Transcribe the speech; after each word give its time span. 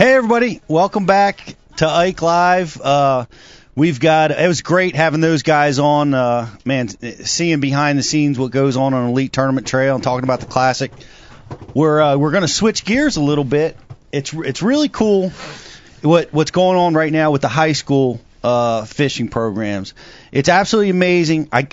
Hey, 0.00 0.14
everybody. 0.14 0.62
Welcome 0.66 1.04
back 1.04 1.56
to 1.76 1.86
Ike 1.86 2.22
Live. 2.22 2.80
Uh, 2.80 3.26
we've 3.74 4.00
got, 4.00 4.30
it 4.30 4.48
was 4.48 4.62
great 4.62 4.96
having 4.96 5.20
those 5.20 5.42
guys 5.42 5.78
on. 5.78 6.14
Uh, 6.14 6.48
man, 6.64 6.88
seeing 6.88 7.60
behind 7.60 7.98
the 7.98 8.02
scenes 8.02 8.38
what 8.38 8.50
goes 8.50 8.78
on 8.78 8.94
on 8.94 9.10
Elite 9.10 9.30
Tournament 9.30 9.66
Trail 9.66 9.94
and 9.96 10.02
talking 10.02 10.24
about 10.24 10.40
the 10.40 10.46
Classic. 10.46 10.90
We're, 11.74 12.00
uh, 12.00 12.16
we're 12.16 12.30
going 12.30 12.44
to 12.44 12.48
switch 12.48 12.86
gears 12.86 13.18
a 13.18 13.20
little 13.20 13.44
bit. 13.44 13.76
It's, 14.10 14.32
it's 14.32 14.62
really 14.62 14.88
cool 14.88 15.32
what, 16.00 16.32
what's 16.32 16.50
going 16.50 16.78
on 16.78 16.94
right 16.94 17.12
now 17.12 17.30
with 17.30 17.42
the 17.42 17.48
high 17.48 17.72
school, 17.72 18.22
uh, 18.42 18.86
fishing 18.86 19.28
programs. 19.28 19.92
It's 20.32 20.48
absolutely 20.48 20.88
amazing. 20.88 21.50
I, 21.52 21.68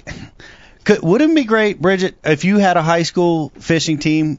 could, 0.84 1.02
wouldn't 1.02 1.32
it 1.32 1.36
be 1.36 1.44
great, 1.46 1.82
Bridget, 1.82 2.18
if 2.26 2.44
you 2.44 2.58
had 2.58 2.76
a 2.76 2.82
high 2.82 3.04
school 3.04 3.54
fishing 3.58 4.00
team? 4.00 4.38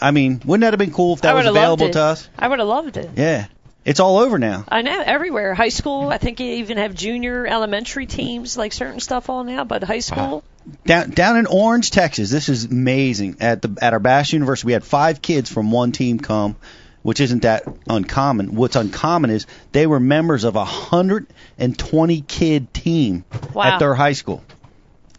I 0.00 0.10
mean, 0.10 0.40
wouldn't 0.44 0.62
that 0.62 0.72
have 0.72 0.78
been 0.78 0.92
cool 0.92 1.14
if 1.14 1.22
that 1.22 1.34
was 1.34 1.46
available 1.46 1.90
to 1.90 2.00
us? 2.00 2.28
I 2.38 2.48
would 2.48 2.58
have 2.58 2.68
loved 2.68 2.96
it. 2.96 3.10
Yeah. 3.16 3.46
It's 3.84 4.00
all 4.00 4.18
over 4.18 4.36
now. 4.36 4.64
I 4.66 4.82
know 4.82 5.00
everywhere. 5.00 5.54
High 5.54 5.68
school. 5.68 6.08
I 6.08 6.18
think 6.18 6.40
you 6.40 6.54
even 6.54 6.78
have 6.78 6.92
junior, 6.92 7.46
elementary 7.46 8.06
teams, 8.06 8.56
like 8.56 8.72
certain 8.72 8.98
stuff 8.98 9.30
all 9.30 9.44
now. 9.44 9.62
But 9.62 9.84
high 9.84 10.00
school, 10.00 10.42
uh, 10.66 10.72
Down 10.86 11.10
down 11.10 11.36
in 11.36 11.46
Orange, 11.46 11.92
Texas, 11.92 12.28
this 12.28 12.48
is 12.48 12.64
amazing. 12.64 13.36
At 13.40 13.62
the 13.62 13.76
at 13.80 13.92
our 13.92 14.00
Bass 14.00 14.32
University, 14.32 14.66
we 14.66 14.72
had 14.72 14.82
five 14.82 15.22
kids 15.22 15.52
from 15.52 15.70
one 15.70 15.92
team 15.92 16.18
come, 16.18 16.56
which 17.02 17.20
isn't 17.20 17.42
that 17.42 17.62
uncommon. 17.88 18.56
What's 18.56 18.74
uncommon 18.74 19.30
is 19.30 19.46
they 19.70 19.86
were 19.86 20.00
members 20.00 20.42
of 20.42 20.56
a 20.56 20.64
120 20.64 22.20
kid 22.22 22.74
team 22.74 23.24
Wow. 23.54 23.62
at 23.64 23.78
their 23.78 23.94
high 23.94 24.14
school. 24.14 24.42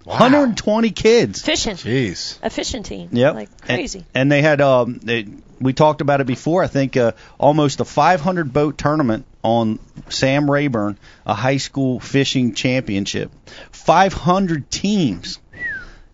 120 0.08 0.92
kids. 0.92 1.42
fishing, 1.42 1.76
Jeez. 1.76 2.40
a 2.42 2.50
fishing 2.50 2.84
team. 2.84 3.10
Yep. 3.12 3.36
Like 3.36 3.62
crazy. 3.62 4.00
And, 4.00 4.08
and 4.16 4.32
they 4.32 4.42
had 4.42 4.62
um 4.62 5.00
they, 5.00 5.28
we 5.60 5.74
talked 5.74 6.02
about 6.02 6.22
it 6.22 6.28
before. 6.28 6.64
I 6.64 6.68
think 6.68 6.96
uh, 6.96 7.14
almost 7.38 7.80
a 7.80 7.86
500 7.86 8.54
boat 8.54 8.78
tournament 8.78 9.26
on 9.44 9.80
Sam 10.10 10.50
Rayburn, 10.50 10.98
a 11.26 11.34
high 11.34 11.58
school 11.58 12.00
fishing 12.00 12.54
championship. 12.54 13.32
500 13.72 14.70
teams. 14.70 15.40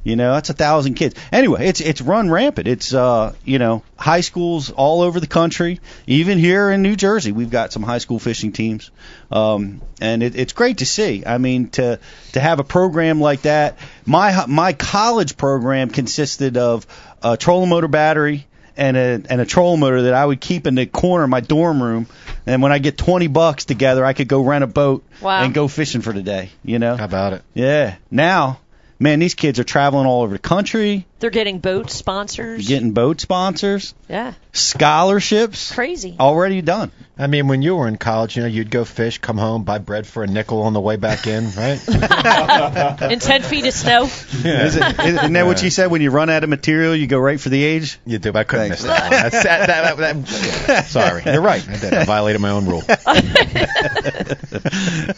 You 0.03 0.17
know, 0.17 0.33
that's 0.33 0.49
a 0.49 0.53
thousand 0.53 0.95
kids. 0.95 1.15
Anyway, 1.31 1.65
it's 1.67 1.79
it's 1.79 2.01
run 2.01 2.29
rampant. 2.29 2.67
It's 2.67 2.93
uh, 2.93 3.33
you 3.45 3.57
know, 3.57 3.83
high 3.97 4.19
schools 4.21 4.69
all 4.69 5.01
over 5.01 5.19
the 5.19 5.27
country. 5.27 5.79
Even 6.07 6.37
here 6.37 6.69
in 6.71 6.81
New 6.81 6.95
Jersey, 6.97 7.31
we've 7.31 7.49
got 7.49 7.71
some 7.71 7.83
high 7.83 7.99
school 7.99 8.19
fishing 8.19 8.51
teams, 8.51 8.91
um, 9.31 9.81
and 10.01 10.21
it, 10.21 10.35
it's 10.35 10.51
great 10.53 10.79
to 10.79 10.85
see. 10.85 11.23
I 11.25 11.37
mean, 11.37 11.69
to 11.71 11.99
to 12.33 12.39
have 12.39 12.59
a 12.59 12.63
program 12.65 13.21
like 13.21 13.43
that. 13.43 13.77
My 14.05 14.45
my 14.47 14.73
college 14.73 15.37
program 15.37 15.89
consisted 15.89 16.57
of 16.57 16.85
a 17.21 17.37
trolling 17.37 17.69
motor 17.69 17.87
battery 17.87 18.45
and 18.75 18.97
a 18.97 19.21
and 19.29 19.39
a 19.39 19.45
trolling 19.45 19.79
motor 19.79 20.01
that 20.03 20.13
I 20.13 20.25
would 20.25 20.41
keep 20.41 20.67
in 20.67 20.75
the 20.75 20.85
corner 20.85 21.23
of 21.23 21.29
my 21.29 21.39
dorm 21.39 21.81
room. 21.81 22.07
And 22.45 22.61
when 22.61 22.73
I 22.73 22.79
get 22.79 22.97
20 22.97 23.27
bucks 23.27 23.63
together, 23.63 24.03
I 24.03 24.11
could 24.11 24.27
go 24.27 24.41
rent 24.41 24.65
a 24.65 24.67
boat 24.67 25.05
Wow. 25.21 25.43
and 25.43 25.53
go 25.53 25.69
fishing 25.69 26.01
for 26.01 26.11
the 26.11 26.21
day. 26.21 26.49
You 26.65 26.77
know. 26.77 26.97
How 26.97 27.05
about 27.05 27.31
it? 27.31 27.41
Yeah. 27.53 27.95
Now, 28.11 28.59
man, 29.03 29.19
these 29.19 29.35
kids 29.35 29.59
are 29.59 29.65
traveling 29.65 30.07
all 30.07 30.23
over 30.23 30.33
the 30.33 30.39
country, 30.39 31.05
They're 31.23 31.29
getting 31.29 31.59
boat 31.59 31.89
sponsors. 31.89 32.67
getting 32.67 32.91
boat 32.91 33.21
sponsors, 33.21 33.93
yeah, 34.09 34.33
scholarships, 34.51 35.71
crazy. 35.71 36.17
already 36.19 36.61
done. 36.61 36.91
I 37.17 37.27
mean, 37.27 37.47
when 37.47 37.61
you 37.61 37.77
were 37.77 37.87
in 37.87 37.95
college, 37.95 38.35
you 38.35 38.41
know, 38.41 38.49
you'd 38.49 38.69
go 38.69 38.83
fish, 38.83 39.19
come 39.19 39.37
home, 39.37 39.63
buy 39.63 39.77
bread 39.77 40.05
for 40.05 40.23
a 40.23 40.27
nickel 40.27 40.63
on 40.63 40.73
the 40.73 40.81
way 40.81 40.97
back 40.97 41.25
in, 41.27 41.45
right? 41.51 41.79
In 43.11 43.19
ten 43.19 43.41
feet 43.43 43.65
of 43.67 43.73
snow. 43.73 44.03
Is 44.05 44.75
it, 44.75 44.99
isn't 44.99 45.31
that 45.33 45.45
what 45.45 45.63
you 45.63 45.69
said? 45.69 45.91
When 45.91 46.01
you 46.01 46.09
run 46.11 46.29
out 46.29 46.43
of 46.43 46.49
material, 46.49 46.93
you 46.95 47.07
go 47.07 47.19
right 47.19 47.39
for 47.39 47.49
the 47.49 47.63
age. 47.63 47.99
You 48.05 48.17
do. 48.17 48.33
I 48.33 48.43
couldn't 48.43 48.69
Thanks. 48.69 48.83
miss 48.83 48.91
that 48.91 49.01
one. 49.03 49.11
That's, 49.11 49.43
that, 49.43 49.67
that, 49.67 49.97
that, 49.97 50.25
that- 50.67 50.85
sorry. 50.87 51.21
You're 51.25 51.39
right. 51.41 51.65
I 51.69 51.77
did. 51.77 51.93
I 51.93 52.03
violated 52.03 52.41
my 52.41 52.49
own 52.49 52.65
rule. 52.65 52.83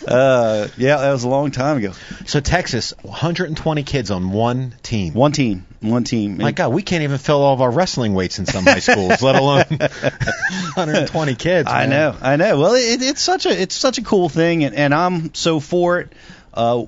Uh, 0.08 0.68
yeah, 0.78 0.98
that 0.98 1.12
was 1.12 1.24
a 1.24 1.28
long 1.30 1.52
time 1.52 1.78
ago. 1.78 1.92
So 2.26 2.40
Texas, 2.40 2.94
120 3.02 3.84
kids 3.84 4.12
on 4.12 4.32
one 4.32 4.74
team. 4.84 5.14
One 5.14 5.32
team, 5.32 5.66
one 5.90 6.04
team. 6.04 6.38
My 6.38 6.52
God, 6.52 6.74
we 6.74 6.82
can't 6.82 7.04
even 7.04 7.18
fill 7.18 7.42
all 7.42 7.54
of 7.54 7.62
our 7.62 7.72
wrestling 7.72 8.14
weights 8.14 8.40
in 8.40 8.46
some 8.46 8.66
high 8.66 8.80
schools, 8.80 9.22
let 9.22 9.36
alone 9.36 9.66
120 9.70 11.36
kids. 11.36 11.70
I 11.70 11.86
know, 11.86 12.16
I 12.20 12.36
know. 12.36 12.60
Well, 12.60 12.74
it, 12.74 13.02
it's 13.02 13.22
such 13.22 13.46
a 13.46 13.62
it's 13.62 13.76
such 13.76 13.98
a 13.98 14.04
cool 14.04 14.30
thing, 14.30 14.64
and, 14.64 14.76
and 14.76 14.94
I'm 14.94 15.34
so 15.34 15.60
for 15.60 16.00
it. 16.00 16.14
Uh, 16.54 16.86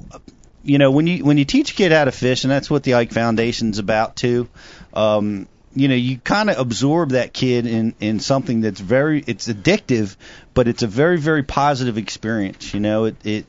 you 0.63 0.77
know, 0.77 0.91
when 0.91 1.07
you 1.07 1.23
when 1.23 1.37
you 1.37 1.45
teach 1.45 1.71
a 1.71 1.73
kid 1.75 1.91
how 1.91 2.05
to 2.05 2.11
fish, 2.11 2.43
and 2.43 2.51
that's 2.51 2.69
what 2.69 2.83
the 2.83 2.95
Ike 2.95 3.11
Foundation's 3.11 3.79
about 3.79 4.15
too. 4.15 4.49
Um, 4.93 5.47
you 5.73 5.87
know, 5.87 5.95
you 5.95 6.17
kind 6.17 6.49
of 6.49 6.57
absorb 6.57 7.11
that 7.11 7.33
kid 7.33 7.67
in 7.67 7.93
in 7.99 8.19
something 8.19 8.61
that's 8.61 8.79
very 8.79 9.23
it's 9.27 9.47
addictive, 9.47 10.15
but 10.53 10.67
it's 10.67 10.83
a 10.83 10.87
very 10.87 11.17
very 11.17 11.43
positive 11.43 11.97
experience. 11.97 12.73
You 12.73 12.79
know, 12.79 13.05
it 13.05 13.15
it 13.23 13.45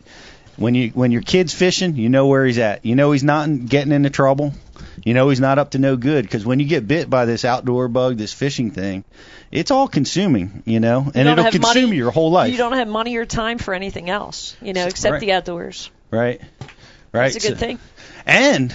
when 0.58 0.74
you 0.74 0.91
when 0.91 1.10
your 1.12 1.22
kid's 1.22 1.54
fishing, 1.54 1.96
you 1.96 2.08
know 2.08 2.26
where 2.26 2.44
he's 2.44 2.58
at. 2.58 2.84
You 2.84 2.94
know 2.94 3.12
he's 3.12 3.24
not 3.24 3.48
in, 3.48 3.66
getting 3.66 3.92
into 3.92 4.10
trouble. 4.10 4.52
You 5.04 5.14
know 5.14 5.28
he's 5.28 5.41
not 5.41 5.58
up 5.58 5.70
to 5.70 5.78
no 5.78 5.96
good 5.96 6.24
because 6.24 6.44
when 6.44 6.58
you 6.60 6.66
get 6.66 6.86
bit 6.86 7.08
by 7.08 7.24
this 7.24 7.44
outdoor 7.44 7.88
bug, 7.88 8.16
this 8.16 8.32
fishing 8.32 8.70
thing, 8.72 9.04
it's 9.52 9.70
all 9.70 9.88
consuming. 9.88 10.62
You 10.66 10.80
know, 10.80 11.02
You 11.06 11.12
and 11.14 11.28
it'll 11.28 11.50
consume 11.50 11.84
money- 11.84 11.96
your 11.96 12.10
whole 12.10 12.30
life. 12.30 12.50
You 12.52 12.58
don't 12.58 12.72
have 12.74 12.88
money 12.88 13.16
or 13.16 13.24
time 13.24 13.58
for 13.58 13.72
anything 13.74 14.10
else, 14.10 14.56
you 14.60 14.72
know, 14.72 14.86
except 14.86 15.12
Right. 15.12 15.20
the 15.20 15.32
outdoors. 15.32 15.91
Right. 16.10 16.41
Right. 17.12 17.32
That's 17.32 17.36
a 17.36 17.48
good 17.48 17.58
So- 17.58 17.66
thing. 17.66 17.78
And 18.26 18.75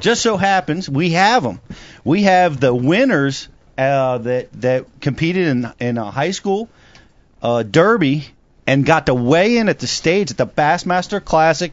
just 0.00 0.22
so 0.22 0.36
happens 0.36 0.88
we 0.88 1.10
have 1.12 1.42
them. 1.42 1.60
We 2.04 2.24
have 2.24 2.60
the 2.60 2.74
winners 2.74 3.48
uh, 3.78 4.18
that 4.18 4.52
that 4.60 4.84
competed 5.00 5.48
in 5.48 5.72
in 5.80 5.96
a 5.98 6.10
high 6.10 6.32
school 6.32 6.68
uh, 7.42 7.62
derby 7.62 8.26
and 8.66 8.84
got 8.86 9.06
to 9.06 9.14
weigh 9.14 9.56
in 9.58 9.68
at 9.68 9.78
the 9.78 9.86
stage 9.86 10.30
at 10.30 10.36
the 10.36 10.46
Bassmaster 10.46 11.24
Classic. 11.24 11.72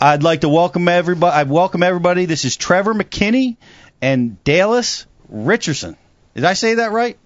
I'd 0.00 0.22
like 0.22 0.40
to 0.40 0.48
welcome 0.48 0.88
everybody. 0.88 1.34
I 1.34 1.42
welcome 1.44 1.82
everybody. 1.82 2.24
This 2.24 2.44
is 2.44 2.56
Trevor 2.56 2.94
McKinney 2.94 3.56
and 4.00 4.42
Dallas 4.44 5.06
Richardson. 5.28 5.96
Did 6.34 6.44
I 6.44 6.54
say 6.54 6.74
that 6.74 6.92
right? 6.92 7.16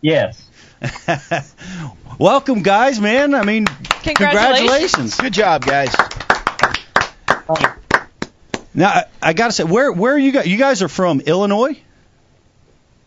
Yes. 0.00 0.48
welcome, 2.18 2.62
guys, 2.62 3.00
man. 3.00 3.34
I 3.34 3.44
mean, 3.44 3.66
Congratulations. 4.02 5.16
Good 5.16 5.32
job, 5.32 5.64
guys. 5.64 5.94
Now 8.74 8.88
I, 8.88 9.04
I 9.20 9.32
gotta 9.32 9.52
say, 9.52 9.64
where 9.64 9.92
where 9.92 10.14
are 10.14 10.18
you 10.18 10.32
guys? 10.32 10.46
You 10.46 10.56
guys 10.56 10.82
are 10.82 10.88
from 10.88 11.20
Illinois. 11.20 11.78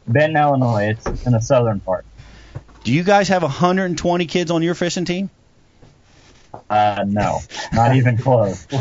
Benton, 0.08 0.38
Illinois. 0.38 0.96
It's 0.98 1.26
in 1.26 1.34
the 1.34 1.40
southern 1.40 1.80
part. 1.80 2.06
Do 2.86 2.94
you 2.94 3.04
guys 3.04 3.30
have 3.30 3.42
120 3.42 4.28
kids 4.28 4.52
on 4.52 4.62
your 4.62 4.76
fishing 4.76 5.06
team? 5.06 5.32
Uh, 6.70 7.04
no, 7.08 7.40
not 7.74 7.96
even 7.96 8.16
close. 8.16 8.68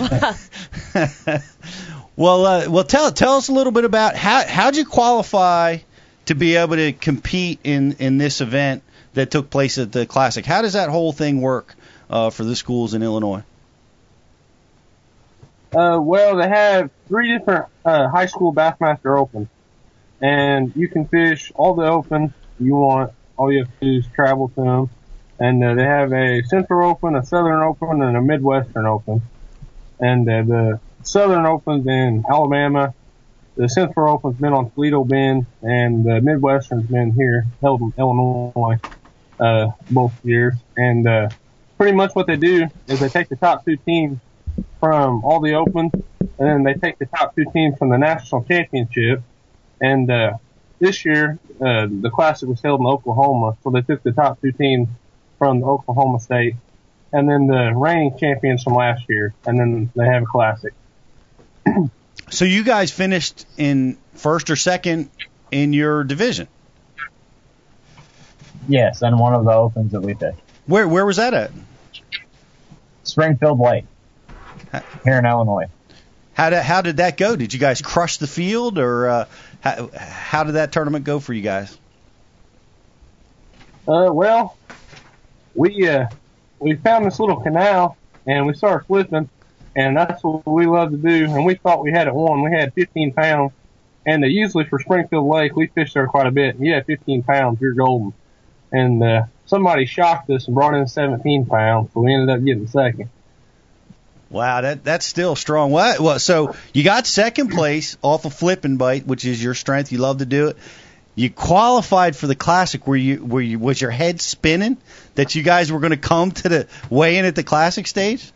well, 2.14 2.44
uh, 2.44 2.68
well, 2.68 2.84
tell 2.84 3.10
tell 3.12 3.36
us 3.38 3.48
a 3.48 3.52
little 3.52 3.72
bit 3.72 3.86
about 3.86 4.14
how 4.14 4.46
how'd 4.46 4.76
you 4.76 4.84
qualify 4.84 5.78
to 6.26 6.34
be 6.34 6.56
able 6.56 6.76
to 6.76 6.92
compete 6.92 7.60
in 7.64 7.94
in 7.94 8.18
this 8.18 8.42
event 8.42 8.82
that 9.14 9.30
took 9.30 9.48
place 9.48 9.78
at 9.78 9.90
the 9.90 10.04
classic. 10.04 10.44
How 10.44 10.60
does 10.60 10.74
that 10.74 10.90
whole 10.90 11.12
thing 11.12 11.40
work 11.40 11.74
uh, 12.10 12.28
for 12.28 12.44
the 12.44 12.54
schools 12.54 12.92
in 12.92 13.02
Illinois? 13.02 13.42
Uh, 15.74 15.98
well, 15.98 16.36
they 16.36 16.48
have 16.48 16.90
three 17.08 17.38
different 17.38 17.66
uh, 17.86 18.08
high 18.08 18.26
school 18.26 18.52
Bassmaster 18.52 19.18
Open, 19.18 19.48
and 20.20 20.74
you 20.76 20.88
can 20.88 21.08
fish 21.08 21.50
all 21.54 21.74
the 21.74 21.86
open 21.86 22.34
you 22.60 22.76
want. 22.76 23.14
All 23.36 23.52
you 23.52 23.60
have 23.60 23.80
to 23.80 23.86
do 23.86 23.98
is 23.98 24.06
travel 24.14 24.48
to 24.50 24.60
them, 24.62 24.90
and 25.38 25.62
uh, 25.62 25.74
they 25.74 25.84
have 25.84 26.12
a 26.12 26.42
Central 26.44 26.88
Open, 26.88 27.16
a 27.16 27.24
Southern 27.24 27.62
Open, 27.62 28.02
and 28.02 28.16
a 28.16 28.22
Midwestern 28.22 28.86
Open. 28.86 29.22
And 30.00 30.28
uh, 30.28 30.42
the 30.42 30.80
Southern 31.02 31.46
Open's 31.46 31.86
in 31.86 32.24
Alabama, 32.28 32.94
the 33.56 33.68
Central 33.68 34.12
Open's 34.12 34.36
been 34.36 34.52
on 34.52 34.70
Toledo 34.70 35.04
Bend, 35.04 35.46
and 35.62 36.04
the 36.04 36.20
Midwestern's 36.20 36.86
been 36.86 37.12
here, 37.12 37.46
held 37.60 37.80
in 37.80 37.92
Illinois, 37.98 38.78
uh, 39.38 39.70
both 39.90 40.12
years. 40.24 40.54
And 40.76 41.06
uh, 41.06 41.28
pretty 41.78 41.96
much 41.96 42.14
what 42.14 42.26
they 42.26 42.36
do 42.36 42.68
is 42.88 43.00
they 43.00 43.08
take 43.08 43.28
the 43.28 43.36
top 43.36 43.64
two 43.64 43.76
teams 43.76 44.18
from 44.80 45.24
all 45.24 45.40
the 45.40 45.54
opens, 45.54 45.92
and 45.94 46.32
then 46.38 46.62
they 46.62 46.74
take 46.74 46.98
the 46.98 47.06
top 47.06 47.34
two 47.34 47.44
teams 47.52 47.78
from 47.78 47.90
the 47.90 47.98
national 47.98 48.44
championship. 48.44 49.22
And 49.80 50.10
uh, 50.10 50.38
this 50.78 51.04
year, 51.04 51.38
uh, 51.60 51.86
the 51.88 52.10
classic 52.12 52.48
was 52.48 52.60
held 52.60 52.80
in 52.80 52.86
Oklahoma, 52.86 53.56
so 53.62 53.70
they 53.70 53.82
took 53.82 54.02
the 54.02 54.12
top 54.12 54.40
two 54.40 54.52
teams 54.52 54.88
from 55.38 55.64
Oklahoma 55.64 56.20
State, 56.20 56.56
and 57.12 57.28
then 57.28 57.46
the 57.46 57.72
reigning 57.74 58.16
champions 58.18 58.62
from 58.62 58.74
last 58.74 59.08
year, 59.08 59.34
and 59.46 59.58
then 59.58 59.90
they 59.94 60.06
have 60.06 60.22
a 60.22 60.26
classic. 60.26 60.74
So 62.30 62.44
you 62.46 62.64
guys 62.64 62.90
finished 62.90 63.46
in 63.58 63.98
first 64.14 64.50
or 64.50 64.56
second 64.56 65.10
in 65.50 65.72
your 65.72 66.04
division. 66.04 66.48
Yes, 68.66 69.02
and 69.02 69.18
one 69.18 69.34
of 69.34 69.44
the 69.44 69.52
opens 69.52 69.92
that 69.92 70.00
we 70.00 70.14
fished. 70.14 70.38
Where 70.66 70.88
where 70.88 71.04
was 71.04 71.16
that 71.18 71.34
at? 71.34 71.50
Springfield 73.04 73.60
Lake, 73.60 73.84
here 75.04 75.18
in 75.18 75.26
Illinois. 75.26 75.66
How 76.32 76.50
did 76.50 76.62
how 76.62 76.80
did 76.80 76.96
that 76.96 77.16
go? 77.16 77.36
Did 77.36 77.52
you 77.52 77.60
guys 77.60 77.82
crush 77.82 78.16
the 78.16 78.26
field, 78.26 78.78
or 78.78 79.08
uh, 79.08 79.24
how, 79.64 79.90
how 79.96 80.44
did 80.44 80.52
that 80.52 80.72
tournament 80.72 81.06
go 81.06 81.18
for 81.18 81.32
you 81.32 81.40
guys? 81.40 81.78
Uh, 83.88 84.10
well, 84.12 84.58
we 85.54 85.88
uh, 85.88 86.06
we 86.58 86.74
found 86.76 87.06
this 87.06 87.18
little 87.18 87.40
canal 87.40 87.96
and 88.26 88.46
we 88.46 88.52
started 88.52 88.86
flipping, 88.86 89.28
and 89.74 89.96
that's 89.96 90.22
what 90.22 90.46
we 90.46 90.66
love 90.66 90.90
to 90.90 90.98
do. 90.98 91.24
And 91.24 91.46
we 91.46 91.54
thought 91.54 91.82
we 91.82 91.92
had 91.92 92.08
it 92.08 92.14
won. 92.14 92.42
We 92.42 92.52
had 92.52 92.74
15 92.74 93.14
pounds, 93.14 93.52
and 94.04 94.22
uh, 94.22 94.26
usually 94.26 94.64
for 94.66 94.78
Springfield 94.78 95.26
Lake, 95.26 95.56
we 95.56 95.68
fish 95.68 95.94
there 95.94 96.06
quite 96.06 96.26
a 96.26 96.30
bit. 96.30 96.56
And 96.56 96.66
you 96.66 96.74
had 96.74 96.84
15 96.84 97.22
pounds, 97.22 97.58
you're 97.60 97.72
golden. 97.72 98.12
And 98.70 99.02
uh, 99.02 99.22
somebody 99.46 99.86
shocked 99.86 100.28
us 100.28 100.46
and 100.46 100.54
brought 100.54 100.74
in 100.74 100.86
17 100.86 101.46
pounds, 101.46 101.90
so 101.94 102.00
we 102.00 102.12
ended 102.12 102.28
up 102.28 102.44
getting 102.44 102.66
second. 102.66 103.08
Wow, 104.30 104.62
that 104.62 104.84
that's 104.84 105.06
still 105.06 105.36
strong. 105.36 105.70
What? 105.70 106.00
Well, 106.00 106.18
so 106.18 106.54
you 106.72 106.82
got 106.82 107.06
second 107.06 107.50
place 107.50 107.96
off 108.02 108.24
a 108.24 108.28
of 108.28 108.34
flipping 108.34 108.76
bite, 108.76 109.06
which 109.06 109.24
is 109.24 109.42
your 109.42 109.54
strength. 109.54 109.92
You 109.92 109.98
love 109.98 110.18
to 110.18 110.26
do 110.26 110.48
it. 110.48 110.56
You 111.14 111.30
qualified 111.30 112.16
for 112.16 112.26
the 112.26 112.34
classic. 112.34 112.86
Were 112.86 112.96
you 112.96 113.24
were 113.24 113.40
you 113.40 113.58
was 113.58 113.80
your 113.80 113.90
head 113.90 114.20
spinning 114.20 114.78
that 115.14 115.34
you 115.34 115.42
guys 115.42 115.70
were 115.70 115.78
going 115.78 115.92
to 115.92 115.96
come 115.96 116.32
to 116.32 116.48
the 116.48 116.68
weigh 116.90 117.18
in 117.18 117.24
at 117.24 117.36
the 117.36 117.44
classic 117.44 117.86
stage? 117.86 118.32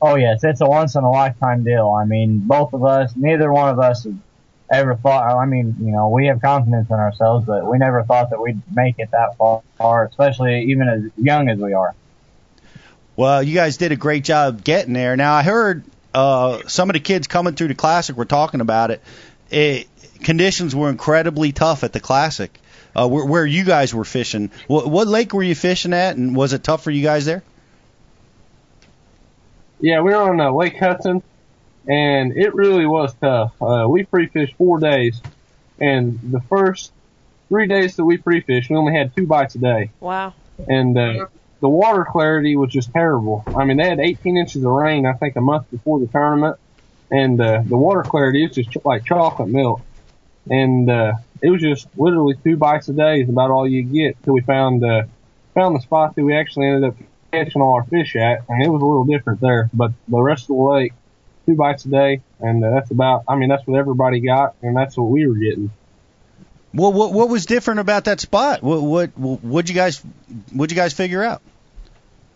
Oh 0.00 0.16
yes, 0.16 0.44
it's 0.44 0.60
a 0.60 0.66
once 0.66 0.94
in 0.94 1.02
a 1.02 1.10
lifetime 1.10 1.64
deal. 1.64 1.90
I 1.90 2.04
mean, 2.04 2.40
both 2.40 2.74
of 2.74 2.84
us, 2.84 3.14
neither 3.16 3.50
one 3.52 3.70
of 3.70 3.80
us 3.80 4.06
ever 4.70 4.94
thought. 4.96 5.36
I 5.36 5.46
mean, 5.46 5.76
you 5.80 5.92
know, 5.92 6.08
we 6.08 6.26
have 6.26 6.40
confidence 6.40 6.90
in 6.90 6.96
ourselves, 6.96 7.46
but 7.46 7.68
we 7.68 7.78
never 7.78 8.02
thought 8.04 8.30
that 8.30 8.40
we'd 8.40 8.60
make 8.74 8.96
it 8.98 9.10
that 9.12 9.36
far, 9.36 10.04
especially 10.04 10.64
even 10.70 10.88
as 10.88 11.02
young 11.16 11.48
as 11.48 11.58
we 11.58 11.72
are. 11.72 11.94
Well, 13.16 13.42
you 13.42 13.54
guys 13.54 13.76
did 13.76 13.92
a 13.92 13.96
great 13.96 14.24
job 14.24 14.64
getting 14.64 14.92
there. 14.92 15.16
Now 15.16 15.34
I 15.34 15.42
heard 15.42 15.84
uh, 16.12 16.62
some 16.66 16.90
of 16.90 16.94
the 16.94 17.00
kids 17.00 17.26
coming 17.26 17.54
through 17.54 17.68
the 17.68 17.74
classic 17.74 18.16
were 18.16 18.24
talking 18.24 18.60
about 18.60 18.90
it. 18.90 19.02
it 19.50 19.88
conditions 20.22 20.74
were 20.74 20.90
incredibly 20.90 21.52
tough 21.52 21.84
at 21.84 21.92
the 21.92 22.00
classic. 22.00 22.58
Uh, 22.96 23.08
where, 23.08 23.24
where 23.24 23.44
you 23.44 23.64
guys 23.64 23.92
were 23.92 24.04
fishing, 24.04 24.52
what, 24.68 24.86
what 24.86 25.08
lake 25.08 25.34
were 25.34 25.42
you 25.42 25.56
fishing 25.56 25.92
at, 25.92 26.16
and 26.16 26.36
was 26.36 26.52
it 26.52 26.62
tough 26.62 26.84
for 26.84 26.92
you 26.92 27.02
guys 27.02 27.24
there? 27.24 27.42
Yeah, 29.80 30.00
we 30.02 30.12
were 30.12 30.30
on 30.30 30.40
uh, 30.40 30.52
Lake 30.52 30.78
Hudson, 30.78 31.20
and 31.88 32.36
it 32.36 32.54
really 32.54 32.86
was 32.86 33.12
tough. 33.14 33.60
Uh, 33.60 33.86
we 33.88 34.04
pre-fished 34.04 34.54
four 34.56 34.78
days, 34.78 35.20
and 35.80 36.20
the 36.22 36.40
first 36.42 36.92
three 37.48 37.66
days 37.66 37.96
that 37.96 38.04
we 38.04 38.16
pre-fished, 38.16 38.70
we 38.70 38.76
only 38.76 38.94
had 38.94 39.14
two 39.16 39.26
bites 39.26 39.56
a 39.56 39.58
day. 39.58 39.90
Wow. 39.98 40.34
And 40.68 40.96
uh, 40.96 41.26
the 41.64 41.70
water 41.70 42.04
clarity 42.04 42.56
was 42.56 42.70
just 42.70 42.92
terrible. 42.92 43.42
I 43.56 43.64
mean, 43.64 43.78
they 43.78 43.88
had 43.88 43.98
18 43.98 44.36
inches 44.36 44.62
of 44.62 44.70
rain, 44.70 45.06
I 45.06 45.14
think, 45.14 45.34
a 45.36 45.40
month 45.40 45.70
before 45.70 45.98
the 45.98 46.06
tournament, 46.06 46.58
and 47.10 47.40
uh, 47.40 47.62
the 47.64 47.78
water 47.78 48.02
clarity 48.02 48.44
is 48.44 48.54
just 48.54 48.70
ch- 48.70 48.84
like 48.84 49.06
chocolate 49.06 49.48
milk. 49.48 49.80
And 50.50 50.90
uh, 50.90 51.14
it 51.40 51.48
was 51.48 51.62
just 51.62 51.88
literally 51.96 52.34
two 52.44 52.58
bites 52.58 52.90
a 52.90 52.92
day 52.92 53.22
is 53.22 53.30
about 53.30 53.50
all 53.50 53.66
you 53.66 53.82
get 53.82 54.22
till 54.24 54.34
we 54.34 54.42
found 54.42 54.84
uh, 54.84 55.04
found 55.54 55.74
the 55.74 55.80
spot 55.80 56.14
that 56.16 56.22
we 56.22 56.36
actually 56.36 56.66
ended 56.66 56.84
up 56.84 56.96
catching 57.32 57.62
all 57.62 57.76
our 57.76 57.84
fish 57.84 58.14
at, 58.14 58.42
and 58.46 58.62
it 58.62 58.68
was 58.68 58.82
a 58.82 58.84
little 58.84 59.06
different 59.06 59.40
there. 59.40 59.70
But 59.72 59.92
the 60.06 60.20
rest 60.20 60.42
of 60.42 60.48
the 60.48 60.62
lake, 60.62 60.92
two 61.46 61.54
bites 61.54 61.86
a 61.86 61.88
day, 61.88 62.20
and 62.40 62.62
uh, 62.62 62.72
that's 62.72 62.90
about. 62.90 63.24
I 63.26 63.36
mean, 63.36 63.48
that's 63.48 63.66
what 63.66 63.78
everybody 63.78 64.20
got, 64.20 64.54
and 64.60 64.76
that's 64.76 64.98
what 64.98 65.04
we 65.04 65.26
were 65.26 65.36
getting. 65.36 65.70
Well, 66.74 66.92
what 66.92 67.14
what 67.14 67.30
was 67.30 67.46
different 67.46 67.80
about 67.80 68.04
that 68.04 68.20
spot? 68.20 68.62
What 68.62 68.82
what 68.82 69.16
what'd 69.16 69.70
you 69.70 69.74
guys 69.74 70.04
what'd 70.52 70.70
you 70.70 70.76
guys 70.76 70.92
figure 70.92 71.22
out? 71.22 71.40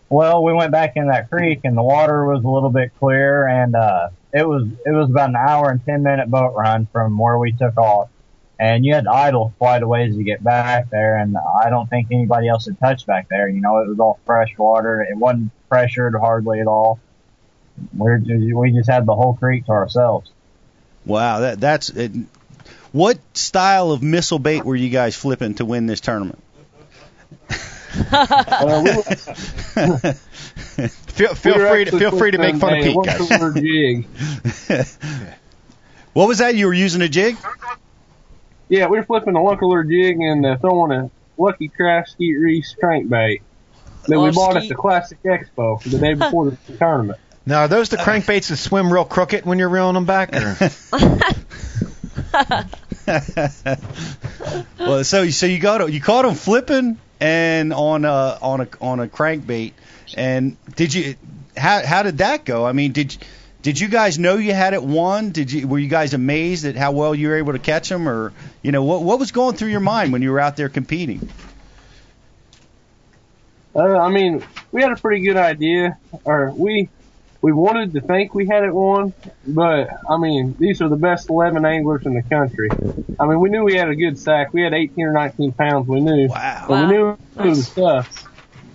Well, 0.09 0.43
we 0.43 0.53
went 0.53 0.71
back 0.71 0.93
in 0.95 1.07
that 1.07 1.29
creek 1.29 1.61
and 1.63 1.77
the 1.77 1.83
water 1.83 2.25
was 2.25 2.43
a 2.43 2.47
little 2.47 2.71
bit 2.71 2.91
clear 2.99 3.47
and 3.47 3.75
uh 3.75 4.09
it 4.33 4.47
was 4.47 4.67
it 4.85 4.91
was 4.91 5.09
about 5.09 5.29
an 5.29 5.35
hour 5.35 5.69
and 5.69 5.83
ten 5.85 6.03
minute 6.03 6.29
boat 6.29 6.55
run 6.55 6.87
from 6.91 7.17
where 7.17 7.37
we 7.37 7.51
took 7.51 7.77
off. 7.77 8.09
And 8.59 8.85
you 8.85 8.93
had 8.93 9.05
to 9.05 9.11
idle 9.11 9.53
quite 9.57 9.83
a 9.83 9.87
ways 9.87 10.15
to 10.17 10.23
get 10.23 10.43
back 10.43 10.89
there 10.89 11.17
and 11.17 11.37
I 11.63 11.69
don't 11.69 11.89
think 11.89 12.07
anybody 12.11 12.47
else 12.49 12.65
had 12.65 12.79
touched 12.79 13.05
back 13.05 13.29
there. 13.29 13.47
You 13.47 13.61
know, 13.61 13.79
it 13.79 13.87
was 13.87 13.99
all 13.99 14.19
fresh 14.25 14.57
water. 14.57 15.01
It 15.01 15.15
wasn't 15.15 15.51
pressured 15.69 16.15
hardly 16.19 16.59
at 16.59 16.67
all. 16.67 16.99
We're 17.95 18.19
we 18.19 18.71
just 18.71 18.89
had 18.89 19.05
the 19.05 19.15
whole 19.15 19.35
creek 19.35 19.65
to 19.67 19.71
ourselves. 19.71 20.31
Wow, 21.05 21.39
that 21.39 21.61
that's 21.61 21.89
it. 21.89 22.11
What 22.91 23.19
style 23.37 23.91
of 23.91 24.01
missile 24.01 24.39
bait 24.39 24.65
were 24.65 24.75
you 24.75 24.89
guys 24.89 25.15
flipping 25.15 25.53
to 25.55 25.65
win 25.65 25.85
this 25.85 26.01
tournament? 26.01 26.41
Uh, 28.11 28.81
we 28.83 28.91
were, 28.91 29.03
Feel, 31.19 31.35
feel 31.35 31.55
we 31.55 31.69
free 31.69 31.85
to 31.85 31.99
feel 31.99 32.17
free 32.17 32.31
to 32.31 32.37
make 32.37 32.55
fun 32.55 32.77
of 32.77 32.83
flipping 33.05 33.53
Pete, 33.53 34.07
guys. 34.67 34.97
What 36.13 36.27
was 36.27 36.39
that? 36.39 36.55
You 36.55 36.65
were 36.65 36.73
using 36.73 37.01
a 37.01 37.09
jig? 37.09 37.37
Yeah, 38.67 38.87
we 38.87 38.97
were 38.97 39.03
flipping 39.03 39.35
a 39.35 39.39
lunkler 39.39 39.87
jig 39.87 40.19
and 40.19 40.45
uh, 40.45 40.57
throwing 40.57 40.91
a 40.91 41.11
Lucky 41.37 41.67
Craft 41.67 42.11
Skeet 42.11 42.33
Reese 42.33 42.75
crankbait 42.81 43.41
that 44.07 44.15
Oh, 44.15 44.23
we 44.23 44.31
bought 44.31 44.57
at 44.57 44.67
the 44.67 44.75
Classic 44.75 45.21
Expo 45.23 45.81
the 45.83 45.99
day 45.99 46.13
before 46.15 46.49
the 46.51 46.57
tournament. 46.77 47.19
Now, 47.45 47.61
are 47.61 47.67
those 47.67 47.89
the 47.89 47.97
crankbaits 47.97 48.49
that 48.49 48.57
swim 48.57 48.91
real 48.91 49.05
crooked 49.05 49.45
when 49.45 49.59
you're 49.59 49.69
reeling 49.69 49.93
them 49.95 50.05
back? 50.05 50.33
Well, 54.79 55.03
so 55.03 55.29
so 55.29 55.45
you 55.45 55.59
got 55.59 55.91
you 55.91 55.99
caught 55.99 56.25
him 56.25 56.35
flipping 56.35 56.97
and 57.19 57.73
on 57.73 58.05
a 58.05 58.37
on 58.41 58.61
a 58.61 58.67
on 58.81 58.99
a 58.99 59.07
crankbait, 59.07 59.73
and 60.15 60.57
did 60.75 60.93
you 60.93 61.15
how 61.57 61.85
how 61.85 62.03
did 62.03 62.19
that 62.19 62.45
go? 62.45 62.65
I 62.65 62.71
mean, 62.71 62.91
did 62.91 63.17
did 63.61 63.79
you 63.79 63.89
guys 63.89 64.17
know 64.17 64.35
you 64.35 64.53
had 64.53 64.73
it 64.73 64.83
won? 64.83 65.31
Did 65.31 65.51
you 65.51 65.67
were 65.67 65.79
you 65.79 65.89
guys 65.89 66.13
amazed 66.13 66.65
at 66.65 66.75
how 66.75 66.91
well 66.91 67.13
you 67.13 67.27
were 67.27 67.35
able 67.35 67.53
to 67.53 67.59
catch 67.59 67.89
them, 67.89 68.07
or 68.07 68.33
you 68.61 68.71
know 68.71 68.83
what 68.83 69.03
what 69.03 69.19
was 69.19 69.31
going 69.31 69.55
through 69.55 69.69
your 69.69 69.81
mind 69.81 70.13
when 70.13 70.21
you 70.21 70.31
were 70.31 70.39
out 70.39 70.55
there 70.55 70.69
competing? 70.69 71.27
Uh, 73.75 73.97
I 73.97 74.09
mean, 74.09 74.43
we 74.71 74.81
had 74.81 74.91
a 74.91 74.95
pretty 74.95 75.23
good 75.23 75.37
idea, 75.37 75.97
or 76.23 76.51
we 76.51 76.89
we 77.41 77.51
wanted 77.53 77.93
to 77.93 78.01
think 78.01 78.33
we 78.33 78.47
had 78.47 78.63
it 78.63 78.73
won, 78.73 79.13
but 79.47 79.89
I 80.09 80.17
mean, 80.17 80.55
these 80.59 80.81
are 80.81 80.89
the 80.89 80.97
best 80.97 81.29
11 81.29 81.65
anglers 81.65 82.05
in 82.05 82.13
the 82.13 82.23
country. 82.23 82.69
I 83.19 83.25
mean, 83.25 83.39
we 83.39 83.49
knew 83.49 83.63
we 83.63 83.75
had 83.75 83.89
a 83.89 83.95
good 83.95 84.19
sack. 84.19 84.53
We 84.53 84.61
had 84.61 84.73
18 84.73 85.05
or 85.05 85.13
19 85.13 85.53
pounds. 85.53 85.87
We 85.87 86.01
knew, 86.01 86.27
Wow. 86.27 86.65
but 86.67 86.87
we 86.87 86.93
knew 86.93 87.09
it 87.11 87.49
was 87.49 87.69
tough. 87.73 88.25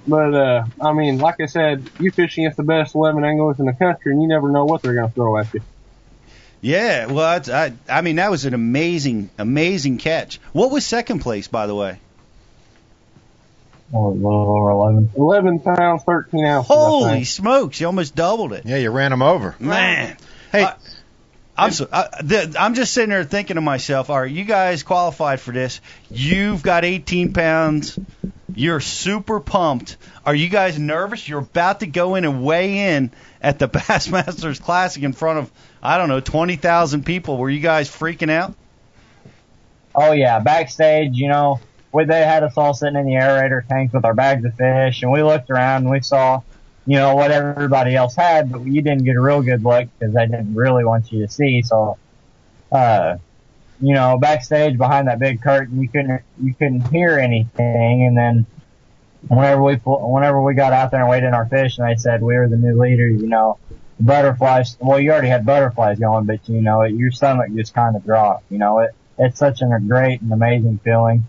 But 0.06 0.34
uh, 0.34 0.64
I 0.81 0.93
mean, 0.93 1.19
like 1.19 1.40
I 1.40 1.46
said, 1.46 1.88
you 1.99 2.11
fishing 2.11 2.44
against 2.44 2.56
the 2.58 2.62
best 2.62 2.94
11 2.94 3.25
anglers 3.25 3.58
in 3.58 3.66
the 3.66 3.72
country, 3.72 4.12
and 4.12 4.20
you 4.22 4.28
never 4.28 4.50
know 4.50 4.64
what 4.64 4.82
they're 4.82 4.94
going 4.94 5.08
to 5.08 5.14
throw 5.14 5.37
at 5.38 5.52
you. 5.55 5.62
Yeah, 6.60 7.06
well, 7.06 7.38
that's, 7.38 7.50
I 7.50 7.72
I 7.90 8.00
mean 8.00 8.17
that 8.17 8.31
was 8.31 8.46
an 8.46 8.55
amazing 8.55 9.28
amazing 9.37 9.99
catch. 9.99 10.38
What 10.55 10.70
was 10.70 10.87
second 10.87 11.19
place, 11.20 11.49
by 11.49 11.67
the 11.67 11.75
way? 11.75 11.99
Or 13.92 14.10
a 14.10 14.14
little 14.14 14.56
over 14.58 14.70
11. 14.70 15.10
11 15.17 15.58
pounds, 15.60 16.03
13 16.05 16.44
ounces. 16.46 16.70
I 16.70 16.74
Holy 16.74 17.10
think. 17.12 17.26
smokes! 17.26 17.81
You 17.81 17.86
almost 17.86 18.14
doubled 18.14 18.53
it. 18.53 18.64
yeah, 18.67 18.76
you 18.79 18.91
ran 18.91 19.12
him 19.12 19.22
over. 19.22 19.55
Man. 19.60 20.17
Hey, 20.50 20.64
I- 20.64 20.74
I'm 21.56 21.70
so, 21.70 21.86
I, 21.93 22.08
the, 22.20 22.56
I'm 22.58 22.74
just 22.74 22.93
sitting 22.93 23.10
there 23.10 23.22
thinking 23.22 23.55
to 23.55 23.60
myself, 23.60 24.10
all 24.10 24.20
right, 24.22 24.31
you 24.31 24.43
guys 24.44 24.82
qualified 24.82 25.38
for 25.41 25.53
this. 25.53 25.81
You've 26.10 26.64
got 26.64 26.84
18 26.84 27.32
pounds. 27.32 27.96
You're 28.56 28.81
super 28.81 29.38
pumped. 29.38 29.96
Are 30.26 30.34
you 30.34 30.48
guys 30.48 30.79
nervous? 30.81 31.29
You're 31.29 31.38
about 31.41 31.79
to 31.81 31.86
go 31.86 32.17
in 32.17 32.24
and 32.24 32.43
weigh 32.44 32.96
in 32.96 33.12
at 33.41 33.60
the 33.60 33.69
Bassmasters 33.69 34.60
Classic 34.60 35.03
in 35.05 35.12
front 35.12 35.38
of 35.38 35.53
I 35.81 35.96
don't 35.98 36.08
know 36.08 36.19
20,000 36.19 37.05
people. 37.06 37.36
Were 37.38 37.50
you 37.50 37.60
guys 37.60 37.88
freaking 37.88 38.31
out? 38.31 38.55
Oh 39.94 40.10
yeah, 40.10 40.41
backstage, 40.41 41.10
you 41.14 41.29
know, 41.29 41.60
we 41.94 42.05
they 42.05 42.24
had 42.24 42.43
us 42.43 42.58
all 42.58 42.74
sitting 42.74 42.96
in 42.96 43.06
the 43.06 43.13
aerator 43.13 43.67
tanks 43.67 43.94
with 43.94 44.05
our 44.05 44.15
bags 44.15 44.44
of 44.44 44.55
fish, 44.56 45.03
and 45.03 45.13
we 45.13 45.22
looked 45.22 45.48
around 45.48 45.82
and 45.82 45.91
we 45.91 46.01
saw, 46.01 46.43
you 46.86 46.96
know, 46.96 47.15
what 47.15 47.31
everybody 47.31 47.94
else 47.94 48.17
had, 48.17 48.51
but 48.51 48.63
you 48.67 48.82
didn't 48.82 49.05
get 49.05 49.15
a 49.15 49.20
real 49.20 49.43
good 49.43 49.63
look 49.63 49.89
because 49.98 50.13
they 50.13 50.27
didn't 50.27 50.55
really 50.55 50.84
want 50.84 51.13
you 51.13 51.24
to 51.24 51.32
see. 51.32 51.63
So, 51.63 51.96
uh, 52.72 53.19
you 53.81 53.94
know, 53.94 54.19
backstage 54.19 54.77
behind 54.77 55.06
that 55.06 55.20
big 55.20 55.41
curtain, 55.41 55.81
you 55.81 55.89
couldn't 55.89 56.22
you 56.43 56.53
couldn't 56.55 56.89
hear 56.89 57.19
anything, 57.19 58.05
and 58.05 58.17
then 58.17 58.46
whenever 59.29 59.63
we 59.63 59.74
whenever 59.84 60.43
we 60.43 60.55
got 60.55 60.72
out 60.72 60.91
there 60.91 61.01
and 61.01 61.08
weighed 61.08 61.24
in 61.24 61.32
our 61.32 61.46
fish, 61.46 61.79
and 61.79 61.89
they 61.89 61.96
said 61.96 62.22
we 62.22 62.36
were 62.36 62.48
the 62.48 62.56
new 62.56 62.79
leaders, 62.79 63.22
you 63.22 63.29
know. 63.29 63.58
Butterflies. 64.01 64.77
Well, 64.81 64.98
you 64.98 65.13
already 65.13 65.29
had 65.29 65.46
butterflies 65.46 66.01
going, 66.01 66.27
but 66.27 66.48
you 66.48 66.60
know, 66.60 66.82
it, 66.82 66.94
your 66.94 67.13
stomach 67.13 67.55
just 67.55 67.72
kind 67.72 67.94
of 67.94 68.05
dropped. 68.05 68.51
You 68.51 68.58
know, 68.58 68.81
it 68.81 68.91
it's 69.17 69.39
such 69.39 69.63
an, 69.63 69.72
a 69.72 69.79
great 69.79 70.20
and 70.20 70.32
amazing 70.32 70.81
feeling. 70.82 71.29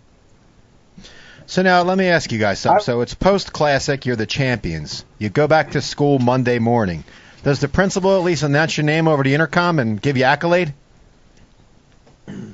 So 1.48 1.62
now 1.62 1.84
let 1.84 1.98
me 1.98 2.08
ask 2.08 2.32
you 2.32 2.40
guys 2.40 2.60
something. 2.60 2.84
So 2.84 3.02
it's 3.02 3.14
post 3.14 3.54
classic. 3.54 4.06
You're 4.06 4.16
the 4.16 4.26
champions. 4.26 5.06
You 5.20 5.30
go 5.30 5.48
back 5.48 5.72
to 5.72 5.82
school 5.82 6.20
Monday 6.20 6.60
morning. 6.60 7.04
Does 7.44 7.60
the 7.60 7.68
principal 7.68 8.18
at 8.18 8.24
least 8.24 8.44
announce 8.44 8.76
your 8.78 8.86
name 8.86 9.08
over 9.08 9.24
the 9.24 9.34
intercom 9.34 9.80
and 9.80 10.02
give 10.02 10.18
you 10.18 10.24
accolade? 10.24 10.74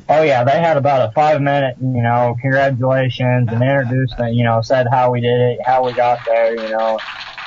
Oh 0.10 0.22
yeah, 0.24 0.44
they 0.44 0.60
had 0.60 0.76
about 0.76 1.10
a 1.10 1.12
five 1.14 1.42
minute, 1.42 1.78
you 1.80 2.02
know, 2.02 2.36
congratulations 2.42 3.48
and 3.50 3.64
introduced, 3.64 4.16
you 4.32 4.44
know, 4.44 4.62
said 4.62 4.88
how 4.92 5.12
we 5.12 5.22
did 5.22 5.40
it, 5.40 5.60
how 5.66 5.86
we 5.86 5.94
got 5.94 6.20
there, 6.26 6.54
you 6.62 6.70
know, 6.70 7.00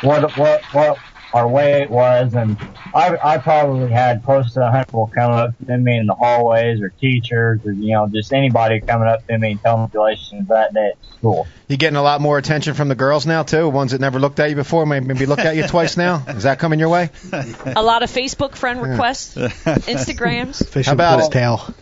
what 0.03 0.37
what 0.39 0.63
what 0.73 0.99
our 1.35 1.49
weight 1.49 1.91
was, 1.91 2.33
and 2.35 2.57
I, 2.95 3.19
I 3.23 3.39
probably 3.39 3.91
had 3.91 4.23
close 4.25 4.55
to 4.55 4.61
a 4.67 4.71
hundred 4.71 4.87
people 4.87 5.11
coming 5.13 5.37
up 5.37 5.51
to 5.67 5.77
me 5.77 5.99
in 5.99 6.07
the 6.07 6.15
hallways, 6.15 6.81
or 6.81 6.91
teachers, 6.91 7.61
or 7.67 7.73
you 7.73 7.93
know, 7.93 8.09
just 8.09 8.33
anybody 8.33 8.81
coming 8.81 9.09
up 9.09 9.27
to 9.27 9.37
me 9.37 9.51
and 9.53 9.61
telling 9.61 9.83
me 9.83 9.89
congratulations 9.91 10.49
that 10.49 10.73
day 10.73 10.93
at 10.93 11.19
school. 11.19 11.49
You 11.67 11.77
getting 11.77 11.97
a 11.97 12.03
lot 12.03 12.21
more 12.21 12.39
attention 12.39 12.75
from 12.75 12.89
the 12.89 12.95
girls 12.95 13.27
now 13.27 13.43
too. 13.43 13.69
Ones 13.69 13.91
that 13.91 14.01
never 14.01 14.21
looked 14.21 14.39
at 14.39 14.49
you 14.51 14.55
before, 14.57 14.87
may- 14.87 15.01
maybe 15.01 15.27
looked 15.27 15.43
at 15.43 15.57
you 15.57 15.67
twice 15.67 15.97
now. 15.97 16.23
Is 16.29 16.45
that 16.45 16.61
coming 16.61 16.79
your 16.79 16.89
way? 16.89 17.11
A 17.33 17.83
lot 17.83 18.05
of 18.05 18.11
Facebook 18.13 18.55
friend 18.55 18.81
requests, 18.81 19.35
Instagrams. 19.35 20.65
Fish 20.69 20.87
How 20.87 20.93
about 20.93 21.19
his 21.19 21.29
tail. 21.31 21.75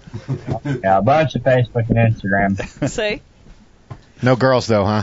Yeah, 0.83 0.99
a 0.99 1.03
bunch 1.03 1.35
of 1.35 1.43
Facebook 1.43 1.91
and 1.91 1.99
Instagram. 1.99 2.89
See, 2.89 3.21
No 4.23 4.35
girls 4.37 4.67
though, 4.67 4.87
huh? 4.87 5.03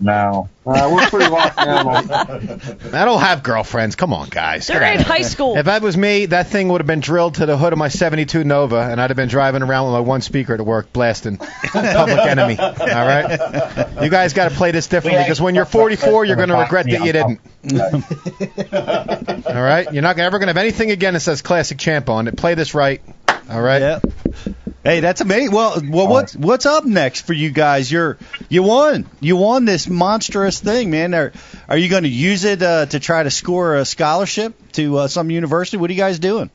No. 0.00 0.48
Uh, 0.64 0.90
we're 0.94 1.06
pretty 1.08 1.28
locked 1.30 1.56
down 1.56 1.88
I 2.10 3.04
don't 3.04 3.20
have 3.22 3.42
girlfriends. 3.42 3.96
Come 3.96 4.12
on, 4.14 4.28
guys. 4.28 4.66
they're 4.66 4.80
Get 4.80 4.94
in 4.94 5.00
out. 5.00 5.06
high 5.06 5.22
school. 5.22 5.56
If 5.56 5.66
that 5.66 5.82
was 5.82 5.96
me, 5.96 6.26
that 6.26 6.46
thing 6.48 6.68
would 6.68 6.80
have 6.80 6.86
been 6.86 7.00
drilled 7.00 7.34
to 7.36 7.46
the 7.46 7.56
hood 7.58 7.72
of 7.72 7.78
my 7.78 7.88
72 7.88 8.44
Nova, 8.44 8.76
and 8.78 9.00
I'd 9.00 9.10
have 9.10 9.16
been 9.16 9.28
driving 9.28 9.62
around 9.62 9.86
with 9.86 9.94
my 9.94 10.00
one 10.00 10.20
speaker 10.22 10.56
to 10.56 10.64
work 10.64 10.92
blasting 10.92 11.36
Public 11.64 12.18
Enemy. 12.18 12.58
All 12.58 12.74
right? 12.76 13.88
You 14.02 14.08
guys 14.10 14.32
got 14.32 14.48
to 14.50 14.54
play 14.54 14.70
this 14.70 14.86
differently 14.86 15.22
because 15.22 15.40
when 15.40 15.54
you're 15.54 15.64
44, 15.66 16.24
you're 16.24 16.36
going 16.36 16.48
to 16.50 16.56
regret 16.56 16.86
that 16.86 17.04
you 17.04 17.12
didn't. 17.12 17.40
All 19.46 19.62
right? 19.62 19.92
You're 19.92 20.02
not 20.02 20.18
ever 20.18 20.38
going 20.38 20.46
to 20.48 20.52
have 20.54 20.56
anything 20.56 20.90
again 20.90 21.14
that 21.14 21.20
says 21.20 21.42
Classic 21.42 21.76
Champ 21.78 22.08
on 22.08 22.28
it. 22.28 22.36
Play 22.36 22.54
this 22.54 22.74
right. 22.74 23.02
All 23.50 23.60
right? 23.60 23.80
Yeah. 23.80 23.98
Hey, 24.82 25.00
that's 25.00 25.20
amazing. 25.20 25.52
Well, 25.52 25.82
well, 25.86 26.08
what's 26.08 26.34
what's 26.34 26.64
up 26.64 26.86
next 26.86 27.26
for 27.26 27.34
you 27.34 27.50
guys? 27.50 27.92
You're 27.92 28.16
you 28.48 28.62
won. 28.62 29.06
You 29.20 29.36
won 29.36 29.66
this 29.66 29.86
monstrous 29.86 30.58
thing, 30.58 30.90
man. 30.90 31.12
Are 31.12 31.32
are 31.68 31.76
you 31.76 31.90
going 31.90 32.04
to 32.04 32.08
use 32.08 32.44
it 32.44 32.62
uh, 32.62 32.86
to 32.86 32.98
try 32.98 33.22
to 33.22 33.30
score 33.30 33.76
a 33.76 33.84
scholarship 33.84 34.54
to 34.72 34.98
uh, 34.98 35.08
some 35.08 35.30
university? 35.30 35.76
What 35.76 35.90
are 35.90 35.92
you 35.92 35.98
guys 35.98 36.18
doing? 36.18 36.50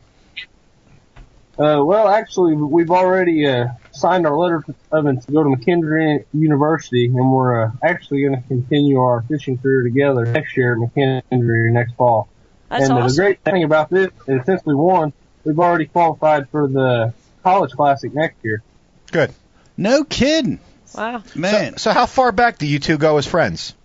Uh, 1.58 1.82
well, 1.86 2.08
actually, 2.10 2.56
we've 2.56 2.90
already 2.90 3.48
uh, 3.48 3.68
signed 3.92 4.26
our 4.26 4.36
letter 4.36 4.64
of 4.92 5.06
intent 5.06 5.28
to 5.28 5.32
go 5.32 5.44
to 5.44 5.50
McKendree 5.50 6.26
University, 6.34 7.06
and 7.06 7.32
we're 7.32 7.66
uh, 7.66 7.72
actually 7.84 8.24
going 8.24 8.42
to 8.42 8.48
continue 8.48 9.00
our 9.00 9.22
fishing 9.22 9.60
career 9.60 9.84
together 9.84 10.26
next 10.26 10.58
year 10.58 10.74
at 10.74 10.80
McKendree 10.80 11.72
next 11.72 11.94
fall. 11.94 12.28
That's 12.70 12.90
and 12.90 13.00
uh, 13.00 13.08
the 13.08 13.14
great 13.14 13.42
thing 13.42 13.64
about 13.64 13.92
this 13.92 14.10
is 14.28 14.44
since 14.46 14.66
we 14.66 14.74
won, 14.74 15.14
we've 15.46 15.60
already 15.60 15.86
qualified 15.86 16.50
for 16.50 16.68
the 16.68 17.14
college 17.46 17.72
classic 17.74 18.12
next 18.14 18.44
year. 18.44 18.64
Good. 19.12 19.32
No 19.78 20.04
kidding, 20.04 20.60
Wow. 20.96 21.22
man. 21.36 21.74
So, 21.74 21.78
so 21.78 21.92
how 21.94 22.08
far 22.08 22.32
back 22.32 22.58
do 22.58 22.66
you 22.66 22.80
two 22.80 22.98
go 22.98 23.18
as 23.18 23.28
friends? 23.28 23.76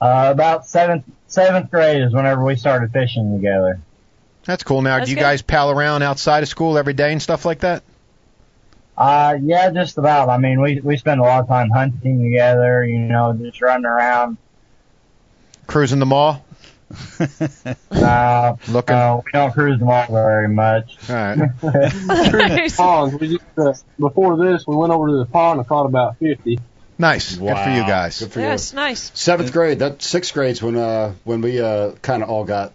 Uh, 0.00 0.28
about 0.32 0.66
seventh 0.66 1.04
seventh 1.28 1.70
grade 1.70 2.02
is 2.02 2.12
whenever 2.12 2.44
we 2.44 2.56
started 2.56 2.92
fishing 2.92 3.32
together. 3.36 3.80
That's 4.44 4.64
cool. 4.64 4.82
Now, 4.82 4.96
That's 4.98 5.06
do 5.06 5.12
you 5.12 5.16
good. 5.16 5.22
guys 5.22 5.42
pal 5.42 5.70
around 5.70 6.02
outside 6.02 6.42
of 6.42 6.48
school 6.48 6.76
every 6.76 6.94
day 6.94 7.12
and 7.12 7.22
stuff 7.22 7.44
like 7.44 7.60
that? 7.60 7.82
Uh, 8.98 9.38
yeah, 9.40 9.70
just 9.70 9.96
about. 9.96 10.28
I 10.28 10.38
mean, 10.38 10.60
we 10.60 10.80
we 10.80 10.96
spend 10.96 11.20
a 11.20 11.22
lot 11.22 11.40
of 11.42 11.48
time 11.48 11.70
hunting 11.70 12.22
together. 12.22 12.84
You 12.84 12.98
know, 12.98 13.32
just 13.40 13.62
running 13.62 13.86
around. 13.86 14.36
Cruising 15.68 15.98
the 16.00 16.06
mall? 16.06 16.43
Uh, 17.90 18.56
Looking. 18.68 18.96
no, 18.96 19.22
we 19.24 19.30
don't 19.32 19.52
cruise 19.52 19.78
them 19.78 19.88
all 19.88 20.06
very 20.08 20.48
much. 20.48 20.98
All 21.08 21.14
right. 21.16 21.50
Ponds. 22.76 23.14
We 23.14 23.38
just, 23.38 23.44
uh, 23.56 23.72
before 23.98 24.36
this, 24.36 24.66
we 24.66 24.76
went 24.76 24.92
over 24.92 25.06
to 25.08 25.16
the 25.16 25.24
pond 25.24 25.60
and 25.60 25.66
caught 25.66 25.86
about 25.86 26.18
50. 26.18 26.58
Nice. 26.98 27.36
Good 27.36 27.56
for 27.56 27.70
you 27.70 27.82
guys. 27.82 28.18
Good 28.20 28.32
for 28.32 28.40
yes, 28.40 28.72
nice. 28.72 29.10
Seventh 29.14 29.52
grade. 29.52 29.78
That 29.78 30.02
sixth 30.02 30.34
grade's 30.34 30.62
when 30.62 30.76
uh 30.76 31.14
when 31.24 31.40
we 31.40 31.60
uh 31.60 31.92
kind 32.02 32.22
of 32.22 32.28
all 32.28 32.44
got 32.44 32.72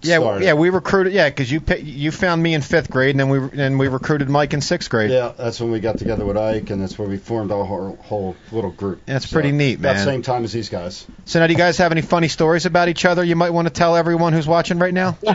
Yeah, 0.00 0.18
started. 0.18 0.44
yeah, 0.44 0.52
we 0.54 0.70
recruited. 0.70 1.12
Yeah, 1.12 1.28
because 1.28 1.50
you 1.50 1.60
pi- 1.60 1.76
you 1.76 2.12
found 2.12 2.40
me 2.40 2.54
in 2.54 2.62
fifth 2.62 2.88
grade, 2.88 3.10
and 3.10 3.20
then 3.20 3.28
we 3.30 3.60
and 3.60 3.78
we 3.80 3.88
recruited 3.88 4.28
Mike 4.28 4.54
in 4.54 4.60
sixth 4.60 4.88
grade. 4.88 5.10
Yeah, 5.10 5.32
that's 5.36 5.60
when 5.60 5.72
we 5.72 5.80
got 5.80 5.98
together 5.98 6.24
with 6.24 6.36
Ike, 6.36 6.70
and 6.70 6.80
that's 6.80 6.96
where 6.96 7.08
we 7.08 7.16
formed 7.16 7.50
our 7.50 7.64
whole, 7.64 7.96
whole 8.02 8.36
little 8.52 8.70
group. 8.70 9.00
That's 9.06 9.30
pretty 9.30 9.50
neat, 9.50 9.80
man. 9.80 9.90
About 9.90 9.96
man. 9.96 10.04
same 10.04 10.22
time 10.22 10.44
as 10.44 10.52
these 10.52 10.68
guys. 10.68 11.04
So 11.24 11.40
now, 11.40 11.48
do 11.48 11.52
you 11.52 11.58
guys 11.58 11.78
have 11.78 11.90
any 11.90 12.02
funny 12.02 12.28
stories 12.28 12.64
about 12.64 12.88
each 12.88 13.04
other? 13.04 13.24
You 13.24 13.34
might 13.34 13.50
want 13.50 13.66
to 13.66 13.74
tell 13.74 13.96
everyone 13.96 14.32
who's 14.32 14.46
watching 14.46 14.78
right 14.78 14.94
now. 14.94 15.18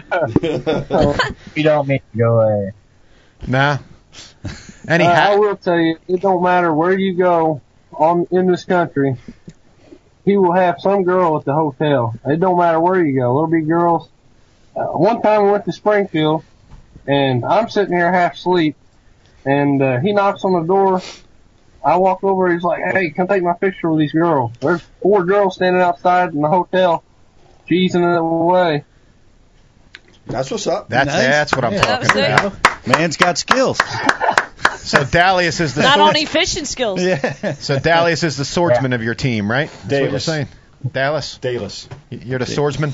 We 1.55 1.63
don't 1.63 1.87
mean 1.87 1.99
to 2.11 2.17
go 2.17 2.47
there. 2.47 2.73
Nah. 3.47 3.77
Any 4.87 5.05
Uh, 5.05 5.11
I 5.11 5.35
will 5.35 5.55
tell 5.55 5.79
you, 5.79 5.97
it 6.07 6.21
don't 6.21 6.43
matter 6.43 6.73
where 6.73 6.97
you 6.97 7.15
go 7.15 7.61
on 7.91 8.27
in 8.31 8.47
this 8.47 8.65
country. 8.65 9.17
He 10.25 10.37
will 10.37 10.53
have 10.53 10.79
some 10.79 11.03
girl 11.03 11.37
at 11.37 11.45
the 11.45 11.53
hotel. 11.53 12.15
It 12.25 12.39
don't 12.39 12.57
matter 12.57 12.79
where 12.79 13.03
you 13.03 13.19
go. 13.19 13.33
There'll 13.33 13.47
be 13.47 13.61
girls. 13.61 14.09
Uh, 14.75 14.85
one 14.85 15.21
time 15.21 15.43
we 15.45 15.51
went 15.51 15.65
to 15.65 15.71
Springfield, 15.71 16.43
and 17.07 17.45
I'm 17.45 17.69
sitting 17.69 17.95
here 17.95 18.11
half 18.11 18.33
asleep, 18.35 18.75
and 19.45 19.81
uh, 19.81 19.99
he 19.99 20.13
knocks 20.13 20.43
on 20.43 20.53
the 20.53 20.67
door. 20.67 21.01
I 21.85 21.97
walk 21.97 22.23
over. 22.23 22.51
He's 22.51 22.63
like, 22.63 22.81
"Hey, 22.93 23.11
come 23.11 23.27
take 23.27 23.43
my 23.43 23.53
picture 23.53 23.89
with 23.91 23.99
these 23.99 24.13
girls." 24.13 24.51
There's 24.61 24.81
four 25.01 25.25
girls 25.25 25.55
standing 25.55 25.81
outside 25.81 26.33
in 26.33 26.41
the 26.41 26.47
hotel, 26.47 27.03
cheesing 27.69 28.03
it 28.15 28.17
away. 28.19 28.85
That's 30.25 30.49
what's 30.49 30.67
up. 30.67 30.87
that's 30.89 31.07
Nice. 31.07 31.21
that's 31.21 31.55
what 31.55 31.65
I'm 31.65 31.73
Yeah. 31.73 31.81
talking 31.81 32.09
about. 32.53 32.87
Man's 32.87 33.17
got 33.17 33.37
skills. 33.37 33.79
So 34.83 35.05
Dalius 35.05 35.61
is 35.61 35.75
the 35.75 35.81
Not 35.81 35.95
sword- 35.95 36.07
only 36.09 36.25
fishing 36.25 36.65
skills. 36.65 37.01
Yeah. 37.01 37.53
so 37.53 37.77
Dalius 37.77 38.21
is 38.25 38.35
the 38.35 38.43
swordsman 38.43 38.91
of 38.91 39.01
your 39.01 39.15
team, 39.15 39.49
right? 39.49 39.69
That's 39.85 40.01
what 40.01 40.11
you're 40.11 40.19
saying. 40.19 40.47
Dallas, 40.91 41.37
Dallas. 41.37 41.87
you're 42.09 42.39
the 42.39 42.45
swordsman. 42.45 42.91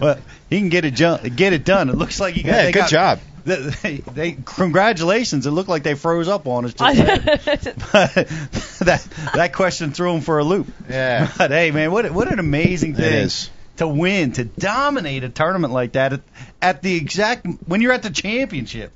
Well, 0.00 0.18
he 0.50 0.58
can 0.58 0.68
get 0.68 0.84
it 0.84 0.94
ju- 0.94 1.18
get 1.34 1.52
it 1.52 1.64
done. 1.64 1.88
It 1.88 1.96
looks 1.96 2.20
like 2.20 2.36
you 2.36 2.42
got. 2.44 2.52
Yeah, 2.64 2.70
good 2.70 2.74
got- 2.80 2.90
job. 2.90 3.18
They, 3.46 3.98
they 3.98 4.32
congratulations. 4.44 5.46
It 5.46 5.52
looked 5.52 5.68
like 5.68 5.84
they 5.84 5.94
froze 5.94 6.26
up 6.26 6.48
on 6.48 6.64
us. 6.64 6.74
Just 6.74 6.96
then. 6.96 7.22
that 8.86 9.06
that 9.34 9.52
question 9.52 9.92
threw 9.92 10.14
him 10.14 10.20
for 10.20 10.38
a 10.40 10.44
loop. 10.44 10.66
Yeah, 10.90 11.30
But 11.38 11.52
hey, 11.52 11.70
man, 11.70 11.92
what 11.92 12.10
what 12.10 12.30
an 12.32 12.40
amazing 12.40 12.96
thing 12.96 13.12
is. 13.12 13.48
to 13.76 13.86
win, 13.86 14.32
to 14.32 14.44
dominate 14.44 15.22
a 15.22 15.28
tournament 15.28 15.72
like 15.72 15.92
that 15.92 16.14
at, 16.14 16.20
at 16.60 16.82
the 16.82 16.96
exact 16.96 17.46
when 17.66 17.80
you're 17.82 17.92
at 17.92 18.02
the 18.02 18.10
championship. 18.10 18.92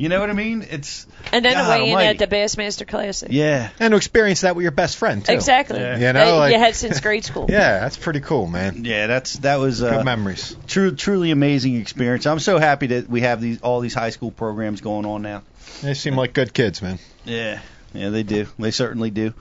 You 0.00 0.08
know 0.08 0.18
what 0.18 0.30
I 0.30 0.32
mean? 0.32 0.66
It's 0.70 1.06
and 1.30 1.44
then 1.44 1.52
God 1.52 1.76
to 1.76 1.82
weigh 1.82 1.90
in 1.90 1.98
at 1.98 2.18
the 2.18 2.26
Bassmaster 2.26 2.88
Classic. 2.88 3.28
yeah. 3.30 3.68
And 3.78 3.92
to 3.92 3.98
experience 3.98 4.40
that 4.40 4.56
with 4.56 4.62
your 4.62 4.72
best 4.72 4.96
friend 4.96 5.22
too. 5.22 5.30
Exactly. 5.30 5.78
Yeah. 5.78 5.98
You 5.98 6.12
know, 6.14 6.38
like- 6.38 6.54
you 6.54 6.58
had 6.58 6.74
since 6.74 7.00
grade 7.00 7.22
school. 7.22 7.46
Yeah, 7.50 7.80
that's 7.80 7.98
pretty 7.98 8.20
cool, 8.20 8.46
man. 8.46 8.86
Yeah, 8.86 9.08
that's 9.08 9.34
that 9.40 9.56
was 9.56 9.80
Good 9.80 9.92
uh, 9.92 10.02
memories. 10.02 10.56
true, 10.66 10.94
truly 10.94 11.32
amazing 11.32 11.76
experience. 11.76 12.24
I'm 12.24 12.38
so 12.38 12.56
happy 12.58 12.86
that 12.86 13.10
we 13.10 13.20
have 13.20 13.42
these 13.42 13.60
all 13.60 13.80
these 13.80 13.92
high 13.92 14.08
school 14.08 14.30
programs 14.30 14.80
going 14.80 15.04
on 15.04 15.20
now. 15.20 15.42
They 15.82 15.92
seem 15.92 16.16
like 16.16 16.32
good 16.32 16.54
kids, 16.54 16.80
man. 16.80 16.98
Yeah, 17.26 17.60
yeah, 17.92 18.08
they 18.08 18.22
do. 18.22 18.46
They 18.58 18.70
certainly 18.70 19.10
do. 19.10 19.34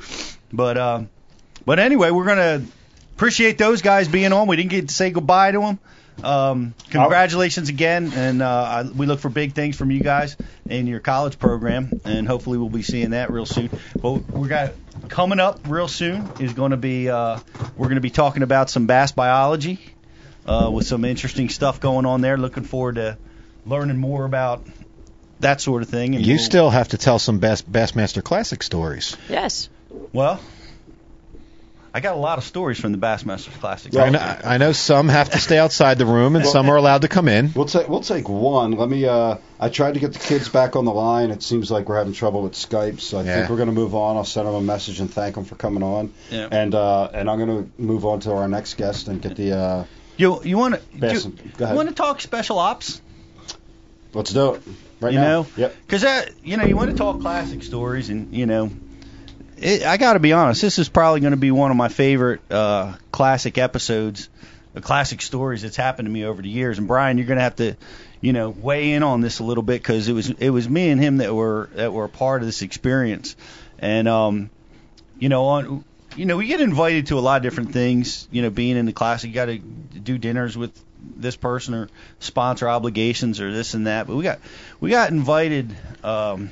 But 0.51 0.77
um, 0.77 1.09
but 1.65 1.79
anyway, 1.79 2.11
we're 2.11 2.25
gonna 2.25 2.65
appreciate 3.15 3.57
those 3.57 3.81
guys 3.81 4.09
being 4.09 4.33
on. 4.33 4.49
We 4.49 4.57
didn't 4.57 4.71
get 4.71 4.89
to 4.89 4.93
say 4.93 5.11
goodbye 5.11 5.51
to 5.51 5.59
them. 5.61 5.79
Um, 6.23 6.73
congratulations 6.89 7.69
again, 7.69 8.11
and 8.13 8.41
uh, 8.41 8.47
I, 8.47 8.81
we 8.83 9.05
look 9.05 9.19
for 9.19 9.29
big 9.29 9.53
things 9.53 9.75
from 9.77 9.91
you 9.91 10.01
guys 10.01 10.35
in 10.69 10.88
your 10.88 10.99
college 10.99 11.39
program, 11.39 12.01
and 12.05 12.27
hopefully 12.27 12.57
we'll 12.57 12.69
be 12.69 12.81
seeing 12.83 13.11
that 13.11 13.31
real 13.31 13.45
soon. 13.45 13.69
But 14.01 14.29
we 14.31 14.47
got 14.47 14.73
coming 15.07 15.39
up 15.39 15.59
real 15.67 15.88
soon 15.88 16.29
is 16.39 16.53
going 16.53 16.71
to 16.71 16.77
be 16.77 17.09
uh, 17.09 17.39
we're 17.77 17.88
going 17.88 17.95
to 17.95 18.01
be 18.01 18.09
talking 18.09 18.43
about 18.43 18.69
some 18.69 18.85
bass 18.85 19.11
biology 19.11 19.79
uh, 20.45 20.69
with 20.73 20.85
some 20.88 21.05
interesting 21.05 21.49
stuff 21.49 21.79
going 21.79 22.05
on 22.05 22.21
there. 22.21 22.38
Looking 22.38 22.63
forward 22.63 22.95
to 22.95 23.17
learning 23.65 23.97
more 23.97 24.25
about 24.25 24.65
that 25.39 25.61
sort 25.61 25.83
of 25.83 25.89
thing. 25.89 26.15
And 26.15 26.25
You 26.25 26.35
we'll- 26.35 26.43
still 26.43 26.69
have 26.69 26.89
to 26.89 26.97
tell 26.97 27.17
some 27.19 27.39
best 27.39 27.69
Bass, 27.71 27.91
Bassmaster 27.93 28.23
Classic 28.23 28.61
stories. 28.61 29.15
Yes. 29.29 29.69
Well, 30.11 30.39
I 31.93 32.01
got 32.01 32.15
a 32.15 32.19
lot 32.19 32.38
of 32.38 32.43
stories 32.43 32.79
from 32.79 32.91
the 32.91 32.98
Bassmasters 33.00 33.60
Classic. 33.60 33.96
I 33.96 34.10
know, 34.10 34.19
I 34.43 34.58
know 34.60 34.72
some 34.74 35.10
have 35.10 35.31
to 35.31 35.39
stay 35.39 35.58
outside 35.58 35.98
the 35.98 36.05
room 36.05 36.36
and 36.36 36.46
some 36.46 36.69
are 36.69 36.75
allowed 36.75 37.01
to 37.01 37.08
come 37.08 37.27
in. 37.27 37.51
We'll 37.55 37.65
take 37.65 37.89
we'll 37.89 38.01
take 38.01 38.29
one. 38.29 38.74
Let 38.74 38.88
me. 38.89 39.05
Uh, 39.05 39.38
I 39.60 39.69
tried 39.69 39.96
to 39.96 40.00
get 40.00 40.13
the 40.13 40.19
kids 40.19 40.50
back 40.50 40.75
on 40.75 40.86
the 40.86 40.91
line. 40.93 41.31
It 41.31 41.41
seems 41.41 41.72
like 41.72 41.89
we're 41.89 41.98
having 41.98 42.13
trouble 42.13 42.43
with 42.43 42.53
Skype, 42.53 43.00
so 43.00 43.17
I 43.19 43.24
Yeah. 43.24 43.36
think 43.38 43.50
we're 43.50 43.58
going 43.58 43.69
to 43.69 43.74
move 43.75 43.96
on. 43.96 44.17
I'll 44.17 44.24
send 44.25 44.48
them 44.48 44.53
a 44.55 44.62
message 44.62 45.00
and 45.00 45.12
thank 45.12 45.36
them 45.36 45.46
for 45.46 45.55
coming 45.55 45.81
on. 45.84 46.13
Yeah. 46.29 46.48
And 46.51 46.75
uh, 46.75 47.10
and 47.13 47.29
I'm 47.29 47.38
going 47.39 47.63
to 47.65 47.81
move 47.81 48.05
on 48.05 48.19
to 48.22 48.34
our 48.34 48.48
next 48.48 48.75
guest 48.75 49.08
and 49.08 49.22
get 49.22 49.36
the. 49.36 49.53
Uh, 49.58 49.84
You 50.17 50.43
you 50.43 50.58
want 50.58 50.75
to 50.75 50.81
Bass- 50.98 51.25
you, 51.25 51.34
go 51.58 51.65
ahead. 51.65 51.75
want 51.75 51.89
to 51.89 51.96
talk 51.96 52.22
special 52.22 52.60
ops? 52.60 53.01
let's 54.13 54.34
do 54.34 54.55
it 54.55 54.62
right 55.01 55.13
You 55.13 55.19
now. 55.19 55.27
know? 55.41 55.48
Yep. 55.58 55.75
Because 55.86 56.01
that 56.03 56.31
you 56.43 56.58
know 56.58 56.65
you 56.65 56.75
want 56.75 56.91
to 56.91 56.98
talk 56.98 57.19
classic 57.22 57.63
stories, 57.63 58.10
and 58.10 58.34
you 58.34 58.46
know, 58.46 58.69
it, 59.61 59.83
I 59.83 59.97
got 59.97 60.13
to 60.13 60.19
be 60.19 60.33
honest. 60.33 60.61
This 60.61 60.79
is 60.79 60.89
probably 60.89 61.19
going 61.21 61.31
to 61.31 61.37
be 61.37 61.51
one 61.51 61.71
of 61.71 61.77
my 61.77 61.89
favorite 61.89 62.41
uh, 62.51 62.95
classic 63.11 63.57
episodes, 63.57 64.29
uh, 64.75 64.81
classic 64.81 65.21
stories 65.21 65.61
that's 65.61 65.75
happened 65.75 66.05
to 66.05 66.11
me 66.11 66.25
over 66.25 66.41
the 66.41 66.49
years. 66.49 66.77
And 66.77 66.87
Brian, 66.87 67.17
you're 67.17 67.27
going 67.27 67.37
to 67.37 67.43
have 67.43 67.57
to, 67.57 67.75
you 68.21 68.33
know, 68.33 68.49
weigh 68.49 68.93
in 68.93 69.03
on 69.03 69.21
this 69.21 69.39
a 69.39 69.43
little 69.43 69.63
bit 69.63 69.81
because 69.81 70.07
it 70.07 70.13
was 70.13 70.29
it 70.29 70.49
was 70.49 70.69
me 70.69 70.89
and 70.89 71.01
him 71.01 71.17
that 71.17 71.33
were 71.33 71.69
that 71.75 71.93
were 71.93 72.05
a 72.05 72.09
part 72.09 72.41
of 72.41 72.47
this 72.47 72.61
experience, 72.61 73.35
and 73.79 74.07
um, 74.07 74.49
you 75.17 75.29
know, 75.29 75.45
on 75.45 75.83
you 76.15 76.25
know, 76.25 76.37
we 76.37 76.47
get 76.47 76.61
invited 76.61 77.07
to 77.07 77.17
a 77.17 77.21
lot 77.21 77.37
of 77.37 77.43
different 77.43 77.73
things. 77.73 78.27
You 78.31 78.41
know, 78.41 78.49
being 78.49 78.77
in 78.77 78.85
the 78.85 78.93
class, 78.93 79.23
you 79.23 79.33
got 79.33 79.45
to 79.45 79.57
do 79.57 80.17
dinners 80.17 80.57
with 80.57 80.71
this 81.15 81.35
person 81.35 81.73
or 81.73 81.89
sponsor 82.19 82.67
obligations 82.67 83.39
or 83.39 83.51
this 83.51 83.73
and 83.73 83.87
that. 83.87 84.07
But 84.07 84.15
we 84.15 84.23
got 84.23 84.39
we 84.79 84.89
got 84.89 85.11
invited 85.11 85.75
um, 86.03 86.49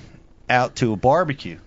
out 0.49 0.75
to 0.77 0.93
a 0.93 0.95
barbecue 0.95 1.59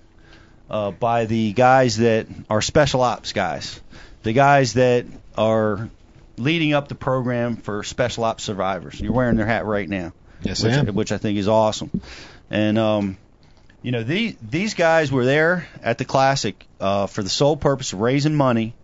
uh, 0.70 0.90
by 0.92 1.26
the 1.26 1.52
guys 1.52 1.96
that 1.98 2.26
are 2.48 2.62
special 2.62 3.02
ops 3.02 3.32
guys, 3.32 3.80
the 4.22 4.32
guys 4.32 4.74
that 4.74 5.06
are 5.36 5.90
leading 6.36 6.72
up 6.72 6.88
the 6.88 6.94
program 6.94 7.56
for 7.56 7.82
special 7.82 8.24
ops 8.24 8.44
survivors. 8.44 8.98
You're 9.00 9.12
wearing 9.12 9.36
their 9.36 9.46
hat 9.46 9.66
right 9.66 9.88
now, 9.88 10.12
Yes, 10.42 10.62
which, 10.62 10.72
I 10.72 10.76
am. 10.76 10.94
which 10.94 11.12
I 11.12 11.18
think 11.18 11.38
is 11.38 11.48
awesome. 11.48 11.90
And 12.50 12.78
um, 12.78 13.16
you 13.82 13.92
know, 13.92 14.02
these 14.02 14.36
these 14.40 14.74
guys 14.74 15.10
were 15.12 15.24
there 15.24 15.66
at 15.82 15.98
the 15.98 16.04
classic 16.04 16.66
uh, 16.80 17.06
for 17.06 17.22
the 17.22 17.28
sole 17.28 17.56
purpose 17.56 17.92
of 17.92 18.00
raising 18.00 18.34
money 18.34 18.74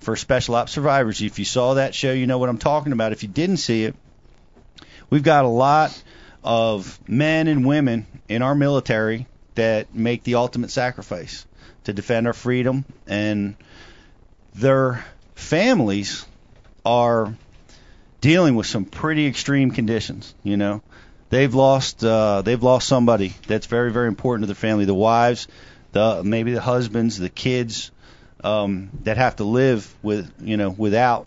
for 0.00 0.16
special 0.16 0.54
ops 0.54 0.72
survivors. 0.72 1.20
If 1.22 1.38
you 1.38 1.44
saw 1.44 1.74
that 1.74 1.94
show, 1.94 2.12
you 2.12 2.26
know 2.26 2.38
what 2.38 2.48
I'm 2.48 2.58
talking 2.58 2.92
about. 2.92 3.12
If 3.12 3.22
you 3.22 3.28
didn't 3.28 3.56
see 3.58 3.84
it, 3.84 3.94
we've 5.10 5.22
got 5.22 5.44
a 5.44 5.48
lot 5.48 6.00
of 6.44 6.98
men 7.08 7.48
and 7.48 7.66
women 7.66 8.06
in 8.28 8.42
our 8.42 8.54
military 8.54 9.26
that 9.58 9.92
make 9.92 10.22
the 10.22 10.36
ultimate 10.36 10.70
sacrifice 10.70 11.44
to 11.82 11.92
defend 11.92 12.28
our 12.28 12.32
freedom, 12.32 12.84
and 13.08 13.56
their 14.54 15.04
families 15.34 16.24
are 16.84 17.34
dealing 18.20 18.54
with 18.54 18.66
some 18.66 18.84
pretty 18.84 19.26
extreme 19.26 19.72
conditions. 19.72 20.32
You 20.44 20.56
know, 20.56 20.82
they've 21.30 21.52
lost 21.52 22.04
uh, 22.04 22.42
they've 22.42 22.62
lost 22.62 22.86
somebody 22.86 23.34
that's 23.48 23.66
very 23.66 23.90
very 23.90 24.06
important 24.06 24.44
to 24.44 24.46
their 24.46 24.54
family. 24.54 24.84
The 24.84 24.94
wives, 24.94 25.48
the 25.90 26.22
maybe 26.22 26.52
the 26.52 26.60
husbands, 26.60 27.18
the 27.18 27.28
kids 27.28 27.90
um, 28.44 28.90
that 29.02 29.16
have 29.16 29.36
to 29.36 29.44
live 29.44 29.92
with 30.04 30.32
you 30.40 30.56
know 30.56 30.70
without 30.70 31.26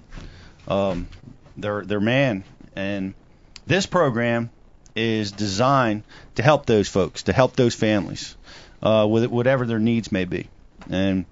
um, 0.70 1.10
their 1.58 1.84
their 1.84 2.00
man. 2.00 2.46
And 2.78 3.14
this 3.68 3.86
program 3.86 4.52
is 4.96 5.32
designed 5.32 6.04
to 6.36 6.44
help 6.44 6.66
those 6.66 6.90
folks, 6.90 7.24
to 7.24 7.34
help 7.34 7.56
those 7.56 7.76
families, 7.76 8.36
uh, 8.82 9.08
with 9.10 9.26
whatever 9.28 9.66
their 9.66 9.80
needs 9.80 10.12
may 10.12 10.26
be. 10.26 10.50
And 10.90 11.26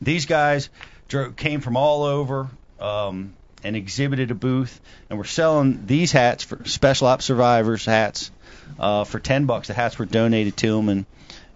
these 0.00 0.26
guys 0.26 0.68
dro- 1.08 1.32
came 1.32 1.60
from 1.60 1.76
all 1.76 2.04
over 2.04 2.48
um, 2.80 3.34
and 3.62 3.76
exhibited 3.76 4.30
a 4.30 4.34
booth, 4.34 4.80
and 5.08 5.18
we're 5.18 5.24
selling 5.24 5.86
these 5.86 6.10
hats 6.12 6.42
for 6.44 6.64
special 6.64 7.06
ops 7.06 7.24
survivors 7.24 7.84
hats 7.84 8.30
uh, 8.78 9.04
for 9.04 9.20
ten 9.20 9.46
bucks. 9.46 9.68
The 9.68 9.74
hats 9.74 9.98
were 9.98 10.06
donated 10.06 10.56
to 10.58 10.76
them, 10.76 10.88
and 10.88 11.06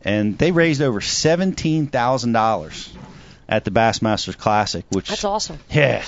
and 0.04 0.38
they 0.38 0.52
raised 0.52 0.83
over 0.83 1.00
seventeen 1.00 1.88
thousand 1.88 2.33
dollars 2.33 2.92
at 3.49 3.64
the 3.64 3.71
Bassmasters 3.71 4.37
Classic, 4.37 4.85
which 4.90 5.09
That's 5.09 5.25
awesome. 5.25 5.59
yeah, 5.71 6.04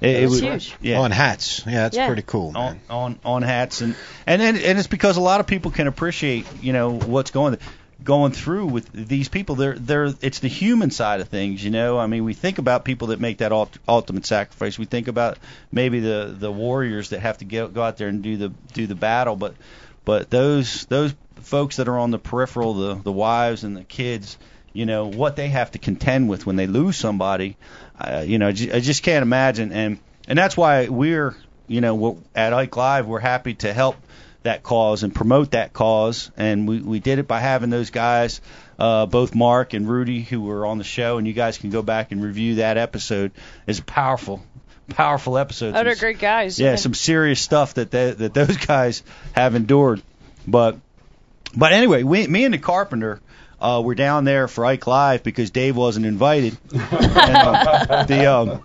it, 0.00 0.24
it 0.24 0.28
was 0.30 0.40
huge. 0.40 0.74
yeah 0.80 0.98
On 1.00 1.10
hats. 1.10 1.62
Yeah, 1.66 1.72
that's 1.82 1.96
Yeah. 1.96 2.06
pretty 2.06 2.22
cool. 2.22 2.48
on 2.48 2.54
man. 2.54 2.80
on 2.88 3.18
on 3.24 3.42
hats 3.42 3.80
and 3.80 3.94
and 4.26 4.40
and, 4.42 4.56
and 4.58 4.78
it's 4.78 4.88
because 4.88 5.16
a 5.16 5.20
lot 5.20 5.40
of 5.40 5.46
people 5.46 5.70
can 5.70 5.86
appreciate 5.86 6.46
you 6.62 6.72
know 6.72 6.90
what's 6.92 7.30
going 7.30 7.58
going 8.02 8.32
through 8.32 8.64
with 8.64 8.90
these 8.94 9.28
people 9.28 9.56
they're 9.56 9.74
they're 9.78 10.14
it's 10.22 10.38
the 10.38 10.48
human 10.48 10.90
side 10.90 11.20
of 11.20 11.28
things 11.28 11.62
you 11.62 11.70
know 11.70 11.98
i 11.98 12.06
mean 12.06 12.24
we 12.24 12.32
think 12.32 12.56
about 12.56 12.82
people 12.82 13.08
that 13.08 13.20
make 13.20 13.38
that 13.38 13.52
ult- 13.52 13.76
ultimate 13.86 14.24
sacrifice 14.24 14.78
we 14.78 14.86
think 14.86 15.06
about 15.06 15.36
maybe 15.70 16.00
the 16.00 16.34
the 16.38 16.50
warriors 16.50 17.10
that 17.10 17.20
have 17.20 17.36
to 17.36 17.44
go 17.44 17.68
go 17.68 17.82
out 17.82 17.98
there 17.98 18.08
and 18.08 18.22
do 18.22 18.38
the 18.38 18.48
do 18.72 18.86
the 18.86 18.94
battle 18.94 19.36
but 19.36 19.54
but 20.06 20.30
those 20.30 20.86
those 20.86 21.14
folks 21.42 21.76
that 21.76 21.88
are 21.88 21.98
on 21.98 22.10
the 22.10 22.18
peripheral 22.18 22.72
the 22.72 22.94
the 22.94 23.12
wives 23.12 23.64
and 23.64 23.76
the 23.76 23.84
kids 23.84 24.38
you 24.72 24.86
know 24.86 25.04
what 25.06 25.36
they 25.36 25.48
have 25.48 25.70
to 25.72 25.78
contend 25.78 26.26
with 26.30 26.46
when 26.46 26.56
they 26.56 26.66
lose 26.66 26.96
somebody 26.96 27.58
uh, 28.00 28.24
you 28.26 28.38
know 28.38 28.48
I 28.48 28.52
just 28.52 29.02
can't 29.02 29.22
imagine 29.22 29.72
and 29.72 29.98
and 30.28 30.38
that's 30.38 30.56
why 30.56 30.88
we're 30.88 31.34
you 31.66 31.80
know 31.80 31.94
we're- 31.94 32.16
at 32.34 32.52
Ike 32.52 32.76
Live 32.76 33.06
we're 33.06 33.20
happy 33.20 33.54
to 33.54 33.72
help 33.72 33.96
that 34.42 34.62
cause 34.62 35.02
and 35.02 35.14
promote 35.14 35.50
that 35.52 35.72
cause 35.72 36.30
and 36.36 36.66
we 36.66 36.80
we 36.80 36.98
did 37.00 37.18
it 37.18 37.28
by 37.28 37.40
having 37.40 37.68
those 37.70 37.90
guys 37.90 38.40
uh 38.78 39.04
both 39.06 39.34
Mark 39.34 39.74
and 39.74 39.86
Rudy 39.88 40.22
who 40.22 40.40
were 40.40 40.64
on 40.64 40.78
the 40.78 40.84
show 40.84 41.18
and 41.18 41.26
you 41.26 41.34
guys 41.34 41.58
can 41.58 41.68
go 41.70 41.82
back 41.82 42.10
and 42.12 42.22
review 42.22 42.54
that 42.56 42.78
episode 42.78 43.32
it's 43.66 43.80
powerful 43.80 44.42
powerful 44.88 45.36
episode 45.38 45.76
Oh, 45.76 45.84
they're 45.84 45.94
great 45.94 46.18
guys. 46.18 46.58
yeah, 46.58 46.74
some 46.76 46.94
serious 46.94 47.40
stuff 47.40 47.74
that 47.74 47.90
they, 47.92 48.10
that 48.12 48.34
those 48.34 48.56
guys 48.56 49.02
have 49.32 49.54
endured. 49.54 50.02
But 50.48 50.78
but 51.56 51.72
anyway, 51.72 52.02
we, 52.02 52.26
me 52.26 52.44
and 52.44 52.52
the 52.54 52.58
carpenter 52.58 53.20
uh, 53.60 53.82
were 53.84 53.94
down 53.94 54.24
there 54.24 54.48
for 54.48 54.64
Ike 54.64 54.86
Live 54.86 55.22
because 55.22 55.50
Dave 55.50 55.76
wasn't 55.76 56.06
invited. 56.06 56.56
and, 56.72 56.82
uh, 56.82 58.04
the 58.04 58.26
um, 58.26 58.62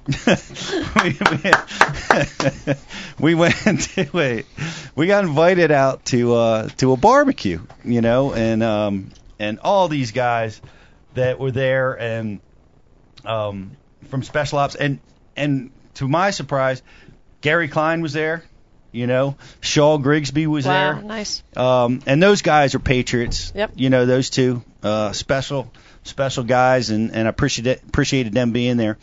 we, 3.20 3.34
we 3.34 3.36
went 3.36 3.82
to 3.82 4.20
a 4.20 4.44
we 4.96 5.08
got 5.08 5.26
invited 5.26 5.72
out 5.72 6.06
to 6.06 6.34
uh, 6.34 6.70
to 6.78 6.94
a 6.94 6.98
barbecue, 6.98 7.62
you 7.84 8.02
know, 8.02 8.34
and 8.34 8.64
um, 8.64 9.12
and 9.38 9.60
all 9.60 9.88
these 9.88 10.12
guys 10.12 10.62
that 11.14 11.40
were 11.40 11.52
there 11.52 11.94
and 12.00 12.40
um, 13.26 13.72
from 14.10 14.24
Special 14.24 14.60
Ops 14.60 14.76
and 14.76 15.00
and 15.36 15.72
to 15.96 16.08
my 16.08 16.32
surprise, 16.32 16.82
Gary 17.42 17.68
Klein 17.68 18.02
was 18.02 18.14
there. 18.14 18.44
You 18.96 19.08
know, 19.08 19.36
Shaw 19.60 19.98
Grigsby 19.98 20.48
was 20.48 20.66
wow, 20.66 20.94
there. 20.94 21.02
nice. 21.02 21.44
Um, 21.56 22.02
and 22.06 22.24
those 22.24 22.42
guys 22.42 22.76
are 22.76 22.80
patriots. 22.80 23.52
Yep. 23.54 23.74
You 23.76 23.90
know, 23.90 24.06
those 24.06 24.30
two 24.30 24.64
uh, 24.82 25.12
special 25.12 25.70
special 26.04 26.46
guys, 26.46 26.92
and 26.92 27.12
and 27.12 27.28
I 27.28 27.30
appreciated 27.30 27.82
appreciated 27.90 28.34
them 28.34 28.54
being 28.54 28.78
there. 28.78 28.98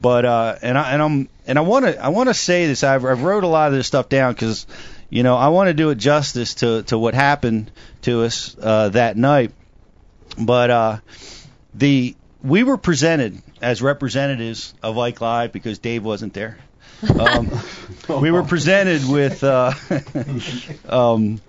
But 0.00 0.24
uh, 0.24 0.56
and 0.60 0.76
I 0.76 0.92
and 0.92 1.02
I'm 1.02 1.28
and 1.46 1.56
I 1.56 1.62
want 1.62 1.84
to 1.84 2.04
I 2.04 2.08
want 2.08 2.28
to 2.30 2.34
say 2.34 2.66
this. 2.66 2.82
I've, 2.82 3.04
I've 3.04 3.22
wrote 3.22 3.44
a 3.44 3.48
lot 3.48 3.68
of 3.68 3.74
this 3.74 3.86
stuff 3.86 4.08
down 4.08 4.32
because 4.32 4.66
you 5.08 5.22
know 5.22 5.36
I 5.36 5.48
want 5.48 5.68
to 5.68 5.74
do 5.74 5.90
it 5.90 5.98
justice 5.98 6.54
to 6.56 6.82
to 6.84 6.98
what 6.98 7.14
happened 7.14 7.70
to 8.02 8.22
us 8.22 8.56
uh, 8.60 8.88
that 8.88 9.16
night. 9.16 9.52
But 10.36 10.70
uh, 10.70 10.98
the 11.74 12.16
we 12.42 12.64
were 12.64 12.76
presented 12.76 13.40
as 13.62 13.82
representatives 13.82 14.74
of 14.82 14.98
Ike 14.98 15.20
Live 15.20 15.52
because 15.52 15.78
Dave 15.78 16.04
wasn't 16.04 16.34
there. 16.34 16.58
Um, 17.18 17.50
we 18.20 18.30
were 18.30 18.42
presented 18.42 19.08
with 19.08 19.44
uh, 19.44 19.72
um, 20.88 21.40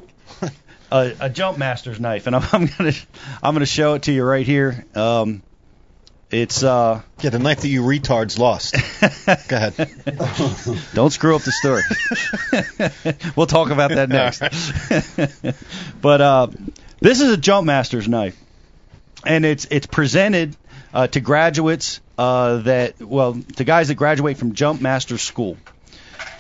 a, 0.92 1.14
a 1.20 1.30
jump 1.30 1.58
master's 1.58 2.00
knife, 2.00 2.28
and 2.28 2.36
I'm, 2.36 2.44
I'm 2.52 2.66
gonna 2.66 2.94
I'm 3.42 3.56
gonna 3.56 3.66
show 3.66 3.96
it 3.96 4.04
to 4.04 4.12
you 4.12 4.24
right 4.24 4.46
here. 4.46 4.86
Um, 4.96 5.42
it's 6.32 6.62
uh, 6.62 7.02
Yeah, 7.22 7.32
the 7.32 7.40
knife 7.40 7.62
that 7.62 7.70
you 7.70 7.82
retards 7.82 8.38
lost. 8.38 8.76
Go 9.48 9.56
ahead. 9.56 9.74
don't 10.94 11.10
screw 11.10 11.36
up 11.36 11.42
the 11.42 11.52
story. 11.52 11.82
we'll 13.36 13.48
talk 13.48 13.72
about 13.72 13.90
that 13.90 14.10
next. 14.10 14.42
but 16.02 16.22
uh, 16.22 16.48
this 17.00 17.22
is 17.22 17.32
a 17.32 17.38
jump 17.38 17.66
master's 17.66 18.08
knife, 18.08 18.38
and 19.26 19.44
it's 19.44 19.66
it's 19.72 19.88
presented 19.88 20.56
uh, 20.94 21.08
to 21.08 21.20
graduates 21.20 22.00
uh, 22.20 22.58
that 22.58 23.00
well 23.00 23.42
to 23.56 23.64
guys 23.64 23.88
that 23.88 23.96
graduate 23.96 24.38
from 24.38 24.54
Jump 24.54 24.82
Master 24.82 25.18
School. 25.18 25.56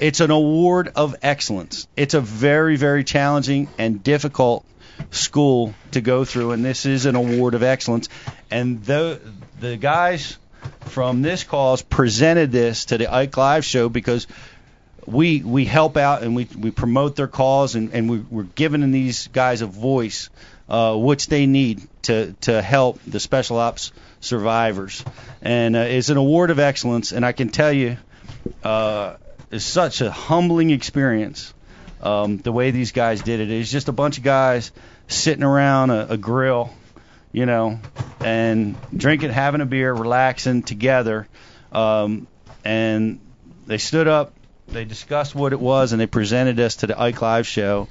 It's 0.02 0.20
an 0.20 0.30
award 0.30 0.92
of 0.98 1.16
excellence. 1.22 1.88
It's 1.96 2.14
a 2.14 2.20
very 2.20 2.76
very 2.76 3.06
challenging 3.06 3.70
and 3.78 4.04
difficult 4.04 4.66
school 5.12 5.74
to 5.92 6.02
go 6.02 6.26
through, 6.26 6.52
and 6.52 6.66
this 6.66 6.86
is 6.86 7.06
an 7.06 7.16
award 7.16 7.54
of 7.54 7.64
excellence. 7.64 8.10
And 8.52 8.84
the 8.84 9.22
the 9.62 9.78
guys 9.78 10.38
from 10.82 11.22
this 11.22 11.46
cause 11.46 11.82
presented 11.82 12.52
this 12.52 12.86
to 12.86 12.98
the 12.98 13.14
Ike 13.14 13.38
Live 13.38 13.64
show 13.64 13.88
because 13.88 14.28
we 15.06 15.42
we 15.42 15.64
help 15.64 15.96
out 15.96 16.24
and 16.24 16.36
we 16.36 16.44
we 16.58 16.72
promote 16.72 17.16
their 17.16 17.30
cause 17.30 17.76
and 17.76 17.94
and 17.94 18.10
we, 18.10 18.18
we're 18.20 18.44
giving 18.44 18.92
these 18.92 19.28
guys 19.28 19.62
a 19.62 19.68
voice 19.68 20.30
uh, 20.68 20.94
which 20.98 21.28
they 21.28 21.46
need 21.46 21.88
to 22.02 22.34
to 22.42 22.62
help 22.62 23.00
the 23.08 23.22
special 23.22 23.58
ops 23.58 23.94
survivors 24.20 25.04
and 25.42 25.76
uh, 25.76 25.80
it's 25.80 26.10
an 26.10 26.18
award 26.18 26.52
of 26.52 26.60
excellence 26.60 27.12
and 27.12 27.26
I 27.26 27.32
can 27.32 27.50
tell 27.50 27.72
you 27.72 27.98
uh, 28.64 29.16
it's 29.52 29.66
such 29.66 30.02
a 30.02 30.12
humbling 30.12 30.72
experience 30.72 31.54
um, 32.02 32.38
the 32.38 32.52
way 32.52 32.72
these 32.72 32.92
guys 32.92 33.22
did 33.22 33.40
it 33.40 33.52
it's 33.52 33.72
just 33.72 33.88
a 33.88 33.94
bunch 33.94 34.18
of 34.18 34.24
guys 34.24 34.72
sitting 35.08 35.44
around 35.44 35.90
a, 35.90 36.14
a 36.14 36.18
grill 36.18 36.72
you 37.32 37.46
know 37.46 37.80
and 38.20 38.76
drinking 38.96 39.32
having 39.32 39.62
a 39.62 39.66
beer 39.66 39.94
relaxing 39.94 40.64
together 40.64 41.28
um, 41.72 42.28
and 42.66 43.20
they 43.68 43.78
stood 43.78 44.08
up 44.08 44.34
they 44.72 44.86
discussed 44.86 45.36
what 45.36 45.54
it 45.54 45.60
was 45.60 45.92
and 45.92 46.02
they 46.02 46.08
presented 46.08 46.60
us 46.60 46.78
to 46.78 46.88
the 46.88 47.00
Ike 47.00 47.22
Live 47.22 47.48
show, 47.48 47.88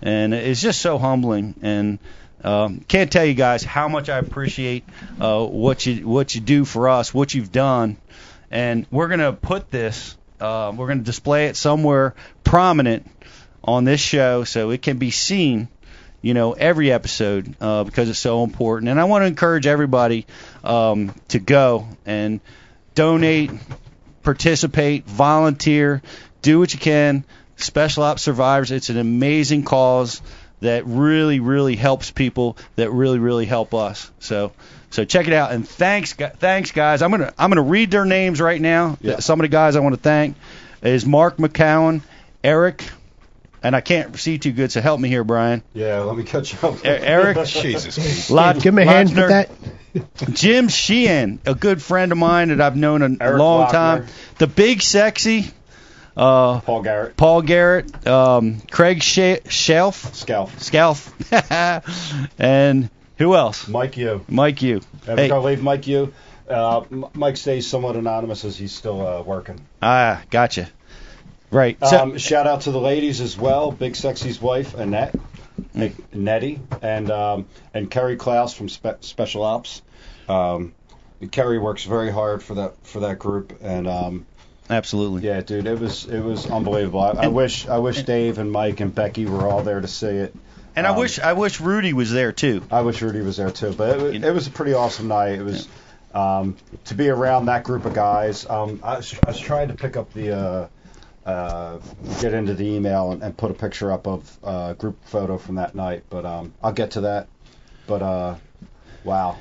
and 0.00 0.32
it's 0.34 0.60
just 0.60 0.80
so 0.80 0.98
humbling. 0.98 1.54
And 1.62 1.98
um, 2.44 2.80
can't 2.80 3.10
tell 3.12 3.24
you 3.24 3.34
guys 3.34 3.62
how 3.62 3.88
much 3.88 4.08
I 4.08 4.18
appreciate 4.18 4.84
uh, 5.20 5.44
what 5.44 5.84
you 5.86 6.06
what 6.08 6.34
you 6.34 6.40
do 6.40 6.64
for 6.64 6.88
us, 6.88 7.12
what 7.12 7.34
you've 7.34 7.52
done, 7.52 7.96
and 8.50 8.86
we're 8.90 9.08
gonna 9.08 9.32
put 9.32 9.70
this, 9.70 10.16
uh, 10.40 10.72
we're 10.74 10.88
gonna 10.88 11.02
display 11.02 11.46
it 11.46 11.56
somewhere 11.56 12.14
prominent 12.44 13.10
on 13.62 13.84
this 13.84 14.00
show 14.00 14.44
so 14.44 14.70
it 14.70 14.82
can 14.82 14.98
be 14.98 15.10
seen. 15.10 15.68
you 16.22 16.34
know, 16.34 16.52
every 16.52 16.92
episode 16.92 17.56
uh, 17.60 17.82
because 17.84 18.10
it's 18.10 18.18
so 18.18 18.44
important. 18.44 18.90
And 18.90 19.00
I 19.00 19.04
want 19.04 19.22
to 19.22 19.26
encourage 19.26 19.66
everybody 19.66 20.26
um, 20.62 21.14
to 21.28 21.38
go 21.38 21.88
and 22.04 22.40
donate, 22.94 23.50
participate, 24.22 25.06
volunteer, 25.06 26.02
do 26.42 26.58
what 26.58 26.74
you 26.74 26.78
can. 26.80 27.24
Special 27.56 28.02
Ops 28.02 28.22
Survivors, 28.22 28.70
it's 28.70 28.90
an 28.90 28.98
amazing 28.98 29.64
cause 29.64 30.20
that 30.60 30.86
really, 30.86 31.40
really 31.40 31.76
helps 31.76 32.10
people 32.10 32.56
that 32.76 32.90
really, 32.90 33.18
really 33.18 33.46
help 33.46 33.74
us. 33.74 34.10
So, 34.20 34.52
so 34.90 35.04
check 35.04 35.26
it 35.26 35.32
out. 35.32 35.52
And 35.52 35.66
thanks, 35.66 36.12
thanks, 36.12 36.72
guys. 36.72 37.02
I'm 37.02 37.10
gonna, 37.10 37.32
I'm 37.38 37.50
gonna 37.50 37.62
read 37.62 37.90
their 37.90 38.04
names 38.04 38.40
right 38.40 38.60
now. 38.60 38.98
Yeah. 39.00 39.20
Some 39.20 39.40
of 39.40 39.44
the 39.44 39.48
guys 39.48 39.76
I 39.76 39.80
want 39.80 39.94
to 39.94 40.00
thank 40.00 40.36
is 40.82 41.06
Mark 41.06 41.36
McCowan, 41.38 42.02
Eric, 42.44 42.84
and 43.62 43.76
I 43.76 43.80
can't 43.80 44.16
see 44.18 44.38
too 44.38 44.52
good, 44.52 44.72
so 44.72 44.80
help 44.80 45.00
me 45.00 45.08
here, 45.08 45.24
Brian. 45.24 45.62
Yeah, 45.74 46.00
let 46.00 46.16
me 46.16 46.24
catch 46.24 46.52
you 46.52 46.68
up. 46.68 46.78
Eric, 46.84 47.36
Jesus. 47.46 48.30
Lot, 48.30 48.60
Give 48.60 48.72
me 48.72 48.82
a 48.82 48.86
hand 48.86 49.10
for 49.12 49.28
that. 49.28 49.50
Jim 50.32 50.68
Sheehan, 50.68 51.40
a 51.44 51.54
good 51.54 51.82
friend 51.82 52.12
of 52.12 52.18
mine 52.18 52.48
that 52.48 52.60
I've 52.60 52.76
known 52.76 53.02
a, 53.02 53.06
a 53.06 53.16
Eric 53.20 53.38
long 53.38 53.66
Lochner. 53.66 53.70
time. 53.72 54.06
The 54.38 54.46
big 54.46 54.82
sexy, 54.82 55.50
uh, 56.20 56.60
Paul 56.60 56.82
Garrett, 56.82 57.16
Paul 57.16 57.42
Garrett, 57.42 58.06
um, 58.06 58.60
Craig 58.70 59.02
Sh- 59.02 59.40
Shelf, 59.48 60.14
Scalp, 60.14 60.50
Scalf, 60.60 61.12
and 62.38 62.90
who 63.18 63.34
else? 63.34 63.66
Mike 63.68 63.96
Yu. 63.96 64.24
Mike, 64.28 64.62
you. 64.62 64.80
Hey, 65.06 65.32
leave 65.32 65.62
Mike 65.62 65.86
Yu? 65.86 66.12
Uh, 66.48 66.84
Mike 67.14 67.36
stays 67.36 67.66
somewhat 67.66 67.96
anonymous 67.96 68.44
as 68.44 68.56
he's 68.56 68.72
still 68.72 69.06
uh, 69.06 69.22
working. 69.22 69.60
ah, 69.82 70.22
gotcha. 70.30 70.68
Right. 71.50 71.76
So, 71.84 71.98
Um, 72.02 72.18
shout 72.18 72.46
out 72.46 72.62
to 72.62 72.70
the 72.70 72.80
ladies 72.80 73.20
as 73.20 73.36
well. 73.38 73.72
Big 73.72 73.96
Sexy's 73.96 74.40
wife, 74.40 74.74
Annette, 74.74 75.14
Mm. 75.74 75.92
Nettie, 76.14 76.58
and 76.80 77.10
um, 77.10 77.46
and 77.74 77.90
Kerry 77.90 78.16
Klaus 78.16 78.54
from 78.54 78.68
Spe- 78.68 79.02
Special 79.02 79.42
Ops. 79.42 79.82
Um, 80.28 80.72
Kerry 81.32 81.58
works 81.58 81.84
very 81.84 82.10
hard 82.10 82.42
for 82.42 82.54
that 82.54 82.74
for 82.84 83.00
that 83.00 83.18
group, 83.18 83.58
and 83.62 83.86
um, 83.86 84.26
absolutely. 84.70 85.22
yeah, 85.26 85.40
dude, 85.40 85.66
it 85.66 85.78
was 85.78 86.06
it 86.06 86.20
was 86.20 86.46
unbelievable. 86.50 87.00
I, 87.00 87.10
I 87.24 87.28
wish 87.28 87.66
I 87.68 87.78
wish 87.78 88.02
Dave 88.02 88.38
and 88.38 88.50
Mike 88.50 88.80
and 88.80 88.94
Becky 88.94 89.26
were 89.26 89.46
all 89.48 89.62
there 89.62 89.80
to 89.80 89.88
see 89.88 90.06
it. 90.06 90.34
And 90.76 90.86
I 90.86 90.90
Um, 90.90 90.96
wish 90.98 91.18
I 91.18 91.32
wish 91.32 91.60
Rudy 91.60 91.92
was 91.92 92.12
there 92.12 92.32
too. 92.32 92.62
I 92.70 92.82
wish 92.82 93.02
Rudy 93.02 93.20
was 93.20 93.36
there 93.36 93.50
too, 93.50 93.72
but 93.72 93.98
it, 93.98 94.02
wa- 94.22 94.28
it 94.28 94.32
was 94.32 94.46
a 94.46 94.50
pretty 94.50 94.72
awesome 94.74 95.08
night. 95.08 95.32
It 95.38 95.42
was 95.42 95.68
um, 96.14 96.56
to 96.86 96.94
be 96.94 97.08
around 97.08 97.46
that 97.46 97.64
group 97.64 97.84
of 97.84 97.94
guys. 97.94 98.48
Um, 98.48 98.80
I, 98.82 98.96
was, 98.98 99.14
I 99.24 99.28
was 99.30 99.38
trying 99.40 99.68
to 99.68 99.74
pick 99.74 99.96
up 99.96 100.12
the 100.14 100.36
uh, 100.36 100.68
uh, 101.28 101.78
get 102.20 102.32
into 102.34 102.54
the 102.54 102.64
email 102.66 103.12
and, 103.12 103.22
and 103.22 103.36
put 103.36 103.50
a 103.50 103.54
picture 103.54 103.90
up 103.92 104.06
of 104.06 104.38
uh, 104.44 104.72
group 104.74 104.96
photo 105.04 105.38
from 105.38 105.56
that 105.56 105.74
night, 105.74 106.04
but 106.08 106.24
um, 106.24 106.54
I'll 106.62 106.72
get 106.72 106.92
to 106.92 107.02
that. 107.02 107.26
But 107.86 108.02
uh, 108.02 108.34
wow, 109.04 109.36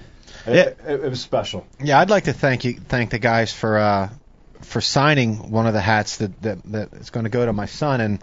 it, 0.47 0.55
Yeah. 0.55 0.91
it, 0.93 1.03
it 1.05 1.09
was 1.09 1.21
special. 1.21 1.65
Yeah, 1.81 1.99
I'd 1.99 2.09
like 2.09 2.23
to 2.25 2.33
thank 2.33 2.65
you, 2.65 2.73
thank 2.73 3.11
the 3.11 3.19
guys 3.19 3.53
for 3.53 3.77
uh, 3.77 4.09
for 4.61 4.81
signing 4.81 5.51
one 5.51 5.67
of 5.67 5.73
the 5.73 5.81
hats 5.81 6.17
that 6.17 6.41
that, 6.41 6.63
that 6.71 6.93
is 6.93 7.09
going 7.09 7.23
to 7.25 7.29
go 7.29 7.45
to 7.45 7.53
my 7.53 7.65
son, 7.65 8.01
and 8.01 8.19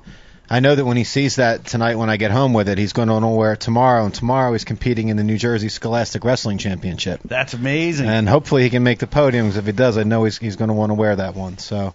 I 0.48 0.60
know 0.60 0.74
that 0.74 0.84
when 0.84 0.96
he 0.96 1.04
sees 1.04 1.36
that 1.36 1.64
tonight 1.64 1.96
when 1.96 2.08
I 2.08 2.16
get 2.18 2.30
home 2.30 2.52
with 2.52 2.68
it, 2.68 2.78
he's 2.78 2.92
going 2.92 3.08
to 3.08 3.14
want 3.14 3.24
to 3.24 3.28
wear 3.28 3.54
it 3.54 3.60
tomorrow, 3.60 4.04
and 4.04 4.14
tomorrow 4.14 4.52
he's 4.52 4.64
competing 4.64 5.08
in 5.08 5.16
the 5.16 5.24
New 5.24 5.38
Jersey 5.38 5.68
Scholastic 5.68 6.24
Wrestling 6.24 6.58
Championship, 6.58 7.20
That's 7.24 7.54
amazing. 7.54 8.06
and 8.08 8.28
hopefully 8.28 8.62
he 8.62 8.70
can 8.70 8.82
make 8.84 8.98
the 9.00 9.06
podiums. 9.08 9.56
If 9.56 9.66
he 9.66 9.72
does, 9.72 9.98
I 9.98 10.04
know 10.04 10.24
he's 10.24 10.38
he's 10.38 10.56
going 10.56 10.68
to 10.68 10.74
want 10.74 10.90
to 10.90 10.94
wear 10.94 11.16
that 11.16 11.34
one. 11.34 11.58
So, 11.58 11.94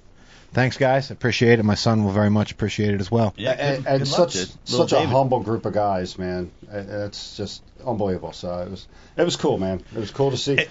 thanks 0.52 0.76
guys, 0.78 1.12
appreciate 1.12 1.60
it. 1.60 1.64
My 1.64 1.76
son 1.76 2.04
will 2.04 2.12
very 2.12 2.30
much 2.30 2.52
appreciate 2.52 2.94
it 2.94 3.00
as 3.00 3.10
well. 3.10 3.34
yeah, 3.38 3.52
and, 3.52 3.84
good- 3.86 3.92
and 3.92 4.00
good 4.04 4.10
luck, 4.12 4.32
such 4.32 4.34
dude. 4.34 4.58
Little 4.70 4.88
such 4.90 5.02
a 5.02 5.08
humble 5.08 5.40
group 5.40 5.66
of 5.66 5.74
guys, 5.74 6.18
man. 6.18 6.52
It, 6.64 6.90
it's 6.90 7.38
just 7.38 7.64
unbelievable. 7.86 8.34
So 8.34 8.60
it 8.64 8.70
was 8.70 8.86
it 9.16 9.24
was 9.24 9.38
cool, 9.38 9.60
man. 9.60 9.82
It 9.96 10.00
was 10.00 10.12
cool 10.12 10.32
to 10.32 10.38
see. 10.38 10.66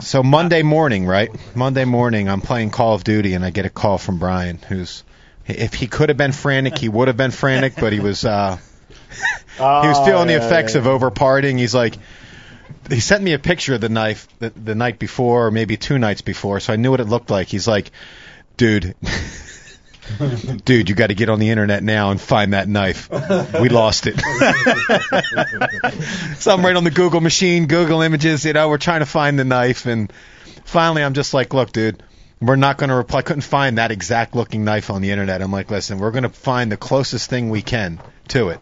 So 0.00 0.22
Monday 0.22 0.62
morning, 0.62 1.06
right? 1.06 1.30
Monday 1.54 1.84
morning, 1.84 2.28
I'm 2.28 2.40
playing 2.40 2.70
Call 2.70 2.94
of 2.94 3.04
Duty, 3.04 3.34
and 3.34 3.44
I 3.44 3.50
get 3.50 3.66
a 3.66 3.70
call 3.70 3.98
from 3.98 4.18
Brian, 4.18 4.58
who's 4.58 5.04
if 5.46 5.74
he 5.74 5.86
could 5.86 6.08
have 6.08 6.16
been 6.16 6.32
frantic, 6.32 6.78
he 6.78 6.88
would 6.88 7.08
have 7.08 7.16
been 7.16 7.30
frantic, 7.30 7.74
but 7.76 7.92
he 7.92 8.00
was 8.00 8.24
uh, 8.24 8.56
he 8.56 9.60
was 9.62 9.98
Oh, 9.98 10.04
feeling 10.04 10.28
the 10.28 10.34
yeah, 10.34 10.46
effects 10.46 10.74
yeah, 10.74 10.80
of 10.80 10.86
over 10.86 11.10
partying. 11.10 11.58
He's 11.58 11.74
like, 11.74 11.96
he 12.88 13.00
sent 13.00 13.22
me 13.22 13.32
a 13.34 13.38
picture 13.38 13.74
of 13.74 13.80
the 13.80 13.88
knife 13.90 14.26
the, 14.38 14.50
the 14.50 14.74
night 14.74 14.98
before, 14.98 15.46
or 15.46 15.50
maybe 15.50 15.76
two 15.76 15.98
nights 15.98 16.22
before, 16.22 16.58
so 16.60 16.72
I 16.72 16.76
knew 16.76 16.90
what 16.90 17.00
it 17.00 17.06
looked 17.08 17.30
like. 17.30 17.48
He's 17.48 17.68
like, 17.68 17.90
dude. 18.56 18.94
Dude, 20.64 20.88
you 20.88 20.94
got 20.94 21.08
to 21.08 21.14
get 21.14 21.28
on 21.28 21.38
the 21.38 21.50
internet 21.50 21.82
now 21.82 22.10
and 22.10 22.18
find 22.20 22.54
that 22.54 22.68
knife. 22.68 23.10
We 23.60 23.68
lost 23.68 24.06
it. 24.06 24.18
so 26.38 26.52
I'm 26.52 26.64
right 26.64 26.74
on 26.74 26.84
the 26.84 26.90
Google 26.90 27.20
machine, 27.20 27.66
Google 27.66 28.02
images. 28.02 28.44
You 28.44 28.52
know, 28.52 28.68
we're 28.68 28.78
trying 28.78 29.00
to 29.00 29.06
find 29.06 29.38
the 29.38 29.44
knife, 29.44 29.86
and 29.86 30.12
finally, 30.64 31.04
I'm 31.04 31.14
just 31.14 31.34
like, 31.34 31.54
look, 31.54 31.72
dude, 31.72 32.02
we're 32.40 32.56
not 32.56 32.78
going 32.78 32.90
to 32.90 32.96
reply. 32.96 33.20
I 33.20 33.22
couldn't 33.22 33.42
find 33.42 33.78
that 33.78 33.92
exact 33.92 34.34
looking 34.34 34.64
knife 34.64 34.90
on 34.90 35.02
the 35.02 35.12
internet. 35.12 35.40
I'm 35.40 35.52
like, 35.52 35.70
listen, 35.70 35.98
we're 35.98 36.10
going 36.10 36.24
to 36.24 36.30
find 36.30 36.72
the 36.72 36.76
closest 36.76 37.30
thing 37.30 37.50
we 37.50 37.62
can 37.62 38.00
to 38.28 38.48
it. 38.48 38.60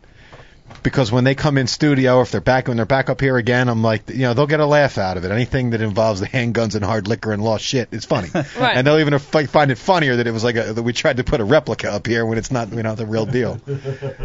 Because 0.82 1.12
when 1.12 1.24
they 1.24 1.34
come 1.34 1.58
in 1.58 1.66
studio, 1.66 2.22
if 2.22 2.30
they're 2.30 2.40
back 2.40 2.68
when 2.68 2.76
they're 2.78 2.86
back 2.86 3.10
up 3.10 3.20
here 3.20 3.36
again, 3.36 3.68
I'm 3.68 3.82
like, 3.82 4.08
you 4.08 4.20
know, 4.20 4.32
they'll 4.34 4.46
get 4.46 4.60
a 4.60 4.66
laugh 4.66 4.96
out 4.96 5.16
of 5.18 5.24
it. 5.24 5.30
Anything 5.30 5.70
that 5.70 5.82
involves 5.82 6.20
the 6.20 6.26
handguns 6.26 6.74
and 6.74 6.82
hard 6.84 7.06
liquor 7.06 7.32
and 7.32 7.42
lost 7.44 7.64
shit 7.64 7.88
is 7.92 8.04
funny, 8.06 8.28
Right. 8.34 8.76
and 8.76 8.86
they'll 8.86 8.98
even 8.98 9.18
fi- 9.18 9.44
find 9.46 9.70
it 9.70 9.76
funnier 9.78 10.16
that 10.16 10.26
it 10.26 10.30
was 10.32 10.42
like 10.42 10.56
a, 10.56 10.72
that 10.72 10.82
we 10.82 10.92
tried 10.94 11.18
to 11.18 11.24
put 11.24 11.40
a 11.40 11.44
replica 11.44 11.90
up 11.92 12.06
here 12.06 12.24
when 12.24 12.38
it's 12.38 12.50
not, 12.50 12.72
you 12.72 12.82
know, 12.82 12.94
the 12.94 13.04
real 13.06 13.26
deal. 13.26 13.60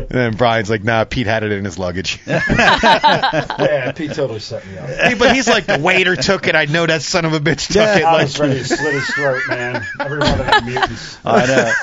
And 0.06 0.10
then 0.10 0.36
Brian's 0.36 0.70
like, 0.70 0.84
nah, 0.84 1.04
Pete 1.04 1.26
had 1.28 1.44
it 1.44 1.52
in 1.52 1.66
his 1.66 1.78
luggage. 1.80 2.22
yeah, 2.28 3.92
Pete 3.94 4.14
totally 4.14 4.40
set 4.40 4.66
me 4.68 4.78
up. 4.78 4.88
Hey, 4.90 5.14
but 5.16 5.36
he's 5.36 5.48
like 5.48 5.66
the 5.66 5.80
waiter 5.80 6.16
took 6.16 6.48
it. 6.48 6.56
I 6.56 6.66
know 6.66 6.86
that 6.86 7.02
son 7.02 7.26
of 7.26 7.34
a 7.34 7.40
bitch 7.40 7.68
took 7.68 7.78
it. 7.78 8.04
I 8.04 8.14
Like, 8.14 8.24
was 8.26 8.40
ready 8.40 8.54
to 8.60 8.64
slit 8.66 8.94
his 8.94 9.08
throat, 9.08 9.42
man. 9.50 9.86
Every 10.00 10.20
one 10.20 10.40
of 10.40 10.46
them 10.46 10.66
mutants. 10.66 11.18
I 11.26 11.46
know. 11.48 11.74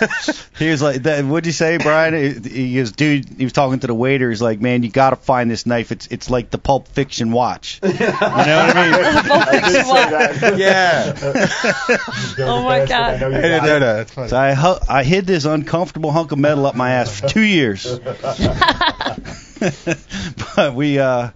He 0.58 0.70
was 0.70 0.82
like, 0.82 1.02
that, 1.02 1.24
"What'd 1.24 1.46
you 1.46 1.52
say, 1.52 1.78
Brian?" 1.78 2.14
He- 2.44 2.48
He 2.62 2.74
goes, 2.76 2.92
"Dude," 2.92 3.28
he 3.28 3.44
was 3.44 3.52
talking 3.52 3.80
to 3.80 3.86
the 3.86 3.94
waiter. 3.94 4.28
He's 4.30 4.42
like, 4.42 4.51
"Man, 4.60 4.82
you 4.82 4.90
got 4.90 5.10
to 5.10 5.16
find 5.16 5.50
this 5.50 5.64
knife. 5.66 5.92
It's 5.92 6.06
it's 6.08 6.28
like 6.30 6.50
the 6.50 6.58
Pulp 6.58 6.88
Fiction 6.88 7.32
watch. 7.32 7.80
You 7.84 7.92
know 7.92 8.06
what 8.10 8.76
I 8.76 8.90
mean?" 8.90 9.22
Pulp 9.24 9.48
Fiction 9.48 9.88
watch. 9.88 10.58
yeah. 10.58 11.98
Oh 12.38 12.62
my 12.64 12.84
God. 12.86 13.14
I 13.14 13.18
know 13.18 13.28
you 13.28 13.36
I 13.36 13.40
didn't 13.40 13.58
got 13.60 13.66
know 13.66 13.76
it. 13.76 13.80
that. 13.80 13.96
That's 13.96 14.12
funny. 14.12 14.28
So 14.28 14.36
I 14.38 14.54
hu- 14.54 14.84
I 14.88 15.04
hid 15.04 15.26
this 15.26 15.44
uncomfortable 15.44 16.10
hunk 16.10 16.32
of 16.32 16.38
metal 16.38 16.66
up 16.66 16.74
my 16.74 16.92
ass 16.92 17.20
for 17.20 17.28
two 17.28 17.42
years. 17.42 17.86
but 20.56 20.74
we 20.74 20.98
uh 20.98 21.30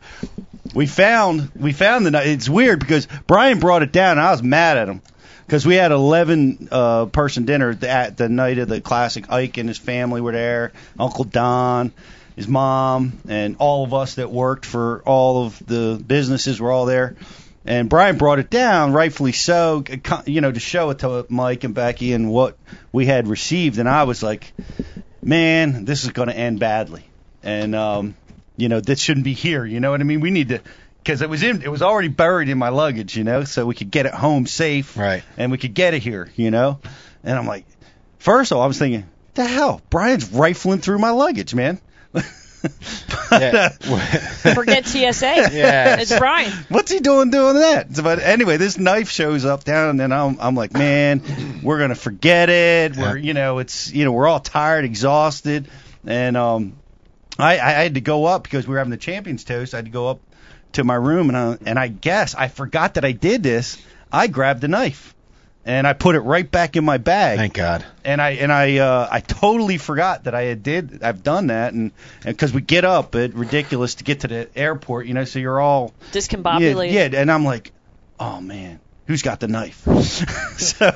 we 0.75 0.87
found 0.87 1.51
we 1.57 1.73
found 1.73 2.07
the 2.07 2.11
knife. 2.11 2.27
It's 2.27 2.49
weird 2.49 2.81
because 2.81 3.07
Brian 3.27 3.59
brought 3.61 3.83
it 3.83 3.93
down. 3.93 4.13
and 4.19 4.21
I 4.27 4.31
was 4.33 4.43
mad 4.43 4.77
at 4.79 4.89
him 4.89 5.03
because 5.47 5.65
we 5.67 5.77
had 5.77 5.93
11 5.93 6.69
uh, 6.71 7.07
person 7.07 7.45
dinner 7.45 7.77
at 7.83 8.17
the 8.17 8.29
night 8.29 8.59
of 8.59 8.69
the 8.69 8.81
classic. 8.81 9.31
Ike 9.31 9.59
and 9.59 9.69
his 9.69 9.79
family 9.79 10.21
were 10.21 10.33
there. 10.33 10.73
Uncle 10.99 11.25
Don, 11.25 11.93
his 12.37 12.46
mom, 12.46 13.18
and 13.29 13.57
all 13.59 13.85
of 13.85 13.94
us 13.94 14.16
that 14.16 14.31
worked 14.31 14.66
for 14.66 15.03
all 15.05 15.46
of 15.46 15.66
the 15.66 16.03
businesses 16.07 16.61
were 16.61 16.70
all 16.70 16.85
there. 16.85 17.16
And 17.64 17.88
Brian 17.88 18.16
brought 18.16 18.38
it 18.38 18.49
down, 18.49 18.92
rightfully 18.92 19.33
so, 19.33 19.83
you 20.25 20.40
know, 20.40 20.53
to 20.53 20.61
show 20.61 20.90
it 20.90 21.01
to 21.01 21.27
Mike 21.29 21.64
and 21.64 21.75
Becky 21.75 22.12
and 22.12 22.31
what 22.31 22.57
we 22.92 23.07
had 23.07 23.27
received. 23.27 23.79
And 23.79 23.88
I 23.88 24.05
was 24.05 24.22
like, 24.22 24.53
man, 25.20 25.85
this 25.85 26.05
is 26.05 26.11
going 26.11 26.29
to 26.29 26.37
end 26.37 26.61
badly. 26.61 27.05
And, 27.42 27.75
um, 27.75 28.14
you 28.57 28.68
know, 28.68 28.81
this 28.81 29.01
shouldn't 29.01 29.25
be 29.25 29.33
here. 29.33 29.64
You 29.64 29.81
know 29.81 29.90
what 29.90 30.01
I 30.01 30.05
mean? 30.05 30.20
We 30.20 30.31
need 30.31 30.51
to, 30.51 30.61
because 30.99 31.22
it 31.22 31.29
was 31.29 31.42
in, 31.42 31.62
it 31.62 31.68
was 31.68 31.83
already 31.83 32.09
buried 32.09 32.49
in 32.49 32.59
my 32.59 32.68
luggage, 32.68 33.16
you 33.16 33.25
know, 33.25 33.42
so 33.42 33.66
we 33.66 33.75
could 33.75 33.90
get 33.90 34.07
it 34.07 34.14
home 34.14 34.46
safe. 34.46 34.96
Right. 34.96 35.25
And 35.37 35.51
we 35.51 35.59
could 35.59 35.75
get 35.75 35.94
it 35.94 36.03
here, 36.03 36.31
you 36.37 36.53
know. 36.53 36.79
And 37.25 37.37
I'm 37.37 37.46
like, 37.46 37.66
first 38.18 38.53
of 38.53 38.59
all, 38.59 38.62
I 38.62 38.66
was 38.66 38.79
thinking, 38.79 39.07
the 39.35 39.44
hell, 39.44 39.83
Brian's 39.90 40.31
rifling 40.31 40.79
through 40.79 40.99
my 40.99 41.11
luggage, 41.11 41.53
man. 41.53 41.81
But, 43.31 43.43
Yeah. 43.43 43.69
uh, 43.85 43.95
Forget 44.55 44.87
TSA. 44.87 45.51
Yeah. 45.53 46.01
It's 46.01 46.17
Brian. 46.19 46.53
what's 46.69 46.91
he 46.91 47.01
doing 47.01 47.31
doing 47.31 47.57
that? 47.57 47.95
But 48.03 48.19
anyway, 48.21 48.57
this 48.57 48.79
knife 48.79 49.09
shows 49.11 49.45
up 49.45 49.65
down, 49.65 50.01
and 50.01 50.13
I'm 50.13 50.39
I'm 50.41 50.55
like, 50.55 50.73
man, 50.73 51.23
we're 51.63 51.79
gonna 51.79 51.95
forget 51.95 52.49
it. 52.51 52.97
We're 52.97 53.17
you 53.17 53.35
know, 53.35 53.59
it's 53.59 53.93
you 53.93 54.05
know, 54.05 54.13
we're 54.13 54.27
all 54.27 54.41
tired, 54.41 54.85
exhausted, 54.85 55.69
and 56.07 56.37
um, 56.37 56.77
I 57.39 57.59
I 57.59 57.71
had 57.71 57.95
to 57.95 58.01
go 58.01 58.25
up 58.27 58.43
because 58.43 58.67
we 58.67 58.73
were 58.73 58.79
having 58.79 58.91
the 58.93 58.97
champions 58.97 59.45
toast. 59.45 59.75
I 59.75 59.79
had 59.79 59.87
to 59.87 59.91
go 59.91 60.09
up 60.09 60.21
to 60.73 60.85
my 60.85 60.95
room, 60.95 61.29
and 61.31 61.37
I, 61.37 61.59
and 61.67 61.79
I 61.79 61.89
guess 61.89 62.35
I 62.35 62.49
forgot 62.49 62.95
that 62.95 63.05
I 63.05 63.13
did 63.13 63.43
this. 63.43 63.77
I 64.13 64.27
grabbed 64.29 64.61
the 64.61 64.69
knife. 64.69 65.15
And 65.67 65.85
I 65.85 65.95
put 65.95 66.15
it 66.15 66.21
right 66.21 66.49
back 66.49 66.77
in 66.77 66.85
my 66.85 66.99
bag 66.99 67.39
Thank 67.39 67.55
God. 67.55 67.85
and 68.05 68.23
I 68.23 68.31
and 68.31 68.53
I 68.53 68.79
uh, 68.79 69.09
I 69.11 69.19
totally 69.19 69.79
forgot 69.79 70.25
that 70.25 70.35
I 70.35 70.43
had 70.43 70.63
did 70.63 71.03
I've 71.03 71.25
done 71.25 71.49
that 71.49 71.73
and 71.73 71.91
because 72.25 72.53
we 72.53 72.61
get 72.61 72.85
up 72.85 73.17
at 73.17 73.35
ridiculous 73.35 73.97
to 73.97 74.05
get 74.05 74.21
to 74.21 74.29
the 74.29 74.49
airport 74.57 75.07
you 75.07 75.15
know 75.15 75.25
so 75.25 75.41
you're 75.41 75.61
all 75.61 75.93
yeah, 76.13 76.21
Discombobulated. 76.21 76.93
yeah 76.93 77.21
and 77.21 77.33
I'm 77.33 77.45
like 77.45 77.73
oh 78.21 78.41
man 78.41 78.79
who's 79.09 79.23
got 79.23 79.41
the 79.41 79.49
knife 79.49 79.83
so 80.57 80.93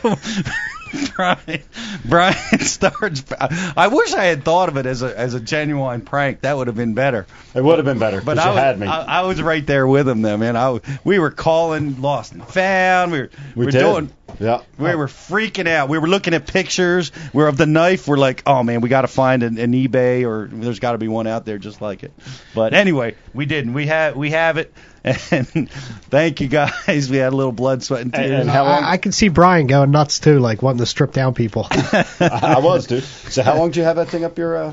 Brian, 1.16 1.62
Brian 2.05 2.59
starts. 2.61 3.24
I 3.40 3.88
wish 3.88 4.12
I 4.14 4.24
had 4.24 4.44
thought 4.44 4.68
of 4.68 4.76
it 4.76 4.87
as 4.87 5.03
a 5.03 5.18
as 5.18 5.35
a 5.35 5.40
genuine 5.40 6.00
prank. 6.00 6.40
That 6.42 6.57
would 6.57 6.66
have 6.66 6.76
been 6.76 6.94
better. 6.94 7.26
It 7.55 7.62
would 7.62 7.79
have 7.79 7.85
been 7.85 7.98
better. 7.98 8.20
But 8.20 8.38
I 8.38 8.50
was, 8.50 8.59
had 8.59 8.79
me. 8.79 8.87
I, 8.87 9.20
I 9.20 9.22
was 9.22 9.40
right 9.42 9.66
there 9.66 9.87
with 9.87 10.09
him, 10.09 10.22
though, 10.22 10.37
man. 10.37 10.57
I, 10.57 10.81
we 11.05 11.18
were 11.18 11.31
calling 11.31 12.00
lost 12.00 12.33
and 12.33 12.46
found. 12.46 13.12
We 13.12 13.20
were, 13.20 13.31
we 13.55 13.64
were 13.66 13.70
doing. 13.72 14.12
yeah. 14.38 14.62
We 14.79 14.94
were 14.94 15.07
freaking 15.07 15.68
out. 15.68 15.88
We 15.88 15.98
were 15.98 16.09
looking 16.09 16.35
at 16.35 16.46
pictures. 16.46 17.12
We're 17.33 17.48
of 17.48 17.57
the 17.57 17.66
knife. 17.66 18.09
We're 18.09 18.16
like, 18.16 18.42
oh 18.46 18.62
man, 18.62 18.81
we 18.81 18.88
got 18.88 19.03
to 19.03 19.09
find 19.09 19.42
an, 19.42 19.59
an 19.59 19.72
eBay 19.72 20.26
or 20.26 20.48
there's 20.50 20.79
got 20.81 20.92
to 20.92 20.98
be 20.98 21.09
one 21.09 21.26
out 21.26 21.44
there 21.44 21.59
just 21.59 21.81
like 21.81 22.03
it. 22.03 22.12
But 22.55 22.74
anyway, 22.74 23.16
we 23.35 23.46
didn't. 23.46 23.74
We 23.74 23.87
have 23.87 24.16
we 24.16 24.31
have 24.31 24.57
it. 24.57 24.72
And 25.05 25.71
thank 26.11 26.41
you 26.41 26.49
guys. 26.49 27.11
We 27.11 27.17
had 27.17 27.33
a 27.33 27.37
little 27.37 27.53
blood, 27.53 27.83
sweat, 27.83 28.03
and 28.03 28.13
tears. 28.13 28.41
And 28.41 28.51
how 28.51 28.65
long? 28.65 28.85
I, 28.85 28.93
I 28.93 28.97
can 28.99 29.13
see 29.13 29.29
Brian 29.29 29.67
going 29.67 29.91
nuts 29.91 30.19
too, 30.19 30.39
like 30.39 30.63
wanting 30.63 30.81
to 30.81 30.87
strip 30.87 31.13
down 31.13 31.35
people. 31.35 31.67
I 31.71 32.61
was, 32.63 32.87
dude. 32.87 33.05
So 33.05 33.43
how 33.43 33.57
long 33.57 33.71
did 33.71 33.77
you 33.79 33.85
have 33.85 33.97
that 33.97 34.09
thing 34.09 34.25
up 34.25 34.37
your? 34.39 34.57
Uh... 34.57 34.73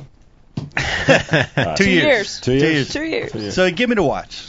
Two, 1.75 1.83
Two 1.83 1.89
years. 1.89 2.03
years. 2.03 2.41
Two 2.41 2.53
years. 2.53 2.89
Two 2.89 3.05
years. 3.05 3.55
So 3.55 3.69
give 3.71 3.89
me 3.89 3.95
the 3.95 4.03
watch. 4.03 4.47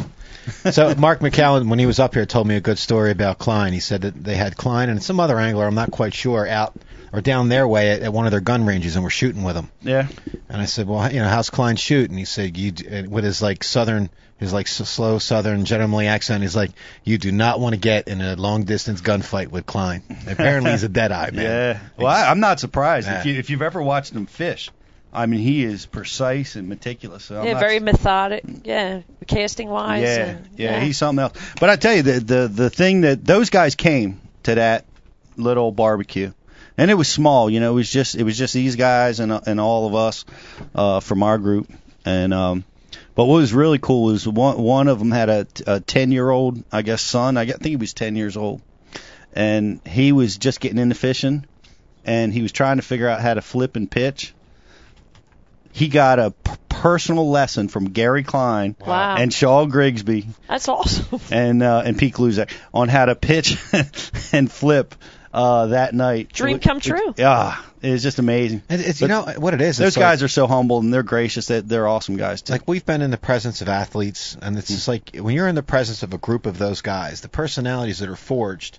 so 0.70 0.94
Mark 0.94 1.20
McCallum, 1.20 1.68
when 1.68 1.78
he 1.78 1.86
was 1.86 2.00
up 2.00 2.14
here, 2.14 2.24
told 2.26 2.46
me 2.46 2.56
a 2.56 2.60
good 2.60 2.78
story 2.78 3.10
about 3.10 3.38
Klein. 3.38 3.72
He 3.72 3.80
said 3.80 4.00
that 4.02 4.14
they 4.14 4.34
had 4.34 4.56
Klein 4.56 4.88
and 4.88 5.02
some 5.02 5.20
other 5.20 5.38
angler, 5.38 5.66
I'm 5.66 5.74
not 5.74 5.90
quite 5.90 6.14
sure, 6.14 6.48
out 6.48 6.74
or 7.12 7.20
down 7.20 7.48
their 7.48 7.66
way 7.66 7.90
at, 7.90 8.02
at 8.02 8.12
one 8.12 8.26
of 8.26 8.32
their 8.32 8.40
gun 8.40 8.66
ranges, 8.66 8.96
and 8.96 9.04
were 9.04 9.10
shooting 9.10 9.44
with 9.44 9.56
him. 9.56 9.70
Yeah. 9.82 10.08
And 10.48 10.60
I 10.60 10.64
said, 10.64 10.86
well, 10.86 11.10
you 11.12 11.20
know, 11.20 11.28
how's 11.28 11.50
Klein 11.50 11.76
shoot? 11.76 12.10
And 12.10 12.18
he 12.18 12.24
said, 12.24 12.56
you 12.56 12.72
d- 12.72 12.86
and 12.88 13.10
with 13.10 13.24
his 13.24 13.40
like 13.42 13.64
southern, 13.64 14.10
his 14.38 14.52
like 14.52 14.68
slow 14.68 15.18
southern 15.18 15.64
gentlemanly 15.64 16.06
accent, 16.06 16.42
he's 16.42 16.56
like, 16.56 16.70
you 17.04 17.18
do 17.18 17.32
not 17.32 17.60
want 17.60 17.74
to 17.74 17.78
get 17.80 18.08
in 18.08 18.20
a 18.20 18.36
long 18.36 18.64
distance 18.64 19.00
gunfight 19.00 19.48
with 19.48 19.66
Klein. 19.66 20.02
Apparently, 20.28 20.70
he's 20.70 20.84
a 20.84 20.88
dead 20.88 21.12
eye 21.12 21.30
man. 21.30 21.44
Yeah. 21.44 21.80
Well, 21.96 22.06
I, 22.06 22.30
I'm 22.30 22.40
not 22.40 22.60
surprised 22.60 23.06
Yeah. 23.08 23.20
if 23.20 23.26
you 23.26 23.34
if 23.34 23.50
you've 23.50 23.62
ever 23.62 23.82
watched 23.82 24.12
him 24.12 24.26
fish. 24.26 24.70
I 25.12 25.24
mean, 25.26 25.40
he 25.40 25.64
is 25.64 25.86
precise 25.86 26.54
and 26.56 26.68
meticulous. 26.68 27.24
So 27.24 27.42
Yeah, 27.42 27.54
not 27.54 27.60
very 27.60 27.80
methodic. 27.80 28.44
Yeah, 28.64 29.00
casting 29.26 29.68
wise. 29.70 30.02
Yeah, 30.02 30.24
and, 30.26 30.48
yeah, 30.56 30.80
he's 30.80 30.98
something 30.98 31.22
else. 31.22 31.32
But 31.58 31.70
I 31.70 31.76
tell 31.76 31.94
you, 31.94 32.02
the 32.02 32.20
the 32.20 32.48
the 32.48 32.70
thing 32.70 33.00
that 33.02 33.24
those 33.24 33.48
guys 33.50 33.74
came 33.74 34.20
to 34.42 34.54
that 34.56 34.84
little 35.36 35.72
barbecue, 35.72 36.32
and 36.76 36.90
it 36.90 36.94
was 36.94 37.08
small. 37.08 37.48
You 37.48 37.58
know, 37.60 37.72
it 37.72 37.74
was 37.74 37.90
just 37.90 38.16
it 38.16 38.22
was 38.22 38.36
just 38.36 38.52
these 38.52 38.76
guys 38.76 39.18
and 39.18 39.32
and 39.32 39.58
all 39.58 39.86
of 39.86 39.94
us 39.94 40.24
uh, 40.74 41.00
from 41.00 41.22
our 41.22 41.38
group. 41.38 41.72
And 42.04 42.34
um, 42.34 42.64
but 43.18 43.24
what 43.24 43.34
was 43.34 43.52
really 43.52 43.80
cool 43.80 44.04
was 44.04 44.28
one 44.28 44.62
one 44.62 44.86
of 44.86 45.00
them 45.00 45.10
had 45.10 45.28
a 45.28 45.46
a 45.66 45.80
ten 45.80 46.12
year 46.12 46.30
old, 46.30 46.62
I 46.70 46.82
guess, 46.82 47.02
son. 47.02 47.36
I 47.36 47.46
think 47.46 47.64
he 47.66 47.74
was 47.74 47.92
ten 47.92 48.14
years 48.14 48.36
old, 48.36 48.62
and 49.32 49.80
he 49.84 50.12
was 50.12 50.36
just 50.36 50.60
getting 50.60 50.78
into 50.78 50.94
fishing, 50.94 51.44
and 52.04 52.32
he 52.32 52.42
was 52.42 52.52
trying 52.52 52.76
to 52.76 52.82
figure 52.82 53.08
out 53.08 53.20
how 53.20 53.34
to 53.34 53.42
flip 53.42 53.74
and 53.74 53.90
pitch. 53.90 54.32
He 55.72 55.88
got 55.88 56.20
a 56.20 56.30
p- 56.30 56.52
personal 56.68 57.28
lesson 57.28 57.66
from 57.66 57.86
Gary 57.86 58.22
Klein 58.22 58.76
Wow. 58.86 59.16
and 59.16 59.32
Shaw 59.32 59.66
Grigsby 59.66 60.28
That's 60.48 60.68
awesome. 60.68 61.20
and 61.32 61.60
uh, 61.60 61.82
and 61.84 61.98
Pete 61.98 62.14
Luzak 62.14 62.52
on 62.72 62.88
how 62.88 63.06
to 63.06 63.16
pitch 63.16 63.58
and 64.32 64.50
flip 64.50 64.94
uh, 65.32 65.66
that 65.68 65.94
night. 65.94 66.32
Dream 66.32 66.56
It- 66.56 66.62
come 66.62 66.78
it- 66.78 66.82
true. 66.84 67.14
Yeah, 67.16 67.56
it's 67.82 68.02
just 68.02 68.18
amazing. 68.18 68.62
And 68.68 68.80
it's, 68.80 69.00
you 69.00 69.08
know 69.08 69.22
what 69.36 69.54
it 69.54 69.60
is. 69.60 69.76
Those 69.78 69.88
it's 69.88 69.96
guys 69.96 70.20
like, 70.20 70.26
are 70.26 70.28
so 70.28 70.46
humble 70.46 70.78
and 70.78 70.92
they're 70.92 71.02
gracious. 71.02 71.46
That 71.46 71.68
they're 71.68 71.86
awesome 71.88 72.16
guys 72.16 72.42
too. 72.42 72.52
like 72.52 72.66
we've 72.66 72.84
been 72.84 73.02
in 73.02 73.10
the 73.10 73.16
presence 73.18 73.62
of 73.62 73.68
athletes, 73.68 74.36
and 74.40 74.56
it's 74.58 74.68
just 74.68 74.88
like 74.88 75.10
when 75.14 75.34
you're 75.34 75.48
in 75.48 75.54
the 75.54 75.62
presence 75.62 76.02
of 76.02 76.12
a 76.14 76.18
group 76.18 76.46
of 76.46 76.58
those 76.58 76.80
guys, 76.80 77.20
the 77.20 77.28
personalities 77.28 77.98
that 78.00 78.08
are 78.08 78.16
forged 78.16 78.78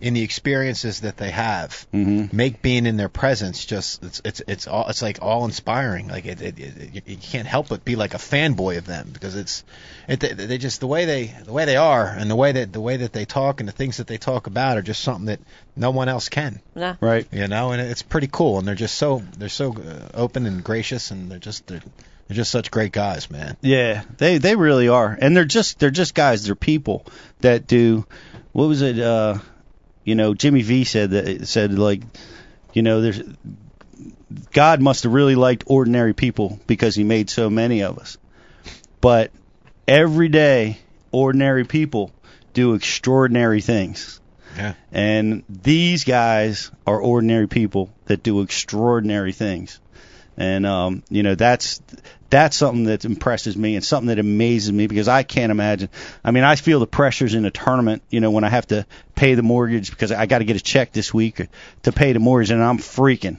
in 0.00 0.14
the 0.14 0.22
experiences 0.22 1.00
that 1.00 1.16
they 1.16 1.30
have 1.30 1.86
mm-hmm. 1.94 2.36
make 2.36 2.60
being 2.60 2.86
in 2.86 2.96
their 2.96 3.08
presence 3.08 3.64
just 3.64 4.02
it's 4.02 4.20
it's 4.24 4.42
it's 4.48 4.66
all 4.66 4.88
it's 4.88 5.00
like 5.00 5.18
all 5.22 5.44
inspiring 5.44 6.08
like 6.08 6.26
it, 6.26 6.42
it, 6.42 6.58
it 6.58 6.94
you- 6.94 7.02
you 7.06 7.16
can't 7.16 7.46
help 7.46 7.68
but 7.68 7.84
be 7.84 7.94
like 7.94 8.12
a 8.14 8.18
fanboy 8.18 8.78
of 8.78 8.86
them 8.86 9.08
because 9.12 9.36
it's 9.36 9.62
it 10.08 10.18
they, 10.20 10.32
they 10.32 10.58
just 10.58 10.80
the 10.80 10.86
way 10.88 11.04
they 11.04 11.26
the 11.44 11.52
way 11.52 11.64
they 11.66 11.76
are 11.76 12.06
and 12.06 12.28
the 12.30 12.34
way 12.34 12.50
that 12.52 12.72
the 12.72 12.80
way 12.80 12.96
that 12.96 13.12
they 13.12 13.24
talk 13.24 13.60
and 13.60 13.68
the 13.68 13.72
things 13.72 13.98
that 13.98 14.08
they 14.08 14.18
talk 14.18 14.48
about 14.48 14.76
are 14.76 14.82
just 14.82 15.02
something 15.02 15.26
that 15.26 15.40
no 15.76 15.90
one 15.92 16.08
else 16.08 16.28
can 16.28 16.60
No. 16.74 16.96
Right. 17.00 17.26
you 17.30 17.46
know 17.46 17.70
and 17.70 17.80
it's 17.80 18.02
pretty 18.02 18.28
cool 18.30 18.58
and 18.58 18.66
they're 18.66 18.74
just 18.74 18.96
so 18.96 19.22
they're 19.38 19.48
so 19.48 19.72
uh, 19.72 20.08
open 20.14 20.46
and 20.46 20.64
gracious 20.64 21.12
and 21.12 21.30
they're 21.30 21.38
just 21.38 21.66
they're, 21.68 21.82
they're 22.26 22.34
just 22.36 22.50
such 22.50 22.72
great 22.72 22.90
guys 22.90 23.30
man 23.30 23.56
Yeah, 23.60 24.02
they 24.18 24.38
they 24.38 24.56
really 24.56 24.88
are, 24.88 25.16
and 25.20 25.36
they're 25.36 25.44
just 25.44 25.78
they're 25.78 25.90
just 25.92 26.12
guys. 26.12 26.44
They're 26.44 26.56
people 26.56 27.06
that 27.40 27.68
do. 27.68 28.04
What 28.50 28.66
was 28.66 28.82
it? 28.82 28.98
Uh, 28.98 29.38
you 30.06 30.14
know, 30.14 30.34
Jimmy 30.34 30.62
V 30.62 30.84
said 30.84 31.10
that 31.10 31.48
said 31.48 31.76
like, 31.78 32.00
you 32.72 32.82
know, 32.82 33.00
there's 33.02 33.20
God 34.52 34.80
must 34.80 35.02
have 35.02 35.12
really 35.12 35.34
liked 35.34 35.64
ordinary 35.66 36.14
people 36.14 36.60
because 36.68 36.94
He 36.94 37.02
made 37.02 37.28
so 37.28 37.50
many 37.50 37.82
of 37.82 37.98
us. 37.98 38.16
But 39.00 39.32
every 39.86 40.28
day, 40.28 40.78
ordinary 41.10 41.64
people 41.64 42.12
do 42.54 42.74
extraordinary 42.74 43.60
things. 43.60 44.20
Yeah. 44.56 44.74
And 44.92 45.42
these 45.48 46.04
guys 46.04 46.70
are 46.86 47.00
ordinary 47.00 47.48
people 47.48 47.92
that 48.04 48.22
do 48.22 48.42
extraordinary 48.42 49.32
things. 49.32 49.80
And 50.36 50.66
um, 50.66 51.02
you 51.08 51.22
know, 51.22 51.34
that's 51.34 51.80
that's 52.28 52.56
something 52.56 52.84
that 52.84 53.04
impresses 53.04 53.56
me 53.56 53.76
and 53.76 53.84
something 53.84 54.08
that 54.08 54.18
amazes 54.18 54.72
me 54.72 54.86
because 54.86 55.08
I 55.08 55.22
can't 55.22 55.50
imagine. 55.50 55.88
I 56.24 56.30
mean, 56.30 56.44
I 56.44 56.56
feel 56.56 56.80
the 56.80 56.86
pressures 56.86 57.34
in 57.34 57.44
a 57.44 57.50
tournament, 57.50 58.02
you 58.10 58.20
know, 58.20 58.30
when 58.30 58.44
I 58.44 58.48
have 58.48 58.66
to 58.68 58.86
pay 59.14 59.34
the 59.34 59.42
mortgage 59.42 59.90
because 59.90 60.12
I 60.12 60.26
got 60.26 60.38
to 60.38 60.44
get 60.44 60.56
a 60.56 60.60
check 60.60 60.92
this 60.92 61.14
week 61.14 61.40
to 61.84 61.92
pay 61.92 62.12
the 62.12 62.18
mortgage 62.18 62.50
and 62.50 62.62
I'm 62.62 62.78
freaking. 62.78 63.38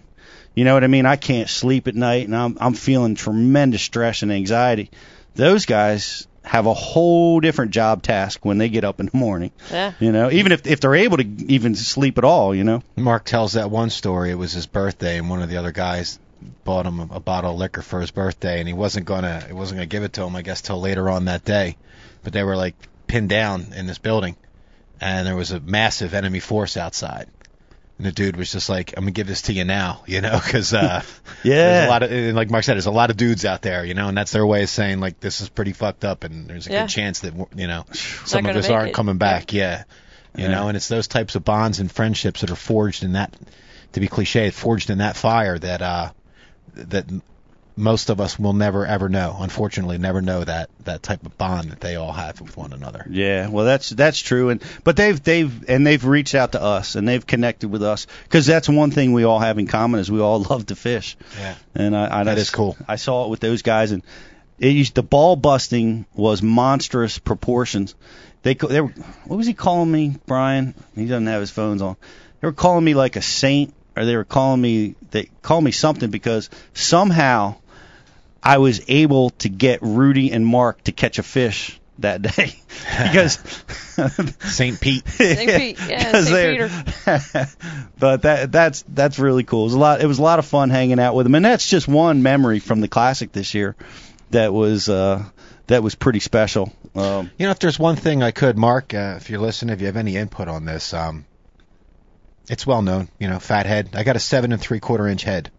You 0.55 0.65
know 0.65 0.73
what 0.73 0.83
I 0.83 0.87
mean? 0.87 1.05
I 1.05 1.17
can't 1.17 1.49
sleep 1.49 1.87
at 1.87 1.95
night 1.95 2.25
and 2.25 2.35
I'm 2.35 2.57
I'm 2.59 2.73
feeling 2.73 3.15
tremendous 3.15 3.83
stress 3.83 4.23
and 4.23 4.31
anxiety. 4.31 4.89
Those 5.35 5.65
guys 5.65 6.27
have 6.43 6.65
a 6.65 6.73
whole 6.73 7.39
different 7.41 7.71
job 7.71 8.01
task 8.01 8.43
when 8.45 8.57
they 8.57 8.69
get 8.69 8.83
up 8.83 8.99
in 8.99 9.07
the 9.07 9.17
morning. 9.17 9.51
Yeah. 9.69 9.93
You 9.99 10.11
know, 10.11 10.31
even 10.31 10.51
if 10.51 10.65
if 10.65 10.79
they're 10.79 10.95
able 10.95 11.17
to 11.17 11.25
even 11.47 11.75
sleep 11.75 12.17
at 12.17 12.23
all, 12.23 12.55
you 12.55 12.63
know. 12.63 12.81
Mark 12.95 13.25
tells 13.25 13.53
that 13.53 13.69
one 13.69 13.89
story. 13.89 14.31
It 14.31 14.35
was 14.35 14.53
his 14.53 14.65
birthday, 14.65 15.19
and 15.19 15.29
one 15.29 15.43
of 15.43 15.49
the 15.49 15.57
other 15.57 15.71
guys 15.71 16.17
bought 16.63 16.85
him 16.85 16.99
a, 16.99 17.07
a 17.15 17.19
bottle 17.19 17.51
of 17.51 17.57
liquor 17.57 17.81
for 17.81 18.01
his 18.01 18.11
birthday, 18.11 18.59
and 18.59 18.67
he 18.67 18.73
wasn't 18.73 19.05
gonna 19.05 19.41
he 19.47 19.53
wasn't 19.53 19.77
gonna 19.77 19.85
give 19.87 20.03
it 20.03 20.13
to 20.13 20.23
him, 20.23 20.35
I 20.35 20.41
guess, 20.41 20.61
till 20.61 20.79
later 20.79 21.09
on 21.09 21.25
that 21.25 21.43
day. 21.45 21.77
But 22.23 22.33
they 22.33 22.43
were 22.43 22.55
like 22.57 22.75
pinned 23.07 23.29
down 23.29 23.73
in 23.75 23.87
this 23.87 23.97
building, 23.97 24.35
and 25.01 25.25
there 25.27 25.35
was 25.35 25.51
a 25.51 25.59
massive 25.59 26.13
enemy 26.13 26.39
force 26.39 26.77
outside. 26.77 27.27
And 27.97 28.05
the 28.05 28.11
dude 28.11 28.35
was 28.35 28.51
just 28.51 28.69
like, 28.69 28.93
"I'm 28.95 29.03
gonna 29.05 29.11
give 29.11 29.25
this 29.27 29.43
to 29.43 29.53
you 29.53 29.63
now," 29.63 30.03
you 30.07 30.21
know, 30.21 30.39
because 30.43 30.73
uh, 30.73 31.01
yeah, 31.43 31.63
there's 31.65 31.79
Yeah. 31.79 31.87
a 31.87 31.89
lot 31.89 32.03
of, 32.03 32.11
and 32.11 32.35
like 32.35 32.49
Mark 32.51 32.63
said, 32.63 32.73
there's 32.75 32.85
a 32.85 32.91
lot 32.91 33.09
of 33.09 33.17
dudes 33.17 33.43
out 33.45 33.61
there, 33.63 33.83
you 33.83 33.93
know, 33.95 34.07
and 34.07 34.17
that's 34.17 34.31
their 34.31 34.45
way 34.45 34.63
of 34.63 34.69
saying 34.69 34.99
like 34.99 35.19
this 35.19 35.41
is 35.41 35.49
pretty 35.49 35.73
fucked 35.73 36.05
up, 36.05 36.23
and 36.23 36.47
there's 36.47 36.67
a 36.67 36.71
Yeah. 36.71 36.81
good 36.81 36.89
chance 36.89 37.19
that 37.21 37.33
you 37.55 37.67
know 37.67 37.85
some 37.93 38.39
of 38.39 38.45
gonna 38.45 38.59
us 38.59 38.67
make 38.67 38.75
aren't 38.75 38.89
it. 38.89 38.93
coming 38.93 39.17
back. 39.17 39.51
Yeah, 39.53 39.83
you 40.35 40.43
Yeah. 40.43 40.51
know, 40.51 40.67
and 40.67 40.77
it's 40.77 40.87
those 40.89 41.07
types 41.07 41.35
of 41.35 41.43
bonds 41.43 41.79
and 41.79 41.91
friendships 41.91 42.41
that 42.41 42.51
are 42.51 42.55
forged 42.55 43.03
in 43.03 43.13
that, 43.13 43.35
to 43.93 43.99
be 43.99 44.07
cliche, 44.07 44.51
forged 44.51 44.91
in 44.91 44.99
that 44.99 45.15
fire 45.15 45.57
that 45.57 45.81
uh 45.81 46.11
that 46.89 47.05
most 47.79 48.09
of 48.09 48.19
us 48.19 48.39
will 48.39 48.53
never 48.53 48.85
ever 48.87 49.07
know. 49.07 49.37
Unfortunately, 49.39 49.99
never 49.99 50.21
know 50.21 50.43
that 50.43 50.69
that 50.85 51.03
type 51.03 51.23
of 51.25 51.37
bond 51.37 51.69
that 51.71 51.79
they 51.79 51.95
all 51.95 52.11
have 52.11 52.41
with 52.41 52.57
one 52.57 52.73
another. 52.73 53.05
Yeah, 53.09 53.49
well, 53.49 53.65
that's 53.65 53.89
that's 53.89 54.19
true, 54.19 54.49
and 54.49 54.63
but 54.83 54.95
they've 54.95 55.21
they've 55.21 55.69
and 55.69 55.85
they've 55.85 56.03
reached 56.03 56.33
out 56.33 56.53
to 56.53 56.61
us 56.61 56.95
and 56.95 57.07
they've 57.07 57.25
connected 57.25 57.69
with 57.69 57.83
us 57.83 58.07
because 58.23 58.47
that's 58.47 58.67
one 58.67 58.89
thing 58.89 59.13
we 59.13 59.25
all 59.25 59.37
have 59.39 59.59
in 59.59 59.67
common 59.67 59.99
is 59.99 60.09
we 60.11 60.19
all 60.21 60.39
love 60.49 60.65
to 60.67 60.75
fish. 60.75 61.15
Yeah. 61.39 61.55
and 61.75 61.95
I, 61.95 62.21
I 62.21 62.23
That 62.23 62.37
I- 62.37 62.41
is 62.41 62.49
cool. 62.49 62.75
I 62.87 62.95
saw 62.95 63.25
it 63.25 63.29
with 63.29 63.41
those 63.41 63.61
guys, 63.61 63.91
and 63.91 64.01
it 64.57 64.69
used 64.69 64.95
the 64.95 65.03
ball 65.03 65.35
busting 65.35 66.07
was 66.15 66.41
monstrous 66.41 67.19
proportions. 67.19 67.93
They 68.41 68.55
they 68.55 68.81
were 68.81 68.93
what 69.25 69.37
was 69.37 69.45
he 69.45 69.53
calling 69.53 69.91
me, 69.91 70.15
Brian? 70.25 70.73
He 70.95 71.05
doesn't 71.05 71.27
have 71.27 71.41
his 71.41 71.51
phones 71.51 71.83
on. 71.83 71.95
They 72.41 72.47
were 72.47 72.53
calling 72.53 72.83
me 72.83 72.95
like 72.95 73.17
a 73.17 73.21
saint, 73.21 73.73
or 73.97 74.05
they 74.05 74.15
were 74.15 74.23
calling 74.23 74.61
me 74.61 74.95
they 75.11 75.29
called 75.41 75.63
me 75.63 75.71
something 75.71 76.09
because 76.09 76.49
somehow 76.73 77.55
I 78.43 78.59
was 78.59 78.81
able 78.87 79.31
to 79.41 79.49
get 79.49 79.79
Rudy 79.81 80.31
and 80.31 80.45
Mark 80.45 80.83
to 80.85 80.91
catch 80.91 81.19
a 81.19 81.23
fish 81.23 81.79
that 81.99 82.21
day 82.21 82.55
because 83.03 83.39
St. 84.41 84.79
Pete. 84.79 85.07
St. 85.09 85.49
Pete, 85.49 85.79
yeah, 85.89 86.11
'Cause 86.11 86.27
St. 86.27 86.71
they're- 87.05 87.47
but 87.99 88.21
that 88.21 88.51
that's 88.51 88.83
that's 88.87 89.17
really 89.19 89.43
cool. 89.43 89.61
It 89.61 89.65
was 89.65 89.73
a 89.73 89.79
lot. 89.79 90.01
It 90.01 90.05
was 90.07 90.19
a 90.19 90.23
lot 90.23 90.39
of 90.39 90.45
fun 90.45 90.69
hanging 90.69 90.99
out 90.99 91.15
with 91.15 91.25
them, 91.25 91.35
and 91.35 91.43
that's 91.43 91.67
just 91.67 91.87
one 91.87 92.21
memory 92.23 92.59
from 92.59 92.81
the 92.81 92.87
classic 92.87 93.31
this 93.31 93.53
year 93.53 93.75
that 94.31 94.53
was 94.53 94.87
uh, 94.89 95.23
that 95.67 95.81
was 95.83 95.95
pretty 95.95 96.19
special. 96.19 96.71
Um, 96.95 97.31
You 97.37 97.45
know, 97.47 97.51
if 97.51 97.59
there's 97.59 97.79
one 97.79 97.95
thing 97.95 98.21
I 98.23 98.31
could, 98.31 98.57
Mark, 98.57 98.93
uh, 98.93 99.15
if 99.17 99.29
you're 99.29 99.39
listening, 99.39 99.73
if 99.73 99.81
you 99.81 99.87
have 99.87 99.97
any 99.97 100.15
input 100.17 100.47
on 100.47 100.65
this, 100.65 100.93
um, 100.93 101.25
it's 102.49 102.65
well 102.65 102.81
known. 102.81 103.09
You 103.19 103.27
know, 103.27 103.39
fat 103.39 103.65
head. 103.65 103.89
I 103.93 104.03
got 104.03 104.15
a 104.15 104.19
seven 104.19 104.51
and 104.51 104.61
three 104.61 104.79
quarter 104.79 105.07
inch 105.07 105.23
head. 105.23 105.51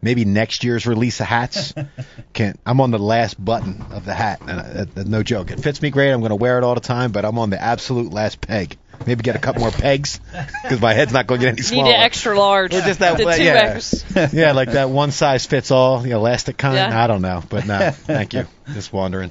Maybe 0.00 0.24
next 0.24 0.62
year's 0.62 0.86
release 0.86 1.18
of 1.20 1.26
hats. 1.26 1.74
Can 2.32 2.56
I'm 2.64 2.80
on 2.80 2.92
the 2.92 3.00
last 3.00 3.42
button 3.42 3.84
of 3.90 4.04
the 4.04 4.14
hat, 4.14 4.40
and 4.46 4.60
uh, 4.60 5.00
uh, 5.00 5.04
no 5.04 5.24
joke. 5.24 5.50
It 5.50 5.60
fits 5.60 5.82
me 5.82 5.90
great. 5.90 6.12
I'm 6.12 6.20
going 6.20 6.30
to 6.30 6.36
wear 6.36 6.58
it 6.58 6.64
all 6.64 6.76
the 6.76 6.80
time, 6.80 7.10
but 7.10 7.24
I'm 7.24 7.38
on 7.38 7.50
the 7.50 7.60
absolute 7.60 8.12
last 8.12 8.40
peg. 8.40 8.76
Maybe 9.06 9.22
get 9.22 9.36
a 9.36 9.38
couple 9.38 9.62
more 9.62 9.70
pegs 9.70 10.20
because 10.62 10.80
my 10.80 10.92
head's 10.92 11.12
not 11.12 11.26
going 11.26 11.40
to 11.40 11.46
get 11.46 11.52
any 11.54 11.62
smaller. 11.62 11.84
Need 11.84 11.90
smaller. 11.90 11.96
an 11.96 12.02
extra 12.04 12.38
large. 12.38 12.74
Or 12.74 12.80
just 12.80 13.00
that 13.00 13.16
the 13.16 13.26
way- 13.26 13.38
two 13.38 13.44
yeah. 13.44 13.74
X. 13.76 14.04
yeah, 14.32 14.52
like 14.52 14.72
that 14.72 14.90
one 14.90 15.10
size 15.12 15.46
fits 15.46 15.70
all, 15.70 16.00
the 16.00 16.10
elastic 16.12 16.56
kind. 16.56 16.76
Yeah. 16.76 17.04
I 17.04 17.06
don't 17.06 17.22
know, 17.22 17.42
but 17.48 17.66
no, 17.66 17.90
thank 17.90 18.34
you. 18.34 18.46
Just 18.72 18.92
wondering. 18.92 19.30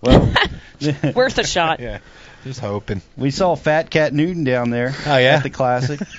Well, 0.00 0.32
Worth 1.14 1.38
a 1.38 1.46
shot. 1.46 1.80
Yeah, 1.80 2.00
just 2.44 2.60
hoping. 2.60 3.02
we 3.16 3.30
saw 3.30 3.54
Fat 3.56 3.90
Cat 3.90 4.12
Newton 4.12 4.44
down 4.44 4.70
there 4.70 4.94
Oh 5.06 5.16
yeah, 5.16 5.36
at 5.36 5.42
the 5.42 5.50
classic. 5.50 6.00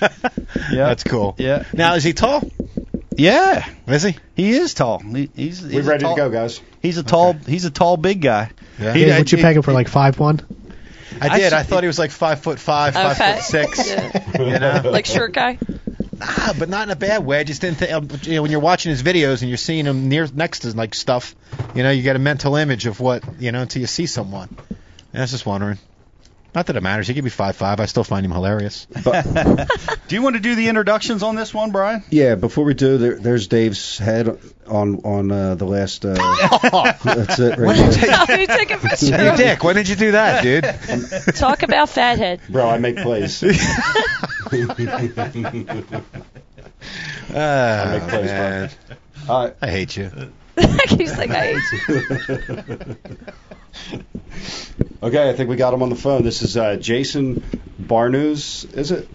Yeah. 0.72 0.86
that's 0.88 1.04
cool. 1.04 1.34
Yeah. 1.38 1.64
Now 1.72 1.94
is 1.94 2.04
he 2.04 2.12
tall? 2.12 2.42
Yeah, 3.16 3.66
Is 3.86 4.02
he? 4.02 4.16
he 4.34 4.50
is 4.50 4.74
tall. 4.74 4.98
He, 4.98 5.30
he's, 5.34 5.60
he's 5.60 5.72
We're 5.74 5.80
a 5.80 5.84
ready 5.84 6.04
tall, 6.04 6.16
to 6.16 6.20
go, 6.22 6.30
guys. 6.30 6.60
He's 6.82 6.98
a 6.98 7.02
tall. 7.02 7.32
He's 7.32 7.64
a 7.64 7.70
tall, 7.70 7.96
big 7.96 8.20
guy. 8.20 8.50
Yeah. 8.78 8.92
He- 8.92 9.04
Dave, 9.06 9.18
would 9.18 9.32
you 9.32 9.38
peg 9.38 9.56
him 9.56 9.62
for 9.62 9.72
like 9.72 9.88
five 9.88 10.18
one? 10.18 10.40
I 11.20 11.28
I 11.28 11.38
did. 11.38 11.52
I 11.54 11.62
see- 11.62 11.68
thought 11.68 11.82
he 11.82 11.86
was 11.86 11.98
like 11.98 12.10
five 12.10 12.40
foot 12.40 12.58
five, 12.58 12.92
five 12.94 13.16
foot 13.16 13.38
six. 13.42 13.88
Yeah. 13.88 14.42
You 14.42 14.58
know, 14.58 14.82
Like 14.90 15.06
short 15.06 15.32
guy. 15.32 15.58
ah, 16.20 16.54
but 16.58 16.68
not 16.68 16.88
in 16.88 16.92
a 16.92 16.96
bad 16.96 17.24
way. 17.24 17.38
I 17.38 17.44
just 17.44 17.60
didn't 17.62 17.78
think. 17.78 17.92
um, 17.92 18.08
You 18.22 18.34
know, 18.34 18.42
when 18.42 18.50
you're 18.50 18.60
watching 18.60 18.90
his 18.90 19.02
videos 19.02 19.40
and 19.40 19.48
you're 19.48 19.56
seeing 19.56 19.86
him 19.86 20.08
near 20.10 20.26
next 20.34 20.60
to 20.60 20.76
like 20.76 20.94
stuff, 20.94 21.34
you 21.74 21.82
know, 21.82 21.90
you 21.90 22.02
get 22.02 22.16
a 22.16 22.20
mental 22.20 22.56
image 22.56 22.84
of 22.86 23.00
what 23.00 23.22
you 23.40 23.50
know 23.52 23.62
until 23.62 23.80
you 23.80 23.86
see 23.86 24.06
someone. 24.06 24.48
And 25.12 25.20
I 25.20 25.20
was 25.22 25.30
just 25.30 25.46
wondering. 25.46 25.78
Not 26.56 26.64
that 26.68 26.76
it 26.76 26.82
matters. 26.82 27.06
He 27.06 27.12
could 27.12 27.22
be 27.22 27.28
five 27.28 27.54
five. 27.54 27.80
I 27.80 27.84
still 27.84 28.02
find 28.02 28.24
him 28.24 28.32
hilarious. 28.32 28.86
Do 28.94 30.14
you 30.14 30.22
want 30.22 30.36
to 30.36 30.40
do 30.40 30.54
the 30.54 30.68
introductions 30.68 31.22
on 31.22 31.36
this 31.36 31.52
one, 31.52 31.70
Brian? 31.70 32.02
Yeah, 32.08 32.34
before 32.34 32.64
we 32.64 32.72
do, 32.72 32.96
there, 32.96 33.16
there's 33.16 33.48
Dave's 33.48 33.98
head 33.98 34.38
on 34.66 35.00
on 35.04 35.30
uh, 35.30 35.54
the 35.56 35.66
last. 35.66 36.06
Uh, 36.06 36.14
that's 37.04 37.38
it 37.40 37.58
right 37.58 37.76
there. 37.76 38.10
How 38.10 38.24
do 38.34 38.40
you 38.40 38.46
take 38.46 38.70
a 38.70 38.78
picture? 38.78 39.16
Hey, 39.18 39.36
Dick, 39.36 39.62
why 39.62 39.74
did 39.74 39.86
you 39.86 39.96
do 39.96 40.12
that, 40.12 40.42
dude? 40.42 40.64
Talk 41.34 41.62
about 41.62 41.90
fathead. 41.90 42.40
Bro, 42.48 42.70
I 42.70 42.78
make 42.78 42.96
plays. 42.96 43.44
Ah, 47.34 47.98
make 47.98 48.08
plays, 48.08 48.30
bro. 48.30 48.68
Uh, 49.28 49.50
I 49.60 49.70
hate 49.70 49.94
you. 49.94 50.10
He's 50.88 51.18
like, 51.18 51.28
I 51.32 51.58
hate 51.58 51.88
you. 51.88 52.96
Okay, 55.02 55.28
I 55.28 55.32
think 55.34 55.50
we 55.50 55.56
got 55.56 55.72
him 55.72 55.82
on 55.82 55.88
the 55.88 55.96
phone. 55.96 56.22
This 56.24 56.42
is 56.42 56.56
uh, 56.56 56.76
Jason 56.76 57.42
Barnucz, 57.80 58.76
is 58.76 58.90
it? 58.90 59.08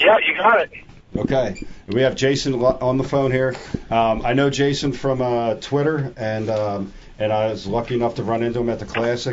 Yeah, 0.00 0.18
you 0.18 0.36
got 0.36 0.60
it. 0.60 0.70
Okay, 1.14 1.62
we 1.86 2.02
have 2.02 2.16
Jason 2.16 2.54
on 2.54 2.98
the 2.98 3.04
phone 3.04 3.30
here. 3.30 3.54
Um, 3.90 4.26
I 4.26 4.32
know 4.32 4.50
Jason 4.50 4.92
from 4.92 5.22
uh, 5.22 5.54
Twitter, 5.54 6.12
and 6.16 6.50
um, 6.50 6.92
and 7.18 7.32
I 7.32 7.46
was 7.48 7.66
lucky 7.66 7.94
enough 7.94 8.16
to 8.16 8.22
run 8.22 8.42
into 8.42 8.60
him 8.60 8.68
at 8.68 8.78
the 8.78 8.86
Classic. 8.86 9.32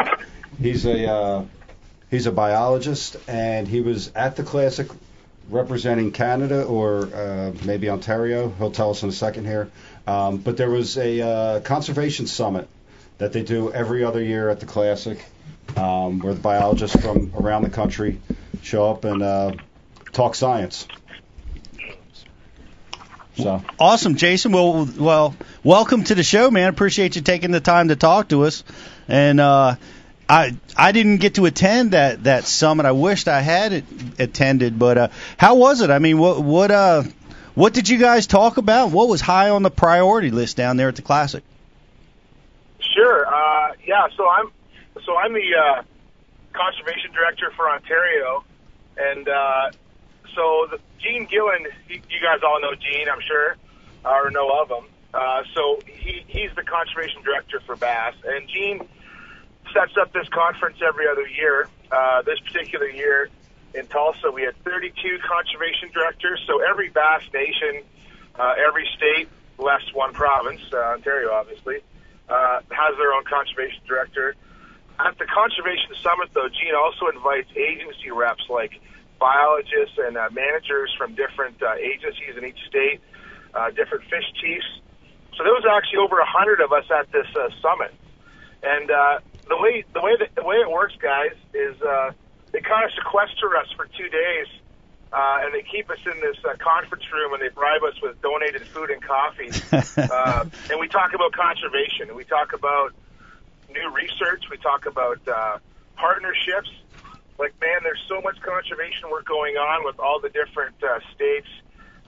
He's 0.62 0.86
a 0.86 1.12
uh, 1.12 1.46
he's 2.10 2.26
a 2.26 2.32
biologist, 2.32 3.18
and 3.28 3.68
he 3.68 3.82
was 3.82 4.12
at 4.16 4.36
the 4.36 4.44
Classic 4.44 4.88
representing 5.50 6.12
Canada 6.12 6.64
or 6.64 7.08
uh, 7.14 7.54
maybe 7.66 7.90
Ontario. 7.90 8.50
He'll 8.58 8.72
tell 8.72 8.92
us 8.92 9.04
in 9.04 9.10
a 9.10 9.14
second 9.14 9.46
here. 9.46 9.70
Um, 10.08 10.38
but 10.38 10.58
there 10.58 10.70
was 10.70 10.98
a 10.98 11.22
uh, 11.22 11.60
conservation 11.62 12.28
summit 12.28 12.68
that 13.24 13.32
they 13.32 13.42
do 13.42 13.72
every 13.72 14.04
other 14.04 14.22
year 14.22 14.50
at 14.50 14.60
the 14.60 14.66
Classic, 14.66 15.18
um, 15.78 16.20
where 16.20 16.34
the 16.34 16.42
biologists 16.42 17.02
from 17.02 17.32
around 17.40 17.64
the 17.64 17.70
country 17.70 18.20
show 18.62 18.92
up 18.92 19.06
and 19.06 19.24
uh, 19.24 19.54
talk 20.12 20.36
science. 20.36 20.86
So 23.38 23.64
Awesome, 23.80 24.16
Jason. 24.16 24.52
Well, 24.52 24.90
well, 25.00 25.36
welcome 25.64 26.04
to 26.04 26.16
the 26.16 26.24
show, 26.24 26.52
man. 26.52 26.68
Appreciate 26.68 27.16
you 27.16 27.22
taking 27.22 27.52
the 27.52 27.62
time 27.62 27.88
to 27.88 27.96
talk 27.96 28.28
to 28.28 28.44
us. 28.44 28.66
And 29.08 29.40
uh, 29.40 29.76
I 30.28 30.58
I 30.76 30.92
didn't 30.92 31.18
get 31.18 31.36
to 31.36 31.46
attend 31.46 31.92
that 31.92 32.26
that 32.26 32.44
summit. 32.44 32.86
I 32.86 32.92
wished 32.92 33.30
I 33.30 33.40
had 33.40 33.72
it, 33.72 33.86
attended. 34.20 34.78
But 34.78 34.98
uh, 34.98 35.08
how 35.38 35.56
was 35.56 35.80
it? 35.80 35.90
I 35.90 36.00
mean, 36.00 36.18
what 36.18 36.42
what 36.42 36.72
uh 36.72 37.04
what 37.56 37.74
did 37.74 37.88
you 37.88 38.00
guys 38.00 38.28
talk 38.28 38.58
about? 38.58 38.92
What 38.92 39.08
was 39.08 39.22
high 39.22 39.50
on 39.50 39.64
the 39.64 39.72
priority 39.72 40.30
list 40.30 40.58
down 40.58 40.76
there 40.76 40.90
at 40.90 40.98
the 40.98 41.02
classic? 41.02 41.44
Sure. 42.94 43.28
Uh, 43.28 43.74
yeah. 43.86 44.08
So 44.16 44.28
I'm 44.28 44.52
so 45.06 45.18
I'm 45.18 45.34
the 45.34 45.56
uh, 45.56 45.84
conservation 46.54 47.12
director 47.14 47.52
for 47.56 47.70
Ontario, 47.70 48.44
and 48.98 49.28
uh, 49.28 49.72
so 50.36 50.68
the, 50.72 50.80
Gene 51.00 51.26
Gilliland. 51.26 51.68
You, 51.88 52.02
you 52.10 52.20
guys 52.22 52.40
all 52.44 52.60
know 52.62 52.76
Gene, 52.76 53.10
I'm 53.10 53.22
sure, 53.22 53.56
or 54.06 54.32
know 54.32 54.50
of 54.62 54.70
him. 54.70 54.90
Uh, 55.14 55.44
so 55.54 55.80
he 55.86 56.24
he's 56.28 56.50
the 56.56 56.64
conservation 56.64 57.22
director 57.24 57.60
for 57.66 57.76
Bass, 57.76 58.16
and 58.26 58.48
Gene 58.48 58.88
sets 59.74 59.94
up 60.00 60.14
this 60.14 60.28
conference 60.30 60.78
every 60.86 61.08
other 61.08 61.28
year. 61.28 61.68
Uh, 61.92 62.22
this 62.24 62.40
particular 62.40 62.90
year 62.90 63.30
in 63.74 63.88
Tulsa, 63.88 64.32
we 64.32 64.44
had 64.44 64.56
32 64.64 65.20
conservation 65.28 65.90
directors. 65.94 66.44
So 66.48 66.62
every 66.62 66.90
Bass 66.90 67.22
nation, 67.34 67.84
uh, 68.36 68.56
every 68.58 68.88
state, 68.96 69.30
less 69.58 69.82
one 69.94 70.14
province, 70.14 70.62
uh, 70.72 70.78
Ontario, 70.78 71.32
obviously, 71.32 71.82
uh, 72.30 72.60
has 72.72 72.98
their 72.98 73.14
own 73.14 73.24
conservation 73.26 73.82
director. 73.88 74.36
At 75.00 75.18
the 75.18 75.26
conservation 75.26 75.90
summit, 76.02 76.30
though, 76.34 76.50
Gene 76.50 76.76
also 76.76 77.08
invites 77.10 77.50
agency 77.56 78.12
reps 78.12 78.46
like 78.50 78.80
biologists 79.20 79.98
and 79.98 80.18
uh, 80.18 80.30
managers 80.32 80.94
from 80.98 81.16
different 81.16 81.62
uh, 81.62 81.74
agencies 81.80 82.38
in 82.38 82.46
each 82.46 82.60
state, 82.68 83.02
uh, 83.54 83.72
different 83.72 84.04
fish 84.06 84.28
chiefs. 84.42 84.82
So 85.36 85.44
there 85.44 85.54
was 85.54 85.66
actually 85.66 86.00
over 86.00 86.20
a 86.20 86.30
hundred 86.30 86.62
of 86.62 86.72
us 86.72 86.86
at 86.92 87.12
this 87.12 87.28
uh, 87.36 87.50
summit, 87.62 87.94
and 88.62 88.92
uh, 88.92 89.20
the 89.50 89.58
way 89.58 89.84
the 89.94 90.02
way 90.02 90.14
that, 90.20 90.36
the 90.36 90.44
way 90.44 90.58
it 90.58 90.70
works, 90.70 90.94
guys, 91.02 91.34
is 91.54 91.82
uh, 91.82 92.12
they 92.52 92.62
kind 92.62 92.86
of 92.86 92.92
sequester 92.94 93.58
us 93.58 93.68
for 93.76 93.88
two 93.98 94.10
days, 94.10 94.48
uh, 95.14 95.46
and 95.46 95.54
they 95.54 95.62
keep 95.62 95.90
us 95.94 96.02
in 96.10 96.18
this 96.26 96.38
uh, 96.42 96.58
conference 96.58 97.06
room, 97.14 97.34
and 97.34 97.42
they 97.42 97.54
bribe 97.54 97.86
us 97.86 97.94
with 98.02 98.20
donated 98.22 98.66
food 98.74 98.90
and 98.90 98.98
coffee, 99.06 99.54
uh, 100.10 100.44
and 100.70 100.80
we 100.82 100.90
talk 100.90 101.14
about 101.14 101.32
conservation, 101.38 102.10
and 102.10 102.18
we 102.18 102.26
talk 102.26 102.54
about 102.54 102.92
new 103.70 103.94
research, 103.94 104.50
we 104.50 104.58
talk 104.58 104.86
about 104.86 105.22
uh, 105.30 105.58
partnerships. 105.96 106.70
Like, 107.38 107.54
man, 107.62 107.86
there's 107.86 108.02
so 108.10 108.22
much 108.22 108.42
conservation 108.42 109.10
work 109.10 109.26
going 109.26 109.56
on 109.56 109.86
with 109.86 110.00
all 110.00 110.20
the 110.20 110.30
different 110.30 110.76
uh, 110.82 110.98
states. 111.14 111.50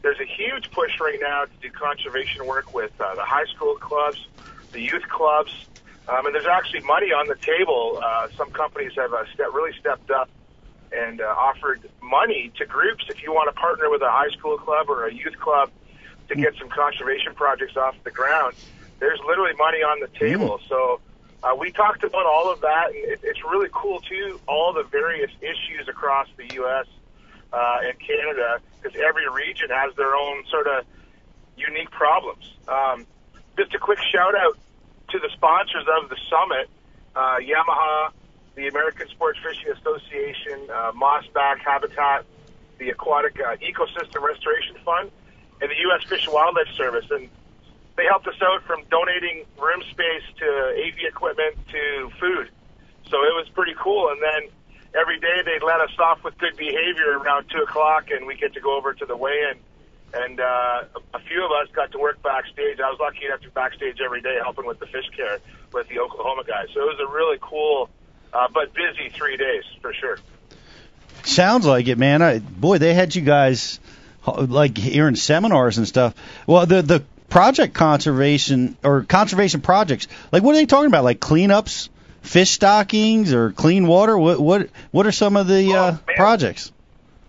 There's 0.02 0.20
a 0.20 0.26
huge 0.26 0.70
push 0.74 0.98
right 1.02 1.18
now 1.22 1.46
to 1.46 1.56
do 1.62 1.70
conservation 1.70 2.46
work 2.46 2.74
with 2.74 2.94
uh, 3.00 3.14
the 3.16 3.26
high 3.26 3.46
school 3.54 3.76
clubs, 3.78 4.18
the 4.74 4.82
youth 4.82 5.06
clubs, 5.10 5.54
um, 6.10 6.26
and 6.26 6.34
there's 6.34 6.50
actually 6.50 6.82
money 6.82 7.14
on 7.14 7.28
the 7.28 7.38
table. 7.42 8.02
Uh, 8.02 8.30
some 8.38 8.50
companies 8.50 8.94
have 8.98 9.14
uh, 9.14 9.26
ste- 9.34 9.54
really 9.54 9.74
stepped 9.80 10.10
up 10.10 10.30
and 10.96 11.22
uh, 11.22 11.26
offered 11.26 11.90
money 12.02 12.52
to 12.58 12.66
groups 12.66 13.06
if 13.10 13.22
you 13.22 13.34
want 13.34 13.54
to 13.54 13.60
partner 13.60 13.90
with 13.90 14.02
a 14.02 14.10
high 14.10 14.30
school 14.30 14.58
club 14.58 14.90
or 14.90 15.06
a 15.06 15.14
youth 15.14 15.38
club 15.40 15.70
to 16.30 16.36
get 16.36 16.56
some 16.58 16.70
conservation 16.70 17.34
projects 17.36 17.78
off 17.78 17.96
the 18.04 18.12
ground. 18.12 18.56
There's 19.00 19.20
literally 19.28 19.54
money 19.58 19.80
on 19.80 20.00
the 20.00 20.08
table. 20.20 20.60
So 20.68 21.00
uh, 21.44 21.56
we 21.56 21.72
talked 21.72 22.04
about 22.04 22.26
all 22.26 22.52
of 22.52 22.62
that, 22.62 22.88
and 22.88 23.12
it, 23.12 23.20
it's 23.24 23.44
really 23.44 23.70
cool 23.72 24.00
too. 24.00 24.40
All 24.48 24.74
the 24.74 24.84
various 24.84 25.32
issues 25.42 25.88
across 25.88 26.28
the 26.38 26.56
U.S. 26.56 26.88
Uh, 27.54 27.78
and 27.84 28.00
Canada, 28.00 28.60
because 28.82 29.00
every 29.00 29.30
region 29.30 29.70
has 29.70 29.94
their 29.96 30.16
own 30.16 30.46
sort 30.50 30.68
of 30.68 30.86
unique 31.58 31.92
problems. 31.92 32.52
Um, 32.68 33.06
just 33.58 33.74
a 33.76 33.80
quick 33.80 34.00
shout 34.12 34.36
out 34.36 34.58
to 35.10 35.20
the 35.20 35.30
sponsors 35.34 35.86
of 36.02 36.10
the 36.10 36.18
summit: 36.30 36.70
uh, 37.16 37.38
Yamaha, 37.38 38.12
the 38.56 38.68
American 38.68 39.08
Sports 39.10 39.40
Fishing 39.44 39.72
Association, 39.72 40.70
uh, 40.72 40.92
Mossback 40.94 41.60
Habitat, 41.60 42.26
the 42.78 42.90
Aquatic 42.90 43.40
uh, 43.40 43.56
Ecosystem 43.58 44.22
Restoration 44.22 44.76
Fund, 44.84 45.12
and 45.62 45.70
the 45.70 45.80
U.S. 45.92 46.04
Fish 46.08 46.26
and 46.26 46.34
Wildlife 46.34 46.70
Service. 46.76 47.06
And 47.12 47.30
they 47.96 48.06
helped 48.06 48.28
us 48.28 48.42
out 48.42 48.64
from 48.64 48.84
donating 48.90 49.46
room 49.58 49.82
space 49.92 50.24
to 50.40 50.46
AV 50.46 51.08
equipment 51.08 51.56
to 51.72 52.10
food. 52.20 52.50
So 53.10 53.18
it 53.24 53.34
was 53.36 53.48
pretty 53.54 53.76
cool. 53.80 54.10
And 54.10 54.22
then 54.22 54.52
every 55.00 55.20
day 55.20 55.42
they'd 55.46 55.66
let 55.66 55.82
us 55.82 55.92
off 56.00 56.24
with 56.24 56.38
good 56.38 56.58
behavior 56.58 57.18
around 57.20 57.50
two 57.50 57.62
o'clock, 57.62 58.10
and 58.12 58.26
we 58.26 58.36
get 58.36 58.54
to 58.54 58.62
go 58.62 58.76
over 58.78 58.94
to 58.94 59.06
the 59.06 59.16
weigh-in. 59.16 59.60
And 60.14 60.40
uh, 60.40 60.84
a 61.14 61.20
few 61.20 61.44
of 61.44 61.52
us 61.52 61.68
got 61.74 61.92
to 61.92 62.00
work 62.00 62.22
backstage. 62.24 62.80
I 62.80 62.90
was 62.90 63.00
lucky 63.02 63.26
enough 63.26 63.42
to 63.42 63.48
be 63.48 63.54
backstage 63.54 64.00
every 64.04 64.22
day 64.22 64.38
helping 64.42 64.66
with 64.66 64.80
the 64.80 64.86
fish 64.86 65.10
care 65.16 65.40
with 65.74 65.88
the 65.90 66.00
Oklahoma 66.00 66.44
guys. 66.48 66.68
So 66.74 66.82
it 66.82 66.86
was 66.86 67.00
a 67.04 67.12
really 67.12 67.38
cool, 67.42 67.90
uh, 68.36 68.48
but 68.54 68.74
busy 68.74 69.10
three 69.10 69.38
days 69.38 69.64
for 69.82 69.94
sure. 69.94 70.18
Sounds 71.24 71.66
like 71.66 71.88
it, 71.88 71.98
man. 71.98 72.22
I, 72.22 72.40
boy, 72.40 72.78
they 72.78 72.94
had 72.94 73.16
you 73.16 73.22
guys 73.22 73.80
like 74.28 74.78
hearing 74.78 75.16
seminars 75.16 75.78
and 75.78 75.88
stuff. 75.88 76.14
Well, 76.46 76.66
the 76.66 76.82
the 76.82 77.04
project 77.30 77.74
conservation 77.74 78.78
or 78.84 79.04
conservation 79.04 79.62
projects, 79.62 80.08
like 80.32 80.44
what 80.44 80.52
are 80.52 80.60
they 80.60 80.66
talking 80.66 80.88
about? 80.88 81.04
Like 81.04 81.20
cleanups, 81.20 81.90
fish 82.22 82.52
stockings, 82.52 83.34
or 83.34 83.52
clean 83.52 83.88
water? 83.88 84.18
What 84.18 84.40
what 84.40 84.70
what 84.92 85.08
are 85.08 85.12
some 85.12 85.38
of 85.38 85.48
the 85.48 85.74
uh, 85.74 85.98
projects? 86.16 86.72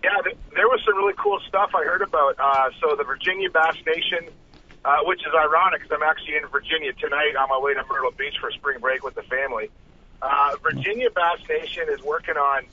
Yeah, 0.03 0.09
th- 0.23 0.37
there 0.55 0.67
was 0.67 0.81
some 0.85 0.97
really 0.97 1.15
cool 1.17 1.39
stuff 1.47 1.71
I 1.73 1.83
heard 1.85 2.01
about. 2.01 2.35
Uh, 2.37 2.69
so 2.81 2.95
the 2.95 3.03
Virginia 3.03 3.49
Bass 3.49 3.77
Nation, 3.85 4.29
uh, 4.83 4.97
which 5.03 5.21
is 5.21 5.33
ironic 5.33 5.81
because 5.81 5.95
I'm 5.95 6.07
actually 6.07 6.35
in 6.35 6.47
Virginia 6.47 6.93
tonight 6.93 7.35
on 7.39 7.49
my 7.49 7.59
way 7.59 7.73
to 7.73 7.83
Myrtle 7.89 8.11
Beach 8.11 8.35
for 8.39 8.51
spring 8.51 8.79
break 8.79 9.03
with 9.03 9.15
the 9.15 9.23
family. 9.23 9.65
Uh, 9.65 9.86
Virginia 10.63 11.09
Bass 11.09 11.39
Nation 11.49 11.83
is 11.89 12.01
working 12.01 12.35
on 12.35 12.63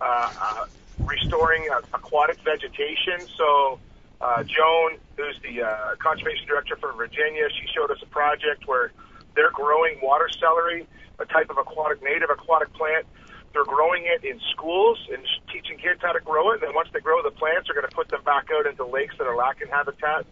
uh, 0.00 0.32
uh, 0.40 0.66
restoring 1.04 1.68
uh, 1.72 1.80
aquatic 1.94 2.38
vegetation. 2.44 3.20
So 3.36 3.78
uh, 4.20 4.42
Joan, 4.44 4.98
who's 5.16 5.38
the 5.42 5.62
uh, 5.62 5.94
conservation 5.98 6.46
director 6.46 6.76
for 6.76 6.92
Virginia, 6.92 7.48
she 7.50 7.66
showed 7.74 7.90
us 7.90 7.98
a 8.02 8.06
project 8.06 8.66
where 8.66 8.92
they're 9.34 9.52
growing 9.52 9.98
water 10.02 10.28
celery, 10.40 10.86
a 11.18 11.24
type 11.26 11.50
of 11.50 11.58
aquatic 11.58 12.02
native 12.02 12.30
aquatic 12.30 12.72
plant. 12.74 13.06
They're 13.52 13.64
growing 13.64 14.04
it 14.06 14.24
in 14.24 14.40
schools 14.52 14.98
and 15.12 15.22
teaching 15.52 15.78
kids 15.78 16.00
how 16.02 16.12
to 16.12 16.20
grow 16.20 16.50
it. 16.50 16.60
And 16.60 16.68
then 16.68 16.74
once 16.74 16.88
they 16.92 17.00
grow 17.00 17.22
the 17.22 17.30
plants, 17.30 17.68
they're 17.68 17.80
going 17.80 17.88
to 17.88 17.94
put 17.96 18.08
them 18.08 18.22
back 18.22 18.48
out 18.52 18.66
into 18.66 18.84
lakes 18.84 19.14
that 19.18 19.26
are 19.26 19.36
lacking 19.36 19.68
habitat. 19.68 20.26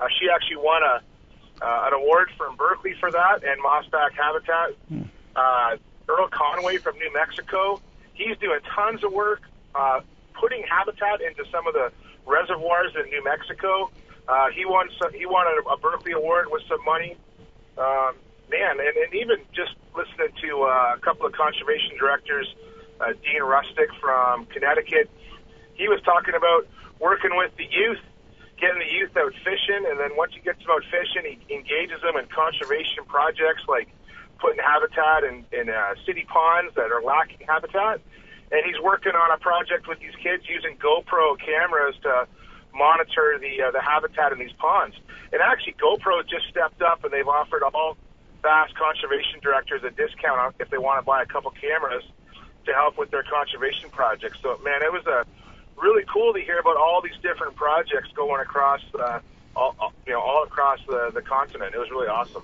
Uh, 0.00 0.06
she 0.18 0.28
actually 0.28 0.56
won 0.56 0.82
a 0.82 1.00
uh, 1.62 1.84
an 1.86 1.94
award 1.94 2.28
from 2.36 2.54
Berkley 2.56 2.94
for 3.00 3.10
that 3.10 3.42
and 3.42 3.62
Mossback 3.62 4.12
Habitat. 4.12 4.76
Uh, 5.34 5.76
Earl 6.08 6.28
Conway 6.28 6.78
from 6.78 6.98
New 6.98 7.12
Mexico, 7.12 7.80
he's 8.14 8.36
doing 8.38 8.60
tons 8.74 9.02
of 9.04 9.12
work 9.12 9.42
uh, 9.74 10.00
putting 10.34 10.62
habitat 10.62 11.20
into 11.20 11.44
some 11.50 11.66
of 11.66 11.74
the 11.74 11.92
reservoirs 12.26 12.92
in 12.94 13.10
New 13.10 13.24
Mexico. 13.24 13.90
Uh, 14.28 14.50
he 14.50 14.64
won 14.64 14.88
some, 15.00 15.12
he 15.12 15.26
won 15.26 15.46
a, 15.46 15.68
a 15.68 15.76
Berkley 15.76 16.12
award 16.12 16.46
with 16.50 16.62
some 16.68 16.84
money. 16.84 17.16
Um, 17.78 18.14
man, 18.50 18.78
and, 18.80 18.96
and 18.96 19.14
even 19.14 19.36
just 19.52 19.74
listening 19.94 20.32
to 20.42 20.62
uh, 20.62 20.94
a 20.96 21.00
couple 21.00 21.26
of 21.26 21.32
conservation 21.32 21.96
directors, 21.98 22.52
uh, 23.00 23.12
Dean 23.24 23.42
Rustick 23.42 23.88
from 24.00 24.46
Connecticut, 24.46 25.10
he 25.74 25.88
was 25.88 26.00
talking 26.02 26.34
about 26.34 26.66
working 26.98 27.36
with 27.36 27.54
the 27.56 27.64
youth 27.64 28.00
getting 28.60 28.78
the 28.78 28.90
youth 28.90 29.14
out 29.16 29.32
fishing, 29.44 29.84
and 29.88 30.00
then 30.00 30.16
once 30.16 30.32
he 30.32 30.40
gets 30.40 30.58
them 30.60 30.70
out 30.70 30.82
fishing, 30.88 31.38
he 31.46 31.54
engages 31.54 32.00
them 32.00 32.16
in 32.16 32.26
conservation 32.26 33.04
projects 33.06 33.62
like 33.68 33.88
putting 34.38 34.60
habitat 34.62 35.24
in, 35.24 35.44
in 35.52 35.68
uh, 35.68 35.94
city 36.04 36.26
ponds 36.28 36.74
that 36.74 36.92
are 36.92 37.02
lacking 37.02 37.46
habitat. 37.46 38.00
And 38.52 38.62
he's 38.64 38.80
working 38.82 39.12
on 39.12 39.30
a 39.32 39.38
project 39.38 39.88
with 39.88 39.98
these 39.98 40.14
kids 40.22 40.44
using 40.48 40.76
GoPro 40.78 41.38
cameras 41.38 41.96
to 42.02 42.28
monitor 42.72 43.38
the 43.40 43.62
uh, 43.62 43.70
the 43.72 43.80
habitat 43.80 44.32
in 44.32 44.38
these 44.38 44.52
ponds. 44.58 44.94
And 45.32 45.42
actually, 45.42 45.74
GoPro 45.82 46.22
just 46.28 46.46
stepped 46.48 46.80
up 46.82 47.02
and 47.02 47.12
they've 47.12 47.26
offered 47.26 47.62
all 47.62 47.96
Bass 48.42 48.70
conservation 48.78 49.40
directors 49.42 49.82
a 49.82 49.90
discount 49.90 50.54
if 50.60 50.70
they 50.70 50.78
want 50.78 51.00
to 51.00 51.04
buy 51.04 51.22
a 51.22 51.26
couple 51.26 51.50
cameras 51.50 52.04
to 52.66 52.72
help 52.72 52.96
with 52.98 53.10
their 53.10 53.24
conservation 53.24 53.90
projects. 53.90 54.38
So, 54.42 54.58
man, 54.62 54.82
it 54.82 54.92
was 54.92 55.04
a 55.06 55.24
really 55.80 56.04
cool 56.12 56.32
to 56.32 56.40
hear 56.40 56.58
about 56.60 56.76
all 56.76 57.00
these 57.02 57.18
different 57.22 57.56
projects 57.56 58.08
going 58.14 58.40
across, 58.40 58.80
uh, 58.94 59.18
all- 59.56 59.92
you 60.06 60.12
know, 60.12 60.20
all 60.20 60.44
across 60.44 60.78
the, 60.86 61.10
the 61.12 61.22
continent. 61.22 61.74
It 61.74 61.78
was 61.78 61.90
really 61.90 62.08
awesome. 62.08 62.42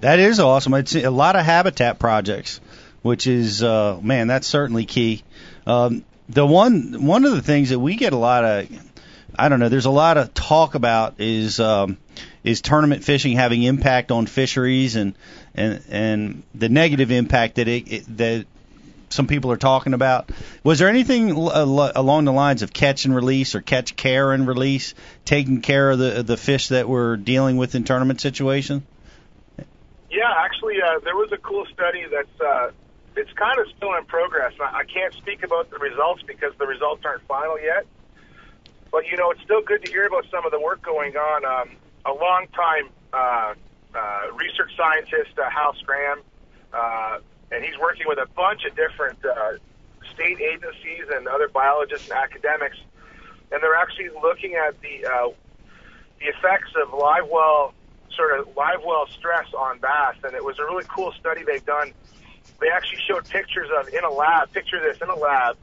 That 0.00 0.18
is 0.18 0.40
awesome. 0.40 0.74
It's 0.74 0.94
a 0.94 1.10
lot 1.10 1.36
of 1.36 1.44
habitat 1.44 1.98
projects, 1.98 2.60
which 3.02 3.26
is 3.26 3.62
uh, 3.62 3.98
man, 4.02 4.26
that's 4.26 4.46
certainly 4.46 4.84
key. 4.84 5.22
Um, 5.66 6.04
the 6.28 6.46
one 6.46 7.04
one 7.06 7.24
of 7.24 7.32
the 7.32 7.42
things 7.42 7.70
that 7.70 7.78
we 7.78 7.96
get 7.96 8.12
a 8.12 8.18
lot 8.18 8.44
of, 8.44 8.68
I 9.36 9.48
don't 9.48 9.60
know, 9.60 9.68
there's 9.68 9.86
a 9.86 9.90
lot 9.90 10.16
of 10.16 10.34
talk 10.34 10.74
about 10.74 11.14
is 11.18 11.60
um, 11.60 11.98
is 12.42 12.60
tournament 12.60 13.04
fishing 13.04 13.36
having 13.36 13.62
impact 13.62 14.10
on 14.10 14.26
fisheries 14.26 14.96
and 14.96 15.14
and 15.54 15.82
and 15.88 16.42
the 16.54 16.68
negative 16.68 17.10
impact 17.10 17.56
that 17.56 17.68
it, 17.68 17.92
it 17.92 18.16
that 18.16 18.46
some 19.10 19.26
people 19.26 19.52
are 19.52 19.56
talking 19.56 19.94
about. 19.94 20.30
Was 20.64 20.78
there 20.80 20.88
anything 20.88 21.30
al- 21.30 21.92
along 21.94 22.24
the 22.24 22.32
lines 22.32 22.62
of 22.62 22.72
catch 22.72 23.04
and 23.04 23.14
release 23.14 23.54
or 23.54 23.60
catch 23.60 23.96
care 23.96 24.32
and 24.32 24.46
release, 24.46 24.94
taking 25.24 25.60
care 25.60 25.90
of 25.90 25.98
the 25.98 26.22
the 26.22 26.36
fish 26.36 26.68
that 26.68 26.88
we're 26.88 27.16
dealing 27.16 27.56
with 27.56 27.74
in 27.74 27.84
tournament 27.84 28.20
situations? 28.20 28.82
Yeah, 30.14 30.32
actually, 30.38 30.80
uh, 30.80 31.00
there 31.02 31.16
was 31.16 31.32
a 31.32 31.38
cool 31.38 31.66
study 31.74 32.06
that's 32.08 32.40
uh, 32.40 32.70
it's 33.16 33.32
kind 33.32 33.58
of 33.58 33.66
still 33.76 33.94
in 33.94 34.04
progress. 34.04 34.52
I, 34.60 34.78
I 34.78 34.84
can't 34.84 35.12
speak 35.12 35.42
about 35.42 35.70
the 35.70 35.78
results 35.78 36.22
because 36.22 36.52
the 36.56 36.66
results 36.66 37.02
aren't 37.04 37.22
final 37.26 37.60
yet. 37.60 37.84
But 38.92 39.06
you 39.10 39.16
know, 39.16 39.32
it's 39.32 39.42
still 39.42 39.60
good 39.60 39.84
to 39.84 39.90
hear 39.90 40.06
about 40.06 40.24
some 40.30 40.46
of 40.46 40.52
the 40.52 40.60
work 40.60 40.82
going 40.82 41.16
on. 41.16 41.44
Um, 41.44 41.76
a 42.06 42.12
long 42.12 42.46
time 42.54 42.90
uh, 43.12 43.54
uh, 43.92 44.20
research 44.36 44.70
scientist, 44.76 45.36
uh, 45.36 45.50
Hal 45.50 45.74
Schramm, 45.84 46.20
uh, 46.72 47.18
and 47.50 47.64
he's 47.64 47.76
working 47.80 48.06
with 48.06 48.18
a 48.18 48.28
bunch 48.36 48.64
of 48.70 48.76
different 48.76 49.18
uh, 49.24 49.54
state 50.14 50.40
agencies 50.40 51.06
and 51.12 51.26
other 51.26 51.48
biologists 51.48 52.08
and 52.08 52.16
academics, 52.16 52.76
and 53.50 53.60
they're 53.60 53.74
actually 53.74 54.10
looking 54.22 54.54
at 54.54 54.80
the 54.80 55.04
uh, 55.06 55.28
the 56.20 56.26
effects 56.26 56.70
of 56.80 56.92
live 56.94 57.26
well 57.28 57.74
sort 58.16 58.38
of 58.38 58.56
live 58.56 58.80
well 58.84 59.06
stress 59.08 59.52
on 59.54 59.78
bass, 59.78 60.16
and 60.24 60.34
it 60.34 60.44
was 60.44 60.58
a 60.58 60.64
really 60.64 60.84
cool 60.88 61.12
study 61.18 61.42
they've 61.44 61.64
done. 61.64 61.92
They 62.60 62.68
actually 62.68 63.00
showed 63.08 63.24
pictures 63.28 63.68
of 63.78 63.88
in 63.88 64.04
a 64.04 64.10
lab. 64.10 64.52
Picture 64.52 64.80
this 64.80 65.00
in 65.02 65.08
a 65.08 65.14
lab. 65.16 65.56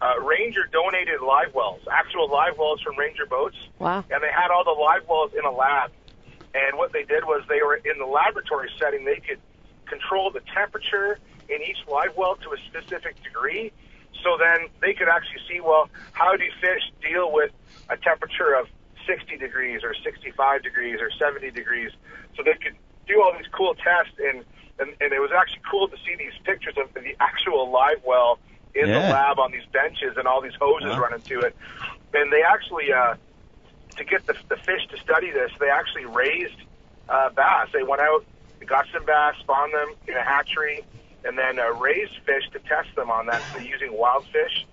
Uh, 0.00 0.20
Ranger 0.20 0.68
donated 0.70 1.22
live 1.22 1.54
wells, 1.54 1.80
actual 1.90 2.30
live 2.30 2.58
wells 2.58 2.82
from 2.82 2.98
Ranger 2.98 3.24
boats, 3.24 3.56
Wow. 3.78 4.04
and 4.10 4.22
they 4.22 4.30
had 4.30 4.50
all 4.50 4.62
the 4.62 4.78
live 4.78 5.08
wells 5.08 5.32
in 5.32 5.44
a 5.44 5.50
lab. 5.50 5.90
And 6.54 6.76
what 6.76 6.92
they 6.92 7.04
did 7.04 7.24
was 7.24 7.42
they 7.48 7.62
were 7.62 7.76
in 7.76 7.98
the 7.98 8.04
laboratory 8.06 8.70
setting. 8.78 9.04
They 9.04 9.20
could 9.20 9.40
control 9.86 10.30
the 10.30 10.40
temperature 10.54 11.18
in 11.48 11.62
each 11.62 11.78
live 11.88 12.12
well 12.16 12.36
to 12.36 12.52
a 12.52 12.56
specific 12.68 13.22
degree. 13.22 13.72
So 14.22 14.36
then 14.38 14.68
they 14.82 14.92
could 14.92 15.08
actually 15.08 15.40
see, 15.48 15.60
well, 15.60 15.88
how 16.12 16.36
do 16.36 16.44
fish 16.60 16.82
deal 17.02 17.32
with 17.32 17.52
a 17.88 17.96
temperature 17.96 18.54
of 18.54 18.68
60 19.06 19.36
degrees 19.38 19.82
or 19.84 19.94
65 19.94 20.62
degrees 20.62 21.00
or 21.00 21.10
70 21.10 21.50
degrees? 21.50 21.90
So 22.36 22.42
they 22.42 22.54
could 22.54 22.76
do 23.06 23.22
all 23.22 23.32
these 23.36 23.48
cool 23.56 23.74
tests, 23.74 24.14
and, 24.18 24.44
and, 24.78 24.94
and 25.00 25.12
it 25.12 25.20
was 25.20 25.30
actually 25.34 25.62
cool 25.70 25.88
to 25.88 25.96
see 26.04 26.16
these 26.16 26.34
pictures 26.44 26.74
of 26.76 26.92
the 26.94 27.14
actual 27.20 27.70
live 27.70 28.02
well 28.04 28.38
in 28.74 28.90
the 28.92 29.00
lab 29.00 29.38
on 29.38 29.52
these 29.52 29.64
benches 29.72 30.16
and 30.16 30.26
all 30.28 30.42
these 30.42 30.54
hoses 30.60 30.90
Wow. 30.90 30.98
running 31.00 31.22
to 31.22 31.40
it. 31.40 31.56
And 32.12 32.32
they 32.32 32.42
actually, 32.42 32.92
uh, 32.92 33.14
to 33.96 34.04
get 34.04 34.26
the, 34.26 34.34
the 34.48 34.56
fish 34.56 34.86
to 34.90 34.98
study 34.98 35.30
this, 35.30 35.50
they 35.58 35.70
actually 35.70 36.04
raised 36.04 36.60
uh, 37.08 37.30
bass. 37.30 37.68
They 37.72 37.82
went 37.82 38.02
out, 38.02 38.24
got 38.66 38.86
some 38.92 39.04
bass, 39.06 39.34
spawned 39.40 39.72
them 39.72 39.94
in 40.08 40.14
a 40.16 40.22
hatchery, 40.24 40.84
and 41.24 41.38
then 41.38 41.58
uh, 41.58 41.72
raised 41.74 42.12
fish 42.26 42.44
to 42.52 42.58
test 42.60 42.88
them 42.96 43.10
on 43.10 43.26
that 43.26 43.42
so 43.52 43.58
using 43.58 43.96
wild 43.96 44.24
fish. 44.32 44.66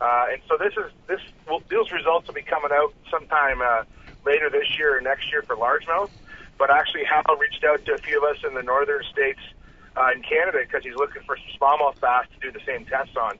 Uh, 0.00 0.26
and 0.32 0.40
so 0.48 0.56
this 0.58 0.72
is 0.74 0.90
this 1.06 1.20
will, 1.48 1.62
those 1.70 1.92
results 1.92 2.26
will 2.26 2.34
be 2.34 2.42
coming 2.42 2.70
out 2.72 2.94
sometime 3.10 3.60
uh, 3.60 3.84
later 4.24 4.48
this 4.48 4.78
year 4.78 4.96
or 4.96 5.00
next 5.00 5.30
year 5.30 5.42
for 5.42 5.56
largemouth. 5.56 6.10
But 6.58 6.70
actually, 6.70 7.04
Hal 7.04 7.36
reached 7.36 7.64
out 7.64 7.84
to 7.86 7.94
a 7.94 7.98
few 7.98 8.18
of 8.18 8.24
us 8.24 8.42
in 8.46 8.54
the 8.54 8.62
northern 8.62 9.02
states 9.12 9.40
uh, 9.96 10.10
in 10.14 10.22
Canada 10.22 10.58
because 10.60 10.84
he's 10.84 10.96
looking 10.96 11.22
for 11.22 11.36
some 11.36 11.58
smallmouth 11.60 12.00
bass 12.00 12.26
to 12.34 12.40
do 12.40 12.52
the 12.52 12.64
same 12.66 12.84
tests 12.86 13.16
on. 13.16 13.38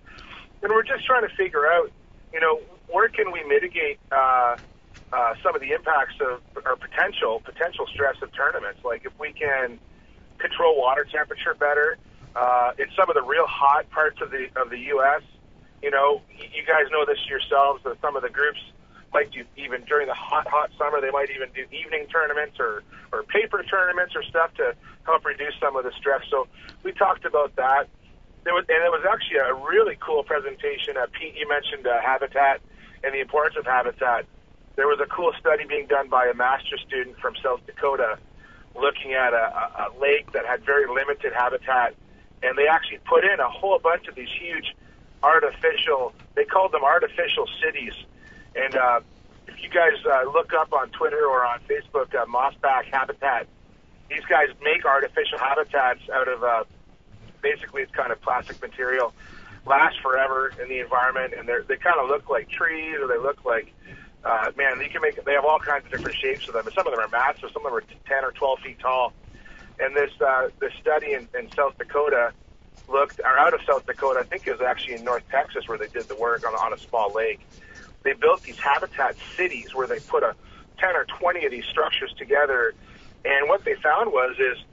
And 0.62 0.72
we're 0.72 0.84
just 0.84 1.04
trying 1.06 1.26
to 1.26 1.34
figure 1.34 1.66
out, 1.66 1.90
you 2.32 2.40
know, 2.40 2.61
where 2.88 3.08
can 3.08 3.32
we 3.32 3.42
mitigate 3.44 3.98
uh, 4.12 4.56
uh, 5.12 5.34
some 5.42 5.54
of 5.54 5.61
the 5.61 5.72
impacts 5.72 6.14
of 6.20 6.40
or 6.64 6.76
potential 6.76 7.42
potential 7.44 7.86
stress 7.92 8.16
of 8.22 8.32
tournaments. 8.32 8.80
Like 8.84 9.04
if 9.04 9.12
we 9.18 9.32
can 9.32 9.78
control 10.38 10.78
water 10.78 11.04
temperature 11.04 11.54
better 11.54 11.98
uh, 12.36 12.72
in 12.78 12.86
some 12.96 13.11
of 13.11 13.14
the 13.14 13.22
real 13.22 13.46
hot 13.46 13.90
parts 13.90 14.20
of 14.20 14.30
the 14.30 14.46
of 14.56 14.70
the 14.70 14.78
U.S. 14.94 15.22
You 15.83 15.91
know, 15.91 16.22
you 16.37 16.64
guys 16.66 16.91
know 16.91 17.05
this 17.07 17.18
yourselves. 17.28 17.83
That 17.85 18.01
some 18.01 18.16
of 18.16 18.22
the 18.22 18.28
groups 18.28 18.61
might 19.12 19.31
do 19.33 19.45
even 19.57 19.83
during 19.85 20.07
the 20.07 20.14
hot 20.14 20.47
hot 20.47 20.70
summer. 20.78 21.01
They 21.01 21.11
might 21.11 21.31
even 21.31 21.49
do 21.55 21.64
evening 21.74 22.07
tournaments 22.12 22.59
or 22.61 22.83
or 23.12 23.22
paper 23.24 23.62
tournaments 23.62 24.14
or 24.14 24.22
stuff 24.22 24.55
to 24.55 24.74
help 25.05 25.24
reduce 25.24 25.55
some 25.61 25.76
of 25.76 25.85
the 25.85 25.93
stress. 25.99 26.22
So 26.31 26.47
we 26.85 26.93
talked 26.93 27.24
about 27.24 27.57
that. 27.57 27.89
There 28.45 28.55
was, 28.55 28.64
and 28.68 28.83
it 28.85 28.91
was 28.91 29.05
actually 29.05 29.39
a 29.39 29.55
really 29.55 29.99
cool 30.01 30.22
presentation. 30.22 30.97
Uh, 30.97 31.07
Pete, 31.12 31.35
you 31.37 31.49
mentioned 31.49 31.87
uh, 31.87 32.01
habitat 32.01 32.61
and 33.05 33.12
the 33.12 33.20
importance 33.20 33.57
of 33.59 33.66
habitat. 33.66 34.26
There 34.76 34.87
was 34.87 35.01
a 35.01 35.07
cool 35.07 35.33
study 35.39 35.64
being 35.64 35.87
done 35.87 36.09
by 36.09 36.26
a 36.26 36.35
master 36.35 36.78
student 36.78 37.18
from 37.18 37.35
South 37.43 37.61
Dakota 37.66 38.18
looking 38.74 39.12
at 39.12 39.35
a, 39.35 39.37
a, 39.37 39.89
a 39.89 40.01
lake 40.01 40.33
that 40.33 40.47
had 40.47 40.64
very 40.64 40.87
limited 40.87 41.33
habitat, 41.33 41.95
and 42.43 42.57
they 42.57 42.66
actually 42.66 42.99
put 43.05 43.24
in 43.24 43.41
a 43.41 43.49
whole 43.49 43.78
bunch 43.78 44.07
of 44.07 44.14
these 44.14 44.28
huge 44.41 44.74
artificial, 45.23 46.12
they 46.35 46.45
called 46.45 46.73
them 46.73 46.85
artificial 46.85 47.47
cities. 47.62 47.93
And 48.55 48.75
uh, 48.75 49.01
if 49.47 49.62
you 49.62 49.68
guys 49.68 49.95
uh, 50.05 50.31
look 50.31 50.53
up 50.53 50.73
on 50.73 50.91
Twitter 50.91 51.25
or 51.25 51.45
on 51.45 51.61
Facebook, 51.61 52.14
uh, 52.14 52.27
Mossback 52.27 52.87
Habitat, 52.93 53.47
these 54.09 54.25
guys 54.29 54.49
make 54.62 54.85
artificial 54.85 55.39
habitats 55.39 56.01
out 56.12 56.29
of 56.29 56.43
uh, 56.43 56.64
basically 57.43 57.83
it's 57.83 57.93
kind 57.93 58.11
of 58.11 58.21
plastic 58.23 58.61
material, 58.61 59.14
last 59.66 60.01
forever 60.01 60.53
in 60.61 60.68
the 60.68 60.81
environment, 60.81 61.35
and 61.37 61.49
they 61.49 61.55
they 61.68 61.77
kind 61.77 62.01
of 62.01 62.09
look 62.09 62.29
like 62.29 62.49
trees 62.49 62.97
or 63.01 63.07
they 63.07 63.18
look 63.18 63.45
like 63.45 63.73
uh, 64.25 64.51
man, 64.57 64.81
you 64.81 64.91
can 64.91 65.01
make 65.01 65.23
they 65.25 65.33
have 65.33 65.45
all 65.45 65.59
kinds 65.59 65.85
of 65.87 65.91
different 65.93 66.16
shapes 66.16 66.47
of 66.49 66.55
them. 66.55 66.66
And 66.66 66.75
some 66.75 66.87
of 66.87 66.93
them 66.93 67.01
are 67.01 67.09
massive, 67.09 67.51
some 67.53 67.64
of 67.64 67.73
them 67.73 67.75
are 67.75 67.85
ten 68.07 68.25
or 68.25 68.33
twelve 68.33 68.59
feet 68.61 68.79
tall. 68.79 69.12
And 69.79 69.97
this 69.97 70.11
uh, 70.21 70.49
this 70.61 70.73
study 70.81 71.14
in, 71.14 71.29
in 71.39 71.51
South 71.53 71.79
Dakota 71.79 72.33
looked, 72.91 73.20
or 73.20 73.38
out 73.38 73.55
of 73.55 73.61
South 73.66 73.86
Dakota, 73.86 74.20
I 74.20 74.22
think 74.24 74.47
it 74.47 74.53
was 74.53 74.61
actually 74.61 74.95
in 74.95 75.05
North 75.05 75.24
Texas 75.30 75.68
where 75.68 75.78
they 75.78 75.88
did 75.88 76.09
the 76.09 76.16
work 76.16 76.47
on 76.47 76.55
on 76.55 76.72
a 76.72 76.78
small 76.78 77.12
lake. 77.12 77.41
They 78.03 78.14
built 78.14 78.43
these 78.43 78.59
habitat 78.59 79.16
cities 79.36 79.74
where 79.74 79.86
they 79.86 80.01
put 80.01 80.22
a 80.22 80.34
ten 80.78 80.97
or 80.97 81.05
twenty 81.05 81.45
of 81.45 81.51
these 81.51 81.66
structures 81.66 82.12
together, 82.18 82.74
and 83.24 83.49
what 83.49 83.64
they 83.64 83.74
found 83.74 84.12
was 84.12 84.36
is 84.38 84.64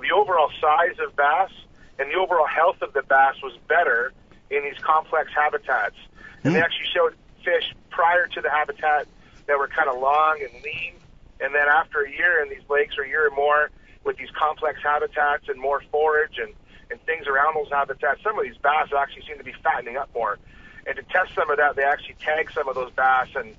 the 0.00 0.10
overall 0.12 0.50
size 0.60 0.96
of 1.04 1.14
bass 1.16 1.50
and 1.98 2.10
the 2.10 2.16
overall 2.16 2.46
health 2.46 2.82
of 2.82 2.92
the 2.92 3.02
bass 3.02 3.36
was 3.42 3.56
better 3.68 4.12
in 4.50 4.62
these 4.64 4.78
complex 4.82 5.30
habitats. 5.34 5.96
And 6.44 6.54
they 6.54 6.58
hmm. 6.58 6.64
actually 6.64 6.88
showed 6.92 7.14
fish 7.44 7.74
prior 7.90 8.26
to 8.28 8.40
the 8.40 8.50
habitat 8.50 9.06
that 9.46 9.58
were 9.58 9.68
kind 9.68 9.88
of 9.88 10.00
long 10.00 10.40
and 10.40 10.62
lean, 10.62 10.94
and 11.40 11.54
then 11.54 11.68
after 11.68 12.02
a 12.02 12.10
year 12.10 12.42
in 12.42 12.48
these 12.48 12.68
lakes 12.68 12.96
or 12.98 13.04
a 13.04 13.08
year 13.08 13.28
or 13.28 13.34
more 13.34 13.70
with 14.04 14.16
these 14.16 14.30
complex 14.30 14.80
habitats 14.82 15.48
and 15.48 15.60
more 15.60 15.82
forage 15.90 16.38
and, 16.38 16.52
and 16.92 17.00
things 17.06 17.26
around 17.26 17.56
those 17.56 17.70
habitats, 17.72 18.22
some 18.22 18.38
of 18.38 18.44
these 18.44 18.58
bass 18.62 18.92
actually 18.96 19.24
seem 19.26 19.38
to 19.38 19.44
be 19.44 19.54
fattening 19.64 19.96
up 19.96 20.10
more. 20.14 20.38
And 20.86 20.94
to 20.96 21.02
test 21.04 21.34
some 21.34 21.50
of 21.50 21.56
that, 21.56 21.74
they 21.74 21.82
actually 21.82 22.16
tagged 22.20 22.52
some 22.52 22.68
of 22.68 22.74
those 22.74 22.92
bass 22.92 23.28
and 23.34 23.56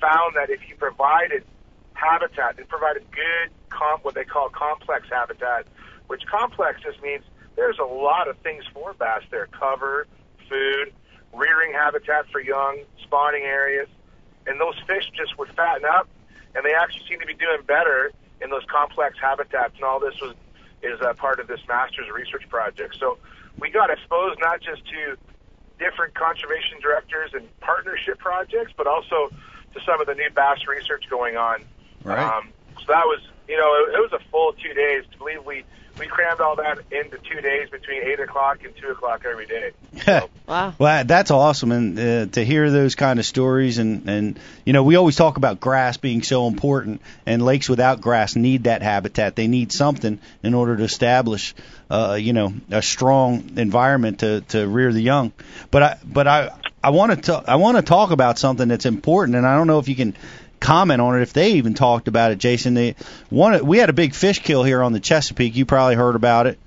found 0.00 0.34
that 0.34 0.48
if 0.48 0.66
you 0.68 0.76
provided 0.76 1.44
habitat, 1.92 2.56
they 2.56 2.64
provided 2.64 3.04
good 3.12 3.50
comp, 3.68 4.02
what 4.02 4.14
they 4.14 4.24
call 4.24 4.48
complex 4.48 5.06
habitat, 5.10 5.66
which 6.06 6.24
complex 6.26 6.80
just 6.82 7.02
means 7.02 7.22
there's 7.54 7.78
a 7.78 7.84
lot 7.84 8.28
of 8.28 8.38
things 8.38 8.64
for 8.72 8.94
bass 8.94 9.22
there: 9.30 9.46
cover, 9.46 10.06
food, 10.48 10.92
rearing 11.34 11.74
habitat 11.74 12.26
for 12.32 12.40
young, 12.40 12.82
spawning 13.02 13.42
areas, 13.42 13.88
and 14.46 14.58
those 14.58 14.78
fish 14.86 15.04
just 15.14 15.38
would 15.38 15.50
fatten 15.50 15.84
up, 15.84 16.08
and 16.54 16.64
they 16.64 16.72
actually 16.72 17.04
seem 17.06 17.20
to 17.20 17.26
be 17.26 17.34
doing 17.34 17.60
better 17.66 18.10
in 18.40 18.48
those 18.48 18.64
complex 18.72 19.18
habitats. 19.20 19.74
And 19.74 19.84
all 19.84 20.00
this 20.00 20.18
was 20.22 20.34
is 20.82 20.98
a 21.00 21.14
part 21.14 21.40
of 21.40 21.46
this 21.46 21.60
master's 21.68 22.06
research 22.14 22.48
project. 22.48 22.96
So 22.98 23.18
we 23.58 23.70
got 23.70 23.90
exposed 23.90 24.40
not 24.40 24.60
just 24.60 24.82
to 24.86 25.16
different 25.78 26.14
conservation 26.14 26.78
directors 26.80 27.30
and 27.34 27.48
partnership 27.60 28.18
projects, 28.18 28.72
but 28.76 28.86
also 28.86 29.30
to 29.74 29.80
some 29.86 30.00
of 30.00 30.06
the 30.06 30.14
new 30.14 30.30
bass 30.30 30.66
research 30.68 31.04
going 31.08 31.36
on. 31.36 31.64
Right. 32.04 32.18
Um, 32.18 32.52
so 32.78 32.84
that 32.88 33.06
was, 33.06 33.20
you 33.48 33.56
know, 33.56 33.72
it, 33.84 33.94
it 33.96 34.00
was 34.00 34.12
a 34.12 34.20
full 34.30 34.52
two 34.54 34.74
days. 34.74 35.04
To 35.12 35.18
believe 35.18 35.44
we 35.44 35.64
we 36.00 36.06
crammed 36.06 36.40
all 36.40 36.56
that 36.56 36.78
into 36.90 37.18
two 37.18 37.40
days 37.42 37.68
between 37.68 38.02
eight 38.02 38.18
o'clock 38.18 38.64
and 38.64 38.74
two 38.76 38.88
o'clock 38.88 39.22
every 39.30 39.46
day. 39.46 39.70
Wow. 40.50 40.74
Well, 40.80 41.04
that's 41.04 41.30
awesome, 41.30 41.70
and 41.70 41.96
uh, 41.96 42.26
to 42.32 42.44
hear 42.44 42.72
those 42.72 42.96
kind 42.96 43.20
of 43.20 43.24
stories, 43.24 43.78
and 43.78 44.10
and 44.10 44.40
you 44.64 44.72
know, 44.72 44.82
we 44.82 44.96
always 44.96 45.14
talk 45.14 45.36
about 45.36 45.60
grass 45.60 45.96
being 45.96 46.24
so 46.24 46.48
important, 46.48 47.02
and 47.24 47.40
lakes 47.40 47.68
without 47.68 48.00
grass 48.00 48.34
need 48.34 48.64
that 48.64 48.82
habitat. 48.82 49.36
They 49.36 49.46
need 49.46 49.70
something 49.70 50.18
in 50.42 50.54
order 50.54 50.76
to 50.76 50.82
establish, 50.82 51.54
uh, 51.88 52.18
you 52.20 52.32
know, 52.32 52.52
a 52.72 52.82
strong 52.82 53.58
environment 53.58 54.20
to 54.20 54.40
to 54.48 54.66
rear 54.66 54.92
the 54.92 55.00
young. 55.00 55.32
But 55.70 55.82
I 55.84 55.98
but 56.04 56.26
I 56.26 56.50
I 56.82 56.90
want 56.90 57.24
to 57.26 57.44
I 57.46 57.54
want 57.54 57.76
to 57.76 57.82
talk 57.82 58.10
about 58.10 58.36
something 58.36 58.66
that's 58.66 58.86
important, 58.86 59.36
and 59.36 59.46
I 59.46 59.56
don't 59.56 59.68
know 59.68 59.78
if 59.78 59.86
you 59.86 59.94
can 59.94 60.16
comment 60.60 61.00
on 61.00 61.18
it 61.18 61.22
if 61.22 61.32
they 61.32 61.52
even 61.52 61.74
talked 61.74 62.06
about 62.06 62.30
it, 62.30 62.38
Jason. 62.38 62.74
They 62.74 62.94
one 63.30 63.64
we 63.66 63.78
had 63.78 63.90
a 63.90 63.94
big 63.94 64.14
fish 64.14 64.40
kill 64.40 64.62
here 64.62 64.82
on 64.82 64.92
the 64.92 65.00
Chesapeake. 65.00 65.56
You 65.56 65.66
probably 65.66 65.96
heard 65.96 66.14
about 66.14 66.46
it. 66.46 66.58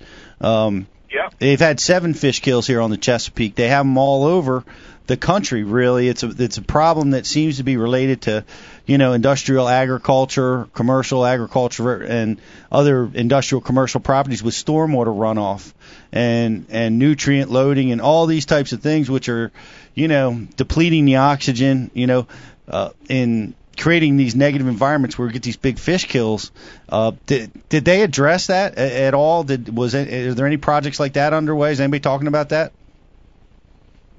Um, 0.42 0.88
yeah. 1.12 1.30
They've 1.38 1.60
had 1.60 1.80
seven 1.80 2.14
fish 2.16 2.40
kills 2.40 2.66
here 2.66 2.82
on 2.82 2.90
the 2.90 2.98
Chesapeake. 2.98 3.56
They 3.56 3.68
have 3.68 3.86
them 3.86 3.98
all 3.98 4.26
over 4.26 4.64
the 5.06 5.18
country. 5.18 5.64
Really, 5.64 6.08
it's 6.08 6.24
a 6.24 6.30
it's 6.38 6.58
a 6.58 6.62
problem 6.62 7.12
that 7.12 7.26
seems 7.26 7.58
to 7.58 7.64
be 7.64 7.78
related 7.78 8.24
to, 8.24 8.46
you 8.86 8.98
know, 8.98 9.14
industrial 9.14 9.68
agriculture, 9.68 10.68
commercial 10.74 11.26
agriculture, 11.26 12.02
and 12.02 12.40
other 12.72 13.10
industrial 13.14 13.62
commercial 13.62 14.00
properties 14.00 14.42
with 14.42 14.54
stormwater 14.54 15.16
runoff 15.16 15.74
and 16.12 16.66
and 16.70 17.00
nutrient 17.00 17.52
loading 17.52 17.92
and 17.92 18.02
all 18.02 18.26
these 18.26 18.46
types 18.46 18.72
of 18.74 18.82
things, 18.82 19.10
which 19.10 19.30
are, 19.30 19.52
you 19.94 20.08
know, 20.08 20.48
depleting 20.56 21.06
the 21.06 21.18
oxygen, 21.18 21.92
you 21.94 22.08
know, 22.08 22.28
uh, 22.68 22.90
in 23.08 23.54
creating 23.78 24.18
these 24.18 24.36
negative 24.36 24.68
environments 24.68 25.18
where 25.18 25.28
we 25.28 25.34
get 25.34 25.44
these 25.44 25.58
big 25.58 25.80
fish 25.80 26.06
kills. 26.08 26.52
Uh, 26.90 27.12
did 27.26 27.52
did 27.70 27.86
they 27.86 28.02
address 28.04 28.48
that 28.48 28.78
at 28.78 29.14
all? 29.14 29.44
Did 29.44 29.76
was 29.76 29.94
it, 29.94 30.12
are 30.12 30.34
there 30.34 30.46
any 30.48 30.58
projects 30.58 31.00
like 31.00 31.14
that 31.14 31.34
underway? 31.34 31.72
Is 31.72 31.80
anybody 31.80 32.00
talking 32.02 32.28
about 32.28 32.50
that? 32.50 32.72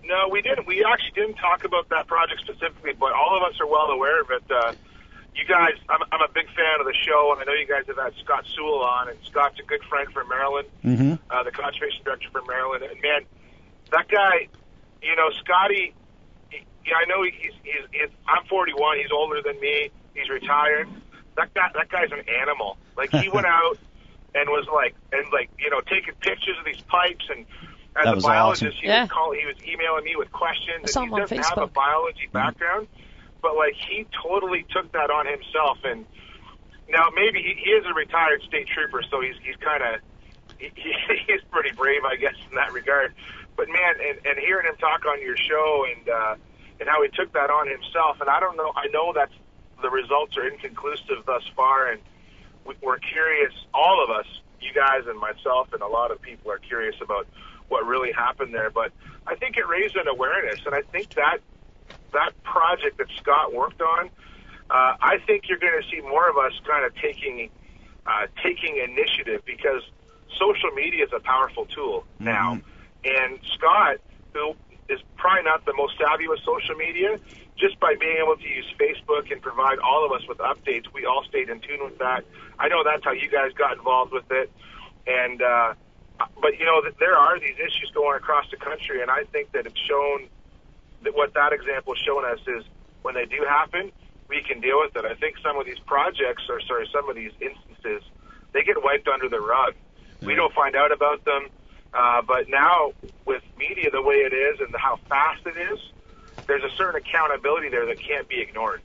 No, 0.04 0.28
we 0.30 0.42
didn't. 0.42 0.66
We 0.66 0.84
actually 0.84 1.12
didn't 1.14 1.36
talk 1.36 1.64
about 1.64 1.88
that 1.88 2.06
project 2.06 2.40
specifically, 2.42 2.92
but 2.92 3.12
all 3.12 3.36
of 3.36 3.42
us 3.50 3.58
are 3.60 3.66
well 3.66 3.90
aware 3.90 4.20
of 4.20 4.30
it. 4.30 4.42
Uh, 4.50 4.72
you 5.34 5.44
guys, 5.46 5.72
I'm, 5.88 6.00
I'm 6.12 6.20
a 6.20 6.32
big 6.32 6.46
fan 6.48 6.78
of 6.78 6.86
the 6.86 6.94
show, 6.94 7.32
and 7.32 7.40
I 7.40 7.44
know 7.44 7.58
you 7.58 7.66
guys 7.66 7.84
have 7.88 7.96
had 7.96 8.12
Scott 8.22 8.44
Sewell 8.54 8.82
on, 8.84 9.08
and 9.08 9.18
Scott's 9.24 9.58
a 9.58 9.62
good 9.62 9.82
friend 9.84 10.12
from 10.12 10.28
Maryland, 10.28 10.68
Mm-hmm. 10.84 11.14
uh, 11.30 11.42
the 11.42 11.50
conservation 11.50 12.04
director 12.04 12.28
from 12.30 12.46
Maryland. 12.46 12.84
And 12.84 13.00
man, 13.02 13.22
that 13.92 14.08
guy, 14.08 14.48
you 15.02 15.16
know, 15.16 15.30
Scotty. 15.42 15.94
He- 16.58 16.90
Yeah, 16.90 16.96
I 17.02 17.04
know 17.06 17.22
he's, 17.22 17.52
he's, 17.62 17.84
he's. 17.92 18.10
I'm 18.28 18.44
41. 18.46 18.98
He's 18.98 19.12
older 19.12 19.42
than 19.42 19.58
me. 19.60 19.90
He's 20.14 20.28
retired. 20.28 20.88
That 21.36 21.52
guy, 21.54 21.68
that 21.74 21.88
guy's 21.88 22.12
an 22.12 22.22
animal. 22.40 22.76
Like 22.96 23.10
he 23.10 23.28
went 23.28 23.46
out 23.60 23.78
and 24.34 24.48
was 24.50 24.66
like, 24.72 24.94
and 25.12 25.26
like, 25.32 25.50
you 25.58 25.70
know, 25.70 25.80
taking 25.80 26.14
pictures 26.20 26.56
of 26.58 26.64
these 26.64 26.80
pipes 26.82 27.24
and. 27.30 27.46
As 27.96 28.06
That 28.06 28.12
a 28.12 28.14
was 28.16 28.24
biologist, 28.24 28.64
awesome. 28.64 28.80
he 28.82 28.88
Yeah. 28.88 29.02
was 29.02 29.10
call, 29.12 29.32
he 29.32 29.46
was 29.46 29.54
emailing 29.62 30.02
me 30.02 30.16
with 30.16 30.32
questions. 30.32 30.96
And 30.96 31.04
he 31.14 31.16
doesn't 31.16 31.38
have 31.44 31.58
a 31.58 31.68
biology 31.68 32.26
mm-hmm. 32.26 32.32
background, 32.32 32.88
but 33.40 33.54
like 33.54 33.74
he 33.74 34.04
totally 34.20 34.66
took 34.74 34.90
that 34.98 35.10
on 35.10 35.26
himself. 35.26 35.78
And 35.84 36.04
now 36.88 37.10
maybe 37.14 37.38
he, 37.40 37.54
he 37.54 37.70
is 37.70 37.86
a 37.86 37.94
retired 37.94 38.42
state 38.42 38.66
trooper, 38.66 39.00
so 39.08 39.20
he's 39.20 39.36
he's 39.44 39.54
kind 39.62 39.80
of 39.84 40.00
he, 40.58 40.72
he, 40.74 40.92
he's 41.28 41.40
pretty 41.52 41.70
brave, 41.70 42.02
I 42.04 42.16
guess, 42.16 42.34
in 42.50 42.56
that 42.56 42.72
regard. 42.72 43.14
But 43.56 43.68
man, 43.68 43.94
and, 44.02 44.18
and 44.26 44.38
hearing 44.38 44.66
him 44.66 44.76
talk 44.76 45.04
on 45.06 45.20
your 45.20 45.36
show 45.36 45.86
and 45.94 46.08
uh, 46.08 46.34
and 46.80 46.88
how 46.88 47.02
he 47.02 47.08
took 47.14 47.32
that 47.32 47.50
on 47.50 47.68
himself, 47.68 48.20
and 48.20 48.28
I 48.28 48.40
don't 48.40 48.56
know, 48.56 48.72
I 48.74 48.88
know 48.88 49.12
that's 49.14 49.32
the 49.82 49.90
results 49.90 50.36
are 50.36 50.46
inconclusive 50.48 51.24
thus 51.26 51.42
far, 51.54 51.88
and 51.88 52.00
we- 52.64 52.74
we're 52.82 52.98
curious, 52.98 53.52
all 53.72 54.02
of 54.02 54.10
us, 54.10 54.26
you 54.60 54.72
guys 54.72 55.02
and 55.06 55.18
myself, 55.18 55.72
and 55.72 55.82
a 55.82 55.86
lot 55.86 56.10
of 56.10 56.20
people 56.20 56.50
are 56.50 56.58
curious 56.58 56.96
about 57.00 57.26
what 57.68 57.86
really 57.86 58.10
happened 58.12 58.52
there. 58.54 58.70
But 58.70 58.92
I 59.26 59.36
think 59.36 59.56
it 59.56 59.68
raised 59.68 59.94
an 59.96 60.08
awareness, 60.08 60.60
and 60.66 60.74
I 60.74 60.82
think 60.82 61.14
that 61.14 61.38
that 62.12 62.32
project 62.42 62.98
that 62.98 63.08
Scott 63.18 63.52
worked 63.52 63.80
on, 63.82 64.06
uh, 64.70 64.94
I 65.00 65.18
think 65.26 65.48
you're 65.48 65.58
going 65.58 65.80
to 65.80 65.88
see 65.90 66.00
more 66.00 66.28
of 66.28 66.36
us 66.38 66.52
kind 66.66 66.84
of 66.84 66.94
taking 66.96 67.50
uh, 68.06 68.26
taking 68.42 68.76
initiative 68.76 69.42
because 69.46 69.82
social 70.38 70.70
media 70.74 71.04
is 71.04 71.10
a 71.16 71.20
powerful 71.20 71.66
tool 71.66 72.04
now. 72.18 72.60
And 73.04 73.38
Scott, 73.54 73.98
who 74.32 74.54
is 74.88 75.00
probably 75.16 75.44
not 75.44 75.64
the 75.64 75.74
most 75.74 75.94
savvy 75.98 76.28
with 76.28 76.40
social 76.40 76.74
media, 76.74 77.18
just 77.56 77.78
by 77.78 77.94
being 77.98 78.16
able 78.22 78.36
to 78.36 78.48
use 78.48 78.66
Facebook 78.78 79.30
and 79.30 79.40
provide 79.40 79.78
all 79.78 80.04
of 80.04 80.12
us 80.12 80.26
with 80.28 80.38
updates, 80.38 80.86
we 80.92 81.06
all 81.06 81.24
stayed 81.28 81.48
in 81.48 81.60
tune 81.60 81.84
with 81.84 81.98
that. 81.98 82.24
I 82.58 82.68
know 82.68 82.82
that's 82.84 83.04
how 83.04 83.12
you 83.12 83.30
guys 83.30 83.52
got 83.52 83.76
involved 83.76 84.12
with 84.12 84.30
it. 84.30 84.50
And, 85.06 85.40
uh, 85.40 85.74
but 86.40 86.58
you 86.58 86.64
know, 86.64 86.82
there 86.98 87.16
are 87.16 87.38
these 87.38 87.56
issues 87.58 87.90
going 87.94 88.16
across 88.16 88.46
the 88.50 88.56
country, 88.56 89.02
and 89.02 89.10
I 89.10 89.24
think 89.24 89.52
that 89.52 89.66
it's 89.66 89.80
shown 89.88 90.28
that 91.02 91.14
what 91.14 91.34
that 91.34 91.52
example 91.52 91.94
has 91.94 92.02
shown 92.02 92.24
us 92.24 92.40
is 92.46 92.64
when 93.02 93.14
they 93.14 93.26
do 93.26 93.44
happen, 93.46 93.92
we 94.28 94.42
can 94.42 94.60
deal 94.60 94.80
with 94.80 94.96
it. 94.96 95.04
I 95.04 95.14
think 95.14 95.36
some 95.42 95.58
of 95.58 95.66
these 95.66 95.78
projects, 95.86 96.42
or 96.48 96.60
sorry, 96.62 96.88
some 96.92 97.08
of 97.08 97.14
these 97.14 97.32
instances, 97.40 98.02
they 98.52 98.62
get 98.62 98.82
wiped 98.82 99.06
under 99.06 99.28
the 99.28 99.40
rug. 99.40 99.74
We 100.22 100.34
don't 100.34 100.54
find 100.54 100.74
out 100.74 100.90
about 100.90 101.24
them. 101.24 101.48
Uh, 101.94 102.22
but 102.22 102.48
now 102.48 102.92
with 103.24 103.42
media 103.56 103.90
the 103.90 104.02
way 104.02 104.16
it 104.16 104.32
is 104.32 104.60
and 104.60 104.74
how 104.76 104.96
fast 105.08 105.46
it 105.46 105.56
is, 105.56 105.78
there's 106.46 106.64
a 106.64 106.70
certain 106.76 107.00
accountability 107.00 107.68
there 107.68 107.86
that 107.86 108.00
can't 108.00 108.28
be 108.28 108.40
ignored. 108.40 108.82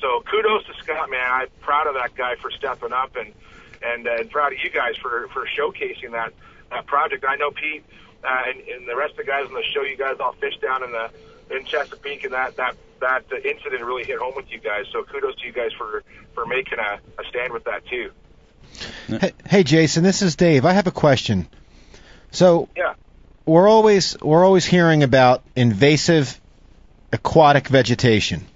So 0.00 0.22
kudos 0.30 0.64
to 0.66 0.74
Scott, 0.82 1.10
man. 1.10 1.20
I'm 1.30 1.48
proud 1.60 1.86
of 1.86 1.94
that 1.94 2.14
guy 2.14 2.36
for 2.36 2.50
stepping 2.50 2.92
up 2.92 3.16
and 3.16 3.32
and, 3.82 4.08
uh, 4.08 4.16
and 4.18 4.30
proud 4.30 4.52
of 4.52 4.58
you 4.62 4.70
guys 4.70 4.96
for 4.96 5.28
for 5.28 5.46
showcasing 5.46 6.12
that 6.12 6.32
that 6.70 6.86
project. 6.86 7.24
I 7.28 7.36
know 7.36 7.50
Pete 7.50 7.84
uh, 8.24 8.42
and, 8.46 8.60
and 8.60 8.88
the 8.88 8.96
rest 8.96 9.12
of 9.12 9.18
the 9.18 9.24
guys 9.24 9.46
on 9.46 9.54
the 9.54 9.62
show. 9.74 9.82
You 9.82 9.96
guys 9.96 10.16
all 10.18 10.32
fished 10.32 10.60
down 10.60 10.82
in 10.82 10.92
the 10.92 11.10
in 11.50 11.64
Chesapeake, 11.64 12.24
and 12.24 12.32
that 12.32 12.56
that 12.56 12.76
that 13.00 13.24
incident 13.32 13.84
really 13.84 14.04
hit 14.04 14.18
home 14.18 14.34
with 14.34 14.50
you 14.50 14.58
guys. 14.58 14.86
So 14.92 15.04
kudos 15.04 15.36
to 15.36 15.46
you 15.46 15.52
guys 15.52 15.72
for 15.76 16.02
for 16.34 16.46
making 16.46 16.78
a, 16.78 16.98
a 17.20 17.24
stand 17.28 17.52
with 17.52 17.64
that 17.64 17.86
too. 17.86 18.10
Hey, 19.06 19.32
hey, 19.46 19.62
Jason, 19.62 20.02
this 20.02 20.22
is 20.22 20.36
Dave. 20.36 20.64
I 20.64 20.72
have 20.72 20.86
a 20.86 20.92
question. 20.92 21.48
So 22.30 22.68
Yeah. 22.76 22.94
we're 23.44 23.68
always 23.68 24.16
we're 24.20 24.44
always 24.44 24.64
hearing 24.64 25.02
about 25.02 25.42
invasive 25.54 26.40
aquatic 27.12 27.68
vegetation. 27.68 28.46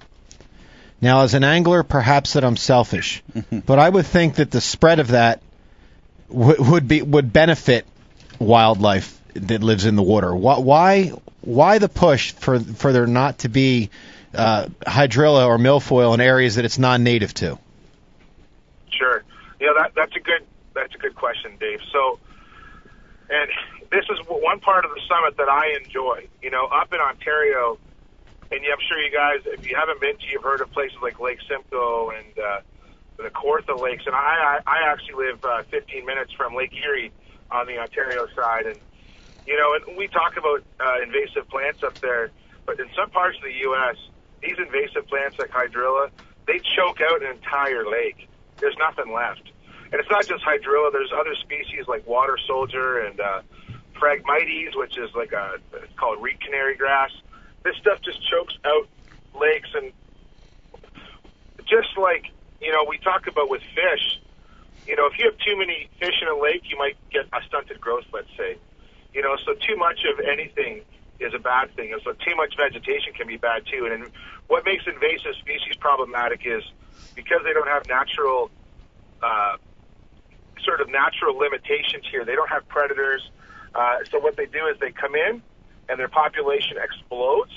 Now, 1.02 1.22
as 1.22 1.32
an 1.34 1.44
angler, 1.44 1.82
perhaps 1.82 2.34
that 2.34 2.44
I'm 2.44 2.56
selfish, 2.58 3.22
but 3.66 3.78
I 3.78 3.88
would 3.88 4.06
think 4.06 4.34
that 4.36 4.50
the 4.50 4.60
spread 4.60 4.98
of 4.98 5.08
that 5.08 5.40
w- 6.28 6.62
would 6.70 6.86
be 6.88 7.00
would 7.02 7.32
benefit 7.32 7.86
wildlife 8.38 9.18
that 9.34 9.62
lives 9.62 9.86
in 9.86 9.96
the 9.96 10.02
water. 10.02 10.34
Why 10.34 10.58
why, 10.58 11.12
why 11.40 11.78
the 11.78 11.88
push 11.88 12.32
for 12.32 12.58
for 12.60 12.92
there 12.92 13.06
not 13.06 13.38
to 13.38 13.48
be 13.48 13.88
uh, 14.34 14.66
hydrilla 14.86 15.46
or 15.46 15.56
milfoil 15.58 16.12
in 16.14 16.20
areas 16.20 16.56
that 16.56 16.64
it's 16.64 16.78
non-native 16.78 17.32
to? 17.34 17.58
Sure. 18.90 19.22
You 19.58 19.66
know 19.66 19.74
that 19.80 19.92
that's 19.94 20.14
a 20.16 20.20
good 20.20 20.44
that's 20.74 20.94
a 20.94 20.98
good 20.98 21.14
question, 21.14 21.52
Dave. 21.58 21.80
So, 21.92 22.18
and 23.30 23.48
this 23.90 24.04
is 24.10 24.18
one 24.26 24.60
part 24.60 24.84
of 24.84 24.90
the 24.90 25.00
summit 25.08 25.36
that 25.38 25.48
I 25.48 25.76
enjoy. 25.82 26.28
You 26.42 26.50
know, 26.50 26.66
up 26.66 26.92
in 26.92 27.00
Ontario, 27.00 27.78
and 28.50 28.60
I'm 28.60 28.82
sure 28.88 28.98
you 28.98 29.12
guys, 29.12 29.40
if 29.46 29.68
you 29.68 29.76
haven't 29.76 30.00
been 30.00 30.16
to, 30.18 30.26
you've 30.26 30.42
heard 30.42 30.60
of 30.60 30.70
places 30.72 30.98
like 31.02 31.20
Lake 31.20 31.38
Simcoe 31.48 32.10
and 32.10 32.38
uh, 32.38 32.60
the 33.16 33.30
Kawartha 33.30 33.80
Lakes. 33.80 34.04
And 34.06 34.14
I 34.14 34.60
I, 34.66 34.70
I 34.70 34.92
actually 34.92 35.26
live 35.26 35.44
uh, 35.44 35.62
15 35.70 36.04
minutes 36.04 36.32
from 36.32 36.54
Lake 36.54 36.74
Erie 36.74 37.12
on 37.50 37.66
the 37.66 37.78
Ontario 37.78 38.26
side, 38.34 38.66
and 38.66 38.80
You 39.46 39.56
know, 39.58 39.74
and 39.74 39.96
we 39.96 40.08
talk 40.08 40.36
about 40.36 40.62
uh, 40.78 41.02
invasive 41.02 41.48
plants 41.48 41.82
up 41.82 41.98
there, 42.00 42.30
but 42.66 42.78
in 42.78 42.86
some 42.96 43.10
parts 43.10 43.36
of 43.38 43.44
the 43.44 43.58
U.S., 43.70 43.96
these 44.42 44.56
invasive 44.58 45.06
plants 45.08 45.38
like 45.38 45.50
hydrilla, 45.50 46.10
they 46.46 46.60
choke 46.76 47.00
out 47.00 47.22
an 47.22 47.30
entire 47.30 47.86
lake. 47.88 48.28
There's 48.58 48.76
nothing 48.78 49.12
left. 49.12 49.50
And 49.92 50.00
it's 50.00 50.10
not 50.10 50.26
just 50.26 50.44
hydrilla. 50.44 50.92
There's 50.92 51.12
other 51.12 51.34
species 51.34 51.86
like 51.88 52.06
water 52.06 52.38
soldier 52.46 53.00
and 53.00 53.20
uh, 53.20 53.42
phragmites, 53.94 54.76
which 54.76 54.96
is 54.96 55.10
like 55.14 55.32
a 55.32 55.56
it's 55.72 55.98
called 55.98 56.22
reed 56.22 56.40
canary 56.40 56.76
grass. 56.76 57.10
This 57.64 57.76
stuff 57.76 58.00
just 58.02 58.18
chokes 58.28 58.54
out 58.64 58.88
lakes, 59.34 59.68
and 59.74 59.92
just 61.66 61.98
like 61.98 62.32
you 62.60 62.72
know, 62.72 62.84
we 62.88 62.98
talk 62.98 63.26
about 63.26 63.48
with 63.48 63.62
fish. 63.74 64.20
You 64.86 64.96
know, 64.96 65.06
if 65.06 65.18
you 65.18 65.24
have 65.24 65.38
too 65.38 65.56
many 65.58 65.88
fish 65.98 66.14
in 66.22 66.28
a 66.28 66.38
lake, 66.38 66.62
you 66.68 66.76
might 66.76 66.96
get 67.10 67.26
a 67.32 67.42
stunted 67.46 67.80
growth. 67.80 68.04
Let's 68.12 68.28
say, 68.36 68.56
you 69.14 69.22
know, 69.22 69.36
so 69.44 69.54
too 69.54 69.76
much 69.76 70.00
of 70.04 70.20
anything 70.24 70.82
is 71.18 71.34
a 71.34 71.38
bad 71.38 71.74
thing, 71.76 71.92
and 71.92 72.00
so 72.02 72.12
too 72.12 72.34
much 72.36 72.56
vegetation 72.56 73.12
can 73.12 73.26
be 73.26 73.36
bad 73.36 73.64
too. 73.66 73.86
And, 73.90 74.04
and 74.04 74.12
what 74.48 74.64
makes 74.64 74.84
invasive 74.86 75.34
species 75.36 75.76
problematic 75.78 76.42
is 76.44 76.62
because 77.14 77.40
they 77.44 77.52
don't 77.52 77.68
have 77.68 77.86
natural, 77.88 78.50
uh, 79.22 79.56
sort 80.64 80.80
of 80.80 80.88
natural 80.88 81.36
limitations 81.36 82.04
here. 82.10 82.24
They 82.24 82.34
don't 82.34 82.48
have 82.50 82.66
predators. 82.68 83.30
Uh, 83.74 83.98
so 84.10 84.18
what 84.18 84.36
they 84.36 84.46
do 84.46 84.66
is 84.66 84.78
they 84.80 84.92
come 84.92 85.14
in, 85.14 85.42
and 85.88 85.98
their 85.98 86.08
population 86.08 86.76
explodes. 86.82 87.52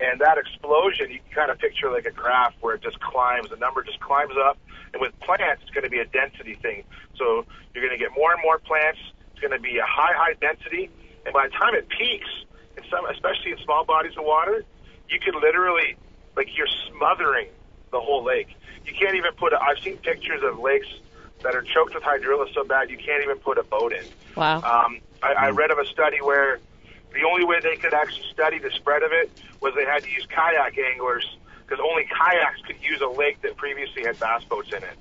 And 0.00 0.20
that 0.20 0.36
explosion, 0.36 1.10
you 1.10 1.20
can 1.20 1.32
kind 1.34 1.50
of 1.50 1.58
picture 1.58 1.90
like 1.90 2.06
a 2.06 2.10
graph 2.10 2.54
where 2.60 2.74
it 2.74 2.82
just 2.82 2.98
climbs. 3.00 3.50
The 3.50 3.56
number 3.56 3.82
just 3.84 4.00
climbs 4.00 4.34
up. 4.36 4.58
And 4.92 5.00
with 5.00 5.18
plants, 5.20 5.62
it's 5.62 5.70
going 5.70 5.84
to 5.84 5.90
be 5.90 6.00
a 6.00 6.04
density 6.06 6.54
thing. 6.54 6.84
So 7.16 7.46
you're 7.72 7.86
going 7.86 7.96
to 7.96 8.02
get 8.02 8.10
more 8.16 8.32
and 8.32 8.42
more 8.42 8.58
plants. 8.58 8.98
It's 9.30 9.40
going 9.40 9.52
to 9.52 9.60
be 9.60 9.78
a 9.78 9.86
high, 9.86 10.12
high 10.14 10.34
density. 10.40 10.90
And 11.24 11.32
by 11.32 11.46
the 11.46 11.52
time 11.54 11.74
it 11.74 11.88
peaks, 11.88 12.28
in 12.76 12.82
some, 12.90 13.06
especially 13.06 13.52
in 13.52 13.58
small 13.58 13.84
bodies 13.84 14.16
of 14.18 14.24
water, 14.24 14.64
you 15.08 15.20
could 15.20 15.36
literally, 15.36 15.96
like, 16.36 16.48
you're 16.56 16.72
smothering 16.90 17.46
the 17.92 18.00
whole 18.00 18.24
lake. 18.24 18.48
You 18.84 18.94
can't 18.98 19.14
even 19.14 19.32
put. 19.34 19.52
A, 19.52 19.60
I've 19.60 19.78
seen 19.78 19.98
pictures 19.98 20.42
of 20.42 20.58
lakes 20.58 20.88
that 21.42 21.54
are 21.54 21.62
choked 21.62 21.94
with 21.94 22.02
hydrilla 22.02 22.52
so 22.54 22.64
bad 22.64 22.90
you 22.90 22.96
can't 22.96 23.22
even 23.22 23.38
put 23.38 23.58
a 23.58 23.62
boat 23.62 23.92
in. 23.92 24.04
Wow. 24.36 24.56
Um, 24.56 24.98
I, 25.22 25.32
I 25.34 25.50
read 25.50 25.70
of 25.70 25.78
a 25.78 25.86
study 25.86 26.20
where 26.20 26.58
the 27.12 27.24
only 27.24 27.44
way 27.44 27.60
they 27.60 27.76
could 27.76 27.94
actually 27.94 28.26
study 28.32 28.58
the 28.58 28.70
spread 28.70 29.02
of 29.02 29.12
it 29.12 29.30
was 29.60 29.74
they 29.74 29.84
had 29.84 30.02
to 30.04 30.10
use 30.10 30.26
kayak 30.26 30.78
anglers 30.78 31.36
because 31.66 31.84
only 31.84 32.04
kayaks 32.04 32.60
could 32.66 32.76
use 32.82 33.00
a 33.00 33.06
lake 33.08 33.40
that 33.42 33.56
previously 33.56 34.02
had 34.04 34.18
bass 34.18 34.44
boats 34.44 34.70
in 34.70 34.82
it. 34.82 34.96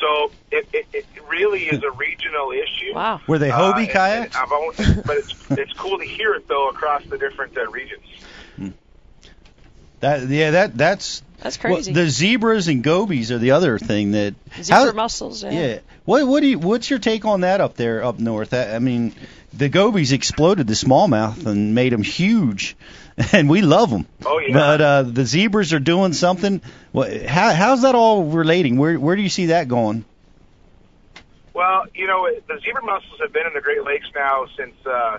So 0.00 0.30
it, 0.50 0.68
it, 0.74 0.86
it 0.92 1.06
really 1.30 1.62
is 1.64 1.82
a 1.82 1.90
regional 1.92 2.50
issue. 2.52 2.94
Wow. 2.94 3.20
Were 3.26 3.38
they 3.38 3.48
Hobie 3.48 3.78
and- 3.78 3.88
kayaks? 3.88 4.36
and 4.36 4.44
I've 4.44 4.52
owned, 4.52 5.02
but 5.06 5.16
it's 5.18 5.34
it's 5.50 5.72
cool 5.72 5.98
to 5.98 6.04
hear 6.04 6.34
it 6.34 6.46
though 6.48 6.68
across 6.68 7.04
the 7.06 7.16
different 7.16 7.56
uh, 7.56 7.66
regions. 7.70 8.04
That 10.00 10.28
yeah, 10.28 10.50
that 10.50 10.76
that's 10.76 11.22
That's 11.40 11.62
well, 11.62 11.74
crazy. 11.74 11.92
the 11.92 12.08
zebras 12.08 12.68
and 12.68 12.82
gobies 12.82 13.30
are 13.30 13.38
the 13.38 13.52
other 13.52 13.78
thing 13.78 14.12
that 14.12 14.34
Zebra 14.60 14.86
how- 14.86 14.92
mussels. 14.92 15.42
Yeah. 15.44 15.50
Yeah. 15.50 15.78
What 16.04 16.26
what 16.26 16.40
do 16.40 16.46
you 16.48 16.58
what's 16.58 16.88
your 16.88 16.98
take 16.98 17.24
on 17.24 17.42
that 17.42 17.60
up 17.60 17.74
there 17.74 18.02
up 18.02 18.18
north? 18.18 18.54
I, 18.54 18.76
I 18.76 18.78
mean, 18.78 19.14
the 19.52 19.68
gobies 19.68 20.12
exploded 20.12 20.66
the 20.66 20.74
smallmouth 20.74 21.46
and 21.46 21.74
made 21.74 21.92
them 21.92 22.02
huge, 22.02 22.76
and 23.32 23.48
we 23.50 23.62
love 23.62 23.90
them. 23.90 24.06
Oh, 24.24 24.38
yeah. 24.38 24.54
But 24.54 24.80
uh, 24.80 25.02
the 25.02 25.24
zebras 25.24 25.72
are 25.72 25.80
doing 25.80 26.12
something. 26.12 26.62
What, 26.92 27.26
how 27.26 27.52
how's 27.52 27.82
that 27.82 27.94
all 27.94 28.24
relating? 28.24 28.76
Where 28.78 28.98
where 28.98 29.16
do 29.16 29.22
you 29.22 29.28
see 29.28 29.46
that 29.46 29.68
going? 29.68 30.04
Well, 31.54 31.86
you 31.94 32.06
know, 32.06 32.28
the 32.48 32.60
zebra 32.60 32.84
mussels 32.84 33.18
have 33.20 33.32
been 33.32 33.46
in 33.46 33.54
the 33.54 33.62
Great 33.62 33.82
Lakes 33.82 34.06
now 34.14 34.46
since, 34.58 34.74
uh, 34.84 35.18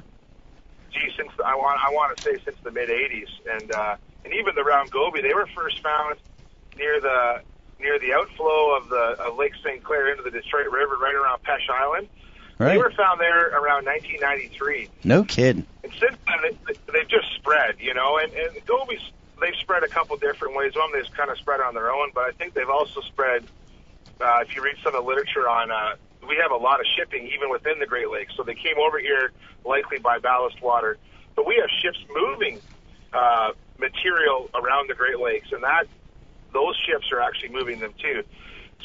gee, 0.97 1.11
since 1.15 1.31
I 1.43 1.55
want 1.55 1.79
I 1.85 1.91
want 1.91 2.15
to 2.17 2.23
say 2.23 2.37
since 2.43 2.57
the 2.63 2.71
mid 2.71 2.89
'80s, 2.89 3.27
and 3.49 3.71
uh, 3.71 3.95
and 4.25 4.33
even 4.33 4.55
the 4.55 4.63
round 4.63 4.91
goby, 4.91 5.21
they 5.21 5.33
were 5.33 5.47
first 5.55 5.81
found 5.81 6.15
near 6.77 6.99
the 7.01 7.41
near 7.79 7.99
the 7.99 8.13
outflow 8.13 8.75
of 8.77 8.89
the 8.89 9.15
of 9.23 9.37
Lake 9.37 9.53
St. 9.63 9.83
Clair 9.83 10.09
into 10.11 10.23
the 10.23 10.31
Detroit 10.31 10.67
River, 10.71 10.97
right 11.01 11.15
around 11.15 11.41
Peche 11.43 11.69
Island. 11.69 12.07
They 12.59 12.77
were 12.77 12.89
found 12.91 13.21
there 13.21 13.49
around 13.49 13.85
1993, 13.85 14.89
No 15.03 15.23
kidding. 15.23 15.63
and 15.83 15.91
since 15.93 16.17
then 16.25 16.57
they, 16.65 16.73
they've 16.91 17.07
just 17.07 17.31
spread, 17.35 17.75
you 17.79 17.93
know. 17.93 18.17
And, 18.17 18.33
and 18.33 18.55
the 18.55 18.61
gobies, 18.61 18.99
they've 19.39 19.53
spread 19.61 19.83
a 19.83 19.87
couple 19.87 20.17
different 20.17 20.55
ways. 20.55 20.73
One, 20.75 20.91
they've 20.91 21.05
kind 21.15 21.29
of 21.29 21.37
spread 21.37 21.61
on 21.61 21.75
their 21.75 21.91
own, 21.91 22.09
but 22.15 22.23
I 22.23 22.31
think 22.31 22.55
they've 22.55 22.67
also 22.69 23.01
spread. 23.01 23.43
Uh, 24.19 24.39
if 24.41 24.55
you 24.55 24.63
read 24.63 24.75
some 24.83 24.95
of 24.95 25.03
the 25.03 25.07
literature 25.07 25.47
on, 25.47 25.69
uh, 25.69 25.95
we 26.27 26.35
have 26.41 26.51
a 26.51 26.57
lot 26.57 26.79
of 26.79 26.85
shipping 26.95 27.27
even 27.27 27.49
within 27.49 27.79
the 27.79 27.85
Great 27.85 28.09
Lakes. 28.09 28.33
So 28.35 28.43
they 28.43 28.55
came 28.55 28.77
over 28.79 28.99
here 28.99 29.31
likely 29.65 29.99
by 29.99 30.19
ballast 30.19 30.61
water, 30.61 30.97
but 31.35 31.45
we 31.45 31.55
have 31.55 31.69
ships 31.81 31.99
moving 32.13 32.59
uh, 33.13 33.51
material 33.79 34.49
around 34.55 34.89
the 34.89 34.95
Great 34.95 35.19
Lakes, 35.19 35.51
and 35.51 35.63
that 35.63 35.85
those 36.53 36.75
ships 36.87 37.11
are 37.11 37.21
actually 37.21 37.49
moving 37.49 37.79
them 37.79 37.93
too. 38.01 38.23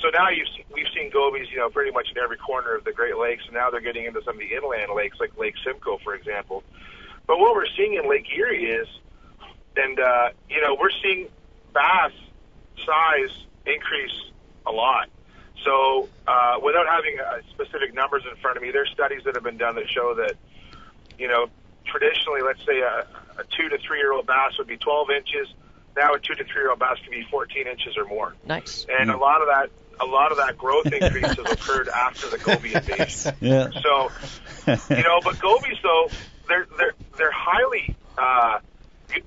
So 0.00 0.08
now 0.08 0.30
you've 0.30 0.48
seen, 0.48 0.64
we've 0.72 0.86
seen 0.94 1.10
gobies, 1.10 1.48
you 1.50 1.58
know, 1.58 1.68
pretty 1.68 1.90
much 1.90 2.08
in 2.10 2.18
every 2.18 2.38
corner 2.38 2.74
of 2.74 2.84
the 2.84 2.92
Great 2.92 3.16
Lakes, 3.16 3.44
and 3.46 3.54
now 3.54 3.70
they're 3.70 3.80
getting 3.80 4.06
into 4.06 4.22
some 4.24 4.34
of 4.34 4.40
the 4.40 4.54
inland 4.54 4.90
lakes, 4.94 5.18
like 5.20 5.36
Lake 5.38 5.54
Simcoe, 5.64 5.98
for 6.02 6.14
example. 6.14 6.62
But 7.26 7.38
what 7.38 7.54
we're 7.54 7.66
seeing 7.76 7.94
in 7.94 8.08
Lake 8.08 8.26
Erie 8.36 8.64
is, 8.64 8.88
and 9.76 9.98
uh, 10.00 10.30
you 10.48 10.60
know, 10.60 10.76
we're 10.78 10.90
seeing 11.02 11.28
bass 11.72 12.12
size 12.84 13.46
increase 13.66 14.30
a 14.66 14.72
lot. 14.72 15.08
So 15.64 16.08
uh, 16.26 16.58
without 16.62 16.86
having 16.86 17.18
uh, 17.20 17.38
specific 17.50 17.94
numbers 17.94 18.22
in 18.28 18.36
front 18.36 18.56
of 18.56 18.62
me, 18.62 18.70
there's 18.70 18.90
studies 18.90 19.22
that 19.24 19.34
have 19.34 19.44
been 19.44 19.58
done 19.58 19.76
that 19.76 19.88
show 19.88 20.14
that, 20.14 20.34
you 21.18 21.28
know, 21.28 21.48
traditionally, 21.84 22.42
let's 22.42 22.64
say 22.66 22.80
a, 22.80 23.06
a 23.38 23.44
two 23.56 23.68
to 23.68 23.78
three 23.78 23.98
year 23.98 24.12
old 24.12 24.26
bass 24.26 24.58
would 24.58 24.66
be 24.66 24.76
12 24.76 25.10
inches. 25.10 25.48
Now 25.96 26.14
a 26.14 26.18
two 26.18 26.34
to 26.34 26.44
three 26.44 26.62
year 26.62 26.70
old 26.70 26.78
bass 26.78 26.98
can 27.02 27.10
be 27.10 27.26
14 27.30 27.66
inches 27.66 27.96
or 27.96 28.04
more. 28.06 28.34
Nice. 28.46 28.86
And 28.88 29.10
a 29.10 29.16
lot 29.16 29.40
of 29.40 29.48
that, 29.48 29.70
a 30.00 30.06
lot 30.06 30.32
of 30.32 30.38
that 30.38 30.58
growth 30.58 30.86
increase 30.86 31.26
has 31.26 31.38
occurred 31.38 31.88
after 31.94 32.28
the 32.28 32.38
goby 32.38 32.74
invasion. 32.74 33.34
Yeah. 33.40 33.70
So, 33.82 34.10
you 34.66 35.02
know, 35.02 35.20
but 35.22 35.38
gobies 35.38 35.76
though, 35.82 36.08
they're 36.48 36.66
they're 36.76 36.94
they're 37.16 37.32
highly, 37.32 37.94
uh, 38.18 38.58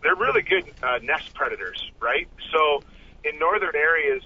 they're 0.02 0.16
really 0.16 0.42
good 0.42 0.66
uh, 0.84 1.00
nest 1.02 1.34
predators, 1.34 1.92
right? 2.00 2.28
So, 2.52 2.84
in 3.24 3.40
northern 3.40 3.76
areas, 3.76 4.24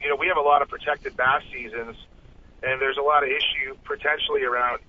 you 0.00 0.08
know, 0.08 0.16
we 0.16 0.28
have 0.28 0.36
a 0.36 0.40
lot 0.42 0.62
of 0.62 0.68
protected 0.68 1.16
bass 1.16 1.42
seasons, 1.52 1.96
and 2.62 2.80
there's 2.80 2.96
a 2.96 3.02
lot 3.02 3.22
of 3.22 3.28
issue 3.28 3.76
potentially 3.84 4.42
around 4.44 4.80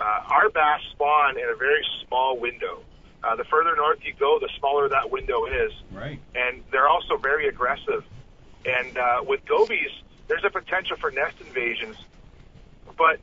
uh, 0.00 0.04
our 0.28 0.48
bass 0.50 0.80
spawn 0.92 1.36
in 1.38 1.44
a 1.48 1.56
very 1.56 1.84
small 2.06 2.38
window. 2.38 2.80
Uh, 3.22 3.36
the 3.36 3.44
further 3.44 3.76
north 3.76 3.98
you 4.02 4.14
go, 4.18 4.38
the 4.40 4.48
smaller 4.58 4.88
that 4.88 5.10
window 5.10 5.44
is 5.46 5.72
Right. 5.92 6.18
and 6.34 6.62
they're 6.72 6.88
also 6.88 7.16
very 7.18 7.48
aggressive. 7.48 8.02
And 8.64 8.96
uh, 8.96 9.22
with 9.26 9.44
gobies, 9.46 9.90
there's 10.28 10.44
a 10.44 10.50
potential 10.50 10.96
for 10.96 11.10
nest 11.10 11.36
invasions. 11.40 11.96
But 12.96 13.20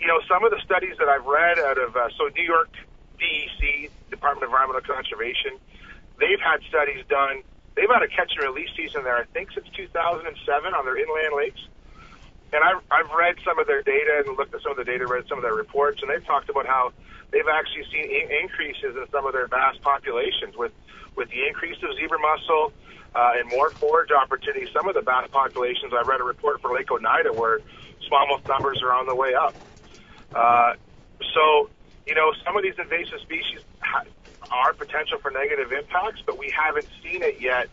you 0.00 0.06
know, 0.06 0.20
some 0.28 0.44
of 0.44 0.50
the 0.50 0.60
studies 0.64 0.94
that 0.98 1.08
I've 1.08 1.26
read 1.26 1.58
out 1.58 1.76
of 1.78 1.96
uh, 1.96 2.08
so 2.16 2.28
New 2.36 2.44
York 2.44 2.70
DEC, 3.18 3.90
Department 4.10 4.44
of 4.44 4.50
Environmental 4.50 4.94
Conservation, 4.94 5.58
they've 6.20 6.40
had 6.40 6.60
studies 6.68 7.04
done. 7.08 7.42
They've 7.78 7.86
had 7.86 8.02
a 8.02 8.10
catch 8.10 8.34
and 8.34 8.42
release 8.42 8.74
season 8.74 9.06
there, 9.06 9.14
I 9.14 9.24
think, 9.30 9.54
since 9.54 9.70
2007 9.70 10.26
on 10.74 10.82
their 10.82 10.98
inland 10.98 11.30
lakes. 11.38 11.62
And 12.50 12.58
I've, 12.66 12.82
I've 12.90 13.06
read 13.14 13.38
some 13.46 13.62
of 13.62 13.70
their 13.70 13.86
data 13.86 14.26
and 14.26 14.34
looked 14.34 14.50
at 14.50 14.66
some 14.66 14.74
of 14.74 14.78
the 14.82 14.84
data, 14.84 15.06
read 15.06 15.30
some 15.30 15.38
of 15.38 15.46
their 15.46 15.54
reports, 15.54 16.02
and 16.02 16.10
they've 16.10 16.24
talked 16.26 16.50
about 16.50 16.66
how 16.66 16.90
they've 17.30 17.46
actually 17.46 17.86
seen 17.94 18.10
in- 18.10 18.34
increases 18.42 18.98
in 18.98 19.06
some 19.14 19.30
of 19.30 19.32
their 19.32 19.46
bass 19.46 19.78
populations 19.86 20.58
with 20.58 20.72
with 21.14 21.30
the 21.30 21.46
increase 21.46 21.78
of 21.82 21.94
zebra 21.98 22.18
mussel 22.18 22.72
uh, 23.14 23.38
and 23.38 23.48
more 23.48 23.70
forage 23.78 24.10
opportunities. 24.10 24.68
Some 24.74 24.88
of 24.88 24.94
the 24.94 25.02
bass 25.02 25.28
populations, 25.30 25.92
I 25.94 26.02
read 26.02 26.20
a 26.20 26.24
report 26.24 26.60
for 26.60 26.74
Lake 26.74 26.90
Oneida 26.90 27.32
where 27.32 27.60
smallmouth 28.10 28.46
numbers 28.48 28.82
are 28.82 28.92
on 28.92 29.06
the 29.06 29.14
way 29.14 29.34
up. 29.34 29.54
Uh, 30.34 30.74
so, 31.34 31.70
you 32.06 32.14
know, 32.14 32.32
some 32.44 32.56
of 32.56 32.62
these 32.62 32.78
invasive 32.78 33.20
species 33.22 33.60
ha- 33.80 34.06
are 34.50 34.72
potential 34.72 35.18
for 35.20 35.30
negative 35.30 35.72
impacts, 35.72 36.20
but 36.26 36.38
we 36.38 36.50
haven't 36.56 36.86
seen 37.02 37.22
it 37.22 37.36
yet 37.40 37.68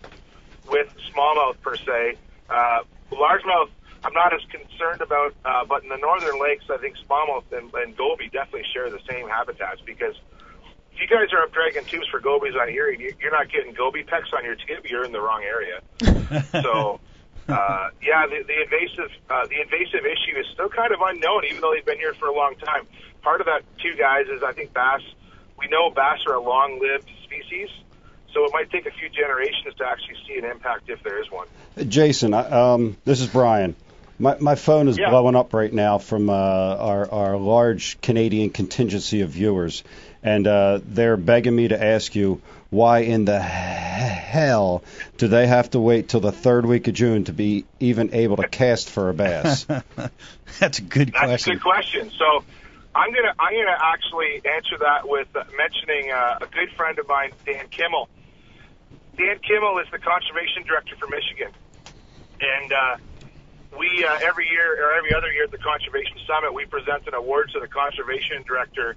with 0.67 0.88
smallmouth 1.13 1.59
per 1.61 1.76
se. 1.76 2.17
Uh, 2.49 2.80
largemouth, 3.11 3.69
I'm 4.03 4.13
not 4.13 4.34
as 4.34 4.41
concerned 4.51 5.01
about, 5.01 5.34
uh, 5.45 5.65
but 5.65 5.84
in 5.84 5.89
the 5.89 5.97
northern 5.97 6.39
lakes, 6.41 6.65
I 6.69 6.78
think 6.78 6.95
smallmouth 7.07 7.43
and, 7.51 7.73
and 7.73 7.95
goby 7.97 8.30
definitely 8.32 8.65
share 8.73 8.89
the 8.89 8.99
same 9.09 9.28
habitats 9.30 9.82
because 9.86 10.15
if 10.93 11.01
you 11.01 11.07
guys 11.07 11.34
are 11.34 11.43
up 11.43 11.51
dragging 11.53 11.86
tubes 11.86 12.07
for 12.09 12.19
gobies 12.19 12.53
on 12.59 12.69
Erie, 12.69 12.97
you- 12.99 13.15
you're 13.19 13.32
not 13.32 13.49
getting 13.51 13.73
goby 13.73 14.03
pecks 14.03 14.30
on 14.36 14.43
your 14.45 14.55
tube, 14.55 14.86
you're 14.86 15.05
in 15.05 15.11
the 15.11 15.21
wrong 15.21 15.43
area. 15.43 15.82
so, 16.63 16.99
uh, 17.49 17.89
yeah, 18.01 18.26
the, 18.28 18.43
the 18.47 18.61
invasive 18.63 19.11
uh, 19.30 19.45
the 19.47 19.61
invasive 19.61 20.05
issue 20.05 20.38
is 20.39 20.45
still 20.53 20.69
kind 20.69 20.91
of 20.93 20.99
unknown, 21.01 21.43
even 21.49 21.61
though 21.61 21.73
they've 21.73 21.86
been 21.86 21.97
here 21.99 22.13
for 22.15 22.28
a 22.28 22.34
long 22.36 22.55
time. 22.55 22.88
Part 23.21 23.39
of 23.41 23.45
that, 23.47 23.61
too, 23.82 23.95
guys, 23.97 24.26
is 24.28 24.41
I 24.43 24.53
think 24.53 24.73
bass. 24.73 25.01
We 25.60 25.68
know 25.68 25.89
bass 25.89 26.20
are 26.28 26.34
a 26.36 26.41
long-lived 26.41 27.10
species, 27.24 27.70
so 28.34 28.45
it 28.45 28.51
might 28.53 28.70
take 28.72 28.86
a 28.86 28.91
few 28.91 29.10
generations 29.10 29.74
to 29.78 29.86
actually 29.86 30.16
see 30.28 30.38
an 30.38 30.45
impact 30.45 30.89
if 30.89 31.01
there 31.03 31.22
is 31.22 31.32
one. 31.32 31.47
Jason, 31.88 32.34
I- 32.34 32.74
um, 32.74 32.97
this 33.06 33.22
is 33.22 33.28
Brian. 33.28 33.76
My 34.18 34.38
my 34.39 34.56
phone 34.56 34.88
is 34.88 34.97
Yeah. 34.97 35.10
blowing 35.10 35.36
up 35.36 35.53
right 35.53 35.72
now 35.74 35.97
from 35.97 36.30
uh, 36.30 36.34
our 36.34 37.12
our 37.12 37.38
large 37.38 37.99
Canadian 38.01 38.49
contingency 38.49 39.22
of 39.22 39.30
viewers, 39.32 39.84
and 40.24 40.47
uh, 40.47 40.80
they're 40.86 41.18
begging 41.18 41.53
me 41.56 41.68
to 41.68 41.82
ask 41.84 42.16
you 42.16 42.41
why 42.70 42.99
in 42.99 43.26
the 43.26 43.39
hell 43.39 44.84
do 45.18 45.28
they 45.28 45.47
have 45.47 45.70
to 45.72 45.80
wait 45.80 46.08
till 46.10 46.20
the 46.22 46.32
third 46.32 46.66
week 46.66 46.88
of 46.88 46.93
June 46.93 47.26
to 47.26 47.34
be 47.34 47.66
even 47.80 48.14
able 48.14 48.38
to 48.38 48.47
cast 48.47 48.89
for 48.89 49.10
a 49.10 49.14
bass? 49.14 49.66
That's 50.60 50.80
a 50.80 50.82
good 50.82 51.14
question. 51.14 51.30
That's 51.30 51.47
a 51.47 51.51
good 51.51 51.62
question. 51.62 52.12
So 52.18 52.43
I'm 52.95 53.11
gonna 53.11 53.35
I'm 53.37 53.51
gonna 53.51 53.77
actually 53.91 54.39
answer 54.47 54.79
that 54.79 55.03
with 55.03 55.27
mentioning 55.57 56.11
uh, 56.11 56.39
a 56.39 56.47
good 56.47 56.71
friend 56.77 56.97
of 56.97 57.07
mine, 57.09 57.33
Dan 57.45 57.67
Kimmel. 57.67 58.07
Dan 59.17 59.37
Kimmel 59.43 59.79
is 59.79 59.87
the 59.91 59.99
conservation 59.99 60.63
director 60.63 60.95
for 60.95 61.07
Michigan, 61.07 61.51
and 62.39 62.71
uh, 62.71 62.95
we 63.77 64.07
uh, 64.07 64.17
every 64.23 64.47
year 64.47 64.79
or 64.79 64.95
every 64.95 65.13
other 65.13 65.27
year 65.31 65.43
at 65.43 65.51
the 65.51 65.59
Conservation 65.59 66.15
Summit 66.25 66.53
we 66.53 66.63
present 66.65 67.05
an 67.07 67.13
award 67.13 67.51
to 67.51 67.59
the 67.59 67.67
conservation 67.67 68.43
director, 68.47 68.95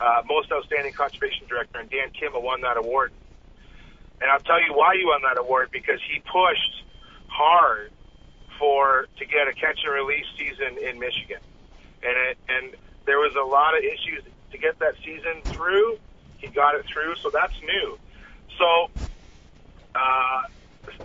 uh, 0.00 0.22
most 0.24 0.50
outstanding 0.50 0.94
conservation 0.94 1.46
director, 1.46 1.78
and 1.78 1.90
Dan 1.90 2.16
Kimmel 2.18 2.40
won 2.40 2.62
that 2.62 2.78
award. 2.78 3.12
And 4.22 4.30
I'll 4.30 4.40
tell 4.40 4.60
you 4.64 4.72
why 4.72 4.96
he 4.96 5.04
won 5.04 5.20
that 5.20 5.36
award 5.36 5.68
because 5.70 6.00
he 6.08 6.20
pushed 6.20 6.82
hard 7.28 7.92
for 8.58 9.04
to 9.18 9.24
get 9.26 9.48
a 9.48 9.52
catch 9.52 9.84
and 9.84 9.92
release 9.92 10.24
season 10.32 10.80
in 10.80 10.98
Michigan, 10.98 11.44
and 12.00 12.16
it, 12.32 12.38
and 12.48 12.76
there 13.06 13.18
was 13.18 13.34
a 13.36 13.46
lot 13.46 13.76
of 13.76 13.84
issues 13.84 14.22
to 14.52 14.58
get 14.58 14.78
that 14.78 14.94
season 15.04 15.42
through. 15.50 15.98
He 16.38 16.48
got 16.48 16.74
it 16.74 16.84
through, 16.86 17.16
so 17.16 17.30
that's 17.30 17.54
new. 17.62 17.98
So, 18.58 18.90
uh, 19.94 20.42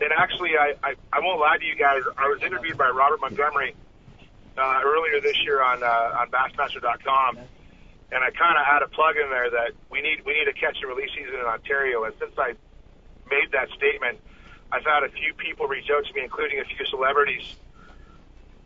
and 0.02 0.12
actually, 0.18 0.52
I, 0.58 0.76
I 0.84 0.95
I 1.12 1.20
won't 1.20 1.39
lie 1.39 1.58
to 1.58 1.66
you 1.66 1.76
guys. 1.76 2.02
I 2.18 2.28
was 2.28 2.41
interviewed 2.43 2.78
by 2.78 2.89
Robert 2.89 3.22
Montgomery 3.22 3.76
uh, 4.58 4.82
earlier 4.84 5.22
this 5.22 5.38
year 5.43 5.62
on 5.62 5.84
uh, 5.84 6.20
on 6.20 6.30
Bassmaster.com, 6.30 7.38
and 7.38 8.24
I 8.24 8.30
kind 8.32 8.58
of 8.58 8.66
had 8.66 8.82
a 8.84 8.88
plug 8.88 9.16
in 9.16 9.30
there 9.30 9.50
that 9.50 9.72
we 9.89 10.02
need 10.02 10.26
we 10.26 10.34
need 10.34 10.47
a 10.47 10.54
catch 10.54 10.78
and 10.82 10.89
release 10.89 11.12
season 11.16 11.36
in 11.36 11.45
Ontario. 11.45 12.04
And 12.04 12.14
since 12.20 12.34
I 12.38 12.54
made 13.30 13.52
that 13.54 13.70
statement, 13.72 14.20
I've 14.72 14.86
had 14.86 15.04
a 15.04 15.10
few 15.10 15.34
people 15.34 15.68
reach 15.68 15.89
out 15.89 16.06
to 16.06 16.14
me, 16.14 16.22
including 16.24 16.60
a 16.60 16.66
few 16.66 16.86
celebrities 16.88 17.56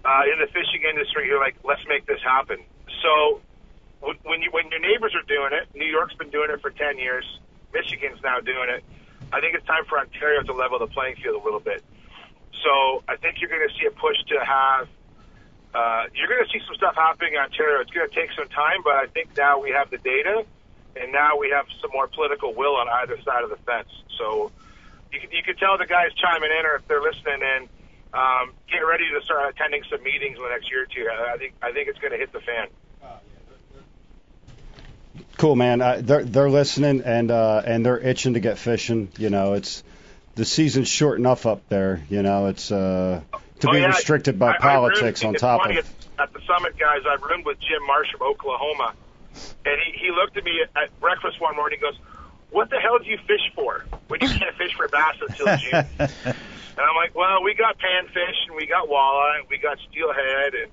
uh, 0.06 0.24
in 0.32 0.40
the 0.40 0.48
fishing 0.48 0.84
industry 0.90 1.30
who 1.30 1.36
are 1.36 1.40
like, 1.40 1.56
let's 1.64 1.86
make 1.88 2.06
this 2.06 2.22
happen. 2.22 2.60
So 3.04 3.41
when 3.99 4.41
you 4.41 4.49
when 4.51 4.72
your 4.72 4.80
neighbors 4.80 5.14
are 5.14 5.28
doing 5.28 5.51
it, 5.51 5.68
New 5.76 5.86
York's 5.86 6.16
been 6.16 6.32
doing 6.32 6.49
it 6.49 6.62
for 6.62 6.72
ten 6.72 6.97
years. 6.97 7.26
Michigan's 7.74 8.22
now 8.24 8.39
doing 8.39 8.70
it. 8.70 8.84
I 9.32 9.41
think 9.41 9.56
it's 9.56 9.66
time 9.66 9.86
for 9.86 9.99
Ontario 9.99 10.41
to 10.43 10.54
level 10.54 10.80
the 10.80 10.88
playing 10.88 11.18
field 11.18 11.41
a 11.41 11.43
little 11.43 11.60
bit. 11.60 11.84
So 12.64 13.04
I 13.08 13.18
think 13.18 13.41
you're 13.41 13.49
going 13.49 13.68
to 13.68 13.74
see 13.76 13.86
a 13.86 13.91
push 13.91 14.18
to 14.30 14.39
have. 14.39 14.88
Uh, 15.74 16.06
you're 16.14 16.30
going 16.30 16.45
to 16.45 16.51
see 16.54 16.62
some 16.66 16.76
stuff 16.76 16.95
happening 16.95 17.34
in 17.34 17.39
Ontario. 17.39 17.82
It's 17.82 17.89
going 17.91 18.08
to 18.08 18.14
take 18.14 18.30
some 18.38 18.47
time, 18.49 18.86
but 18.86 18.93
I 18.93 19.08
think 19.08 19.36
now 19.36 19.60
we 19.60 19.72
have 19.72 19.89
the 19.89 19.97
data, 19.97 20.45
and 20.95 21.12
now 21.12 21.36
we 21.38 21.49
have 21.49 21.66
some 21.82 21.89
more 21.91 22.08
political 22.08 22.54
will 22.54 22.76
on 22.78 22.88
either 23.01 23.18
side 23.26 23.43
of 23.43 23.49
the 23.49 23.58
fence. 23.66 23.89
So 24.20 24.51
you 25.12 25.20
can, 25.20 25.32
you 25.32 25.41
can 25.41 25.58
tell 25.58 25.80
the 25.80 25.88
guys 25.88 26.14
chiming 26.14 26.51
in, 26.54 26.66
or 26.66 26.76
if 26.76 26.88
they're 26.88 27.01
listening 27.01 27.41
in, 27.41 27.62
um, 28.14 28.54
get 28.70 28.86
ready 28.86 29.10
to 29.18 29.26
start 29.26 29.49
attending 29.49 29.82
some 29.89 30.04
meetings 30.04 30.38
in 30.38 30.43
the 30.43 30.49
next 30.49 30.70
year 30.70 30.84
or 30.84 30.86
two. 30.86 31.10
I 31.10 31.38
think 31.38 31.54
I 31.64 31.72
think 31.74 31.89
it's 31.89 31.97
going 31.97 32.14
to 32.14 32.22
hit 32.22 32.32
the 32.32 32.41
fan. 32.41 32.68
Cool, 35.38 35.56
man. 35.56 35.82
Uh, 35.82 36.00
they're 36.02 36.24
they're 36.24 36.50
listening 36.50 37.02
and 37.04 37.32
uh, 37.32 37.62
and 37.66 37.86
they're 37.86 38.00
itching 38.00 38.34
to 38.36 38.40
get 38.40 38.58
fishing. 38.58 39.10
You 39.18 39.30
know, 39.30 39.54
it's 39.54 39.84
the 40.36 40.46
season's 40.46 40.88
short 40.88 41.20
enough 41.20 41.46
up 41.46 41.68
there. 41.70 42.02
You 42.10 42.22
know, 42.24 42.48
it's 42.48 42.72
uh, 42.72 43.22
to 43.60 43.68
Oh, 43.70 43.72
be 43.72 43.80
yeah, 43.80 43.88
restricted 43.88 44.38
by 44.40 44.52
I- 44.52 44.56
I 44.56 44.58
politics 44.58 45.24
roomed- 45.24 45.36
on 45.36 45.40
top 45.40 45.66
of. 45.70 45.72
At, 45.78 45.86
at 46.20 46.34
the 46.34 46.40
summit, 46.48 46.78
guys, 46.78 47.02
I 47.06 47.16
roomed 47.28 47.46
with 47.46 47.60
Jim 47.60 47.86
Marsh 47.88 48.10
from 48.12 48.28
Oklahoma, 48.28 48.94
and 49.66 49.76
he, 49.86 50.06
he 50.08 50.12
looked 50.12 50.38
at 50.38 50.44
me 50.44 50.62
at, 50.64 50.84
at 50.84 51.00
breakfast 51.00 51.42
one 51.42 51.56
morning. 51.56 51.80
and 51.84 51.94
goes, 51.94 52.02
"What 52.52 52.70
the 52.70 52.78
hell 52.80 53.00
do 53.00 53.06
you 53.06 53.18
fish 53.28 53.52
for 53.56 53.86
when 54.08 54.22
you 54.22 54.28
can't 54.30 54.56
fish 54.56 54.74
for 54.76 54.88
bass 54.88 55.16
until 55.28 55.58
June?" 55.58 55.86
and 56.00 56.80
I'm 56.80 56.96
like, 56.96 57.16
"Well, 57.16 57.44
we 57.44 57.54
got 57.56 57.78
panfish 57.80 58.48
and 58.48 58.56
we 58.56 58.68
got 58.68 58.88
walleye 58.90 59.40
and 59.40 59.50
we 59.50 59.58
got 59.58 59.78
steelhead 59.90 60.54
and." 60.56 60.72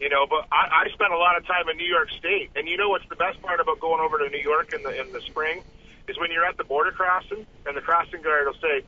You 0.00 0.08
know, 0.10 0.26
but 0.28 0.46
I, 0.50 0.84
I 0.84 0.90
spent 0.92 1.12
a 1.12 1.16
lot 1.16 1.36
of 1.38 1.46
time 1.46 1.68
in 1.70 1.76
New 1.76 1.86
York 1.86 2.10
State, 2.18 2.50
and 2.56 2.68
you 2.68 2.76
know 2.76 2.88
what's 2.90 3.08
the 3.08 3.16
best 3.16 3.40
part 3.40 3.60
about 3.60 3.80
going 3.80 4.00
over 4.00 4.18
to 4.18 4.28
New 4.28 4.42
York 4.42 4.72
in 4.74 4.82
the 4.82 4.90
in 5.00 5.12
the 5.12 5.20
spring 5.22 5.62
is 6.08 6.18
when 6.18 6.30
you're 6.30 6.44
at 6.44 6.56
the 6.58 6.64
border 6.64 6.90
crossing, 6.90 7.46
and 7.64 7.76
the 7.76 7.80
crossing 7.80 8.20
guard 8.20 8.46
will 8.46 8.60
say, 8.60 8.84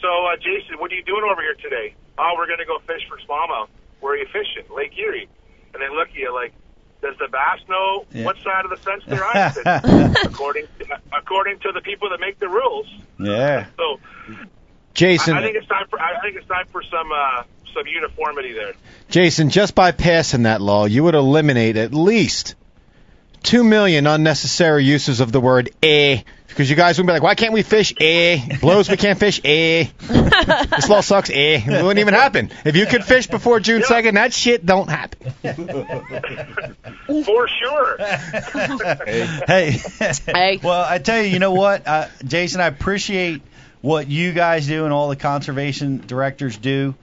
"So, 0.00 0.08
uh, 0.26 0.36
Jason, 0.36 0.78
what 0.80 0.90
are 0.90 0.94
you 0.96 1.04
doing 1.04 1.22
over 1.30 1.42
here 1.42 1.54
today?" 1.62 1.94
"Oh, 2.18 2.34
we're 2.36 2.46
going 2.46 2.58
to 2.58 2.64
go 2.66 2.78
fish 2.86 3.02
for 3.08 3.18
smallmouth." 3.28 3.68
"Where 4.00 4.14
are 4.14 4.16
you 4.16 4.26
fishing?" 4.32 4.64
"Lake 4.74 4.96
Erie." 4.98 5.28
And 5.74 5.82
they 5.82 5.88
look 5.94 6.08
at 6.08 6.14
you 6.16 6.32
like, 6.34 6.52
"Does 7.02 7.14
the 7.20 7.28
bass 7.28 7.60
know 7.68 8.06
Yeah. 8.10 8.24
what 8.24 8.36
side 8.42 8.64
of 8.64 8.70
the 8.70 8.78
fence 8.78 9.04
they're 9.06 9.24
on?" 9.24 10.16
According 10.24 10.66
according 11.12 11.58
to 11.60 11.72
the 11.72 11.82
people 11.82 12.08
that 12.10 12.20
make 12.20 12.38
the 12.40 12.48
rules. 12.48 12.86
Yeah. 13.20 13.66
So, 13.76 14.00
Jason, 14.98 15.34
I, 15.36 15.38
I 15.38 15.42
think 15.42 15.56
it's 15.56 15.68
time 15.68 15.86
for 15.88 16.00
I 16.00 16.20
think 16.20 16.34
it's 16.34 16.48
time 16.48 16.66
for 16.72 16.82
some 16.82 17.12
uh, 17.12 17.44
some 17.72 17.86
uniformity 17.86 18.52
there. 18.52 18.74
Jason, 19.08 19.48
just 19.48 19.76
by 19.76 19.92
passing 19.92 20.42
that 20.42 20.60
law, 20.60 20.86
you 20.86 21.04
would 21.04 21.14
eliminate 21.14 21.76
at 21.76 21.94
least 21.94 22.56
two 23.44 23.62
million 23.62 24.08
unnecessary 24.08 24.84
uses 24.84 25.20
of 25.20 25.30
the 25.30 25.40
word 25.40 25.70
"eh." 25.84 26.22
Because 26.48 26.68
you 26.68 26.74
guys 26.74 26.98
would 26.98 27.06
be 27.06 27.12
like, 27.12 27.22
"Why 27.22 27.36
can't 27.36 27.52
we 27.52 27.62
fish?" 27.62 27.94
Eh, 28.00 28.58
blows 28.60 28.90
we 28.90 28.96
can't 28.96 29.20
fish. 29.20 29.40
Eh, 29.44 29.86
this 30.00 30.88
law 30.88 31.00
sucks. 31.00 31.30
Eh, 31.30 31.62
it 31.64 31.68
wouldn't 31.68 32.00
even 32.00 32.14
happen 32.14 32.50
if 32.64 32.74
you 32.74 32.84
could 32.86 33.04
fish 33.04 33.28
before 33.28 33.60
June 33.60 33.84
second. 33.84 34.16
That 34.16 34.32
shit 34.32 34.66
don't 34.66 34.90
happen. 34.90 35.32
For 37.24 37.46
sure. 37.46 37.98
hey, 39.46 39.78
Hey. 40.26 40.58
well, 40.64 40.84
I 40.84 40.98
tell 40.98 41.22
you, 41.22 41.28
you 41.28 41.38
know 41.38 41.52
what, 41.52 41.86
uh, 41.86 42.08
Jason, 42.24 42.60
I 42.60 42.66
appreciate 42.66 43.42
what 43.80 44.08
you 44.08 44.32
guys 44.32 44.66
do 44.66 44.84
and 44.84 44.92
all 44.92 45.08
the 45.08 45.16
conservation 45.16 45.98
directors 46.06 46.56
do. 46.56 46.94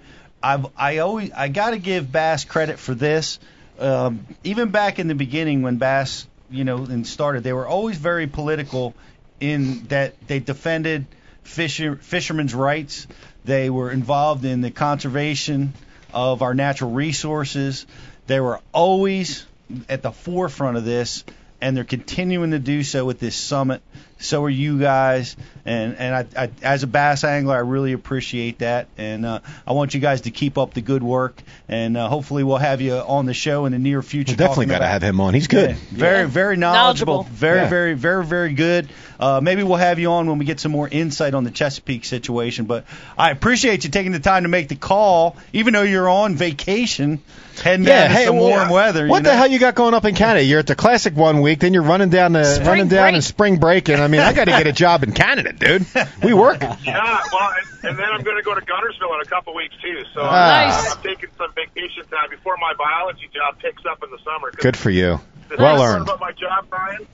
I've 0.41 0.67
I 0.77 0.99
always 0.99 1.31
I 1.31 1.47
got 1.47 1.71
to 1.71 1.79
give 1.79 2.11
Bass 2.11 2.45
credit 2.45 2.79
for 2.79 2.93
this. 2.93 3.39
Um, 3.79 4.25
even 4.43 4.69
back 4.69 4.99
in 4.99 5.07
the 5.07 5.15
beginning 5.15 5.61
when 5.61 5.77
Bass, 5.77 6.27
you 6.49 6.63
know, 6.63 6.77
and 6.77 7.05
started, 7.05 7.43
they 7.43 7.53
were 7.53 7.67
always 7.67 7.97
very 7.97 8.27
political 8.27 8.93
in 9.39 9.85
that 9.87 10.15
they 10.27 10.39
defended 10.39 11.05
fisher, 11.43 11.95
fishermen's 11.95 12.53
rights. 12.53 13.07
They 13.43 13.69
were 13.69 13.91
involved 13.91 14.45
in 14.45 14.61
the 14.61 14.71
conservation 14.71 15.73
of 16.13 16.41
our 16.41 16.53
natural 16.53 16.91
resources. 16.91 17.85
They 18.27 18.39
were 18.39 18.59
always 18.71 19.45
at 19.89 20.01
the 20.01 20.11
forefront 20.11 20.77
of 20.77 20.85
this, 20.85 21.23
and 21.61 21.75
they're 21.75 21.83
continuing 21.83 22.51
to 22.51 22.59
do 22.59 22.83
so 22.83 23.05
with 23.05 23.19
this 23.19 23.35
summit. 23.35 23.81
So 24.17 24.43
are 24.45 24.49
you 24.49 24.79
guys, 24.79 25.35
and 25.65 25.97
and 25.97 26.15
I, 26.15 26.43
I 26.43 26.49
as 26.63 26.83
a 26.83 26.87
bass 26.87 27.23
angler, 27.25 27.53
I 27.53 27.59
really 27.59 27.91
appreciate 27.91 28.59
that, 28.59 28.87
and 28.97 29.25
uh, 29.25 29.39
I 29.67 29.73
want 29.73 29.93
you 29.93 29.99
guys 29.99 30.21
to 30.21 30.31
keep 30.31 30.57
up 30.57 30.73
the 30.73 30.79
good 30.81 31.03
work, 31.03 31.41
and 31.67 31.97
uh, 31.97 32.07
hopefully 32.07 32.43
we'll 32.45 32.57
have 32.57 32.79
you 32.79 32.93
on 32.93 33.25
the 33.25 33.33
show 33.33 33.65
in 33.65 33.73
the 33.73 33.77
near 33.79 34.01
future. 34.01 34.31
We 34.31 34.37
definitely 34.37 34.67
got 34.67 34.79
to 34.79 34.87
have 34.87 35.03
him 35.03 35.19
on. 35.19 35.33
He's 35.33 35.47
good. 35.47 35.71
yeah, 35.71 35.75
very, 35.91 36.27
very 36.29 36.55
knowledgeable. 36.55 37.13
Knowledgeable. 37.15 37.35
Very, 37.35 37.59
Yeah. 37.59 37.69
very, 37.69 37.93
very, 37.93 38.25
very 38.25 38.53
good. 38.53 38.87
Uh, 39.19 39.39
maybe 39.43 39.63
we'll 39.63 39.77
have 39.77 39.99
you 39.99 40.11
on 40.11 40.27
when 40.27 40.37
we 40.39 40.45
get 40.45 40.59
some 40.61 40.71
more 40.71 40.87
insight 40.89 41.33
on 41.33 41.43
the 41.43 41.51
Chesapeake 41.51 42.05
situation. 42.05 42.65
But 42.65 42.85
I 43.17 43.31
appreciate 43.31 43.83
you 43.83 43.89
taking 43.89 44.11
the 44.13 44.19
time 44.19 44.43
to 44.43 44.49
make 44.49 44.69
the 44.69 44.75
call, 44.75 45.35
even 45.53 45.73
though 45.73 45.83
you're 45.83 46.09
on 46.09 46.35
vacation, 46.35 47.19
heading 47.63 47.85
Yeah, 47.85 48.07
down 48.07 48.09
to 48.09 48.15
hey, 48.15 48.25
some 48.25 48.35
well, 48.37 48.49
warm 48.49 48.69
weather. 48.69 49.07
What 49.07 49.17
you 49.17 49.23
the 49.23 49.35
hell 49.35 49.47
you 49.47 49.59
got 49.59 49.75
going 49.75 49.93
up 49.93 50.03
in 50.05 50.15
Canada? 50.15 50.43
You're 50.43 50.59
at 50.59 50.67
the 50.67 50.75
Classic 50.75 51.15
one 51.15 51.41
week, 51.41 51.59
then 51.59 51.73
you're 51.73 51.83
running 51.83 52.09
down 52.09 52.33
the 52.33 52.43
Spring 52.43 52.67
running 52.67 52.87
down 52.89 53.03
break. 53.05 53.15
in 53.15 53.21
spring 53.21 53.57
break, 53.57 53.87
and 53.89 54.01
I 54.05 54.07
mean, 54.07 54.21
I 54.21 54.33
got 54.33 54.45
to 54.45 54.51
get 54.51 54.67
a 54.67 54.71
job 54.71 55.03
in 55.03 55.11
Canada, 55.13 55.51
dude. 55.51 55.85
We 56.23 56.33
work. 56.33 56.61
Yeah, 56.85 57.19
well, 57.33 57.51
and, 57.57 57.89
and 57.89 57.99
then 57.99 58.05
I'm 58.11 58.21
going 58.21 58.37
to 58.37 58.43
go 58.43 58.53
to 58.53 58.61
Guntersville 58.61 59.15
in 59.15 59.21
a 59.21 59.25
couple 59.29 59.55
weeks 59.55 59.75
too. 59.81 60.03
So 60.13 60.21
uh, 60.21 60.25
I'm, 60.25 60.91
I'm 60.97 61.03
taking 61.03 61.29
some 61.37 61.51
vacation 61.53 62.05
time 62.11 62.29
before 62.29 62.55
my 62.57 62.73
biology 62.77 63.27
job 63.33 63.59
picks 63.59 63.83
up 63.89 64.03
in 64.03 64.11
the 64.11 64.19
summer. 64.23 64.51
Good 64.51 64.77
for 64.77 64.89
you. 64.91 65.19
The 65.49 65.55
Well 65.57 65.81
earned. 65.81 66.03
About 66.03 66.19
my 66.19 66.31
job, 66.31 66.67
Brian, 66.69 67.07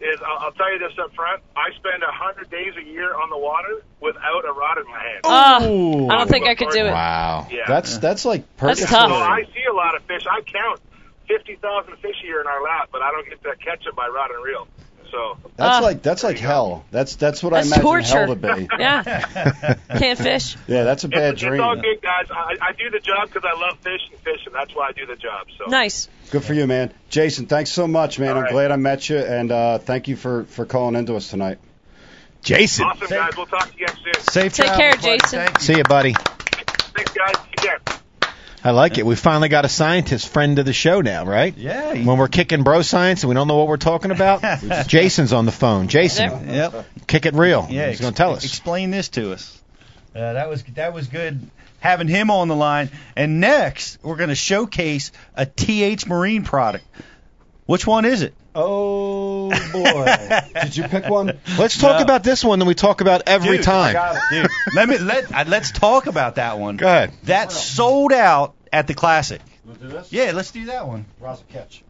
is 0.00 0.20
I'll, 0.26 0.38
I'll 0.46 0.52
tell 0.52 0.72
you 0.72 0.78
this 0.80 0.98
up 0.98 1.14
front. 1.14 1.42
I 1.56 1.70
spend 1.76 2.02
a 2.02 2.10
hundred 2.10 2.50
days 2.50 2.74
a 2.76 2.82
year 2.84 3.14
on 3.14 3.30
the 3.30 3.38
water 3.38 3.82
without 4.00 4.44
a 4.44 4.52
rod 4.52 4.78
in 4.78 4.86
my 4.90 4.98
hand. 4.98 5.20
Oh, 5.24 6.08
I 6.10 6.18
don't 6.18 6.28
think 6.28 6.46
I 6.48 6.54
could 6.56 6.70
do 6.70 6.86
it. 6.86 6.90
Wow. 6.90 7.46
Yeah. 7.50 7.60
That's 7.68 7.98
that's 7.98 8.24
like 8.24 8.44
That's 8.56 8.80
tough. 8.80 9.10
So 9.10 9.14
I 9.16 9.44
see 9.54 9.64
a 9.70 9.74
lot 9.74 9.94
of 9.94 10.02
fish. 10.02 10.24
I 10.28 10.40
count 10.42 10.80
fifty 11.28 11.54
thousand 11.56 11.96
fish 11.98 12.16
a 12.22 12.26
year 12.26 12.40
in 12.40 12.46
our 12.48 12.62
lap, 12.62 12.88
but 12.90 13.02
I 13.02 13.10
don't 13.12 13.28
get 13.28 13.42
to 13.44 13.54
catch 13.64 13.84
them 13.84 13.94
by 13.94 14.08
rod 14.08 14.30
and 14.32 14.42
reel. 14.44 14.66
So 15.12 15.36
That's 15.56 15.76
Ah. 15.76 15.80
like 15.80 16.02
that's 16.02 16.24
like 16.24 16.38
hell. 16.38 16.84
That's 16.90 17.14
that's 17.16 17.42
what 17.42 17.52
That's 17.52 17.66
I 17.70 17.76
imagine 17.76 17.82
torture. 17.82 18.26
hell 18.26 18.34
to 18.34 18.36
be. 18.36 18.68
Yeah, 18.78 19.74
can't 19.98 20.18
fish. 20.18 20.56
Yeah, 20.66 20.84
that's 20.84 21.04
a 21.04 21.08
bad 21.08 21.34
it's, 21.34 21.42
dream. 21.42 21.54
it's 21.54 21.62
all 21.62 21.76
good, 21.76 22.00
guys. 22.02 22.26
I, 22.30 22.56
I 22.60 22.72
do 22.72 22.88
the 22.90 22.98
job 22.98 23.28
because 23.30 23.44
I 23.44 23.52
love 23.60 23.78
fish 23.80 24.00
and 24.10 24.18
fishing. 24.20 24.52
That's 24.54 24.74
why 24.74 24.88
I 24.88 24.92
do 24.92 25.04
the 25.06 25.16
job. 25.16 25.46
So 25.58 25.66
Nice. 25.66 26.08
Good 26.30 26.42
for 26.44 26.54
you, 26.54 26.66
man. 26.66 26.92
Jason, 27.10 27.44
thanks 27.46 27.70
so 27.70 27.86
much, 27.86 28.18
man. 28.18 28.30
All 28.30 28.36
I'm 28.38 28.42
right. 28.44 28.52
glad 28.52 28.70
I 28.72 28.76
met 28.76 29.08
you, 29.10 29.18
and 29.18 29.52
uh, 29.52 29.78
thank 29.78 30.08
you 30.08 30.16
for 30.16 30.44
for 30.44 30.64
calling 30.64 30.96
into 30.96 31.14
us 31.14 31.28
tonight. 31.28 31.58
Jason. 32.42 32.86
awesome, 32.86 33.06
guys. 33.08 33.36
We'll 33.36 33.46
talk 33.46 33.70
to 33.70 33.78
you 33.78 33.84
again 33.84 33.96
soon. 34.02 34.22
Safe 34.24 34.54
Take 34.54 34.66
travels, 34.66 34.78
care, 34.78 34.92
buddy. 34.96 35.18
Jason. 35.20 35.38
Thank 35.38 35.58
you. 35.58 35.64
See 35.64 35.76
you, 35.76 35.84
buddy. 35.84 36.14
Thanks, 36.14 37.12
guys. 37.12 37.34
Take 37.50 37.56
care. 37.56 38.01
I 38.64 38.70
like 38.70 38.98
it. 38.98 39.04
We 39.06 39.16
finally 39.16 39.48
got 39.48 39.64
a 39.64 39.68
scientist 39.68 40.28
friend 40.28 40.58
of 40.58 40.64
the 40.66 40.72
show 40.72 41.00
now, 41.00 41.24
right? 41.24 41.56
Yeah. 41.56 41.94
When 41.94 42.16
we're 42.18 42.28
kicking 42.28 42.62
bro 42.62 42.82
science 42.82 43.22
and 43.22 43.28
we 43.28 43.34
don't 43.34 43.48
know 43.48 43.56
what 43.56 43.66
we're 43.68 43.76
talking 43.76 44.10
about, 44.12 44.42
Jason's 44.86 45.32
on 45.32 45.46
the 45.46 45.52
phone. 45.52 45.88
Jason, 45.88 46.48
Yep. 46.48 46.86
kick 47.06 47.26
it 47.26 47.34
real. 47.34 47.66
Yeah. 47.70 47.88
He's 47.88 48.00
going 48.00 48.12
to 48.12 48.16
tell 48.16 48.34
us. 48.34 48.44
Explain 48.44 48.90
this 48.90 49.08
to 49.10 49.32
us. 49.32 49.60
Uh, 50.14 50.34
that 50.34 50.48
was 50.48 50.62
that 50.74 50.92
was 50.92 51.08
good 51.08 51.40
having 51.80 52.06
him 52.06 52.30
on 52.30 52.46
the 52.48 52.54
line. 52.54 52.90
And 53.16 53.40
next, 53.40 53.98
we're 54.02 54.16
going 54.16 54.28
to 54.28 54.34
showcase 54.34 55.10
a 55.34 55.46
TH 55.46 56.06
Marine 56.06 56.44
product. 56.44 56.84
Which 57.66 57.86
one 57.86 58.04
is 58.04 58.22
it? 58.22 58.34
Oh 58.54 59.48
boy! 59.72 60.60
Did 60.62 60.76
you 60.76 60.84
pick 60.84 61.08
one? 61.08 61.38
Let's 61.58 61.78
talk 61.78 61.98
No. 61.98 62.04
about 62.04 62.22
this 62.22 62.44
one 62.44 62.58
that 62.58 62.66
we 62.66 62.74
talk 62.74 63.00
about 63.00 63.22
every 63.26 63.56
Dude, 63.58 63.64
time. 63.64 64.20
Dude, 64.30 64.46
let 64.74 64.88
me 64.88 64.98
let 64.98 65.32
uh, 65.32 65.44
let's 65.48 65.70
talk 65.72 66.06
about 66.06 66.34
that 66.34 66.58
one. 66.58 66.76
Go 66.76 66.86
ahead. 66.86 67.12
That 67.24 67.50
sold 67.50 68.12
out 68.12 68.54
at 68.72 68.86
the 68.86 68.94
classic. 68.94 69.40
We'll 69.64 69.76
do 69.76 69.88
this. 69.88 70.12
Yeah, 70.12 70.32
let's 70.34 70.50
do 70.50 70.66
that 70.66 70.86
one. 70.86 71.06
Rosa 71.20 71.44
catch. 71.44 71.82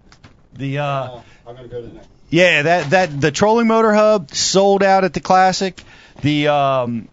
The 0.53 0.79
uh, 0.79 0.85
Uh, 0.85 1.23
I'm 1.47 1.57
gonna 1.57 1.69
go 1.69 1.81
to 1.83 1.89
the 1.89 1.95
next. 1.95 2.09
yeah, 2.31 2.63
that 2.63 2.91
that 2.91 3.21
the 3.21 3.33
trolling 3.33 3.67
motor 3.67 3.93
hub 3.93 4.31
sold 4.33 4.83
out 4.85 5.03
at 5.05 5.15
the 5.15 5.21
classic. 5.21 5.83
The 6.21 6.47
um, 6.49 7.09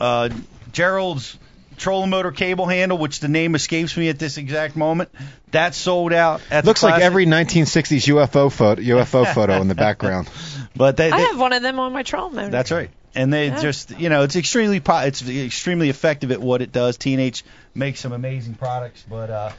uh, 0.00 0.30
Gerald's 0.72 1.36
trolling 1.76 2.10
motor 2.10 2.32
cable 2.32 2.66
handle, 2.66 2.98
which 2.98 3.20
the 3.20 3.28
name 3.28 3.54
escapes 3.54 3.96
me 3.96 4.08
at 4.08 4.18
this 4.18 4.36
exact 4.38 4.76
moment, 4.76 5.10
that 5.50 5.74
sold 5.74 6.12
out 6.12 6.40
at 6.50 6.64
Looks 6.64 6.80
the 6.80 6.88
like 6.88 7.02
every 7.02 7.26
1960s 7.26 8.06
UFO 8.14 8.50
photo, 8.52 8.80
UFO 8.80 9.32
photo 9.32 9.60
in 9.60 9.68
the 9.68 9.74
background. 9.74 10.28
But 10.76 10.96
they, 10.96 11.08
I 11.08 11.20
have 11.20 11.38
one 11.38 11.52
of 11.52 11.62
them 11.62 11.78
on 11.78 11.92
my 11.92 12.02
troll 12.02 12.30
motor. 12.30 12.50
That's 12.50 12.72
right. 12.72 12.90
And 13.14 13.32
they 13.32 13.46
Yeah. 13.46 13.62
just, 13.62 13.96
you 13.96 14.08
know, 14.08 14.24
it's 14.24 14.34
extremely 14.34 14.80
po- 14.80 15.02
it's 15.04 15.22
extremely 15.28 15.88
effective 15.88 16.32
at 16.32 16.40
what 16.40 16.62
it 16.62 16.72
does. 16.72 16.98
TNH 16.98 17.44
makes 17.76 18.00
some 18.00 18.12
amazing 18.12 18.54
products, 18.54 19.04
but 19.08 19.30
uh, 19.30 19.50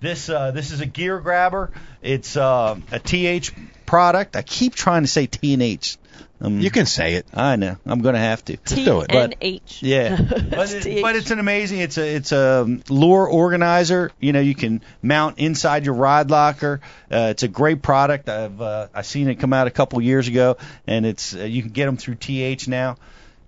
this 0.00 0.28
uh, 0.28 0.50
this 0.50 0.72
is 0.72 0.80
a 0.80 0.86
gear 0.86 1.20
grabber. 1.20 1.70
It's 2.02 2.36
uh, 2.36 2.76
a 2.90 2.98
TH 2.98 3.52
product. 3.86 4.34
I 4.34 4.42
keep 4.42 4.74
trying 4.74 5.02
to 5.02 5.08
say 5.08 5.28
TNH. 5.28 5.96
Um, 6.44 6.60
You 6.60 6.70
can 6.70 6.84
say 6.84 7.14
it. 7.14 7.26
I 7.32 7.56
know. 7.56 7.76
I'm 7.86 8.02
going 8.02 8.14
to 8.14 8.20
have 8.20 8.44
to. 8.46 8.56
T 8.56 8.84
do 8.84 9.00
it. 9.00 9.14
N 9.14 9.34
H. 9.40 9.82
Yeah, 9.82 10.16
but, 10.50 10.72
it, 10.72 11.02
but 11.02 11.16
it's 11.16 11.30
an 11.30 11.38
amazing. 11.38 11.80
It's 11.80 11.96
a 11.96 12.16
it's 12.16 12.32
a 12.32 12.64
lure 12.88 13.26
organizer. 13.26 14.12
You 14.20 14.32
know, 14.32 14.40
you 14.40 14.54
can 14.54 14.82
mount 15.02 15.38
inside 15.38 15.86
your 15.86 15.94
rod 15.94 16.30
locker. 16.30 16.80
Uh, 17.10 17.28
it's 17.30 17.44
a 17.44 17.48
great 17.48 17.80
product. 17.80 18.28
I've 18.28 18.60
uh, 18.60 18.88
I 18.94 19.02
seen 19.02 19.28
it 19.28 19.36
come 19.36 19.54
out 19.54 19.66
a 19.66 19.70
couple 19.70 20.00
years 20.02 20.28
ago, 20.28 20.58
and 20.86 21.06
it's 21.06 21.34
uh, 21.34 21.44
you 21.44 21.62
can 21.62 21.70
get 21.70 21.86
them 21.86 21.96
through 21.96 22.16
TH 22.16 22.68
now. 22.68 22.96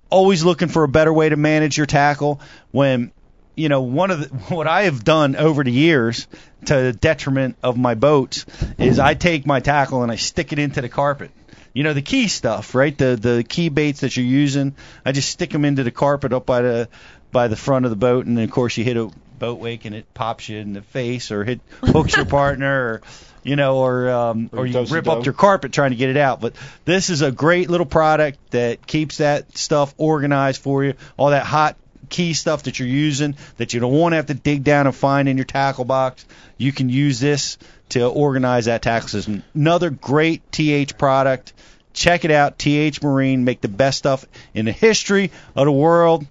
Always 0.08 0.42
looking 0.44 0.68
for 0.68 0.84
a 0.84 0.88
better 0.88 1.12
way 1.12 1.28
to 1.28 1.36
manage 1.36 1.76
your 1.76 1.86
tackle 1.86 2.40
when. 2.70 3.12
You 3.58 3.70
know, 3.70 3.80
one 3.80 4.10
of 4.10 4.20
the, 4.20 4.26
what 4.54 4.66
I 4.66 4.82
have 4.82 5.02
done 5.02 5.34
over 5.34 5.64
the 5.64 5.72
years 5.72 6.26
to 6.66 6.74
the 6.74 6.92
detriment 6.92 7.56
of 7.62 7.78
my 7.78 7.94
boats 7.94 8.44
is 8.76 8.98
I 8.98 9.14
take 9.14 9.46
my 9.46 9.60
tackle 9.60 10.02
and 10.02 10.12
I 10.12 10.16
stick 10.16 10.52
it 10.52 10.58
into 10.58 10.82
the 10.82 10.90
carpet 10.90 11.30
you 11.76 11.82
know 11.82 11.92
the 11.92 12.00
key 12.00 12.28
stuff, 12.28 12.74
right? 12.74 12.96
The 12.96 13.16
the 13.16 13.44
key 13.46 13.68
baits 13.68 14.00
that 14.00 14.16
you're 14.16 14.24
using. 14.24 14.74
I 15.04 15.12
just 15.12 15.28
stick 15.28 15.50
them 15.50 15.66
into 15.66 15.84
the 15.84 15.90
carpet 15.90 16.32
up 16.32 16.46
by 16.46 16.62
the 16.62 16.88
by 17.32 17.48
the 17.48 17.56
front 17.56 17.84
of 17.84 17.90
the 17.90 17.96
boat, 17.96 18.24
and 18.24 18.38
then 18.38 18.44
of 18.44 18.50
course 18.50 18.78
you 18.78 18.84
hit 18.84 18.96
a 18.96 19.10
boat 19.38 19.58
wake 19.58 19.84
and 19.84 19.94
it 19.94 20.14
pops 20.14 20.48
you 20.48 20.58
in 20.58 20.72
the 20.72 20.80
face, 20.80 21.30
or 21.30 21.44
hit 21.44 21.60
hooks 21.82 22.16
your 22.16 22.24
partner, 22.24 22.72
or 22.72 23.02
you 23.42 23.56
know, 23.56 23.76
or 23.76 24.08
um, 24.08 24.48
Or 24.54 24.60
or 24.60 24.66
you 24.66 24.84
rip 24.84 25.06
up 25.06 25.26
your 25.26 25.34
carpet 25.34 25.72
trying 25.72 25.90
to 25.90 25.96
get 25.96 26.08
it 26.08 26.16
out. 26.16 26.40
But 26.40 26.54
this 26.86 27.10
is 27.10 27.20
a 27.20 27.30
great 27.30 27.68
little 27.68 27.84
product 27.84 28.38
that 28.52 28.86
keeps 28.86 29.18
that 29.18 29.58
stuff 29.58 29.94
organized 29.98 30.62
for 30.62 30.82
you. 30.82 30.94
All 31.18 31.28
that 31.28 31.44
hot 31.44 31.76
key 32.08 32.32
stuff 32.32 32.62
that 32.62 32.78
you're 32.78 32.88
using 32.88 33.36
that 33.58 33.74
you 33.74 33.80
don't 33.80 33.92
want 33.92 34.12
to 34.12 34.16
have 34.16 34.26
to 34.26 34.34
dig 34.34 34.64
down 34.64 34.86
and 34.86 34.96
find 34.96 35.28
in 35.28 35.36
your 35.36 35.44
tackle 35.44 35.84
box. 35.84 36.24
You 36.56 36.72
can 36.72 36.88
use 36.88 37.20
this 37.20 37.58
to 37.90 38.06
organize 38.06 38.66
that 38.66 38.82
tackle 38.82 39.08
system. 39.08 39.42
Another 39.54 39.90
great 39.90 40.50
TH 40.52 40.98
product. 40.98 41.52
Check 41.92 42.24
it 42.24 42.30
out, 42.30 42.58
TH 42.58 43.02
Marine. 43.02 43.44
Make 43.44 43.60
the 43.60 43.68
best 43.68 43.98
stuff 43.98 44.24
in 44.54 44.66
the 44.66 44.72
history 44.72 45.30
of 45.54 45.64
the 45.64 45.72
world. 45.72 46.26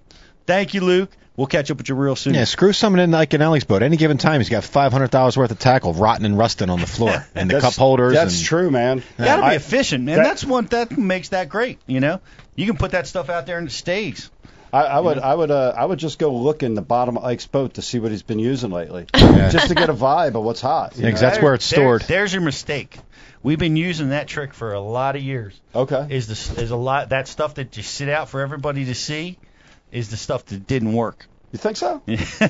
Thank 0.46 0.74
you, 0.74 0.80
Luke. 0.80 1.10
We'll 1.36 1.46
catch 1.48 1.70
up 1.70 1.76
with 1.76 1.88
you 1.90 1.94
real 1.96 2.16
soon. 2.16 2.32
Yeah, 2.32 2.44
screw 2.44 2.72
someone 2.72 3.00
in 3.00 3.10
Iaconelli's 3.10 3.64
boat. 3.64 3.82
Any 3.82 3.98
given 3.98 4.16
time, 4.16 4.40
he's 4.40 4.48
got 4.48 4.64
five 4.64 4.90
hundred 4.90 5.10
dollars 5.10 5.36
worth 5.36 5.50
of 5.50 5.58
tackle 5.58 5.92
rotting 5.92 6.24
and 6.24 6.38
rusting 6.38 6.70
on 6.70 6.80
the 6.80 6.86
floor, 6.86 7.26
and 7.34 7.50
the 7.50 7.54
That's- 7.54 7.74
cup 7.74 7.78
holders. 7.78 8.14
That's 8.14 8.38
and, 8.38 8.44
true, 8.46 8.70
man. 8.70 9.02
You 9.18 9.24
gotta 9.24 9.50
be 9.50 9.56
efficient, 9.56 10.04
man. 10.04 10.16
that- 10.16 10.22
That's 10.24 10.44
one 10.44 10.64
that 10.66 10.96
makes 10.96 11.30
that 11.30 11.50
great. 11.50 11.78
You 11.86 12.00
know, 12.00 12.20
you 12.54 12.64
can 12.64 12.76
put 12.78 12.92
that 12.92 13.06
stuff 13.06 13.28
out 13.28 13.44
there 13.44 13.58
and 13.58 13.68
it 13.68 13.72
stays. 13.72 14.30
I, 14.72 14.82
I 14.82 15.00
would, 15.00 15.18
I 15.18 15.34
would, 15.34 15.50
uh, 15.50 15.72
I 15.76 15.84
would 15.84 15.98
just 15.98 16.18
go 16.18 16.34
look 16.34 16.62
in 16.62 16.74
the 16.74 16.82
bottom 16.82 17.16
of 17.16 17.24
Ike's 17.24 17.46
boat 17.46 17.74
to 17.74 17.82
see 17.82 17.98
what 17.98 18.10
he's 18.10 18.22
been 18.22 18.38
using 18.38 18.70
lately, 18.70 19.06
just 19.14 19.68
to 19.68 19.74
get 19.74 19.88
a 19.88 19.94
vibe 19.94 20.34
of 20.34 20.42
what's 20.44 20.60
hot. 20.60 20.96
you 20.96 21.02
Yeah, 21.02 21.08
know? 21.08 21.12
'cause 21.12 21.20
that's 21.20 21.38
where 21.40 21.54
it's 21.54 21.68
There- 21.70 21.78
stored. 21.78 22.02
there's 22.02 22.32
your 22.32 22.42
mistake. 22.42 22.98
We've 23.42 23.58
been 23.58 23.76
using 23.76 24.10
that 24.10 24.26
trick 24.26 24.54
for 24.54 24.72
a 24.72 24.80
lot 24.80 25.14
of 25.16 25.22
years. 25.22 25.58
Okay. 25.74 26.06
Is 26.10 26.26
the 26.26 26.62
is 26.62 26.70
a 26.72 26.76
lot 26.76 27.10
that 27.10 27.28
stuff 27.28 27.54
that 27.54 27.76
you 27.76 27.82
sit 27.84 28.08
out 28.08 28.28
for 28.28 28.40
everybody 28.40 28.86
to 28.86 28.94
see 28.94 29.38
is 29.92 30.10
the 30.10 30.16
stuff 30.16 30.44
that 30.46 30.66
didn't 30.66 30.92
work. 30.92 31.26
You 31.52 31.58
think 31.60 31.76
so? 31.76 32.02
that's 32.06 32.40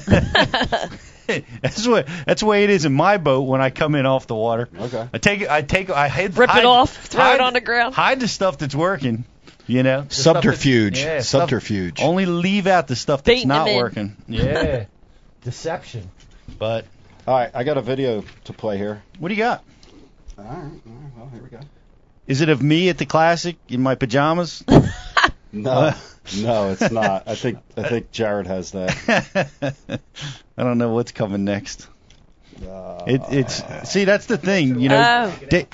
what 1.87 2.09
that's 2.27 2.41
the 2.41 2.47
way 2.47 2.65
it 2.65 2.71
is 2.71 2.85
in 2.87 2.95
my 2.95 3.19
boat 3.19 3.43
when 3.43 3.61
I 3.61 3.69
come 3.71 3.95
in 3.95 4.07
off 4.07 4.27
the 4.27 4.35
water. 4.35 4.69
Okay. 4.81 5.09
I 5.13 5.19
take 5.19 5.43
it. 5.43 5.51
I 5.51 5.63
take. 5.63 5.91
I 5.91 6.09
hide, 6.09 6.37
Rip 6.37 6.49
it 6.49 6.53
hide- 6.53 6.65
off, 6.65 6.97
throw 6.97 7.25
it 7.25 7.29
hide- 7.33 7.41
on 7.41 7.53
the 7.53 7.61
ground. 7.61 7.95
Hide 7.95 8.21
the 8.21 8.29
stuff 8.29 8.59
that's 8.59 8.75
working. 8.75 9.25
You 9.67 9.83
know, 9.83 10.03
the 10.03 10.15
stuff 10.15 10.35
that's- 10.35 10.45
Subterfuge. 10.61 10.99
stuff- 10.99 11.25
Subterfuge. 11.25 12.01
only 12.01 12.27
leave 12.27 12.67
out 12.67 12.87
the 12.87 12.97
stuff 12.97 13.23
that's 13.25 13.37
Baiting 13.37 13.49
not 13.49 13.67
working. 13.75 14.17
Yeah, 14.29 14.85
deception. 15.43 16.11
But 16.59 16.85
All 17.27 17.37
right, 17.37 17.51
I 17.53 17.65
got 17.65 17.77
a 17.77 17.83
video 17.83 18.23
to 18.45 18.53
play 18.53 18.77
here. 18.79 19.03
what 19.19 19.29
do 19.29 19.35
you 19.35 19.41
got? 19.43 19.65
All 20.39 20.45
right, 20.45 20.55
all 20.55 20.61
right 20.63 20.73
well, 21.17 21.31
here 21.33 21.43
we 21.43 21.49
go. 21.49 21.61
Is 22.29 22.41
it 22.41 22.49
of 22.49 22.63
me 22.63 22.89
at 22.89 22.99
the 22.99 23.07
classic 23.07 23.57
in 23.69 23.81
my 23.83 23.95
pajamas? 23.95 24.63
No, 25.53 25.95
no, 26.39 26.71
it's 26.73 26.91
not. 26.91 27.27
I 27.29 27.35
think, 27.35 27.61
I 27.79 27.85
think 27.89 28.11
Jared 28.11 28.47
has 28.47 28.73
that. 28.73 29.49
I 30.59 30.63
don't 30.63 30.77
know 30.77 30.91
what's 30.91 31.13
coming 31.13 31.45
next. 31.45 31.89
Uh, 32.63 33.05
It, 33.07 33.23
it's 33.31 33.89
see 33.91 34.05
that's 34.05 34.27
the 34.27 34.37
thing, 34.37 34.81
you 34.81 34.91
know. 34.91 35.33
Oh. 35.41 35.47
Da- 35.49 35.67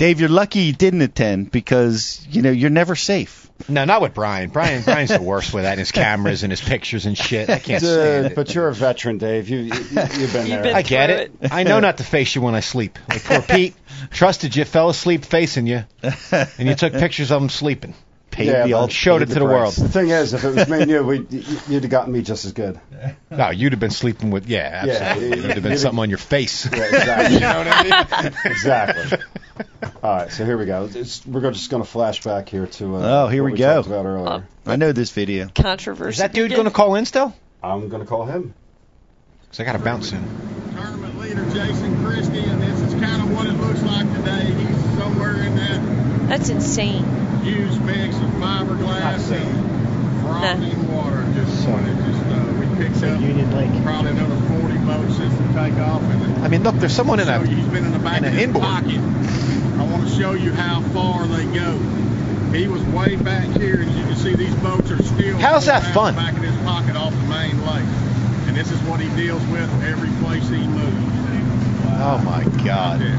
Dave, 0.00 0.18
you're 0.18 0.30
lucky 0.30 0.60
you 0.60 0.72
didn't 0.72 1.02
attend 1.02 1.50
because 1.50 2.26
you 2.30 2.40
know 2.40 2.50
you're 2.50 2.70
never 2.70 2.96
safe. 2.96 3.50
No, 3.68 3.84
not 3.84 4.00
with 4.00 4.14
Brian. 4.14 4.48
Brian, 4.48 4.82
Brian's 4.82 5.10
the 5.10 5.20
worst 5.20 5.52
with 5.52 5.64
that. 5.64 5.72
And 5.72 5.78
his 5.78 5.92
cameras 5.92 6.42
and 6.42 6.50
his 6.50 6.62
pictures 6.62 7.04
and 7.04 7.18
shit. 7.18 7.50
I 7.50 7.58
can't 7.58 7.82
stand 7.82 8.22
Dude, 8.22 8.32
it. 8.32 8.34
but 8.34 8.54
you're 8.54 8.68
a 8.68 8.72
veteran, 8.72 9.18
Dave. 9.18 9.50
You, 9.50 9.58
you 9.58 9.74
you've 9.74 9.92
been 9.92 10.18
You've 10.18 10.32
there. 10.32 10.62
been 10.62 10.74
I 10.74 10.80
get 10.80 11.10
it. 11.10 11.32
I 11.50 11.64
know 11.64 11.80
not 11.80 11.98
to 11.98 12.04
face 12.04 12.34
you 12.34 12.40
when 12.40 12.54
I 12.54 12.60
sleep. 12.60 12.98
Like 13.10 13.22
poor 13.24 13.42
Pete, 13.42 13.74
trusted 14.08 14.56
you, 14.56 14.64
fell 14.64 14.88
asleep 14.88 15.26
facing 15.26 15.66
you, 15.66 15.84
and 16.02 16.66
you 16.66 16.74
took 16.76 16.94
pictures 16.94 17.30
of 17.30 17.42
him 17.42 17.50
sleeping. 17.50 17.92
Paid 18.40 18.46
Yeah, 18.46 18.64
the 18.66 18.72
but- 18.72 18.80
old 18.80 18.92
Showed 18.92 19.22
it 19.22 19.26
to 19.26 19.34
the 19.34 19.44
world. 19.44 19.74
The 19.74 19.88
thing 19.88 20.08
is, 20.10 20.32
if 20.34 20.42
it 20.44 20.54
was 20.54 20.68
me 20.68 20.82
and 20.82 20.90
you, 20.90 21.02
we 21.04 21.18
you'd 21.68 21.82
have 21.84 21.90
gotten 21.90 22.12
me 22.12 22.22
just 22.22 22.44
as 22.44 22.52
good. 22.52 22.80
No, 23.30 23.50
you'd 23.50 23.72
have 23.72 23.78
been 23.80 23.90
sleeping 23.90 24.30
with 24.32 24.48
yeah, 24.48 24.84
Yeah, 24.84 24.92
absolutely. 24.92 25.36
you- 25.36 25.42
There'd 25.42 25.54
have 25.54 25.62
been 25.62 25.72
you- 25.72 25.78
something 25.78 25.98
on 26.00 26.08
your 26.10 26.18
face. 26.18 26.66
Yeah, 26.70 26.82
exactly. 26.84 27.34
you 27.34 27.40
know 27.40 27.58
what 27.58 27.66
I 27.68 28.22
mean? 28.24 28.32
exactly. 28.44 29.18
All 30.02 30.16
right, 30.16 30.32
so 30.32 30.44
here 30.44 30.56
we 30.58 30.64
go. 30.66 30.88
It's, 30.92 31.24
we're 31.26 31.40
just 31.52 31.70
going 31.70 31.82
to 31.82 31.88
flash 31.88 32.22
back 32.22 32.48
here 32.48 32.66
to. 32.66 32.96
Uh, 32.96 33.00
Oh, 33.24 33.28
here 33.28 33.42
what 33.42 33.52
we 33.52 33.58
go. 33.58 33.80
about 33.80 34.04
earlier. 34.06 34.46
I 34.66 34.76
know 34.76 34.92
this 34.92 35.10
video. 35.10 35.48
Controversy. 35.54 36.10
Is 36.14 36.18
that 36.18 36.32
dude 36.32 36.50
going 36.50 36.64
to 36.64 36.70
call 36.70 36.94
in 36.96 37.04
still? 37.04 37.34
I'm 37.62 37.88
going 37.88 38.02
to 38.02 38.08
call 38.08 38.24
him. 38.24 38.54
Because 39.42 39.60
I 39.60 39.64
got 39.64 39.72
to 39.72 39.78
bounce 39.78 40.10
soon. 40.10 40.24
tournament 40.74 41.18
leader 41.18 41.44
Jason 41.50 42.04
Christie, 42.04 42.38
and 42.40 42.62
this 42.62 42.80
is 42.80 42.94
kind 42.94 43.22
of 43.22 43.32
what 43.36 43.46
it 43.46 43.52
looks 43.52 43.82
like 43.82 44.06
today. 44.16 44.44
He's 44.52 44.98
somewhere 44.98 45.36
in 45.42 45.54
that 45.56 45.80
That's 46.30 46.48
insane. 46.48 47.04
used 47.44 47.82
mix 47.84 48.14
of 48.14 48.30
fiberglass 48.38 49.32
and 49.32 50.22
frothing 50.22 50.94
water. 50.94 51.24
Just 51.34 51.66
wanted 51.68 51.96
just 52.06 52.22
uh, 52.24 52.54
we 52.58 52.66
picked 52.76 53.02
up 53.02 53.20
Union 53.20 53.50
Lake. 53.56 53.82
probably 53.82 54.12
another 54.12 54.36
40 54.60 54.78
boats 54.86 55.16
since 55.16 55.34
the 55.36 55.44
takeoff, 55.52 56.00
and 56.02 56.44
I 56.44 56.48
mean, 56.48 56.62
look, 56.62 56.76
there's 56.76 56.94
someone 56.94 57.18
in 57.18 57.26
show 57.26 57.40
a. 57.42 57.48
you, 57.48 57.56
he's 57.56 57.66
been 57.66 57.84
in 57.84 57.92
the 57.92 57.98
back 57.98 58.18
in 58.18 58.24
of 58.26 58.32
an 58.32 58.38
his 58.38 58.42
inboard. 58.44 58.64
pocket. 58.64 58.98
I 59.80 59.84
want 59.90 60.08
to 60.08 60.14
show 60.16 60.32
you 60.34 60.52
how 60.52 60.80
far 60.94 61.26
they 61.26 61.44
go. 61.52 61.76
He 62.54 62.68
was 62.68 62.82
way 62.84 63.16
back 63.16 63.48
here, 63.60 63.80
and 63.80 63.90
you 63.90 64.04
can 64.04 64.14
see 64.16 64.34
these 64.36 64.54
boats 64.56 64.90
are 64.92 65.02
still. 65.02 65.36
How's 65.38 65.66
that 65.66 65.92
fun? 65.92 66.14
Back 66.14 66.36
in 66.36 66.42
his 66.44 66.56
pocket 66.62 66.94
off 66.94 67.10
the 67.12 67.26
main 67.26 67.60
lake, 67.66 67.82
and 68.46 68.56
this 68.56 68.70
is 68.70 68.80
what 68.82 69.00
he 69.00 69.08
deals 69.20 69.44
with 69.46 69.68
every 69.82 70.10
place 70.24 70.48
he 70.48 70.58
moves. 70.58 70.96
Oh 72.02 72.18
my 72.24 72.44
God. 72.64 73.00
Yeah. 73.00 73.16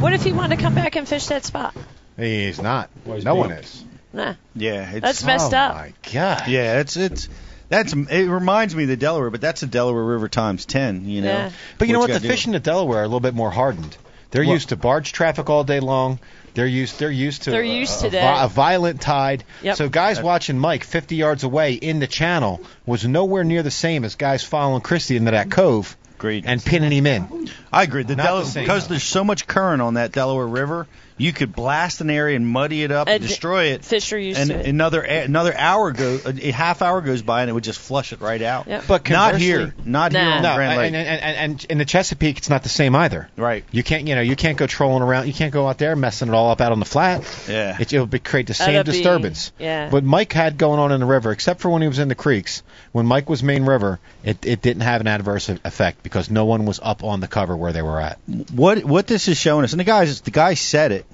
What 0.00 0.12
if 0.12 0.22
he 0.22 0.32
wanted 0.32 0.56
to 0.56 0.62
come 0.62 0.74
back 0.76 0.94
and 0.96 1.08
fish 1.08 1.26
that 1.26 1.44
spot? 1.44 1.74
He's 2.16 2.60
not. 2.60 2.90
Well, 3.04 3.16
he's 3.16 3.24
no 3.24 3.34
being- 3.34 3.40
one 3.48 3.52
is. 3.52 3.84
Nah. 4.12 4.34
Yeah, 4.54 4.90
it's, 4.92 5.00
That's 5.02 5.24
messed 5.24 5.52
oh 5.52 5.56
up. 5.58 5.74
my 5.74 5.92
God. 6.12 6.48
Yeah, 6.48 6.80
it's 6.80 6.96
it's 6.96 7.28
that's 7.68 7.92
it 7.92 8.28
reminds 8.30 8.74
me 8.74 8.84
of 8.84 8.88
the 8.88 8.96
Delaware, 8.96 9.28
but 9.30 9.40
that's 9.42 9.60
the 9.60 9.66
Delaware 9.66 10.04
River 10.04 10.28
times 10.28 10.64
ten. 10.64 11.06
You 11.08 11.20
know. 11.22 11.28
Yeah. 11.28 11.50
But 11.78 11.88
you 11.88 11.92
know 11.92 11.98
what? 12.00 12.08
you 12.08 12.14
The 12.14 12.20
gotta 12.20 12.28
do. 12.28 12.32
fish 12.34 12.46
in 12.46 12.52
the 12.52 12.60
Delaware 12.60 13.00
are 13.00 13.02
a 13.02 13.06
little 13.06 13.20
bit 13.20 13.34
more 13.34 13.50
hardened. 13.50 13.96
They're 14.30 14.42
Well- 14.44 14.54
used 14.54 14.70
to 14.70 14.76
barge 14.76 15.12
traffic 15.12 15.50
all 15.50 15.64
day 15.64 15.80
long. 15.80 16.18
They're 16.54 16.66
used. 16.66 16.98
They're 16.98 17.10
used 17.10 17.42
to. 17.42 17.50
They're 17.50 17.60
a- 17.60 17.66
used 17.68 17.98
a, 18.00 18.04
to 18.04 18.10
vi- 18.10 18.16
that. 18.22 18.44
a 18.44 18.48
violent 18.48 19.02
tide. 19.02 19.44
Yep. 19.62 19.76
So 19.76 19.88
guys 19.90 20.22
watching 20.22 20.58
Mike 20.58 20.84
50 20.84 21.16
yards 21.16 21.44
away 21.44 21.74
in 21.74 21.98
the 21.98 22.06
channel 22.06 22.62
was 22.86 23.04
nowhere 23.06 23.44
near 23.44 23.62
the 23.62 23.70
same 23.70 24.04
as 24.04 24.14
guys 24.14 24.42
following 24.42 24.80
Christie 24.80 25.18
into 25.18 25.32
that 25.32 25.50
cove 25.50 25.94
Agreed. 26.18 26.44
and 26.46 26.64
pinning 26.64 26.92
him 26.92 27.06
in. 27.06 27.50
I 27.70 27.82
agree. 27.82 28.04
The 28.04 28.16
Not 28.16 28.24
Del- 28.24 28.38
the 28.40 28.46
same. 28.46 28.64
because 28.64 28.88
there's 28.88 29.02
so 29.02 29.22
much 29.22 29.46
current 29.46 29.82
on 29.82 29.94
that 29.94 30.12
Delaware 30.12 30.46
River, 30.46 30.86
you 31.18 31.32
could 31.32 31.54
blast 31.54 32.00
an 32.00 32.10
area 32.10 32.36
and 32.36 32.46
muddy 32.46 32.82
it 32.82 32.90
up 32.92 33.08
and, 33.08 33.16
And 33.16 33.22
destroy 33.26 33.66
it. 33.66 33.84
Fish 33.84 34.12
are 34.12 34.18
used 34.18 34.38
and 34.38 34.50
to 34.50 34.58
it. 34.60 34.66
another 34.66 35.00
another 35.00 35.56
hour 35.56 35.92
go 35.92 36.18
a 36.26 36.50
half 36.50 36.82
hour 36.82 37.00
goes 37.00 37.22
by 37.22 37.40
and 37.42 37.50
it 37.50 37.52
would 37.54 37.64
just 37.64 37.78
flush 37.78 38.12
it 38.12 38.20
right 38.20 38.42
out. 38.42 38.66
Yep. 38.66 38.84
But 38.86 39.08
not 39.08 39.36
here, 39.36 39.74
not 39.84 40.12
here 40.12 40.20
on 40.22 40.42
No, 40.42 40.54
Grand 40.56 40.76
Lake. 40.78 40.86
and, 40.88 40.96
and, 40.96 41.22
and, 41.22 41.36
and 41.52 41.66
in 41.70 41.78
the 41.78 41.84
Chesapeake, 41.84 42.38
it's 42.38 42.50
not 42.50 42.62
the 42.62 42.68
same 42.68 42.94
either. 42.94 43.28
Right. 43.36 43.64
You 43.70 43.82
can't, 43.82 44.06
you 44.06 44.14
know, 44.14 44.20
you 44.20 44.36
can't 44.36 44.58
go 44.58 44.66
trolling 44.66 45.02
around. 45.02 45.26
You 45.26 45.32
can't 45.32 45.52
go 45.52 45.66
out 45.68 45.78
there 45.78 45.96
messing 45.96 46.28
it 46.28 46.34
all 46.34 46.50
up 46.50 46.60
out 46.60 46.72
on 46.72 46.80
the 46.80 46.84
flat. 46.84 47.22
Yeah. 47.48 47.76
It, 47.80 47.92
it'll 47.92 48.06
be, 48.06 48.18
create 48.18 48.46
the 48.46 48.54
same 48.54 48.74
That'd 48.74 48.86
be- 48.86 48.92
disturbance. 48.92 49.52
yeah. 49.58 49.90
What 49.90 50.04
Mike 50.04 50.32
had 50.32 50.58
going 50.58 50.78
on 50.80 50.92
in 50.92 51.00
the 51.00 51.06
river, 51.06 51.30
except 51.32 51.60
for 51.60 51.70
when 51.70 51.80
he 51.82 51.88
was 51.88 51.98
in 51.98 52.08
the 52.08 52.14
creeks, 52.14 52.62
when 52.92 53.06
Mike 53.06 53.28
was 53.30 53.42
main 53.42 53.64
river, 53.64 53.98
it, 54.22 54.44
it 54.44 54.60
didn't 54.60 54.82
have 54.82 55.00
an 55.00 55.06
adverse 55.06 55.48
effect 55.48 56.02
because 56.02 56.30
no 56.30 56.44
one 56.44 56.66
was 56.66 56.78
up 56.82 57.02
on 57.04 57.20
the 57.20 57.28
cover 57.28 57.56
where 57.56 57.72
they 57.72 57.82
were 57.82 58.00
at. 58.00 58.18
what 58.52 58.84
what 58.84 59.06
this 59.06 59.28
is 59.28 59.38
showing 59.38 59.64
us, 59.64 59.72
and 59.72 59.80
the 59.80 59.84
guys 59.84 60.20
the 60.20 60.30
guy 60.30 60.54
said 60.54 60.92
it, 60.92 61.05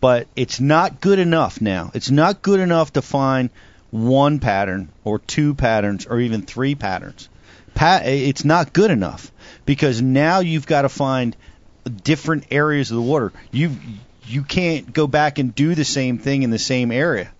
but 0.00 0.28
it's 0.36 0.60
not 0.60 1.00
good 1.00 1.18
enough 1.18 1.60
now. 1.60 1.90
It's 1.94 2.10
not 2.10 2.42
good 2.42 2.60
enough 2.60 2.92
to 2.94 3.02
find 3.02 3.50
one 3.90 4.38
pattern 4.38 4.90
or 5.04 5.18
two 5.18 5.54
patterns 5.54 6.06
or 6.06 6.20
even 6.20 6.42
three 6.42 6.74
patterns. 6.74 7.28
Pa- 7.74 8.02
it's 8.04 8.44
not 8.44 8.72
good 8.72 8.90
enough 8.90 9.32
because 9.64 10.02
now 10.02 10.40
you've 10.40 10.66
got 10.66 10.82
to 10.82 10.88
find 10.88 11.36
different 12.04 12.44
areas 12.50 12.90
of 12.90 12.96
the 12.96 13.02
water. 13.02 13.32
You 13.50 13.72
you 14.26 14.42
can't 14.42 14.92
go 14.92 15.06
back 15.06 15.38
and 15.38 15.54
do 15.54 15.74
the 15.74 15.84
same 15.84 16.18
thing 16.18 16.42
in 16.42 16.50
the 16.50 16.58
same 16.58 16.92
area 16.92 17.32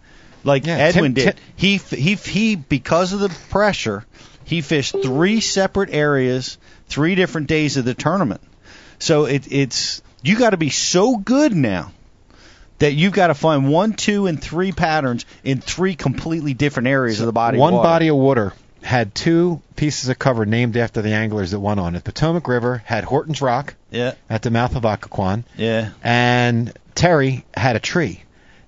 like 0.44 0.66
Yeah, 0.66 0.76
Edwin 0.76 1.14
did. 1.14 1.40
He 1.56 1.76
he 1.76 2.14
he 2.14 2.56
because 2.56 3.12
of 3.12 3.20
the 3.20 3.28
pressure, 3.50 4.04
he 4.44 4.60
fished 4.60 4.96
three 5.02 5.40
separate 5.40 5.90
areas, 5.92 6.58
three 6.88 7.14
different 7.14 7.48
days 7.48 7.76
of 7.76 7.84
the 7.84 7.94
tournament. 7.94 8.40
So 8.98 9.26
it, 9.26 9.50
it's 9.50 10.02
you 10.22 10.38
got 10.38 10.50
to 10.50 10.56
be 10.56 10.70
so 10.70 11.16
good 11.16 11.54
now 11.54 11.92
that 12.78 12.92
you've 12.94 13.12
got 13.12 13.28
to 13.28 13.34
find 13.34 13.68
one, 13.68 13.92
two, 13.92 14.26
and 14.26 14.40
three 14.40 14.72
patterns 14.72 15.24
in 15.44 15.60
three 15.60 15.94
completely 15.94 16.54
different 16.54 16.88
areas 16.88 17.20
of 17.20 17.26
the 17.26 17.32
body. 17.32 17.58
One 17.58 17.72
of 17.72 17.78
water. 17.78 17.86
body 17.88 18.08
of 18.08 18.16
water 18.16 18.52
had 18.82 19.14
two 19.14 19.60
pieces 19.76 20.08
of 20.08 20.18
cover 20.18 20.46
named 20.46 20.76
after 20.76 21.02
the 21.02 21.12
anglers 21.12 21.50
that 21.50 21.58
went 21.60 21.80
on 21.80 21.96
it. 21.96 22.04
Potomac 22.04 22.46
River 22.46 22.82
had 22.84 23.04
Horton's 23.04 23.42
Rock 23.42 23.74
Yeah, 23.90 24.14
at 24.30 24.42
the 24.42 24.50
mouth 24.50 24.76
of 24.76 24.84
Occoquan, 24.84 25.44
yeah. 25.56 25.90
and 26.02 26.72
Terry 26.94 27.44
had 27.54 27.74
a 27.76 27.80
tree. 27.80 28.22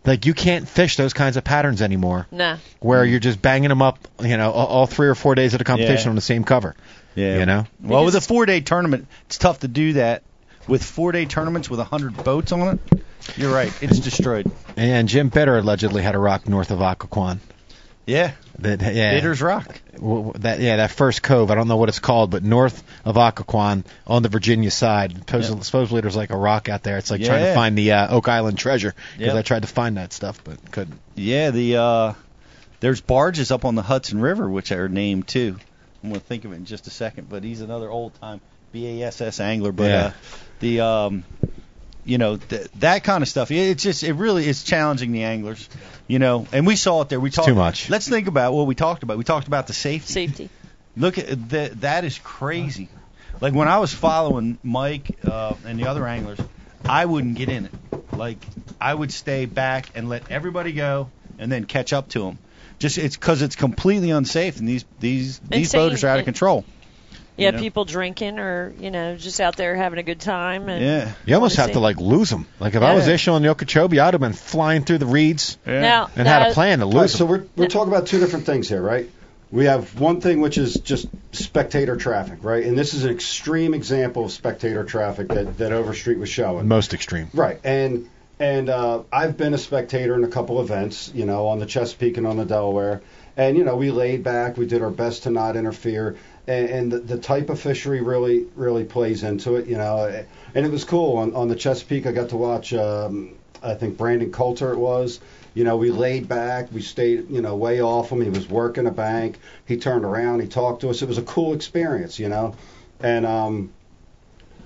Like 0.05 0.25
you 0.27 0.33
can't 0.35 0.67
fish 0.67 0.97
those 0.97 1.13
kinds 1.13 1.37
of 1.37 1.45
patterns 1.45 1.83
anymore, 1.83 2.27
Nah. 2.33 2.57
where 2.81 3.05
you're 3.05 3.21
just 3.21 3.41
banging 3.41 3.69
them 3.69 3.83
up, 3.83 3.99
you 4.23 4.37
know, 4.37 4.51
all, 4.51 4.67
all 4.67 4.87
three 4.87 5.09
or 5.09 5.15
four 5.15 5.35
days 5.35 5.53
of 5.55 5.59
the 5.59 5.65
competition 5.65 6.07
Yeah. 6.07 6.11
on 6.11 6.15
the 6.17 6.21
same 6.23 6.43
cover. 6.43 6.75
Yeah. 7.15 7.39
You 7.39 7.47
know? 7.47 7.67
Well, 7.83 8.05
with 8.07 8.15
a 8.15 8.21
four-day 8.21 8.61
tournament, 8.63 9.07
it's 9.27 9.37
tough 9.37 9.61
to 9.61 9.69
do 9.69 9.93
that. 9.95 10.23
With 10.69 10.85
four-day 10.85 11.27
tournaments 11.27 11.69
with 11.69 11.81
a 11.81 11.85
hundred 11.85 12.23
boats 12.23 12.53
on 12.53 12.79
it, 12.79 13.05
you're 13.37 13.53
right. 13.53 13.73
It's 13.83 13.99
destroyed. 13.99 14.51
And 14.77 15.09
Jim 15.09 15.29
Bitter 15.29 15.59
allegedly 15.59 16.03
had 16.03 16.15
a 16.15 16.19
rock 16.19 16.49
north 16.49 16.71
of 16.71 16.79
Occoquan. 16.81 17.39
Yeah. 18.07 18.33
That 18.59 18.81
yeah, 18.95 19.13
Bitter's 19.13 19.41
Rock. 19.41 19.81
w- 19.95 20.17
w- 20.17 20.33
that 20.41 20.61
yeah, 20.61 20.77
that 20.77 20.91
first 20.91 21.23
cove. 21.23 21.51
I 21.51 21.55
don't 21.55 21.67
know 21.67 21.79
what 21.79 21.89
it's 21.89 21.99
called, 21.99 22.31
but 22.31 22.43
north 22.43 22.83
of 23.07 23.17
Occoquan 23.17 23.87
on 24.07 24.23
the 24.23 24.29
Virginia 24.29 24.71
side. 24.71 25.17
Supposedly, 25.17 25.63
supposedly 25.63 26.01
there's 26.03 26.17
like 26.17 26.31
a 26.31 26.37
rock 26.37 26.69
out 26.69 26.83
there. 26.83 26.99
It's 26.99 27.11
like 27.11 27.23
trying 27.25 27.45
to 27.45 27.55
find 27.55 27.79
the 27.79 27.93
uh, 27.93 28.15
Oak 28.15 28.29
Island 28.29 28.59
treasure 28.59 28.95
because. 29.17 29.35
I 29.35 29.43
tried 29.43 29.63
to 29.63 29.69
find 29.69 29.97
that 29.97 30.13
stuff 30.13 30.45
but 30.45 30.59
couldn't. 30.73 30.99
Yeah, 31.15 31.53
the 31.53 31.77
uh 31.77 32.15
there's 32.81 33.01
barges 33.01 33.51
up 33.51 33.65
on 33.65 33.77
the 33.77 33.83
Hudson 33.83 34.21
River 34.21 34.49
which 34.49 34.73
are 34.73 34.89
named 34.89 35.27
too. 35.29 35.57
I'm 36.03 36.11
gonna 36.11 36.21
think 36.21 36.45
of 36.45 36.53
it 36.53 36.57
in 36.57 36.65
just 36.67 36.87
a 36.87 36.91
second, 36.91 37.31
but 37.31 37.45
he's 37.45 37.63
another 37.63 37.91
old 37.91 38.13
time 38.21 38.43
BASS 38.73 39.41
angler. 39.41 39.73
But 39.73 39.91
Yeah. 39.91 40.05
uh, 40.07 40.13
the 40.61 40.81
um 40.81 41.25
you 42.05 42.19
know 42.19 42.37
th- 42.37 42.69
that 42.81 43.05
kind 43.05 43.23
of 43.23 43.29
stuff. 43.29 43.51
It's 43.51 43.83
just 43.83 44.03
it 44.03 44.13
really 44.15 44.47
is 44.49 44.63
challenging 44.63 45.13
the 45.13 45.25
anglers. 45.25 45.69
You 46.07 46.19
know, 46.19 46.47
and 46.53 46.67
we 46.67 46.75
saw 46.77 47.03
it 47.03 47.09
there. 47.09 47.21
We 47.21 47.31
talked 47.31 47.49
too 47.49 47.55
much. 47.55 47.89
Let's 47.89 48.09
think 48.09 48.27
about 48.27 48.53
what 48.53 48.67
we 48.67 48.75
talked 48.75 49.03
about. 49.05 49.17
We 49.19 49.25
talked 49.25 49.47
about 49.47 49.67
the 49.69 49.73
safety. 49.73 50.13
Safety. 50.13 50.51
Look 50.97 51.19
at 51.19 51.51
that. 51.51 51.81
That 51.83 52.05
is 52.05 52.19
crazy. 52.19 52.89
Like 53.41 53.55
when 53.55 53.69
I 53.69 53.79
was 53.79 53.95
following 53.95 54.59
Mike 54.63 55.19
uh, 55.25 55.55
and 55.65 55.79
the 55.79 55.87
other 55.87 56.07
anglers, 56.07 56.41
I 56.85 57.07
wouldn't 57.07 57.37
get 57.37 57.49
in 57.49 57.67
it. 57.67 57.73
Like 58.17 58.39
I 58.81 58.93
would 58.93 59.13
stay 59.13 59.47
back 59.47 59.91
and 59.95 60.09
let 60.09 60.31
everybody 60.31 60.73
go, 60.73 61.11
and 61.39 61.51
then 61.51 61.65
catch 61.65 61.93
up 61.93 62.09
to 62.11 62.25
them. 62.25 62.39
Just 62.81 62.99
it's 62.99 63.17
because 63.17 63.41
it's 63.43 63.57
completely 63.57 64.11
unsafe, 64.11 64.59
and 64.59 64.69
these 64.69 64.85
these 64.99 65.39
these 65.39 65.69
Insane. 65.69 65.81
boaters 65.81 66.03
are 66.05 66.09
out 66.09 66.17
of 66.19 66.23
It- 66.23 66.25
control. 66.25 66.65
Yeah, 67.37 67.47
You 67.47 67.53
know? 67.53 67.59
people 67.59 67.85
drinking 67.85 68.39
or 68.39 68.73
you 68.79 68.91
know 68.91 69.17
just 69.17 69.41
out 69.41 69.57
there 69.57 69.75
having 69.75 69.99
a 69.99 70.03
good 70.03 70.21
time. 70.21 70.69
And 70.69 70.85
Yeah. 70.85 71.13
You 71.25 71.35
almost 71.37 71.57
have 71.57 71.65
Honestly. 71.67 71.75
to 71.75 71.81
like 71.81 71.97
lose 71.99 72.29
them. 72.31 72.47
Like 72.59 72.75
if 72.75 72.83
I 72.83 72.95
was 72.95 73.07
Yeah. 73.07 73.15
Ishmael 73.15 73.37
and 73.37 73.45
the 73.45 73.51
Okeechobee, 73.51 73.99
I'd 74.01 74.15
have 74.15 74.21
been 74.21 74.33
flying 74.33 74.85
through 74.85 74.99
the 74.99 75.07
reeds 75.07 75.57
Now, 75.67 76.11
and 76.17 76.27
had 76.29 76.51
a 76.51 76.55
plan 76.55 76.81
to 76.81 76.85
All 76.85 76.93
right, 76.93 77.01
lose 77.03 77.13
so 77.13 77.19
them. 77.27 77.29
we're 77.29 77.45
we're 77.65 77.69
talking 77.69 77.93
about 77.93 78.07
two 78.07 78.19
different 78.21 78.47
things 78.47 78.69
here, 78.69 78.83
right? 78.83 79.09
We 79.53 79.65
have 79.65 79.99
one 79.99 80.21
thing 80.21 80.41
which 80.41 80.59
is 80.59 80.75
just 80.75 81.09
spectator 81.33 81.97
traffic, 81.97 82.39
right? 82.43 82.65
And 82.65 82.79
this 82.79 82.95
is 82.95 83.05
an 83.05 83.11
extreme 83.11 83.75
example 83.75 84.27
of 84.27 84.33
spectator 84.33 84.85
traffic 84.85 85.29
that 85.29 85.59
that 85.59 85.73
Overstreet 85.73 86.19
was 86.19 86.29
showing. 86.29 86.69
Most 86.69 86.95
extreme. 86.95 87.29
Right, 87.35 87.59
and 87.65 88.09
and 88.39 88.69
uh, 88.71 89.03
I've 89.13 89.37
been 89.37 89.53
a 89.55 89.59
spectator 89.59 90.15
in 90.15 90.25
a 90.25 90.29
couple 90.29 90.61
events, 90.61 91.11
you 91.15 91.27
know, 91.27 91.49
on 91.49 91.59
the 91.59 91.67
Chesapeake 91.67 92.17
and 92.17 92.27
on 92.27 92.37
the 92.37 92.45
Delaware, 92.47 93.03
and 93.37 93.57
you 93.57 93.65
know 93.65 93.77
we 93.77 93.91
laid 93.91 94.23
back, 94.23 94.57
we 94.57 94.67
did 94.67 94.83
our 94.83 94.91
best 94.91 95.25
to 95.25 95.31
not 95.31 95.57
interfere, 95.57 96.17
and, 96.51 96.69
and 96.69 96.93
the, 96.93 96.99
the 96.99 97.19
type 97.19 97.49
of 97.49 97.61
fishery 97.61 98.01
really 98.01 98.47
really 98.57 98.85
plays 98.85 99.23
into 99.23 99.57
it, 99.57 99.67
you 99.67 99.77
know, 99.77 100.25
and 100.55 100.67
it 100.67 100.71
was 100.71 100.85
cool 100.85 101.19
on 101.19 101.35
on 101.35 101.49
the 101.49 101.55
Chesapeake. 101.55 102.07
I 102.07 102.13
got 102.13 102.31
to 102.31 102.37
watch, 102.37 102.75
um, 102.75 103.35
I 103.63 103.75
think 103.75 103.97
Brandon 103.97 104.33
Coulter 104.33 104.73
it 104.73 104.79
was. 104.79 105.21
You 105.55 105.65
know, 105.65 105.77
we 105.77 105.91
laid 105.91 106.29
back, 106.29 106.73
we 106.73 106.83
stayed, 106.83 107.31
you 107.31 107.41
know, 107.41 107.57
way 107.57 107.81
off 107.83 108.11
him. 108.11 108.21
He 108.21 108.31
was 108.31 108.49
working 108.49 108.87
a 108.87 108.91
bank. 108.91 109.39
He 109.67 109.77
turned 109.77 110.05
around, 110.05 110.41
he 110.41 110.49
talked 110.49 110.81
to 110.83 110.91
us. 110.91 111.03
It 111.03 111.09
was 111.09 111.19
a 111.19 111.23
cool 111.23 111.55
experience, 111.55 112.19
you 112.19 112.29
know, 112.29 112.57
and 113.01 113.25
um, 113.25 113.73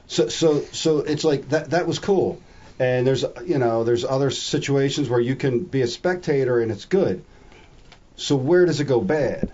so 0.06 0.28
so 0.28 0.62
so 0.72 0.98
it's 0.98 1.24
like 1.24 1.50
that 1.50 1.70
that 1.70 1.86
was 1.86 1.98
cool. 1.98 2.40
And 2.78 3.06
there's 3.06 3.24
you 3.44 3.58
know 3.58 3.84
there's 3.84 4.06
other 4.06 4.30
situations 4.30 5.10
where 5.10 5.20
you 5.20 5.36
can 5.36 5.60
be 5.60 5.82
a 5.82 5.86
spectator 5.86 6.60
and 6.60 6.72
it's 6.72 6.86
good. 6.86 7.22
So 8.16 8.36
where 8.36 8.64
does 8.64 8.80
it 8.80 8.84
go 8.84 9.02
bad? 9.02 9.52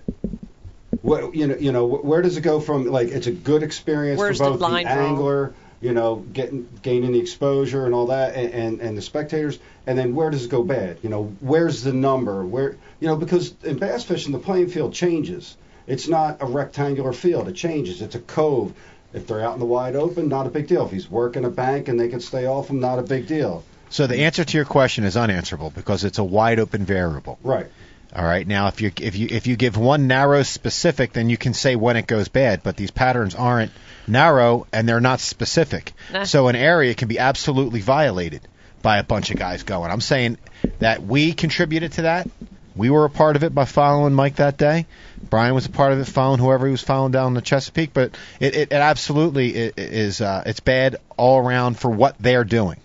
What 1.02 1.34
you 1.34 1.46
know 1.46 1.56
you 1.56 1.72
know 1.72 1.86
where 1.86 2.22
does 2.22 2.36
it 2.36 2.42
go 2.42 2.60
from 2.60 2.86
like 2.86 3.08
it's 3.08 3.26
a 3.26 3.32
good 3.32 3.62
experience 3.62 4.18
Where's 4.18 4.38
for 4.38 4.50
both 4.50 4.58
the, 4.58 4.68
line 4.68 4.84
draw? 4.84 4.92
angler, 4.94 5.54
you 5.80 5.92
know, 5.92 6.16
getting 6.16 6.68
gaining 6.82 7.12
the 7.12 7.20
exposure 7.20 7.86
and 7.86 7.94
all 7.94 8.06
that, 8.06 8.34
and, 8.34 8.52
and 8.52 8.80
and 8.80 8.98
the 8.98 9.02
spectators, 9.02 9.58
and 9.86 9.96
then 9.96 10.14
where 10.14 10.30
does 10.30 10.44
it 10.44 10.50
go 10.50 10.62
bad? 10.62 10.98
You 11.02 11.08
know, 11.08 11.32
where's 11.40 11.82
the 11.82 11.92
number? 11.92 12.44
Where 12.44 12.76
you 12.98 13.08
know 13.08 13.16
because 13.16 13.54
in 13.62 13.78
bass 13.78 14.04
fishing 14.04 14.32
the 14.32 14.38
playing 14.38 14.68
field 14.68 14.92
changes. 14.94 15.56
It's 15.86 16.06
not 16.06 16.36
a 16.40 16.46
rectangular 16.46 17.12
field. 17.12 17.48
It 17.48 17.54
changes. 17.54 18.00
It's 18.00 18.14
a 18.14 18.20
cove. 18.20 18.74
If 19.12 19.26
they're 19.26 19.40
out 19.40 19.54
in 19.54 19.58
the 19.58 19.66
wide 19.66 19.96
open, 19.96 20.28
not 20.28 20.46
a 20.46 20.50
big 20.50 20.68
deal. 20.68 20.86
If 20.86 20.92
he's 20.92 21.10
working 21.10 21.44
a 21.44 21.50
bank 21.50 21.88
and 21.88 21.98
they 21.98 22.06
can 22.06 22.20
stay 22.20 22.46
off 22.46 22.70
him, 22.70 22.78
not 22.78 23.00
a 23.00 23.02
big 23.02 23.26
deal. 23.26 23.64
So 23.88 24.06
the 24.06 24.18
answer 24.18 24.44
to 24.44 24.56
your 24.56 24.66
question 24.66 25.02
is 25.02 25.16
unanswerable 25.16 25.70
because 25.70 26.04
it's 26.04 26.18
a 26.18 26.24
wide 26.24 26.60
open 26.60 26.84
variable. 26.84 27.40
Right. 27.42 27.66
All 28.14 28.24
right. 28.24 28.46
Now, 28.46 28.66
if 28.68 28.80
you 28.80 28.90
if 29.00 29.16
you 29.16 29.28
if 29.30 29.46
you 29.46 29.56
give 29.56 29.76
one 29.76 30.06
narrow 30.08 30.42
specific, 30.42 31.12
then 31.12 31.30
you 31.30 31.36
can 31.36 31.54
say 31.54 31.76
when 31.76 31.96
it 31.96 32.06
goes 32.06 32.28
bad. 32.28 32.62
But 32.62 32.76
these 32.76 32.90
patterns 32.90 33.34
aren't 33.36 33.70
narrow 34.08 34.66
and 34.72 34.88
they're 34.88 35.00
not 35.00 35.20
specific. 35.20 35.92
Nah. 36.12 36.24
So 36.24 36.48
an 36.48 36.56
area 36.56 36.94
can 36.94 37.06
be 37.08 37.18
absolutely 37.20 37.80
violated 37.80 38.40
by 38.82 38.98
a 38.98 39.04
bunch 39.04 39.30
of 39.30 39.36
guys 39.38 39.62
going. 39.62 39.90
I'm 39.92 40.00
saying 40.00 40.38
that 40.80 41.02
we 41.02 41.32
contributed 41.32 41.92
to 41.92 42.02
that. 42.02 42.28
We 42.74 42.88
were 42.90 43.04
a 43.04 43.10
part 43.10 43.36
of 43.36 43.44
it 43.44 43.54
by 43.54 43.64
following 43.64 44.14
Mike 44.14 44.36
that 44.36 44.56
day. 44.56 44.86
Brian 45.28 45.54
was 45.54 45.66
a 45.66 45.70
part 45.70 45.92
of 45.92 45.98
it, 46.00 46.06
following 46.06 46.40
whoever 46.40 46.66
he 46.66 46.70
was 46.72 46.80
following 46.82 47.12
down 47.12 47.34
the 47.34 47.42
Chesapeake. 47.42 47.92
But 47.92 48.16
it, 48.40 48.54
it, 48.56 48.72
it 48.72 48.72
absolutely 48.72 49.54
i- 49.54 49.66
i- 49.66 49.72
is 49.76 50.20
uh, 50.20 50.42
it's 50.46 50.60
bad 50.60 50.96
all 51.16 51.38
around 51.38 51.78
for 51.78 51.90
what 51.90 52.16
they're 52.18 52.44
doing. 52.44 52.78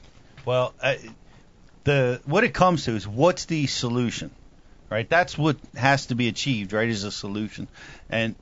Well, 0.43 0.73
uh, 0.81 0.95
the 1.83 2.19
what 2.25 2.43
it 2.43 2.53
comes 2.53 2.85
to 2.85 2.95
is 2.95 3.07
what's 3.07 3.45
the 3.45 3.67
solution, 3.67 4.31
right? 4.89 5.07
That's 5.09 5.37
what 5.37 5.57
has 5.75 6.07
to 6.07 6.15
be 6.15 6.27
achieved, 6.27 6.73
right? 6.73 6.89
Is 6.89 7.03
a 7.03 7.11
solution, 7.11 7.67
and 8.09 8.35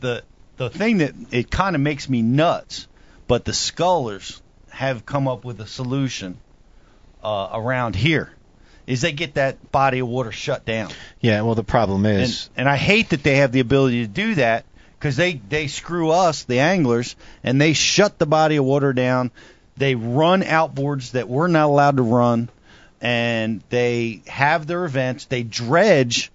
the 0.00 0.22
the 0.56 0.70
thing 0.70 0.98
that 0.98 1.14
it 1.30 1.50
kind 1.50 1.74
of 1.76 1.82
makes 1.82 2.08
me 2.08 2.22
nuts, 2.22 2.86
but 3.26 3.44
the 3.44 3.52
scullers 3.52 4.40
have 4.70 5.06
come 5.06 5.28
up 5.28 5.44
with 5.44 5.60
a 5.60 5.66
solution 5.66 6.38
uh, 7.22 7.50
around 7.52 7.96
here, 7.96 8.30
is 8.86 9.00
they 9.00 9.12
get 9.12 9.34
that 9.34 9.72
body 9.72 9.98
of 10.00 10.08
water 10.08 10.32
shut 10.32 10.64
down. 10.64 10.90
Yeah. 11.20 11.42
Well, 11.42 11.54
the 11.54 11.64
problem 11.64 12.04
And, 12.06 12.22
is 12.22 12.50
and 12.56 12.68
I 12.68 12.76
hate 12.76 13.10
that 13.10 13.22
they 13.22 13.36
have 13.36 13.52
the 13.52 13.60
ability 13.60 14.02
to 14.02 14.08
do 14.08 14.34
that 14.36 14.64
because 14.98 15.16
they 15.16 15.34
they 15.34 15.66
screw 15.66 16.10
us, 16.10 16.44
the 16.44 16.60
anglers, 16.60 17.16
and 17.42 17.60
they 17.60 17.72
shut 17.72 18.18
the 18.18 18.26
body 18.26 18.56
of 18.56 18.64
water 18.64 18.92
down. 18.92 19.30
They 19.76 19.94
run 19.94 20.42
outboards 20.42 21.12
that 21.12 21.28
we're 21.28 21.48
not 21.48 21.66
allowed 21.66 21.98
to 21.98 22.02
run, 22.02 22.48
and 23.00 23.62
they 23.70 24.22
have 24.26 24.66
their 24.66 24.84
events. 24.84 25.26
They 25.26 25.42
dredge 25.42 26.30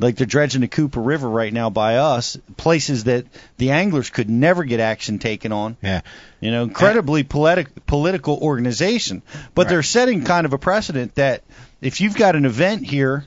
like 0.00 0.14
they're 0.16 0.26
dredging 0.28 0.60
the 0.60 0.68
Cooper 0.68 1.00
River 1.00 1.28
right 1.28 1.52
now 1.52 1.70
by 1.70 1.96
us, 1.96 2.36
places 2.56 3.04
that 3.04 3.26
the 3.56 3.72
anglers 3.72 4.10
could 4.10 4.30
never 4.30 4.62
get 4.62 4.78
action 4.78 5.18
taken 5.18 5.50
on. 5.50 5.76
Yeah. 5.82 6.02
You 6.40 6.52
know, 6.52 6.62
incredibly 6.62 7.24
politic, 7.24 7.84
political 7.84 8.38
organization, 8.40 9.22
but 9.56 9.62
Right. 9.66 9.70
they're 9.70 9.82
setting 9.82 10.22
kind 10.22 10.46
of 10.46 10.52
a 10.52 10.58
precedent 10.58 11.16
that 11.16 11.42
if 11.80 12.00
you've 12.00 12.14
got 12.14 12.36
an 12.36 12.44
event 12.44 12.86
here, 12.86 13.24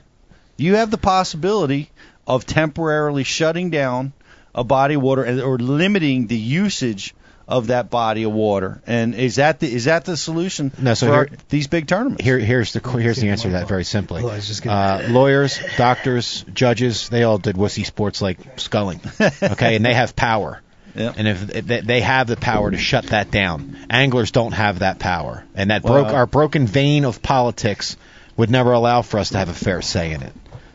you 0.56 0.76
have 0.76 0.90
the 0.90 0.96
possibility 0.96 1.90
of 2.26 2.46
temporarily 2.46 3.24
shutting 3.24 3.68
down 3.68 4.14
a 4.54 4.64
body 4.64 4.94
of 4.94 5.02
water 5.02 5.24
and- 5.24 5.42
or 5.42 5.58
limiting 5.58 6.26
the 6.26 6.38
usage 6.38 7.14
of 7.52 7.66
that 7.68 7.90
body 7.90 8.22
of 8.24 8.32
water. 8.32 8.80
And 8.86 9.14
is 9.14 9.36
that 9.36 9.60
the 9.60 9.72
is 9.72 9.84
that 9.84 10.04
the 10.06 10.16
solution 10.16 10.72
No, 10.78 10.94
so 10.94 11.06
for 11.06 11.12
here- 11.28 11.38
these 11.50 11.66
big 11.68 11.86
tournaments? 11.86 12.24
Here, 12.24 12.38
here's 12.38 12.72
the 12.72 12.80
here's 12.98 13.18
the 13.18 13.28
answer 13.28 13.48
to 13.48 13.52
that 13.52 13.68
very 13.68 13.84
simply. 13.84 14.22
Oh, 14.22 14.28
I 14.28 14.36
was 14.36 14.48
just 14.48 14.62
gonna- 14.62 15.04
Uh, 15.04 15.08
lawyers, 15.10 15.60
doctors, 15.76 16.44
judges, 16.52 17.08
they 17.10 17.22
all 17.24 17.38
did 17.38 17.56
wussy 17.56 17.84
sports 17.84 18.22
like 18.22 18.38
sculling. 18.56 19.00
Okay, 19.42 19.76
and 19.76 19.84
they 19.84 19.94
have 19.94 20.16
power. 20.16 20.60
Yeah. 20.94 21.10
And 21.16 21.26
if 21.26 21.46
they- 21.46 21.80
they 21.80 22.00
have 22.02 22.26
the 22.26 22.36
power 22.36 22.70
to 22.70 22.76
shut 22.76 23.06
that 23.06 23.30
down, 23.30 23.78
anglers 23.88 24.30
don't 24.30 24.52
have 24.52 24.80
that 24.80 24.98
power, 24.98 25.42
and 25.54 25.70
that 25.70 25.82
broke 25.82 26.06
Well- 26.08 26.14
our 26.14 26.26
broken 26.26 26.66
vein 26.66 27.06
of 27.06 27.22
politics 27.22 27.96
would 28.36 28.50
never 28.50 28.72
allow 28.72 29.00
for 29.00 29.18
us 29.18 29.30
to 29.30 29.38
have 29.38 29.48
a 29.48 29.54
fair 29.54 29.80
say 29.80 30.12
in 30.12 30.20
it. 30.22 30.32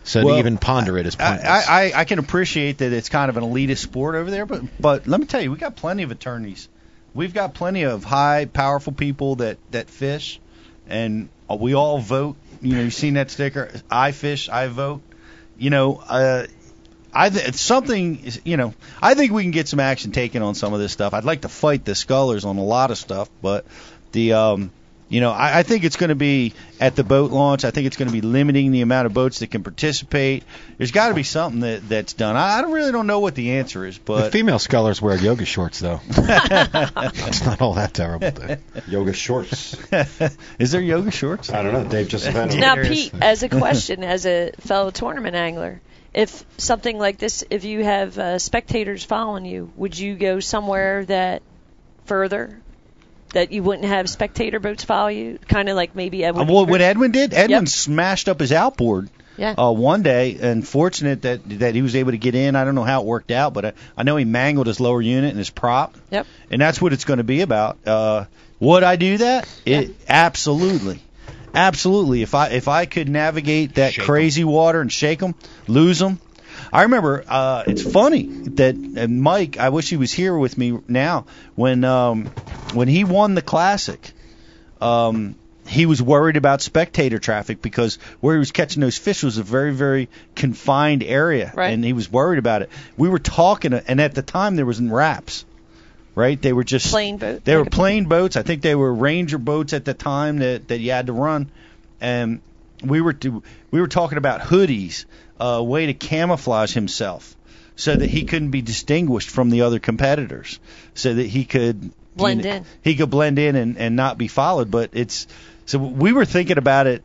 So 0.08 0.24
Well, 0.24 0.36
to 0.36 0.40
even 0.40 0.58
ponder 0.58 0.98
it 0.98 1.06
is 1.06 1.18
pointless. 1.18 1.44
I, 1.44 1.90
I 1.90 2.00
I 2.00 2.06
can 2.06 2.18
appreciate 2.18 2.78
that 2.78 2.94
it's 2.94 3.10
kind 3.10 3.30
of 3.30 3.36
an 3.36 3.44
elitist 3.44 3.80
sport 3.80 4.16
over 4.16 4.32
there, 4.32 4.46
but 4.46 4.64
but 4.80 5.06
let 5.06 5.20
me 5.20 5.26
tell 5.26 5.42
you, 5.42 5.52
we 5.52 5.58
got 5.58 5.76
plenty 5.76 6.04
of 6.04 6.12
attorneys. 6.12 6.70
We've 7.14 7.34
got 7.34 7.54
plenty 7.54 7.84
of 7.84 8.06
high, 8.06 8.46
powerful 8.46 8.94
people 8.94 9.36
that 9.38 9.58
that 9.72 9.90
fish, 9.90 10.40
and 10.88 11.28
we 11.50 11.74
all 11.74 12.00
vote. 12.00 12.38
You 12.62 12.76
know, 12.76 12.84
you've 12.84 12.94
seen 12.94 13.16
that 13.16 13.30
sticker. 13.32 13.70
I 13.92 14.14
fish, 14.14 14.48
I 14.48 14.68
vote. 14.68 15.02
You 15.58 15.72
know, 15.72 15.98
uh, 16.08 16.48
I 17.14 17.30
th- 17.30 17.46
it's 17.46 17.60
something. 17.60 18.22
You 18.46 18.56
know, 18.56 18.74
I 19.02 19.14
think 19.14 19.34
we 19.34 19.44
can 19.44 19.52
get 19.52 19.68
some 19.68 19.82
action 19.82 20.14
taken 20.14 20.42
on 20.42 20.56
some 20.56 20.74
of 20.74 20.80
this 20.80 20.94
stuff. 20.94 21.14
I'd 21.14 21.26
like 21.26 21.42
to 21.42 21.50
fight 21.50 21.84
the 21.84 21.96
scullers 21.96 22.46
on 22.46 22.58
a 22.58 22.64
lot 22.64 22.92
of 22.92 22.98
stuff, 22.98 23.30
but 23.42 23.66
the 24.14 24.34
um, 24.34 24.72
you 25.10 25.22
know, 25.22 25.32
I, 25.32 25.60
I 25.60 25.64
think 25.64 25.86
it's 25.86 25.96
going 25.96 26.10
to 26.10 26.16
be 26.16 26.54
at 26.80 26.96
the 26.96 27.04
boat 27.04 27.32
launch. 27.32 27.64
I 27.64 27.72
think 27.72 27.88
it's 27.88 27.96
going 27.96 28.10
to 28.10 28.14
be 28.14 28.22
limiting 28.22 28.72
the 28.72 28.82
amount 28.82 29.06
of 29.06 29.14
boats 29.14 29.40
that 29.40 29.48
can 29.48 29.64
participate. 29.64 30.44
There's 30.78 30.92
got 30.92 31.10
to 31.10 31.14
be 31.14 31.24
something 31.24 31.62
that 31.62 31.88
that's 31.88 32.14
done. 32.14 32.36
I, 32.36 32.58
I 32.58 32.62
don't 32.62 32.74
really 32.74 32.92
don't 32.92 33.08
know 33.08 33.20
what 33.20 33.36
the 33.36 33.54
answer 33.54 33.86
is, 33.86 33.98
but 33.98 34.16
the 34.16 34.22
but 34.24 34.32
female 34.34 34.60
scholars 34.60 35.02
wear 35.02 35.16
yoga 35.16 35.46
shorts 35.46 35.80
though. 35.80 36.02
it's 36.10 37.46
not 37.46 37.62
all 37.62 37.76
that 37.76 37.94
terrible. 37.94 38.32
Dude. 38.32 38.60
Yoga 38.88 39.14
shorts. 39.14 39.78
is 40.60 40.72
there 40.72 40.82
yoga 40.82 41.12
shorts? 41.12 41.50
I 41.50 41.64
don't 41.64 41.74
know. 41.74 41.86
Dave 41.86 42.10
just 42.10 42.28
invented 42.28 42.60
Now, 42.60 42.76
Pete, 42.76 43.14
as 43.22 43.44
a 43.44 43.50
question, 43.50 44.04
as 44.04 44.26
a 44.26 44.52
fellow 44.60 44.92
tournament 44.92 45.36
angler, 45.36 45.82
if 46.14 46.44
something 46.58 46.98
like 46.98 47.18
this, 47.18 47.46
if 47.50 47.64
you 47.64 47.84
have 47.84 48.18
uh, 48.18 48.40
spectators 48.40 49.04
following 49.04 49.46
you, 49.46 49.72
would 49.78 49.98
you 49.98 50.16
go 50.16 50.40
somewhere 50.40 51.06
that 51.06 51.44
further 52.06 52.60
that 53.34 53.52
you 53.52 53.64
wouldn't 53.64 53.88
have 53.88 54.10
spectator 54.10 54.60
boats 54.60 54.84
follow 54.84 55.10
you? 55.10 55.40
Kind 55.48 55.70
of 55.70 55.76
like 55.76 55.96
maybe 55.96 56.24
Uh, 56.26 56.30
Edwin. 56.30 56.48
what, 56.48 56.68
what 56.70 56.82
Edwin 56.82 57.12
did, 57.12 57.34
Edwin 57.34 57.62
Yep. 57.64 57.68
smashed 57.68 58.30
up 58.30 58.40
his 58.40 58.52
outboard 58.52 59.10
Yeah. 59.38 59.52
uh, 59.58 59.72
one 59.72 60.02
day, 60.04 60.38
and 60.42 60.68
fortunate 60.68 61.22
that 61.24 61.42
that 61.60 61.76
he 61.76 61.82
was 61.82 61.96
able 61.96 62.12
to 62.12 62.18
get 62.18 62.34
in. 62.36 62.56
I 62.56 62.64
don't 62.66 62.76
know 62.76 62.84
how 62.84 63.02
it 63.02 63.06
worked 63.06 63.32
out, 63.32 63.54
but 63.54 63.66
I, 63.66 63.74
I 63.98 64.04
know 64.04 64.16
he 64.16 64.26
mangled 64.26 64.68
his 64.68 64.80
lower 64.80 65.02
unit 65.02 65.30
and 65.30 65.38
his 65.38 65.50
prop. 65.50 65.96
Yep. 66.12 66.26
And 66.52 66.62
that's 66.62 66.82
what 66.82 66.94
it's 66.94 67.06
going 67.06 67.18
to 67.18 67.24
be 67.24 67.42
about. 67.42 67.78
Uh, 67.86 68.26
would 68.60 68.84
I 68.84 68.96
do 68.96 69.18
that? 69.20 69.48
It 69.66 69.92
absolutely, 70.10 71.02
absolutely. 71.54 72.22
If 72.24 72.34
I 72.36 72.50
if 72.50 72.68
I 72.68 72.86
could 72.86 73.10
navigate 73.10 73.76
that 73.76 73.96
crazy 73.98 74.44
water 74.44 74.82
and 74.82 74.92
shake 74.92 75.20
them, 75.20 75.36
lose 75.68 76.00
them. 76.00 76.20
I 76.72 76.84
remember. 76.84 77.24
Uh, 77.28 77.64
it's 77.68 77.82
funny 77.82 78.24
that 78.24 78.76
uh, 78.98 79.08
Mike. 79.08 79.58
I 79.58 79.70
wish 79.70 79.90
he 79.90 79.98
was 79.98 80.12
here 80.12 80.38
with 80.38 80.58
me 80.58 80.80
now. 80.88 81.26
When 81.56 81.84
um, 81.84 82.26
when 82.74 82.88
he 82.88 83.04
won 83.04 83.36
the 83.36 83.42
classic, 83.42 84.12
um, 84.82 85.36
he 85.68 85.86
was 85.86 86.02
worried 86.02 86.38
about 86.38 86.62
spectator 86.62 87.20
traffic 87.20 87.62
because 87.62 87.96
where 88.22 88.36
he 88.36 88.40
was 88.40 88.52
catching 88.52 88.82
those 88.82 88.98
fish 88.98 89.24
was 89.24 89.38
a 89.38 89.44
very, 89.44 89.74
very 89.74 90.10
confined 90.36 91.04
area, 91.04 91.52
Right. 91.56 91.74
and 91.74 91.84
he 91.84 91.94
was 91.94 92.12
worried 92.12 92.40
about 92.40 92.62
it. 92.62 92.70
We 92.96 93.10
were 93.10 93.20
talking, 93.20 93.74
and 93.74 94.00
at 94.00 94.16
the 94.16 94.22
time 94.22 94.56
there 94.56 94.66
wasn't 94.66 94.92
wraps, 94.92 95.46
right? 96.16 96.42
They 96.42 96.54
were 96.54 96.64
just 96.64 96.90
Plain 96.90 97.18
boats. 97.18 97.42
They 97.44 97.54
were 97.56 97.64
Like 97.64 97.68
a- 97.68 97.76
plain 97.76 98.06
boats. 98.06 98.38
I 98.38 98.44
think 98.44 98.62
they 98.62 98.76
were 98.76 98.94
Ranger 98.94 99.38
boats 99.38 99.74
at 99.74 99.84
the 99.86 99.94
time 99.94 100.38
that 100.40 100.68
that 100.70 100.80
you 100.80 100.92
had 100.92 101.08
to 101.08 101.14
run, 101.14 101.50
and 102.00 102.40
we 102.84 103.02
were 103.02 103.14
to, 103.14 103.44
we 103.72 103.82
were 103.82 103.88
talking 103.88 104.18
about 104.18 104.42
hoodies, 104.42 105.06
a 105.40 105.64
way 105.64 105.88
to 105.88 105.94
camouflage 105.94 106.74
himself. 106.74 107.36
So 107.80 107.96
that 107.96 108.10
he 108.10 108.24
couldn't 108.24 108.50
be 108.50 108.64
distinguished 108.64 109.30
from 109.30 109.52
the 109.52 109.62
other 109.62 109.78
competitors, 109.78 110.60
so 110.96 111.14
that 111.14 111.28
he 111.28 111.46
could 111.46 111.92
Blend 112.18 112.44
you 112.44 112.50
know, 112.50 112.56
in. 112.58 112.66
He 112.82 112.96
could 112.96 113.10
blend 113.10 113.40
in 113.40 113.56
and, 113.56 113.78
and 113.78 113.96
not 113.96 114.18
be 114.18 114.28
followed. 114.28 114.72
But 114.72 114.90
it's 114.94 115.28
so 115.66 115.78
we 115.78 116.12
were 116.12 116.26
thinking 116.26 116.58
about 116.58 116.88
it 116.88 117.04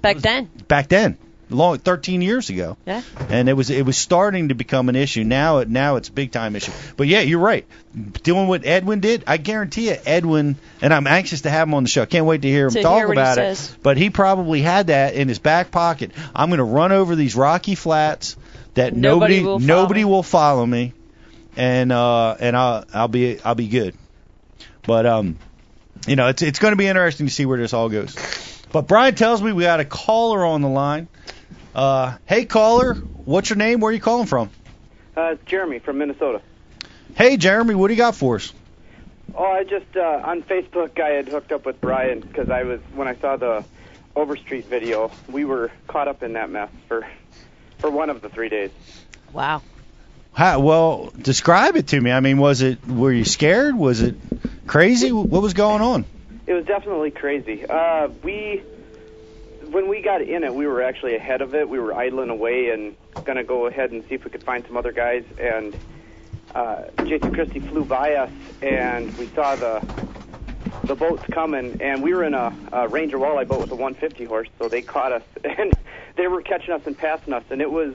Back 0.00 0.18
then. 0.18 0.48
back 0.68 0.88
then, 0.88 1.18
long 1.50 1.78
13 1.78 2.20
years 2.22 2.50
ago, 2.50 2.76
Yeah. 2.86 3.02
and 3.30 3.48
it 3.48 3.52
was 3.54 3.70
it 3.70 3.84
was 3.86 3.96
starting 3.96 4.48
to 4.48 4.54
become 4.54 4.88
an 4.88 4.96
issue. 4.96 5.24
Now 5.24 5.58
it 5.58 5.68
now 5.68 5.96
it's 5.96 6.08
a 6.08 6.12
big 6.12 6.30
time 6.32 6.56
issue. 6.56 6.72
But 6.96 7.06
yeah, 7.06 7.20
you're 7.20 7.38
right. 7.40 7.66
Doing 8.22 8.48
what 8.48 8.66
Edwin 8.66 9.00
did, 9.00 9.24
I 9.26 9.38
guarantee 9.38 9.88
you, 9.88 9.96
Edwin, 10.06 10.56
and 10.82 10.92
I'm 10.94 11.06
anxious 11.06 11.40
to 11.42 11.50
have 11.50 11.66
him 11.68 11.74
on 11.74 11.82
the 11.84 11.88
show. 11.88 12.04
Can't 12.06 12.26
wait 12.26 12.42
to 12.42 12.48
hear 12.48 12.66
him 12.66 12.72
To 12.74 12.82
talk 12.82 12.98
hear 12.98 13.10
about 13.12 13.36
says. 13.36 13.70
it. 13.72 13.76
But 13.82 13.96
he 13.96 14.10
probably 14.10 14.60
had 14.62 14.88
that 14.88 15.14
in 15.14 15.28
his 15.28 15.38
back 15.38 15.70
pocket. 15.70 16.12
I'm 16.34 16.48
going 16.50 16.58
to 16.58 16.64
run 16.64 16.92
over 16.92 17.16
these 17.16 17.34
rocky 17.34 17.74
flats 17.74 18.36
that 18.74 18.94
Nobody 18.94 19.40
nobody 19.40 19.42
will 19.42 19.58
follow 19.58 19.66
nobody 19.82 20.00
me. 20.00 20.04
will 20.04 20.22
follow 20.22 20.66
me, 20.66 20.92
and 21.56 21.90
uh 21.90 22.36
and 22.38 22.56
I'll 22.56 22.84
I'll 22.92 23.08
be 23.08 23.40
I'll 23.40 23.54
be 23.54 23.68
good. 23.68 23.94
But 24.86 25.06
um, 25.06 25.38
you 26.06 26.16
know, 26.16 26.28
it's 26.28 26.42
it's 26.42 26.58
going 26.58 26.72
to 26.72 26.76
be 26.76 26.86
interesting 26.86 27.26
to 27.26 27.32
see 27.32 27.46
where 27.46 27.58
this 27.58 27.72
all 27.72 27.88
goes. 27.88 28.14
But 28.70 28.86
Brian 28.86 29.14
tells 29.14 29.42
me 29.42 29.52
we 29.52 29.62
got 29.64 29.80
a 29.80 29.84
caller 29.84 30.44
on 30.44 30.60
the 30.62 30.68
line. 30.68 31.08
Uh, 31.78 32.18
hey 32.26 32.44
caller, 32.44 32.94
what's 33.24 33.50
your 33.50 33.56
name? 33.56 33.78
Where 33.78 33.90
are 33.90 33.94
you 33.94 34.00
calling 34.00 34.26
from? 34.26 34.50
Uh, 35.16 35.34
it's 35.34 35.44
Jeremy 35.44 35.78
from 35.78 35.98
Minnesota. 35.98 36.42
Hey 37.14 37.36
Jeremy, 37.36 37.76
what 37.76 37.86
do 37.86 37.94
you 37.94 37.98
got 37.98 38.16
for 38.16 38.34
us? 38.34 38.52
Oh, 39.32 39.44
I 39.44 39.62
just 39.62 39.96
uh, 39.96 40.22
on 40.24 40.42
Facebook 40.42 41.00
I 41.00 41.10
had 41.10 41.28
hooked 41.28 41.52
up 41.52 41.64
with 41.64 41.80
Brian 41.80 42.18
because 42.18 42.50
I 42.50 42.64
was 42.64 42.80
when 42.96 43.06
I 43.06 43.14
saw 43.14 43.36
the 43.36 43.64
Overstreet 44.16 44.64
video, 44.64 45.12
we 45.30 45.44
were 45.44 45.70
caught 45.86 46.08
up 46.08 46.24
in 46.24 46.32
that 46.32 46.50
mess 46.50 46.68
for 46.88 47.06
for 47.78 47.90
one 47.90 48.10
of 48.10 48.22
the 48.22 48.28
three 48.28 48.48
days. 48.48 48.72
Wow. 49.32 49.62
How, 50.32 50.58
well, 50.58 51.12
describe 51.16 51.76
it 51.76 51.86
to 51.88 52.00
me. 52.00 52.10
I 52.10 52.18
mean, 52.18 52.38
was 52.38 52.60
it 52.60 52.84
were 52.88 53.12
you 53.12 53.24
scared? 53.24 53.76
Was 53.76 54.00
it 54.00 54.16
crazy? 54.66 55.12
What 55.12 55.42
was 55.42 55.54
going 55.54 55.82
on? 55.82 56.06
It 56.48 56.54
was 56.54 56.64
definitely 56.64 57.12
crazy. 57.12 57.64
Uh, 57.64 58.08
we 58.24 58.64
when 59.70 59.88
we 59.88 60.00
got 60.00 60.22
in 60.22 60.44
it, 60.44 60.54
we 60.54 60.66
were 60.66 60.82
actually 60.82 61.14
ahead 61.16 61.42
of 61.42 61.54
it. 61.54 61.68
We 61.68 61.78
were 61.78 61.94
idling 61.94 62.30
away 62.30 62.70
and 62.70 62.96
gonna 63.24 63.44
go 63.44 63.66
ahead 63.66 63.90
and 63.92 64.02
see 64.08 64.14
if 64.14 64.24
we 64.24 64.30
could 64.30 64.42
find 64.42 64.64
some 64.66 64.76
other 64.76 64.92
guys. 64.92 65.24
And 65.38 65.76
uh, 66.54 66.84
Jason 67.04 67.32
Christie 67.32 67.60
flew 67.60 67.84
by 67.84 68.14
us, 68.14 68.30
and 68.62 69.16
we 69.18 69.26
saw 69.28 69.56
the 69.56 69.82
the 70.84 70.94
boats 70.94 71.22
coming. 71.30 71.80
And 71.82 72.02
we 72.02 72.14
were 72.14 72.24
in 72.24 72.34
a, 72.34 72.54
a 72.72 72.88
Ranger 72.88 73.18
walleye 73.18 73.46
boat 73.46 73.60
with 73.60 73.70
a 73.70 73.76
150 73.76 74.24
horse, 74.24 74.48
so 74.58 74.68
they 74.68 74.82
caught 74.82 75.12
us, 75.12 75.22
and 75.44 75.72
they 76.16 76.26
were 76.26 76.42
catching 76.42 76.72
us 76.72 76.82
and 76.86 76.96
passing 76.96 77.32
us. 77.32 77.44
And 77.50 77.60
it 77.60 77.70
was 77.70 77.94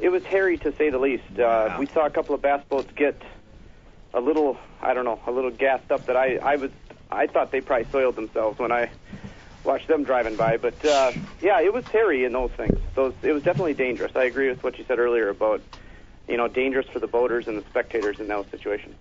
it 0.00 0.10
was 0.10 0.24
hairy 0.24 0.58
to 0.58 0.74
say 0.76 0.90
the 0.90 0.98
least. 0.98 1.38
Uh, 1.38 1.76
We 1.78 1.86
saw 1.86 2.06
a 2.06 2.10
couple 2.10 2.34
of 2.34 2.42
bass 2.42 2.62
boats 2.68 2.90
get 2.94 3.20
a 4.14 4.20
little, 4.20 4.58
I 4.82 4.92
don't 4.94 5.04
know, 5.04 5.20
a 5.26 5.30
little 5.30 5.50
gassed 5.50 5.90
up. 5.90 6.06
That 6.06 6.16
I 6.16 6.36
I 6.36 6.56
was 6.56 6.70
I 7.10 7.26
thought 7.26 7.50
they 7.50 7.60
probably 7.60 7.90
soiled 7.90 8.16
themselves 8.16 8.58
when 8.58 8.72
I 8.72 8.90
watched 9.64 9.88
them 9.88 10.04
driving 10.04 10.36
by. 10.36 10.56
But 10.56 10.84
uh, 10.84 11.12
yeah, 11.40 11.60
it 11.60 11.72
was 11.72 11.84
hairy 11.86 12.24
in 12.24 12.32
those 12.32 12.50
things. 12.52 12.78
Those 12.94 13.14
it 13.22 13.32
was 13.32 13.42
definitely 13.42 13.74
dangerous. 13.74 14.12
I 14.14 14.24
agree 14.24 14.48
with 14.48 14.62
what 14.62 14.78
you 14.78 14.84
said 14.86 14.98
earlier 14.98 15.28
about 15.28 15.62
you 16.28 16.36
know 16.36 16.48
dangerous 16.48 16.86
for 16.88 16.98
the 16.98 17.06
boaters 17.06 17.48
and 17.48 17.58
the 17.58 17.64
spectators 17.68 18.20
in 18.20 18.28
those 18.28 18.46
situations. 18.50 18.94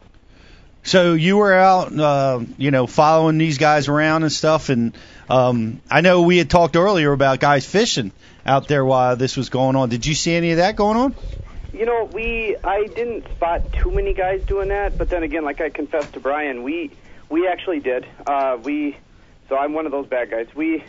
So 0.84 1.14
you 1.14 1.38
were 1.38 1.54
out, 1.54 1.98
uh, 1.98 2.40
you 2.58 2.72
know, 2.72 2.88
following 2.88 3.38
these 3.38 3.60
guys 3.60 3.88
around 3.88 4.24
and 4.24 4.32
stuff, 4.32 4.70
and 4.70 4.98
um, 5.30 5.80
I 5.92 6.02
know 6.02 6.24
we 6.24 6.40
had 6.40 6.50
talked 6.50 6.76
earlier 6.76 7.12
about 7.12 7.40
guys 7.40 7.68
fishing 7.68 8.12
out 8.48 8.68
there 8.68 8.84
while 8.84 9.16
this 9.16 9.38
was 9.38 9.50
going 9.50 9.76
on. 9.76 9.90
Did 9.90 10.08
you 10.08 10.16
see 10.16 10.34
any 10.34 10.52
of 10.52 10.58
that 10.58 10.76
going 10.76 10.98
on? 10.98 11.16
You 11.72 11.86
know, 11.86 12.06
we 12.06 12.58
I 12.64 12.88
didn't 12.88 13.30
spot 13.36 13.72
too 13.74 13.92
many 13.92 14.16
guys 14.16 14.42
doing 14.44 14.70
that, 14.70 14.98
but 14.98 15.10
then 15.10 15.22
again, 15.22 15.46
like 15.46 15.62
I 15.62 15.70
confessed 15.70 16.14
to 16.14 16.20
Brian, 16.20 16.64
we 16.64 16.92
we 17.30 17.48
actually 17.48 17.80
did. 17.80 18.06
Uh, 18.26 18.58
we 18.62 18.98
so 19.52 19.58
I'm 19.58 19.74
one 19.74 19.86
of 19.86 19.92
those 19.92 20.08
bad 20.08 20.32
guys. 20.32 20.48
We 20.56 20.82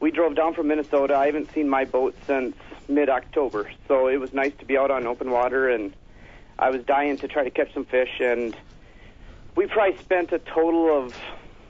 we 0.00 0.10
drove 0.10 0.34
down 0.34 0.54
from 0.54 0.68
Minnesota. 0.68 1.14
I 1.14 1.26
haven't 1.26 1.52
seen 1.52 1.68
my 1.68 1.84
boat 1.84 2.16
since 2.26 2.56
mid 2.88 3.10
October, 3.10 3.70
so 3.86 4.08
it 4.08 4.18
was 4.18 4.32
nice 4.32 4.52
to 4.60 4.64
be 4.64 4.78
out 4.78 4.90
on 4.90 5.06
open 5.06 5.30
water, 5.30 5.68
and 5.68 5.92
I 6.58 6.70
was 6.70 6.82
dying 6.84 7.18
to 7.18 7.28
try 7.28 7.44
to 7.44 7.50
catch 7.50 7.74
some 7.74 7.84
fish, 7.84 8.20
and 8.20 8.56
we 9.54 9.66
probably 9.66 9.98
spent 9.98 10.32
a 10.32 10.38
total 10.38 10.96
of 10.96 11.14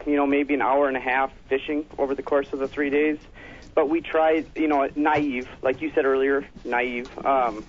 you 0.06 0.14
know 0.14 0.24
maybe 0.24 0.54
an 0.54 0.62
hour 0.62 0.86
and 0.86 0.96
a 0.96 1.00
half 1.00 1.32
fishing 1.48 1.84
over 1.98 2.14
the 2.14 2.22
course 2.22 2.52
of 2.52 2.60
the 2.60 2.68
three 2.68 2.90
days. 2.90 3.18
but 3.74 3.88
we 3.88 4.00
tried, 4.00 4.46
you 4.54 4.68
know, 4.68 4.88
naive, 4.94 5.48
like 5.62 5.82
you 5.82 5.90
said 5.96 6.04
earlier, 6.04 6.46
naive. 6.64 7.10
Um, 7.26 7.64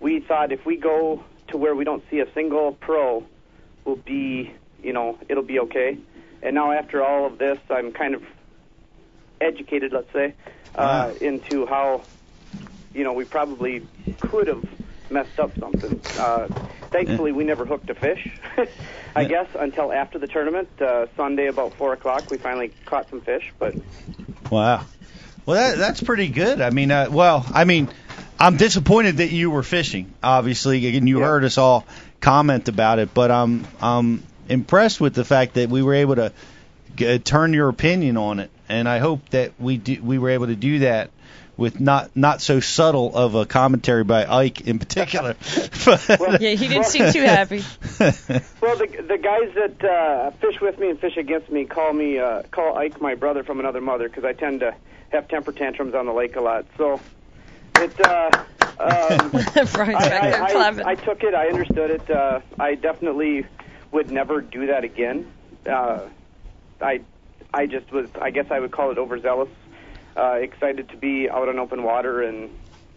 we 0.00 0.20
thought 0.20 0.52
if 0.52 0.64
we 0.64 0.78
go 0.78 1.22
to 1.48 1.58
where 1.58 1.74
we 1.74 1.84
don't 1.84 2.02
see 2.10 2.20
a 2.20 2.32
single 2.32 2.72
pro, 2.72 3.26
we'll 3.84 3.96
be, 3.96 4.54
you 4.82 4.94
know, 4.94 5.18
it'll 5.28 5.42
be 5.42 5.58
okay. 5.60 5.98
And 6.42 6.54
now 6.54 6.72
after 6.72 7.02
all 7.02 7.26
of 7.26 7.38
this, 7.38 7.58
I'm 7.68 7.92
kind 7.92 8.14
of 8.14 8.22
educated, 9.40 9.92
let's 9.92 10.12
say, 10.12 10.34
uh, 10.74 11.12
into 11.20 11.66
how, 11.66 12.04
you 12.94 13.04
know, 13.04 13.12
we 13.12 13.24
probably 13.24 13.86
could 14.20 14.48
have 14.48 14.64
messed 15.10 15.38
up 15.38 15.58
something. 15.58 16.00
Uh, 16.16 16.48
thankfully, 16.90 17.32
we 17.32 17.44
never 17.44 17.64
hooked 17.64 17.90
a 17.90 17.94
fish. 17.94 18.30
I 19.16 19.24
guess 19.24 19.48
until 19.58 19.92
after 19.92 20.18
the 20.18 20.28
tournament, 20.28 20.68
uh, 20.80 21.06
Sunday 21.16 21.46
about 21.46 21.74
four 21.74 21.92
o'clock, 21.92 22.30
we 22.30 22.38
finally 22.38 22.72
caught 22.86 23.10
some 23.10 23.20
fish. 23.20 23.52
But 23.58 23.74
Wow. 24.50 24.86
Well, 25.46 25.56
that, 25.56 25.78
that's 25.78 26.02
pretty 26.02 26.28
good. 26.28 26.60
I 26.60 26.70
mean, 26.70 26.90
uh, 26.90 27.08
well, 27.10 27.44
I 27.52 27.64
mean, 27.64 27.88
I'm 28.38 28.56
disappointed 28.56 29.18
that 29.18 29.30
you 29.30 29.50
were 29.50 29.62
fishing. 29.62 30.14
Obviously, 30.22 30.96
and 30.96 31.08
you 31.08 31.20
heard 31.20 31.44
us 31.44 31.58
all 31.58 31.86
comment 32.20 32.68
about 32.68 32.98
it, 32.98 33.12
but 33.12 33.30
I'm 33.30 33.66
I'm 33.80 34.22
impressed 34.50 35.00
with 35.00 35.14
the 35.14 35.24
fact 35.24 35.54
that 35.54 35.70
we 35.70 35.82
were 35.82 35.94
able 35.94 36.16
to 36.16 36.32
g- 36.96 37.18
turn 37.18 37.52
your 37.54 37.68
opinion 37.68 38.16
on 38.16 38.40
it, 38.40 38.50
and 38.68 38.88
I 38.88 38.98
hope 38.98 39.28
that 39.30 39.52
we 39.58 39.76
do, 39.78 40.02
we 40.02 40.18
were 40.18 40.30
able 40.30 40.48
to 40.48 40.56
do 40.56 40.80
that 40.80 41.10
with 41.56 41.78
not 41.78 42.10
not 42.16 42.40
so 42.40 42.58
subtle 42.58 43.14
of 43.14 43.34
a 43.34 43.44
commentary 43.44 44.02
by 44.02 44.26
Ike 44.26 44.62
in 44.62 44.78
particular. 44.78 45.36
yeah, 46.40 46.54
he 46.54 46.68
didn't 46.68 46.86
seem 46.86 47.12
too 47.12 47.22
happy. 47.22 47.62
Well, 48.60 48.76
the 48.76 48.86
the 48.86 49.18
guys 49.18 49.54
that 49.54 49.84
uh, 49.84 50.30
fish 50.32 50.60
with 50.60 50.78
me 50.78 50.90
and 50.90 50.98
fish 51.00 51.16
against 51.16 51.50
me 51.50 51.64
call 51.64 51.92
me 51.92 52.18
uh, 52.18 52.42
call 52.50 52.76
Ike 52.76 53.00
my 53.00 53.14
brother 53.14 53.42
from 53.42 53.58
another 53.60 53.80
mother 53.80 54.08
because 54.08 54.24
I 54.24 54.32
tend 54.32 54.60
to 54.60 54.74
have 55.10 55.28
temper 55.28 55.52
tantrums 55.52 55.94
on 55.94 56.06
the 56.06 56.12
lake 56.12 56.36
a 56.36 56.40
lot. 56.40 56.66
So 56.76 57.00
it. 57.76 58.06
Uh, 58.06 58.30
um, 58.78 58.78
I, 58.80 59.94
I. 59.98 60.52
I, 60.52 60.90
I 60.90 60.94
took 60.94 61.22
it. 61.22 61.34
I 61.34 61.48
understood 61.48 61.90
it. 61.90 62.10
Uh, 62.10 62.40
I 62.58 62.74
definitely 62.74 63.46
would 63.92 64.10
never 64.10 64.40
do 64.40 64.66
that 64.66 64.84
again. 64.84 65.30
Uh, 65.66 66.00
I 66.80 67.00
I 67.52 67.66
just 67.66 67.90
was. 67.92 68.08
I 68.20 68.30
guess 68.30 68.46
I 68.50 68.58
would 68.60 68.70
call 68.70 68.90
it 68.90 68.98
overzealous. 68.98 69.48
Uh, 70.16 70.38
excited 70.40 70.88
to 70.90 70.96
be 70.96 71.28
out 71.30 71.48
on 71.48 71.58
open 71.58 71.82
water 71.82 72.22
and 72.22 72.50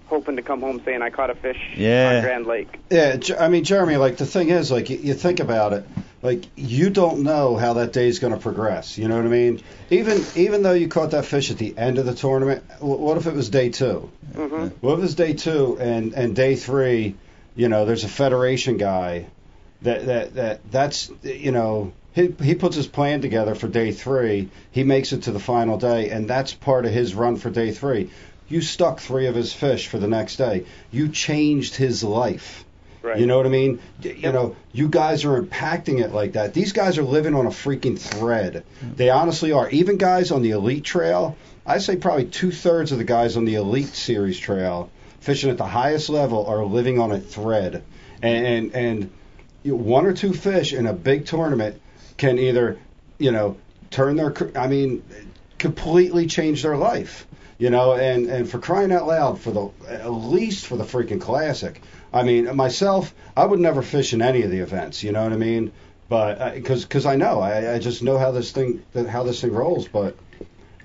hoping 0.08 0.36
to 0.36 0.42
come 0.42 0.62
home 0.62 0.82
saying 0.84 1.02
I 1.02 1.10
caught 1.10 1.30
a 1.30 1.36
fish 1.36 1.60
Yeah. 1.76 2.16
on 2.18 2.24
Grand 2.24 2.46
Lake. 2.46 2.80
Yeah, 2.90 3.16
J- 3.16 3.38
I 3.38 3.48
mean, 3.48 3.64
Jeremy, 3.64 3.98
like 3.98 4.18
the 4.18 4.26
thing 4.26 4.50
is, 4.50 4.72
like 4.72 4.90
you, 4.90 4.98
you 4.98 5.14
think 5.14 5.40
about 5.40 5.74
it, 5.74 5.86
like 6.22 6.44
you 6.56 6.90
don't 6.90 7.24
know 7.24 7.56
how 7.56 7.74
that 7.74 7.94
day's 7.94 8.20
going 8.20 8.34
to 8.34 8.40
progress. 8.40 8.98
You 8.98 9.08
know 9.08 9.16
what 9.16 9.26
I 9.26 9.30
mean? 9.30 9.62
Even 9.90 10.22
even 10.36 10.62
though 10.64 10.74
you 10.74 10.88
caught 10.88 11.12
that 11.12 11.26
fish 11.26 11.52
at 11.52 11.58
the 11.58 11.76
end 11.78 11.98
of 12.00 12.06
the 12.06 12.14
tournament, 12.16 12.64
what 12.80 13.18
if 13.18 13.28
it 13.28 13.34
was 13.34 13.50
day 13.50 13.70
2 13.70 14.10
Mm-hmm. 14.34 14.68
What 14.86 14.98
if 15.00 15.06
it's 15.06 15.14
day 15.14 15.34
two 15.34 15.78
and 15.80 16.14
and 16.14 16.36
day 16.36 16.56
three? 16.56 17.16
You 17.56 17.70
know, 17.70 17.86
there's 17.86 18.04
a 18.04 18.08
federation 18.10 18.78
guy 18.78 19.28
that 19.84 20.06
that 20.06 20.34
that 20.36 20.72
that's 20.72 21.12
you 21.24 21.52
know. 21.52 21.94
He, 22.14 22.28
he 22.44 22.54
puts 22.54 22.76
his 22.76 22.86
plan 22.86 23.22
together 23.22 23.56
for 23.56 23.68
day 23.68 23.92
three. 23.92 24.50
He 24.70 24.84
makes 24.84 25.14
it 25.14 25.24
to 25.24 25.32
the 25.32 25.40
final 25.40 25.80
day, 25.80 26.12
and 26.12 26.30
that's 26.30 26.54
part 26.54 26.86
of 26.86 26.92
his 26.92 27.16
run 27.16 27.38
for 27.38 27.50
day 27.50 27.72
three. 27.72 28.12
You 28.48 28.62
stuck 28.62 29.00
three 29.00 29.26
of 29.26 29.34
his 29.34 29.52
fish 29.52 29.88
for 29.88 29.98
the 29.98 30.08
next 30.08 30.36
day. 30.36 30.66
You 30.92 31.10
changed 31.10 31.76
his 31.76 32.04
life. 32.04 32.66
Right. 33.02 33.20
You 33.20 33.26
know 33.26 33.38
what 33.38 33.48
I 33.48 33.50
mean? 33.50 33.80
You 34.02 34.32
know, 34.32 34.56
you 34.72 34.90
guys 34.90 35.26
are 35.26 35.42
impacting 35.42 36.04
it 36.04 36.14
like 36.14 36.34
that. 36.34 36.54
These 36.54 36.72
guys 36.72 37.00
are 37.00 37.04
living 37.04 37.34
on 37.34 37.48
a 37.48 37.50
freaking 37.50 38.00
thread. 38.00 38.64
Mm-hmm. 38.84 38.96
They 38.96 39.10
honestly 39.10 39.52
are. 39.52 39.68
Even 39.72 39.98
guys 39.98 40.32
on 40.32 40.44
the 40.44 40.52
elite 40.52 40.84
trail, 40.84 41.36
I 41.66 41.80
say 41.80 41.96
probably 41.96 42.26
two 42.26 42.52
thirds 42.52 42.92
of 42.92 43.00
the 43.00 43.04
guys 43.04 43.38
on 43.38 43.46
the 43.46 43.56
elite 43.56 43.96
series 43.96 44.38
trail 44.38 44.92
fishing 45.24 45.50
at 45.50 45.58
the 45.58 45.66
highest 45.66 46.10
level 46.10 46.46
are 46.48 46.66
living 46.66 47.00
on 47.00 47.12
a 47.12 47.20
thread. 47.20 47.82
And 48.22 48.46
and, 48.46 48.76
and 48.76 49.10
one 49.64 50.06
or 50.06 50.14
two 50.14 50.34
fish 50.34 50.74
in 50.74 50.88
a 50.88 50.94
big 50.94 51.26
tournament 51.26 51.82
can 52.18 52.38
either, 52.38 52.80
you 53.18 53.32
know, 53.32 53.58
turn 53.90 54.16
their 54.16 54.34
I 54.58 54.68
mean, 54.68 55.04
completely 55.58 56.28
change 56.28 56.64
their 56.64 56.78
life. 56.78 57.28
You 57.58 57.70
know, 57.70 57.94
and 57.94 58.28
and 58.28 58.50
for 58.50 58.60
crying 58.60 58.92
out 58.92 59.08
loud, 59.08 59.40
for 59.40 59.52
the 59.52 59.70
at 59.88 60.12
least 60.12 60.66
for 60.66 60.76
the 60.76 60.84
freaking 60.84 61.22
classic. 61.22 61.82
I 62.12 62.24
mean, 62.24 62.56
myself, 62.56 63.14
I 63.38 63.46
would 63.46 63.60
never 63.60 63.82
fish 63.82 64.14
in 64.14 64.22
any 64.22 64.42
of 64.42 64.52
the 64.52 64.60
events. 64.60 65.04
You 65.04 65.12
know 65.12 65.24
what 65.24 65.34
I 65.34 65.38
mean? 65.38 65.72
But 66.10 66.42
uh, 66.42 66.52
because 66.52 66.84
because 66.84 67.06
I 67.06 67.16
know, 67.16 67.40
I, 67.40 67.76
I 67.76 67.80
just 67.80 68.04
know 68.04 68.18
how 68.18 68.32
this 68.32 68.52
thing 68.52 68.84
how 69.08 69.24
this 69.24 69.42
thing 69.42 69.54
rolls. 69.54 69.88
But 69.88 70.18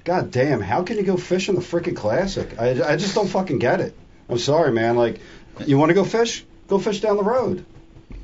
god 0.05 0.31
damn, 0.31 0.61
how 0.61 0.85
can 0.85 0.99
you 0.99 1.03
go 1.03 1.17
fish 1.17 1.49
in 1.49 1.55
the 1.55 1.61
freaking 1.61 1.97
classic? 1.97 2.59
I 2.59 2.93
I 2.93 2.97
just 2.97 3.15
don't 3.15 3.29
fucking 3.29 3.59
get 3.59 3.81
it. 3.81 3.95
I'm 4.29 4.39
sorry, 4.39 4.71
man. 4.71 4.97
Like, 4.97 5.21
you 5.67 5.79
want 5.79 5.91
to 5.91 5.95
go 5.95 6.05
fish? 6.05 6.45
Go 6.69 6.79
fish 6.79 7.01
down 7.01 7.17
the 7.17 7.25
road. 7.25 7.65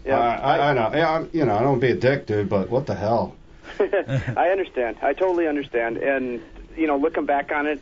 Yeah, 0.04 0.18
I, 0.18 0.56
I, 0.56 0.70
I 0.70 0.72
know. 0.74 0.90
Yeah, 0.94 1.12
I'm, 1.12 1.30
you 1.32 1.44
know, 1.44 1.56
I 1.56 1.62
don't 1.62 1.80
be 1.80 1.90
a 1.90 1.96
dick, 1.96 2.26
dude, 2.26 2.48
but 2.48 2.68
what 2.68 2.86
the 2.86 2.94
hell? 2.94 3.36
I 3.78 4.50
understand. 4.50 4.98
I 5.02 5.14
totally 5.14 5.46
understand. 5.46 5.96
And 5.96 6.42
you 6.76 6.86
know, 6.86 6.96
looking 6.96 7.26
back 7.26 7.52
on 7.52 7.66
it, 7.66 7.80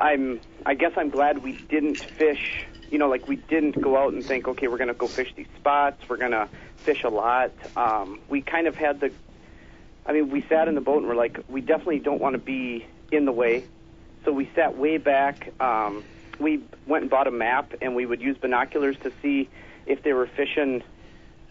I'm. 0.00 0.40
I 0.64 0.74
guess 0.74 0.92
I'm 0.96 1.10
glad 1.10 1.42
we 1.42 1.52
didn't 1.52 1.96
fish. 1.96 2.66
You 2.90 2.98
know, 2.98 3.08
like 3.08 3.26
we 3.26 3.36
didn't 3.36 3.80
go 3.80 3.96
out 3.96 4.12
and 4.12 4.24
think, 4.24 4.46
okay, 4.46 4.68
we're 4.68 4.76
going 4.76 4.88
to 4.88 4.94
go 4.94 5.06
fish 5.06 5.32
these 5.34 5.46
spots. 5.56 6.06
We're 6.08 6.18
going 6.18 6.32
to 6.32 6.48
fish 6.76 7.04
a 7.04 7.08
lot. 7.08 7.52
Um, 7.76 8.20
we 8.28 8.42
kind 8.42 8.66
of 8.66 8.76
had 8.76 9.00
the. 9.00 9.10
I 10.04 10.12
mean, 10.12 10.30
we 10.30 10.42
sat 10.48 10.68
in 10.68 10.74
the 10.74 10.80
boat 10.80 10.98
and 10.98 11.08
we're 11.08 11.14
like, 11.14 11.40
we 11.48 11.60
definitely 11.60 12.00
don't 12.00 12.20
want 12.20 12.34
to 12.34 12.38
be 12.38 12.84
in 13.10 13.24
the 13.24 13.32
way. 13.32 13.64
So 14.24 14.32
we 14.32 14.50
sat 14.54 14.76
way 14.76 14.98
back. 14.98 15.52
Um, 15.60 16.04
we 16.38 16.62
went 16.86 17.02
and 17.02 17.10
bought 17.10 17.28
a 17.28 17.30
map, 17.30 17.72
and 17.80 17.94
we 17.94 18.04
would 18.04 18.20
use 18.20 18.36
binoculars 18.36 18.96
to 19.04 19.12
see 19.22 19.48
if 19.86 20.02
they 20.02 20.12
were 20.12 20.26
fishing 20.26 20.82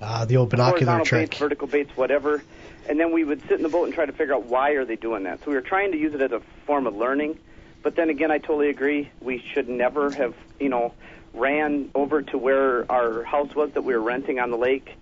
Ah, 0.01 0.25
the 0.25 0.37
old 0.37 0.49
binocular 0.49 0.77
horizontal 0.77 1.05
trick. 1.05 1.29
baits, 1.29 1.39
vertical 1.39 1.67
baits, 1.67 1.95
whatever. 1.95 2.43
And 2.89 2.99
then 2.99 3.11
we 3.11 3.23
would 3.23 3.41
sit 3.43 3.51
in 3.53 3.63
the 3.63 3.69
boat 3.69 3.85
and 3.85 3.93
try 3.93 4.05
to 4.05 4.11
figure 4.11 4.33
out 4.33 4.45
why 4.45 4.71
are 4.71 4.85
they 4.85 4.95
doing 4.95 5.23
that. 5.23 5.39
So 5.43 5.51
we 5.51 5.53
were 5.53 5.61
trying 5.61 5.91
to 5.91 5.97
use 5.97 6.13
it 6.13 6.21
as 6.21 6.31
a 6.31 6.39
form 6.65 6.87
of 6.87 6.95
learning. 6.95 7.37
But 7.83 7.95
then 7.95 8.09
again, 8.09 8.31
I 8.31 8.39
totally 8.39 8.69
agree. 8.69 9.11
We 9.21 9.43
should 9.53 9.69
never 9.69 10.11
have, 10.11 10.33
you 10.59 10.69
know, 10.69 10.93
ran 11.33 11.91
over 11.93 12.21
to 12.23 12.37
where 12.37 12.91
our 12.91 13.23
house 13.23 13.55
was 13.55 13.71
that 13.73 13.83
we 13.83 13.93
were 13.93 14.01
renting 14.01 14.39
on 14.39 14.49
the 14.49 14.57
lake 14.57 14.95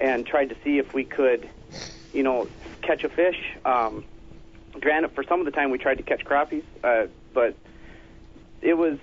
and 0.00 0.26
tried 0.26 0.50
to 0.50 0.56
see 0.62 0.78
if 0.78 0.94
we 0.94 1.04
could, 1.04 1.48
you 2.12 2.22
know, 2.22 2.48
catch 2.82 3.04
a 3.04 3.08
fish. 3.08 3.40
Um, 3.64 4.04
granted, 4.80 5.12
for 5.12 5.24
some 5.24 5.40
of 5.40 5.46
the 5.46 5.52
time 5.52 5.70
we 5.70 5.78
tried 5.78 5.98
to 5.98 6.02
catch 6.04 6.24
crappies, 6.24 6.64
uh, 6.82 7.06
but 7.32 7.56
it 8.62 8.74
was. 8.74 8.98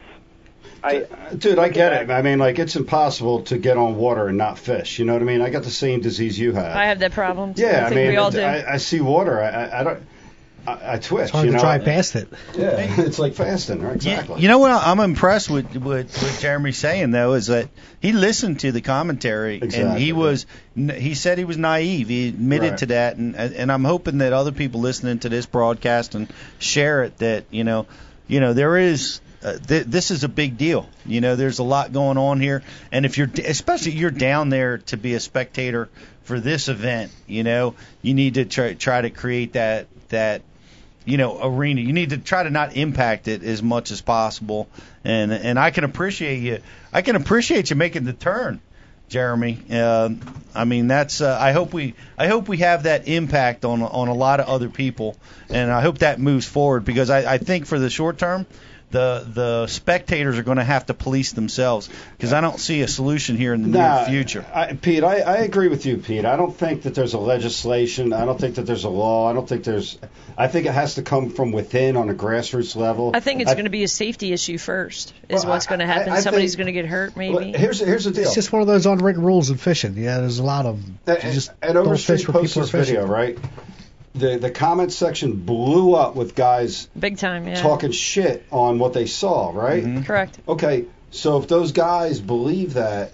I, 0.83 1.05
Dude, 1.37 1.59
I 1.59 1.69
get 1.69 1.93
it. 1.93 2.09
I 2.09 2.21
mean, 2.21 2.39
like, 2.39 2.57
it's 2.57 2.75
impossible 2.75 3.43
to 3.43 3.57
get 3.57 3.77
on 3.77 3.95
water 3.95 4.27
and 4.27 4.37
not 4.37 4.57
fish. 4.57 4.97
You 4.97 5.05
know 5.05 5.13
what 5.13 5.21
I 5.21 5.25
mean? 5.25 5.41
I 5.41 5.49
got 5.49 5.63
the 5.63 5.69
same 5.69 6.01
disease 6.01 6.39
you 6.39 6.53
have. 6.53 6.75
I 6.75 6.85
have 6.85 6.99
that 6.99 7.11
problem. 7.11 7.53
Too. 7.53 7.61
yeah, 7.63 7.85
I 7.85 7.89
I, 7.91 7.93
mean, 7.93 8.07
we 8.07 8.17
all 8.17 8.31
do. 8.31 8.41
I, 8.41 8.73
I 8.73 8.77
see 8.77 8.99
water. 8.99 9.41
I, 9.41 9.49
I, 9.49 9.79
I 9.79 9.83
don't. 9.83 10.03
I, 10.67 10.93
I 10.93 10.97
twitch. 10.99 11.23
It's 11.23 11.31
hard 11.31 11.45
you 11.45 11.51
to 11.51 11.57
know? 11.57 11.63
drive 11.63 11.83
past 11.83 12.15
it. 12.15 12.29
Yeah, 12.55 12.75
it's 13.01 13.17
like 13.17 13.33
fasting, 13.33 13.81
right? 13.81 13.95
Exactly. 13.95 14.41
You 14.41 14.47
know 14.47 14.59
what 14.59 14.71
I'm 14.71 14.99
impressed 14.99 15.49
with 15.49 15.75
with 15.75 16.15
what 16.21 16.37
Jeremy's 16.39 16.77
saying 16.77 17.09
though 17.09 17.33
is 17.33 17.47
that 17.47 17.69
he 17.99 18.11
listened 18.11 18.59
to 18.59 18.71
the 18.71 18.81
commentary 18.81 19.59
and 19.59 19.97
he 19.97 20.13
was 20.13 20.45
he 20.75 21.15
said 21.15 21.39
he 21.39 21.45
was 21.45 21.57
naive. 21.57 22.09
He 22.09 22.29
admitted 22.29 22.69
Right. 22.69 22.77
to 22.77 22.85
that 22.87 23.17
and 23.17 23.35
and 23.35 23.71
I'm 23.71 23.83
hoping 23.83 24.19
that 24.19 24.33
other 24.33 24.51
people 24.51 24.81
listening 24.81 25.17
to 25.19 25.29
this 25.29 25.47
broadcast 25.47 26.13
and 26.13 26.31
share 26.59 27.05
it 27.05 27.17
that 27.17 27.45
you 27.49 27.63
know 27.63 27.87
you 28.27 28.39
know 28.39 28.53
there 28.53 28.77
is 28.77 29.19
uh, 29.43 29.57
th- 29.57 29.85
this 29.85 30.11
is 30.11 30.23
a 30.23 30.29
big 30.29 30.57
deal. 30.57 30.87
You 31.05 31.21
know, 31.21 31.35
there's 31.35 31.59
a 31.59 31.63
lot 31.63 31.91
going 31.91 32.17
on 32.17 32.39
here, 32.39 32.63
and 32.91 33.05
if 33.05 33.17
you're, 33.17 33.29
especially 33.45 33.93
you're 33.93 34.11
down 34.11 34.49
there 34.49 34.79
to 34.79 34.97
be 34.97 35.15
a 35.15 35.19
spectator 35.19 35.89
for 36.23 36.39
this 36.39 36.69
event, 36.69 37.11
you 37.27 37.43
know, 37.43 37.75
you 38.01 38.13
need 38.13 38.35
to 38.35 38.45
try 38.45 38.73
try 38.73 39.01
to 39.01 39.09
create 39.09 39.53
that 39.53 39.87
that 40.09 40.43
you 41.05 41.17
know 41.17 41.39
arena. 41.41 41.81
You 41.81 41.93
need 41.93 42.11
to 42.11 42.17
try 42.17 42.43
to 42.43 42.49
not 42.49 42.75
impact 42.75 43.27
it 43.27 43.43
as 43.43 43.63
much 43.63 43.91
as 43.91 44.01
possible. 44.01 44.67
And 45.03 45.33
and 45.33 45.57
I 45.57 45.71
can 45.71 45.83
appreciate 45.83 46.37
you. 46.37 46.59
I 46.93 47.01
can 47.01 47.15
appreciate 47.15 47.69
you 47.69 47.75
making 47.75 48.03
the 48.03 48.13
turn, 48.13 48.61
Jeremy. 49.09 49.59
Uh, 49.71 50.09
I 50.53 50.65
mean 50.65 50.87
that's. 50.87 51.21
Uh, 51.21 51.37
I 51.39 51.51
hope 51.51 51.73
we. 51.73 51.95
I 52.17 52.27
hope 52.27 52.47
we 52.47 52.57
have 52.57 52.83
that 52.83 53.07
impact 53.07 53.65
on 53.65 53.81
on 53.81 54.07
a 54.07 54.13
lot 54.13 54.39
of 54.39 54.47
other 54.47 54.69
people, 54.69 55.17
and 55.49 55.71
I 55.71 55.81
hope 55.81 55.99
that 55.99 56.19
moves 56.19 56.45
forward 56.45 56.85
because 56.85 57.09
I, 57.09 57.33
I 57.33 57.37
think 57.39 57.65
for 57.65 57.79
the 57.79 57.89
short 57.89 58.19
term. 58.19 58.45
The 58.91 59.25
the 59.33 59.67
spectators 59.67 60.37
are 60.37 60.43
going 60.43 60.57
to 60.57 60.63
have 60.63 60.85
to 60.87 60.93
police 60.93 61.31
themselves 61.31 61.89
because 62.17 62.33
I 62.33 62.41
don't 62.41 62.59
see 62.59 62.81
a 62.81 62.87
solution 62.87 63.37
here 63.37 63.53
in 63.53 63.63
the 63.63 63.69
Nah, 63.69 63.99
near 64.01 64.05
future. 64.07 64.45
I, 64.53 64.73
Pete, 64.73 65.03
I, 65.03 65.19
I 65.21 65.37
agree 65.37 65.69
with 65.69 65.85
you, 65.85 65.97
Pete. 65.97 66.25
I 66.25 66.35
don't 66.35 66.55
think 66.55 66.81
that 66.83 66.93
there's 66.93 67.13
a 67.13 67.17
legislation. 67.17 68.11
I 68.13 68.25
don't 68.25 68.39
think 68.39 68.55
that 68.55 68.63
there's 68.63 68.83
a 68.83 68.89
law. 68.89 69.29
I 69.29 69.33
don't 69.33 69.47
think 69.47 69.63
there's. 69.63 69.97
I 70.37 70.47
think 70.47 70.65
it 70.65 70.73
has 70.73 70.95
to 70.95 71.03
come 71.03 71.29
from 71.29 71.51
within 71.51 71.95
on 71.97 72.09
a 72.09 72.13
grassroots 72.13 72.75
level. 72.75 73.11
I 73.13 73.19
think 73.21 73.41
it's 73.41 73.53
going 73.53 73.65
to 73.65 73.71
be 73.71 73.83
a 73.83 73.87
safety 73.87 74.33
issue 74.33 74.57
first. 74.57 75.13
Is 75.29 75.43
Well, 75.45 75.53
what's 75.53 75.67
going 75.67 75.79
to 75.79 75.85
happen. 75.85 76.11
I 76.11 76.19
Somebody's 76.19 76.55
think- 76.55 76.65
going 76.65 76.73
to 76.75 76.81
get 76.81 76.85
hurt, 76.89 77.15
maybe. 77.15 77.33
Well, 77.33 77.43
here's 77.53 77.79
here's 77.79 78.03
the 78.05 78.11
deal. 78.11 78.23
It's 78.23 78.35
just 78.35 78.51
one 78.51 78.61
of 78.61 78.67
those 78.67 78.85
unwritten 78.85 79.23
rules 79.23 79.49
in 79.49 79.57
fishing. 79.57 79.95
Yeah, 79.95 80.19
there's 80.19 80.39
a 80.39 80.43
lot 80.43 80.65
of 80.65 80.81
them. 80.83 80.99
You 81.07 81.31
just 81.31 81.51
and 81.61 81.73
don't 81.75 81.85
Overstreet 81.87 82.19
fish 82.19 82.27
where 82.27 82.41
posts 82.41 82.53
people 82.55 82.61
are 82.63 82.65
this 82.65 82.71
fishing. 82.89 82.95
video, 82.95 83.07
right? 83.07 83.37
The 84.13 84.37
the 84.37 84.51
comment 84.51 84.91
section 84.91 85.33
blew 85.33 85.93
up 85.93 86.15
with 86.15 86.35
guys 86.35 86.87
Big 86.97 87.17
time, 87.17 87.47
yeah. 87.47 87.61
talking 87.61 87.91
shit 87.91 88.45
on 88.51 88.79
what 88.79 88.93
they 88.93 89.05
saw, 89.05 89.51
right? 89.51 89.83
Mm-hmm. 89.83 90.03
Correct. 90.03 90.39
Okay, 90.47 90.85
so 91.11 91.37
if 91.39 91.47
those 91.47 91.71
guys 91.71 92.19
believe 92.19 92.73
that 92.73 93.13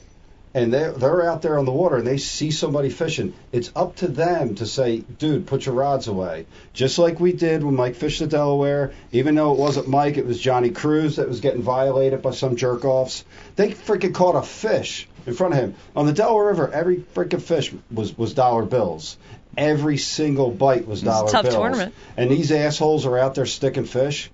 and 0.54 0.74
they're, 0.74 0.92
they're 0.94 1.30
out 1.30 1.44
there 1.44 1.60
on 1.60 1.66
the 1.66 1.72
water 1.72 1.98
and 1.98 2.08
they 2.08 2.18
see 2.18 2.50
somebody 2.50 2.90
fishing, 2.90 3.34
it's 3.52 3.72
up 3.76 3.98
to 3.98 4.08
them 4.08 4.56
to 4.56 4.66
say, 4.66 5.00
dude, 5.00 5.46
put 5.46 5.68
your 5.68 5.76
rods 5.76 6.08
away. 6.08 6.48
Just 6.74 6.98
like 6.98 7.20
we 7.20 7.32
did 7.32 7.64
when 7.64 7.76
Mike 7.76 7.96
fished 7.96 8.20
the 8.20 8.28
Delaware, 8.28 8.92
even 9.12 9.36
though 9.36 9.52
it 9.52 9.60
wasn't 9.60 9.88
Mike, 9.88 10.18
it 10.18 10.26
was 10.26 10.40
Johnny 10.40 10.72
Cruz 10.72 11.18
that 11.18 11.28
was 11.28 11.42
getting 11.42 11.62
violated 11.62 12.24
by 12.24 12.32
some 12.32 12.56
jerk 12.56 12.86
offs. 12.86 13.24
They 13.56 13.70
freaking 13.70 14.16
caught 14.16 14.36
a 14.36 14.42
fish 14.42 15.08
in 15.28 15.36
front 15.36 15.54
of 15.54 15.60
him. 15.60 15.76
On 15.96 16.08
the 16.08 16.14
Delaware 16.14 16.48
River, 16.48 16.72
every 16.74 16.98
freaking 16.98 17.42
fish 17.42 17.72
was, 17.92 18.18
was 18.18 18.34
dollar 18.34 18.64
bills. 18.64 19.18
Every 19.58 19.98
single 19.98 20.52
bite 20.52 20.88
was 20.88 21.00
It's 21.00 21.08
a 21.10 21.12
dollar 21.12 21.32
tough 21.32 21.44
bills. 21.44 21.56
tournament. 21.56 21.96
And 22.16 22.30
these 22.30 22.52
assholes 22.52 23.06
are 23.06 23.18
out 23.18 23.36
there 23.36 23.46
sticking 23.46 23.86
fish. 23.86 24.30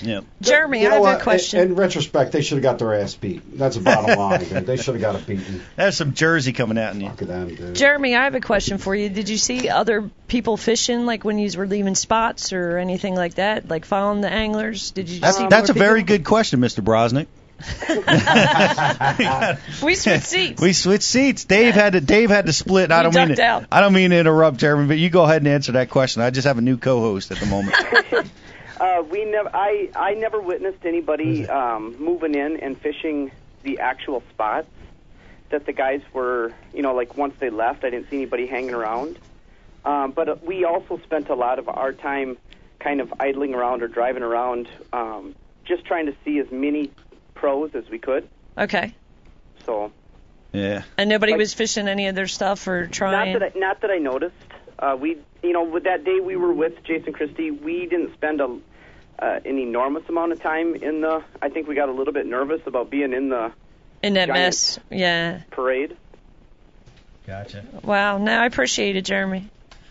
Yeah. 0.00 0.20
Jeremy, 0.40 0.82
You 0.82 0.90
I 0.90 0.92
have 0.92 1.00
what? 1.00 1.20
a 1.20 1.22
question. 1.24 1.58
In, 1.60 1.68
in 1.70 1.74
retrospect, 1.74 2.30
they 2.30 2.40
should 2.40 2.58
have 2.58 2.62
got 2.62 2.78
their 2.78 2.94
ass 2.94 3.16
beat. 3.16 3.58
That's 3.58 3.74
a 3.74 3.80
bottom 3.80 4.16
line, 4.20 4.44
dude. 4.44 4.64
They 4.64 4.76
should 4.76 4.94
have 4.94 5.00
got 5.00 5.16
a 5.16 5.18
beating. 5.18 5.60
There's 5.74 5.96
some 5.96 6.14
Jersey 6.14 6.52
coming 6.52 6.78
out 6.78 6.94
in 6.94 7.00
you. 7.00 7.08
Look 7.08 7.16
them, 7.18 7.52
dude. 7.52 7.74
Jeremy, 7.74 8.14
I 8.14 8.22
have 8.22 8.36
a 8.36 8.40
question 8.40 8.78
for 8.78 8.94
you. 8.94 9.08
Did 9.08 9.28
you 9.28 9.36
see 9.36 9.68
other 9.68 10.08
people 10.28 10.56
fishing, 10.56 11.04
like 11.04 11.24
when 11.24 11.38
you 11.40 11.50
were 11.58 11.66
leaving 11.66 11.96
spots 11.96 12.52
or 12.52 12.78
anything 12.78 13.16
like 13.16 13.34
that, 13.34 13.68
like 13.68 13.84
following 13.84 14.20
the 14.20 14.30
anglers? 14.30 14.92
Did 14.92 15.08
you 15.08 15.18
That's, 15.18 15.36
see 15.38 15.48
that's 15.48 15.70
a 15.70 15.74
more 15.74 15.82
very 15.82 16.02
good 16.04 16.24
question, 16.24 16.60
Mr. 16.60 16.84
Brosnick. 16.84 17.26
We 19.82 19.94
switched 19.94 20.26
seats. 20.26 20.60
We 20.60 20.72
switched 20.72 21.04
seats. 21.04 21.44
Dave 21.44 21.74
had 21.74 21.94
to 21.94 22.00
Dave 22.00 22.30
had 22.30 22.46
to 22.46 22.52
split. 22.52 22.92
I 22.92 23.02
don't 23.02 23.14
mean 23.14 23.28
ducked 23.28 23.38
to, 23.38 23.42
out. 23.42 23.64
I 23.72 23.80
don't 23.80 23.92
mean 23.92 24.10
to 24.10 24.16
interrupt, 24.16 24.58
Jeremy, 24.58 24.86
but 24.86 24.98
you 24.98 25.10
go 25.10 25.24
ahead 25.24 25.42
and 25.42 25.48
answer 25.48 25.72
that 25.72 25.90
question. 25.90 26.22
I 26.22 26.30
just 26.30 26.46
have 26.46 26.58
a 26.58 26.62
new 26.62 26.76
co-host 26.76 27.30
at 27.30 27.38
the 27.38 27.46
moment. 27.46 27.76
Uh, 28.80 29.02
we 29.10 29.24
never. 29.24 29.50
I 29.52 29.90
I 29.96 30.14
never 30.14 30.40
witnessed 30.40 30.84
anybody 30.84 31.48
um, 31.48 31.96
moving 31.98 32.36
in 32.36 32.58
and 32.58 32.80
fishing 32.80 33.32
the 33.64 33.80
actual 33.80 34.22
spots 34.30 34.68
that 35.50 35.66
the 35.66 35.72
guys 35.72 36.00
were. 36.12 36.52
You 36.72 36.82
know, 36.82 36.94
like 36.94 37.16
once 37.16 37.34
they 37.40 37.50
left, 37.50 37.82
I 37.82 37.90
didn't 37.90 38.08
see 38.08 38.16
anybody 38.16 38.46
hanging 38.46 38.74
around. 38.74 39.18
Um, 39.84 40.12
but 40.12 40.28
uh, 40.28 40.36
we 40.44 40.64
also 40.64 40.98
spent 40.98 41.28
a 41.28 41.34
lot 41.34 41.58
of 41.58 41.68
our 41.68 41.92
time 41.92 42.38
kind 42.78 43.00
of 43.00 43.12
idling 43.18 43.54
around 43.54 43.82
or 43.82 43.88
driving 43.88 44.22
around, 44.22 44.68
um, 44.92 45.34
just 45.64 45.84
trying 45.84 46.06
to 46.06 46.14
see 46.24 46.38
as 46.38 46.50
many 46.52 46.92
pros 47.38 47.74
as 47.74 47.88
we 47.88 47.98
could. 47.98 48.28
Okay. 48.56 48.94
So 49.64 49.92
yeah. 50.52 50.82
And 50.96 51.08
nobody 51.08 51.32
Like- 51.32 51.38
was 51.38 51.54
fishing 51.54 51.88
any 51.88 52.08
of 52.08 52.14
their 52.14 52.26
stuff 52.26 52.66
or 52.66 52.86
trying. 52.86 53.32
Not 53.32 53.40
that 53.40 53.56
I, 53.56 53.58
not 53.58 53.80
that 53.82 53.90
I 53.90 53.98
noticed. 53.98 54.34
Uh, 54.78 54.96
we, 54.98 55.18
you 55.42 55.52
know, 55.52 55.64
with 55.64 55.84
that 55.84 56.04
day 56.04 56.20
we 56.20 56.36
were 56.36 56.52
with 56.52 56.82
Jason 56.84 57.12
Christie, 57.12 57.50
we 57.50 57.86
didn't 57.86 58.12
spend 58.14 58.40
a, 58.40 58.58
uh, 59.18 59.40
an 59.44 59.58
enormous 59.58 60.08
amount 60.08 60.32
of 60.32 60.40
time 60.40 60.74
in 60.76 61.00
the. 61.00 61.22
I 61.42 61.48
think 61.48 61.66
we 61.68 61.74
got 61.74 61.88
a 61.88 61.92
little 61.92 62.12
bit 62.12 62.26
nervous 62.26 62.60
about 62.66 62.88
being 62.90 63.12
in 63.12 63.28
the 63.28 63.52
in 64.02 64.14
that 64.14 64.28
mess. 64.28 64.78
Yeah. 64.90 65.40
parade. 65.50 65.96
Gotcha. 67.26 67.64
Wow. 67.82 68.18
No, 68.18 68.32
I 68.40 68.46
appreciate 68.46 68.96
it, 68.96 69.04
Jeremy. 69.04 69.50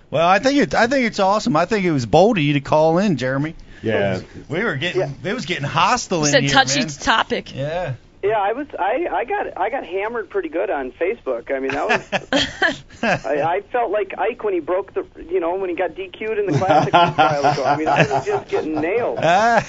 Well, 0.10 0.28
I 0.28 0.40
think 0.40 0.58
it 0.58 0.74
I 0.74 0.88
think 0.88 1.06
it's 1.06 1.20
awesome. 1.20 1.56
I 1.56 1.66
think 1.66 1.86
it 1.86 1.92
was 1.92 2.06
bold 2.06 2.38
of 2.38 2.44
you 2.44 2.54
to 2.54 2.62
call 2.62 2.98
in, 2.98 3.18
Jeremy. 3.18 3.56
Yeah. 3.84 4.22
We 4.50 4.64
were 4.64 4.76
getting 4.76 5.16
it 5.24 5.34
was 5.34 5.46
getting 5.46 5.64
hostile 5.66 6.24
It's 6.26 6.34
in 6.34 6.40
a 6.40 6.42
here, 6.48 6.50
touchy 6.54 6.80
man. 6.80 6.88
topic. 6.90 7.56
Yeah. 7.56 7.96
Yeah, 8.24 8.40
I 8.40 8.54
was. 8.54 8.66
I, 8.78 9.08
I 9.12 9.26
got 9.26 9.58
I 9.58 9.70
got 9.70 9.86
hammered 9.86 10.30
pretty 10.32 10.50
good 10.50 10.72
on 10.72 10.92
Facebook. 10.92 11.56
I 11.56 11.60
mean, 11.60 11.72
that 11.72 11.88
was. 11.88 13.04
I, 13.04 13.42
I 13.58 13.62
felt 13.72 13.92
like 13.92 14.18
Ike 14.18 14.44
when 14.44 14.56
he 14.56 14.60
broke 14.60 14.92
the, 14.96 15.06
you 15.30 15.40
know, 15.40 15.56
when 15.56 15.70
he 15.70 15.76
got 15.76 15.92
DQ'd 15.92 16.40
in 16.40 16.48
the 16.48 16.58
classic 16.58 16.94
a 16.96 17.12
while 17.12 17.46
ago. 17.54 17.64
I 17.64 17.78
mean, 17.78 17.88
I 17.88 18.12
was 18.12 18.26
just 18.26 18.50
getting 18.50 18.82
nailed. 18.82 19.20
uh, 19.22 19.62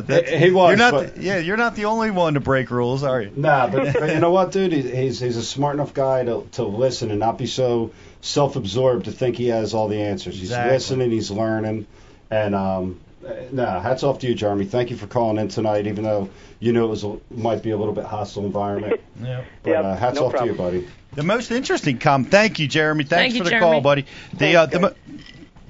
that's- 0.00 0.26
He 0.28 0.50
was, 0.50 0.70
You're 0.70 0.76
not. 0.76 0.92
but- 0.92 1.14
the, 1.16 1.22
yeah, 1.22 1.38
you're 1.38 1.56
not 1.56 1.76
the 1.76 1.86
only 1.86 2.10
one 2.10 2.34
to 2.34 2.40
break 2.40 2.70
rules, 2.70 3.02
are 3.02 3.22
you? 3.22 3.32
Nah, 3.34 3.68
but, 3.68 3.94
but 3.94 4.10
you 4.12 4.20
know 4.20 4.30
what, 4.30 4.52
dude? 4.52 4.72
He's, 4.72 4.84
he's 4.90 5.20
he's 5.20 5.36
a 5.36 5.42
smart 5.42 5.74
enough 5.74 5.94
guy 5.94 6.24
to 6.24 6.46
to 6.52 6.64
listen 6.64 7.10
and 7.10 7.18
not 7.20 7.38
be 7.38 7.46
so 7.46 7.92
self-absorbed 8.20 9.06
to 9.06 9.12
think 9.12 9.36
he 9.36 9.48
has 9.48 9.72
all 9.74 9.88
the 9.88 10.00
answers. 10.02 10.34
He's 10.34 10.50
Exactly. 10.50 10.72
listening, 10.74 11.10
he's 11.10 11.30
learning, 11.30 11.86
and 12.30 12.54
um, 12.54 13.00
uh, 13.26 13.32
nah, 13.52 13.80
hats 13.80 14.02
off 14.02 14.18
to 14.20 14.26
you, 14.28 14.34
Jeremy. 14.34 14.64
Thank 14.64 14.90
you 14.90 14.96
for 14.96 15.06
calling 15.06 15.38
in 15.38 15.48
tonight, 15.48 15.86
even 15.86 16.04
though 16.04 16.30
you 16.58 16.72
knew 16.72 16.84
it 16.84 16.88
was 16.88 17.04
a, 17.04 17.18
might 17.30 17.62
be 17.62 17.70
a 17.70 17.76
little 17.76 17.94
bit 17.94 18.04
hostile 18.04 18.44
environment. 18.46 19.00
Yeah. 19.22 19.44
But 19.62 19.70
Yep, 19.70 19.84
uh, 19.84 19.96
hats 19.96 20.16
no 20.16 20.26
off 20.26 20.32
problem. 20.32 20.56
to 20.56 20.62
you, 20.64 20.70
buddy. 20.80 20.88
The 21.12 21.22
most 21.22 21.50
interesting 21.50 21.98
com. 21.98 22.24
Thank 22.24 22.58
you, 22.58 22.66
Jeremy. 22.66 23.04
Thanks 23.04 23.10
Thank 23.10 23.34
you, 23.34 23.40
for 23.40 23.44
the 23.44 23.50
Jeremy. 23.50 23.66
call, 23.72 23.80
buddy. 23.82 24.06
The 24.32 24.56
uh, 24.56 24.66
the, 24.66 24.80
mo- 24.80 24.94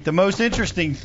the 0.05 0.11
most 0.13 0.39
interesting 0.39 0.95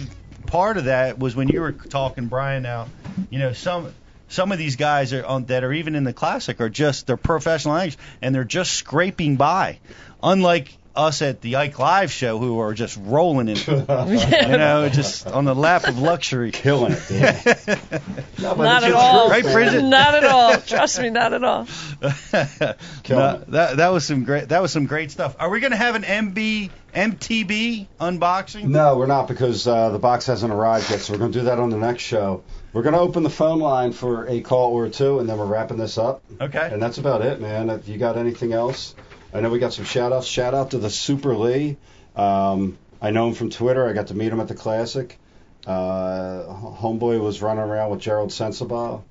part 0.46 0.76
of 0.76 0.84
that 0.84 1.18
was 1.18 1.34
when 1.34 1.48
you 1.48 1.60
were 1.60 1.72
talking, 1.72 2.26
Brian. 2.28 2.62
Now, 2.62 2.86
you 3.30 3.40
know 3.40 3.52
some 3.52 3.92
some 4.28 4.52
of 4.52 4.58
these 4.58 4.76
guys 4.76 5.12
are 5.12 5.26
on 5.26 5.46
that 5.46 5.64
are 5.64 5.72
even 5.72 5.96
in 5.96 6.04
the 6.04 6.12
classic 6.12 6.60
are 6.60 6.68
just 6.68 7.08
they're 7.08 7.16
professional 7.16 7.74
anglers 7.74 7.96
and 8.22 8.32
they're 8.32 8.44
just 8.44 8.74
scraping 8.74 9.34
by, 9.34 9.80
unlike 10.22 10.76
us 10.96 11.22
at 11.22 11.40
the 11.40 11.56
Ike 11.56 11.78
Live 11.78 12.10
show 12.10 12.38
who 12.38 12.60
are 12.60 12.74
just 12.74 12.98
rolling 13.02 13.48
in, 13.48 13.56
you 13.66 13.76
know, 13.86 14.88
just 14.92 15.26
on 15.26 15.44
the 15.44 15.54
lap 15.54 15.86
of 15.86 15.98
luxury. 15.98 16.50
Killing 16.50 16.92
it, 16.92 17.02
dude. 17.08 17.78
No, 18.38 18.54
Not 18.54 18.84
at 18.84 18.90
just 18.90 19.02
all. 19.02 19.30
Right, 19.30 19.42
Bridget? 19.42 19.82
Not 19.82 20.14
at 20.14 20.24
all. 20.24 20.56
Trust 20.58 21.00
me, 21.00 21.10
not 21.10 21.32
at 21.32 21.42
all. 21.42 21.66
No, 23.08 23.42
that 23.48 23.76
that 23.76 23.88
was 23.88 24.04
some 24.04 24.24
great 24.24 24.48
that 24.48 24.60
was 24.60 24.72
some 24.72 24.86
great 24.86 25.10
stuff. 25.10 25.36
Are 25.38 25.48
we 25.48 25.60
gonna 25.60 25.76
have 25.76 25.94
an 25.94 26.02
MB 26.02 26.70
MTB 26.96 27.86
unboxing? 28.00 28.64
No, 28.64 28.96
we're 28.96 29.06
not 29.06 29.28
because 29.28 29.66
uh, 29.68 29.90
the 29.90 29.98
box 29.98 30.26
hasn't 30.26 30.52
arrived 30.52 30.90
yet. 30.90 31.00
So 31.00 31.12
we're 31.12 31.18
going 31.18 31.32
to 31.32 31.38
do 31.40 31.44
that 31.44 31.58
on 31.58 31.68
the 31.68 31.76
next 31.76 32.02
show. 32.02 32.42
We're 32.72 32.82
going 32.82 32.94
to 32.94 33.00
open 33.00 33.22
the 33.22 33.30
phone 33.30 33.58
line 33.58 33.92
for 33.92 34.26
a 34.28 34.40
call 34.40 34.72
or 34.72 34.88
two, 34.88 35.18
and 35.18 35.28
then 35.28 35.36
we're 35.36 35.44
wrapping 35.44 35.76
this 35.76 35.98
up. 35.98 36.22
Okay. 36.40 36.70
And 36.72 36.80
that's 36.82 36.96
about 36.96 37.20
it, 37.20 37.38
man. 37.38 37.68
If 37.68 37.86
you 37.86 37.98
got 37.98 38.16
anything 38.16 38.54
else, 38.54 38.94
I 39.32 39.40
know 39.40 39.50
we 39.50 39.58
got 39.58 39.72
some 39.72 39.84
shout 39.84 40.12
outs. 40.12 40.26
Shout 40.26 40.54
out 40.54 40.70
to 40.70 40.78
the 40.78 40.90
Super 40.90 41.36
Lee. 41.36 41.76
Um, 42.14 42.78
I 43.00 43.10
know 43.10 43.28
him 43.28 43.34
from 43.34 43.50
Twitter. 43.50 43.86
I 43.86 43.92
got 43.92 44.08
to 44.08 44.14
meet 44.14 44.32
him 44.32 44.40
at 44.40 44.48
the 44.48 44.54
Classic. 44.54 45.18
Uh, 45.66 46.44
homeboy 46.80 47.20
was 47.20 47.42
running 47.42 47.64
around 47.64 47.90
with 47.90 48.00
Gerald 48.00 48.30
Sensabaugh, 48.30 49.02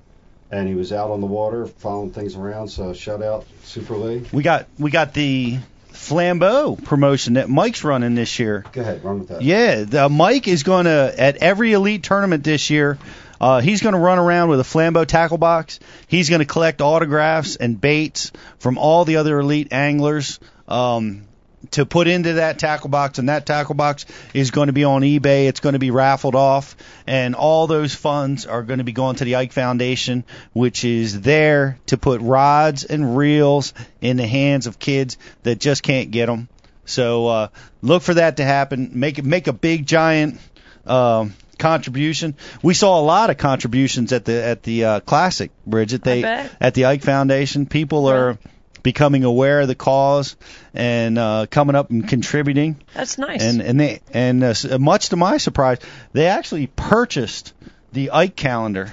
and 0.50 0.68
he 0.68 0.74
was 0.74 0.92
out 0.92 1.10
on 1.10 1.20
the 1.20 1.26
water 1.26 1.66
following 1.66 2.12
things 2.12 2.34
around. 2.34 2.68
So 2.68 2.94
shout 2.94 3.22
out 3.22 3.44
Super 3.62 3.96
Lee. 3.96 4.24
We 4.32 4.42
got 4.42 4.66
we 4.78 4.90
got 4.90 5.12
the 5.12 5.58
Flambeau 5.92 6.82
promotion 6.82 7.34
that 7.34 7.48
Mike's 7.48 7.84
running 7.84 8.14
this 8.14 8.38
year. 8.38 8.64
Go 8.72 8.80
ahead, 8.80 9.04
run 9.04 9.20
with 9.20 9.28
that. 9.28 9.42
Yeah, 9.42 9.84
the, 9.84 10.08
Mike 10.08 10.46
is 10.48 10.62
going 10.62 10.84
to 10.84 11.14
at 11.16 11.36
every 11.36 11.72
elite 11.72 12.02
tournament 12.02 12.44
this 12.44 12.70
year. 12.70 12.98
Uh, 13.40 13.60
he's 13.60 13.82
going 13.82 13.94
to 13.94 13.98
run 13.98 14.18
around 14.18 14.48
with 14.48 14.60
a 14.60 14.64
Flambeau 14.64 15.06
tackle 15.06 15.38
box. 15.38 15.80
He's 16.08 16.28
going 16.30 16.40
to 16.40 16.46
collect 16.46 16.80
autographs 16.80 17.56
and 17.56 17.80
baits 17.80 18.32
from 18.58 18.78
all 18.78 19.04
the 19.04 19.16
other 19.16 19.38
elite 19.38 19.72
anglers 19.72 20.40
um, 20.68 21.26
to 21.72 21.86
put 21.86 22.08
into 22.08 22.34
that 22.34 22.58
tackle 22.58 22.88
box, 22.88 23.18
and 23.18 23.28
that 23.28 23.46
tackle 23.46 23.74
box 23.74 24.06
is 24.34 24.50
going 24.50 24.68
to 24.68 24.72
be 24.72 24.84
on 24.84 25.02
eBay. 25.02 25.48
It's 25.48 25.60
going 25.60 25.72
to 25.72 25.78
be 25.78 25.90
raffled 25.90 26.34
off, 26.34 26.76
and 27.06 27.34
all 27.34 27.66
those 27.66 27.94
funds 27.94 28.46
are 28.46 28.62
going 28.62 28.78
to 28.78 28.84
be 28.84 28.92
going 28.92 29.16
to 29.16 29.24
the 29.24 29.36
Ike 29.36 29.52
Foundation, 29.52 30.24
which 30.52 30.84
is 30.84 31.20
there 31.20 31.78
to 31.86 31.98
put 31.98 32.20
rods 32.20 32.84
and 32.84 33.16
reels 33.16 33.74
in 34.00 34.16
the 34.16 34.26
hands 34.26 34.66
of 34.66 34.78
kids 34.78 35.18
that 35.42 35.58
just 35.58 35.82
can't 35.82 36.10
get 36.10 36.26
them. 36.26 36.48
So 36.84 37.26
uh, 37.26 37.48
look 37.82 38.02
for 38.02 38.14
that 38.14 38.36
to 38.36 38.44
happen. 38.44 38.92
Make 38.94 39.22
make 39.24 39.48
a 39.48 39.52
big 39.52 39.86
giant 39.86 40.38
um, 40.86 41.34
contribution. 41.58 42.34
We 42.62 42.74
saw 42.74 43.00
a 43.00 43.04
lot 43.04 43.30
of 43.30 43.38
contributions 43.38 44.12
at 44.12 44.24
the 44.24 44.42
at 44.42 44.62
the 44.62 44.84
uh, 44.84 45.00
classic, 45.00 45.50
Bridget. 45.66 46.02
They 46.02 46.22
bet. 46.22 46.50
at 46.60 46.74
the 46.74 46.86
Ike 46.86 47.02
Foundation. 47.02 47.66
People 47.66 48.06
are 48.06 48.38
becoming 48.82 49.24
aware 49.24 49.60
of 49.60 49.68
the 49.68 49.74
cause 49.74 50.36
and 50.72 51.18
uh, 51.18 51.46
coming 51.50 51.74
up 51.74 51.90
and 51.90 52.08
contributing. 52.08 52.80
That's 52.94 53.18
nice. 53.18 53.42
And 53.42 53.60
and 53.60 53.80
they 53.80 54.00
and 54.12 54.44
uh, 54.44 54.54
much 54.78 55.08
to 55.08 55.16
my 55.16 55.38
surprise, 55.38 55.78
they 56.12 56.26
actually 56.26 56.68
purchased 56.68 57.52
the 57.92 58.10
Ike 58.10 58.36
calendar. 58.36 58.92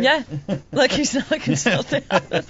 yeah. 0.00 0.22
Like 0.72 0.92
he's 0.92 1.14
not 1.14 1.30
looking 1.30 1.56
something. 1.56 2.02
So 2.10 2.42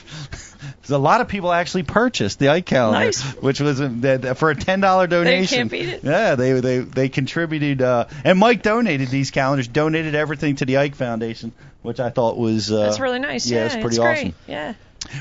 a 0.91 0.99
lot 0.99 1.21
of 1.21 1.29
people 1.29 1.53
actually 1.53 1.83
purchased 1.85 2.39
the 2.39 2.49
Ike 2.49 2.67
calendar, 2.67 3.07
Nice. 3.07 3.23
which 3.37 3.61
was 3.61 3.81
a, 3.81 4.35
for 4.35 4.51
a 4.51 4.55
ten 4.57 4.81
dollar 4.81 5.07
donation. 5.07 5.41
They 5.43 5.57
can't 5.57 5.71
beat 5.71 5.89
it. 5.89 6.05
Yeah, 6.05 6.35
they 6.35 6.53
they 6.61 6.79
they 6.79 7.09
contributed, 7.09 7.83
uh, 7.83 8.07
and 8.25 8.39
Mike 8.39 8.63
donated 8.63 9.09
these 9.09 9.31
calendars, 9.31 9.69
donated 9.69 10.15
everything 10.15 10.57
to 10.57 10.65
the 10.65 10.79
Ike 10.79 10.95
Foundation, 10.95 11.53
which 11.83 12.01
I 12.01 12.11
thought 12.11 12.37
was 12.39 12.71
uh, 12.73 12.87
That's 12.87 13.01
really 13.01 13.19
nice. 13.19 13.47
Yeah, 13.49 13.59
Yeah, 13.59 13.65
it's 13.67 13.75
pretty 13.75 13.89
it's 13.89 13.99
awesome. 13.99 14.23
great. 14.23 14.35
Yeah. 14.47 14.75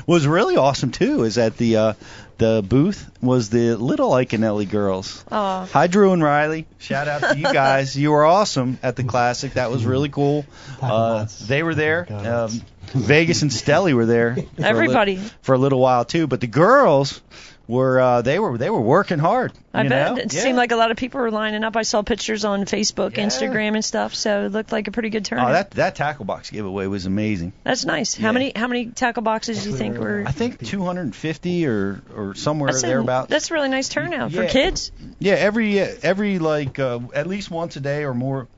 What 0.06 0.14
was 0.16 0.26
really 0.26 0.56
awesome 0.56 0.90
too 0.90 1.22
is 1.24 1.36
that 1.36 1.56
the 1.56 1.76
uh, 1.76 1.92
the 2.38 2.64
booth 2.68 3.08
was 3.22 3.48
the 3.48 3.74
little 3.76 4.10
Iaconelli 4.10 4.68
girls. 4.68 5.24
Oh. 5.30 5.68
Hi, 5.72 5.86
Drew 5.86 6.12
and 6.12 6.22
Riley. 6.22 6.66
Shout 6.78 7.08
out 7.08 7.20
to 7.32 7.36
you 7.38 7.44
guys. 7.52 7.96
you 7.96 8.10
were 8.10 8.24
awesome 8.24 8.78
at 8.82 8.96
the 8.96 9.04
classic. 9.04 9.54
That 9.54 9.70
was 9.70 9.84
really 9.86 10.08
cool. 10.08 10.44
Uh, 10.82 11.26
they 11.46 11.62
were 11.62 11.74
there. 11.74 12.06
Um, 12.12 12.60
Vegas 12.94 13.42
and 13.42 13.50
Stelly 13.50 13.94
were 13.94 14.06
there. 14.06 14.34
for 14.36 14.40
a 14.40 14.44
li- 14.44 14.64
Everybody. 14.64 15.16
for 15.42 15.54
a 15.54 15.58
little 15.58 15.80
while 15.80 16.04
too. 16.04 16.26
But 16.26 16.40
the 16.40 16.46
girls 16.46 17.20
were 17.66 18.00
uh, 18.00 18.22
they 18.22 18.38
were 18.38 18.56
they 18.56 18.70
were 18.70 18.80
working 18.80 19.18
hard. 19.18 19.52
I 19.74 19.82
you 19.82 19.88
bet 19.90 20.14
know? 20.14 20.22
it 20.22 20.32
Yeah. 20.32 20.40
seemed 20.40 20.56
like 20.56 20.72
a 20.72 20.76
lot 20.76 20.90
of 20.90 20.96
people 20.96 21.20
were 21.20 21.30
lining 21.30 21.64
up. 21.64 21.76
I 21.76 21.82
saw 21.82 22.00
pictures 22.00 22.46
on 22.46 22.64
Facebook, 22.64 23.12
Instagram, 23.12 23.74
and 23.74 23.84
stuff. 23.84 24.14
So 24.14 24.46
it 24.46 24.52
looked 24.52 24.72
like 24.72 24.88
a 24.88 24.90
pretty 24.90 25.10
good 25.10 25.26
turnout. 25.26 25.50
Oh, 25.50 25.52
that 25.52 25.70
that 25.72 25.94
tackle 25.94 26.24
box 26.24 26.48
giveaway 26.50 26.86
was 26.86 27.04
amazing. 27.04 27.52
That's 27.64 27.84
nice. 27.84 28.14
How 28.14 28.32
many 28.32 28.52
how 28.56 28.68
many 28.68 28.86
tackle 28.86 29.22
boxes 29.22 29.62
do 29.64 29.70
you 29.70 29.76
think 29.76 29.98
were? 29.98 30.24
I 30.26 30.32
think 30.32 30.64
250 30.66 31.66
or 31.66 32.00
or 32.16 32.34
somewhere 32.34 32.72
That's 32.72 32.84
a. 32.84 33.26
That's 33.28 33.50
a 33.50 33.54
really 33.54 33.68
nice 33.68 33.88
turnout 33.90 34.32
for 34.32 34.46
kids. 34.46 34.90
Yeah, 35.18 35.34
every 35.34 35.78
every 35.78 36.38
like 36.38 36.78
uh, 36.78 37.00
at 37.14 37.26
least 37.26 37.50
once 37.50 37.76
a 37.76 37.80
day 37.80 38.04
or 38.04 38.14
more, 38.14 38.48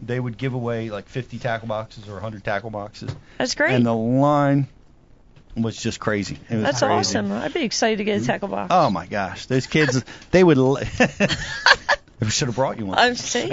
they 0.00 0.18
would 0.20 0.36
give 0.38 0.54
away 0.54 0.90
like 0.90 1.08
50 1.08 1.38
tackle 1.38 1.68
boxes 1.68 2.08
or 2.08 2.12
100 2.14 2.44
tackle 2.44 2.70
boxes. 2.70 3.14
That's 3.38 3.54
great. 3.54 3.72
And 3.74 3.84
the 3.84 3.94
line 3.94 4.68
was 5.56 5.76
just 5.76 5.98
crazy. 5.98 6.38
It 6.48 6.54
was 6.54 6.62
That's 6.64 6.78
crazy. 6.80 6.92
awesome. 6.92 7.32
I'd 7.32 7.52
be 7.54 7.62
excited 7.64 7.98
to 7.98 8.04
get 8.04 8.22
a 8.22 8.24
tackle 8.24 8.48
box. 8.48 8.68
Oh 8.72 8.90
my 8.90 9.06
gosh, 9.06 9.46
those 9.46 9.66
kids 9.66 10.04
they 10.30 10.44
would. 10.44 10.56
l- 10.58 10.78
we 12.20 12.30
should 12.30 12.46
have 12.48 12.54
brought 12.54 12.78
you 12.78 12.86
one. 12.86 12.98
I'm 12.98 13.14
see. 13.16 13.50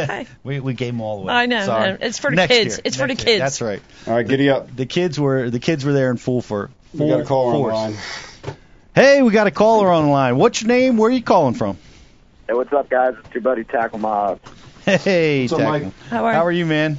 we 0.44 0.60
we 0.60 0.74
gave 0.74 0.92
them 0.94 1.00
all 1.02 1.20
away. 1.22 1.32
I 1.34 1.46
know, 1.46 1.64
Sorry. 1.66 1.98
It's 2.00 2.18
for 2.18 2.30
the 2.30 2.36
Next 2.36 2.52
kids. 2.54 2.74
year. 2.76 2.82
It's 2.84 2.96
for 2.96 3.02
the 3.02 3.08
Next 3.08 3.24
year. 3.26 3.34
kids. 3.34 3.40
That's 3.42 3.60
right. 3.60 3.82
All 4.06 4.14
right, 4.14 4.26
giddy 4.26 4.48
up. 4.50 4.74
The 4.74 4.86
kids 4.86 5.20
were 5.20 5.50
the 5.50 5.58
kids 5.60 5.84
were 5.84 5.92
there 5.92 6.10
in 6.10 6.16
full 6.16 6.40
for 6.40 6.70
full 6.96 7.06
We 7.06 7.12
got 7.12 7.20
a 7.20 7.24
caller 7.24 7.70
on 7.72 7.90
the 7.92 7.96
force. 7.98 8.46
line. 8.46 8.56
Hey, 8.94 9.22
we 9.22 9.30
got 9.32 9.46
a 9.46 9.50
caller 9.50 9.90
on 9.90 10.04
the 10.04 10.10
line. 10.10 10.36
What's 10.36 10.60
your 10.62 10.68
name? 10.68 10.96
Where 10.98 11.08
are 11.10 11.12
you 11.12 11.22
calling 11.22 11.54
from? 11.54 11.76
Hey, 12.46 12.54
what's 12.54 12.72
up, 12.72 12.90
guys? 12.90 13.14
It's 13.24 13.34
your 13.34 13.42
buddy 13.42 13.64
Tackle 13.64 13.98
Mob. 13.98 14.38
Hey, 14.84 15.42
What's 15.42 15.52
up, 15.52 15.60
Mike? 15.60 15.96
How 16.08 16.24
are, 16.24 16.32
How 16.32 16.44
are 16.44 16.50
you, 16.50 16.66
man? 16.66 16.98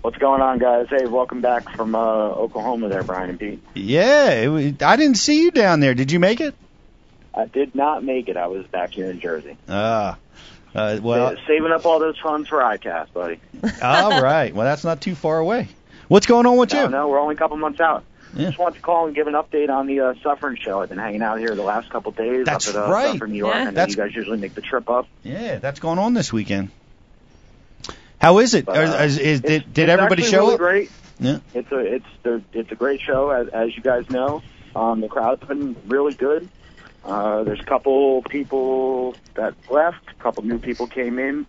What's 0.00 0.18
going 0.18 0.40
on, 0.40 0.58
guys? 0.58 0.88
Hey, 0.90 1.06
welcome 1.06 1.40
back 1.40 1.68
from 1.76 1.94
uh, 1.94 1.98
Oklahoma 1.98 2.88
there, 2.88 3.04
Brian 3.04 3.30
and 3.30 3.38
Pete. 3.38 3.62
Yeah, 3.74 4.32
it 4.32 4.48
was, 4.48 4.72
I 4.82 4.96
didn't 4.96 5.16
see 5.16 5.42
you 5.42 5.52
down 5.52 5.78
there. 5.78 5.94
Did 5.94 6.10
you 6.10 6.18
make 6.18 6.40
it? 6.40 6.56
I 7.32 7.44
did 7.46 7.76
not 7.76 8.02
make 8.02 8.28
it. 8.28 8.36
I 8.36 8.48
was 8.48 8.66
back 8.66 8.90
here 8.90 9.08
in 9.08 9.20
Jersey. 9.20 9.56
Ah, 9.68 10.18
uh, 10.74 10.98
well, 11.00 11.36
saving 11.46 11.70
up 11.70 11.86
all 11.86 12.00
those 12.00 12.18
funds 12.18 12.48
for 12.48 12.58
ICAST, 12.58 13.12
buddy. 13.12 13.38
all 13.82 14.20
right. 14.20 14.52
Well, 14.52 14.64
that's 14.64 14.82
not 14.82 15.00
too 15.00 15.14
far 15.14 15.38
away. 15.38 15.68
What's 16.08 16.26
going 16.26 16.46
on 16.46 16.56
with 16.56 16.72
no, 16.72 16.82
you? 16.82 16.88
no, 16.88 17.06
we're 17.06 17.20
only 17.20 17.36
a 17.36 17.38
couple 17.38 17.56
months 17.58 17.78
out. 17.78 18.02
Yeah. 18.34 18.46
Just 18.46 18.58
wanted 18.58 18.76
to 18.76 18.82
call 18.82 19.06
and 19.06 19.14
give 19.14 19.28
an 19.28 19.34
update 19.34 19.70
on 19.70 19.86
the 19.86 20.00
uh, 20.00 20.14
Suffern 20.24 20.56
Show. 20.56 20.80
I've 20.80 20.88
been 20.88 20.98
hanging 20.98 21.22
out 21.22 21.38
here 21.38 21.54
the 21.54 21.62
last 21.62 21.90
couple 21.90 22.10
of 22.10 22.16
days 22.16 22.44
That's 22.44 22.68
up 22.68 22.74
at 22.74 22.88
uh, 22.88 22.92
right. 22.92 23.12
Suffern, 23.12 23.30
New 23.30 23.38
York. 23.38 23.54
Yeah. 23.54 23.60
I 23.60 23.64
know 23.66 23.70
That's- 23.70 23.90
you 23.90 24.02
guys 24.02 24.16
usually 24.16 24.38
make 24.38 24.54
the 24.54 24.60
trip 24.60 24.90
up. 24.90 25.06
Yeah, 25.22 25.58
that's 25.58 25.78
going 25.78 26.00
on 26.00 26.14
this 26.14 26.32
weekend. 26.32 26.70
How 28.20 28.38
is 28.38 28.54
it? 28.54 28.66
But, 28.66 28.76
uh, 28.76 29.02
is, 29.02 29.18
is, 29.18 29.40
did 29.40 29.72
did 29.72 29.88
it's 29.88 29.92
everybody 29.92 30.22
actually 30.22 30.30
show 30.30 30.40
really 30.42 30.54
up? 30.54 30.58
Great. 30.58 30.90
Yeah. 31.18 31.38
It's 31.54 31.72
a 31.72 31.78
it's 31.78 32.06
the 32.22 32.42
it's 32.52 32.70
a 32.70 32.74
great 32.74 33.00
show 33.00 33.30
as, 33.30 33.48
as 33.48 33.76
you 33.76 33.82
guys 33.82 34.08
know. 34.10 34.42
Um, 34.76 35.00
the 35.00 35.08
crowd's 35.08 35.44
been 35.44 35.74
really 35.86 36.14
good. 36.14 36.48
Uh, 37.04 37.44
there's 37.44 37.60
a 37.60 37.64
couple 37.64 38.22
people 38.22 39.14
that 39.34 39.54
left, 39.70 40.06
a 40.10 40.22
couple 40.22 40.44
new 40.44 40.58
people 40.58 40.86
came 40.86 41.18
in. 41.18 41.46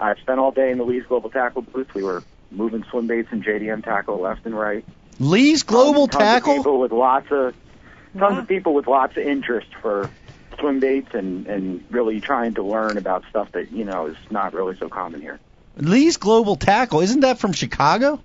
I 0.00 0.14
spent 0.16 0.40
all 0.40 0.52
day 0.52 0.70
in 0.70 0.78
the 0.78 0.84
Lee's 0.84 1.04
Global 1.04 1.28
Tackle 1.28 1.62
booth. 1.62 1.92
We 1.94 2.02
were 2.02 2.22
moving 2.50 2.82
swim 2.90 3.06
baits 3.06 3.28
and 3.30 3.44
JDM 3.44 3.84
tackle 3.84 4.18
left 4.18 4.46
and 4.46 4.58
right. 4.58 4.84
Lee's 5.18 5.62
Global 5.62 6.08
tons 6.08 6.22
Tackle. 6.22 6.52
Of 6.52 6.56
people 6.58 6.80
with 6.80 6.92
lots 6.92 7.30
of 7.30 7.54
tons 8.18 8.38
of 8.38 8.48
people 8.48 8.72
with 8.72 8.86
lots 8.86 9.16
of 9.18 9.22
interest 9.22 9.68
for 9.82 10.10
swim 10.58 10.80
baits 10.80 11.14
and 11.14 11.46
and 11.46 11.84
really 11.90 12.20
trying 12.20 12.54
to 12.54 12.62
learn 12.62 12.96
about 12.96 13.24
stuff 13.28 13.52
that 13.52 13.70
you 13.70 13.84
know 13.84 14.06
is 14.06 14.16
not 14.30 14.54
really 14.54 14.76
so 14.78 14.88
common 14.88 15.20
here. 15.20 15.38
Lee's 15.76 16.16
Global 16.16 16.56
Tackle. 16.56 17.00
Isn't 17.00 17.20
that 17.20 17.38
from 17.38 17.52
Chicago? 17.52 18.20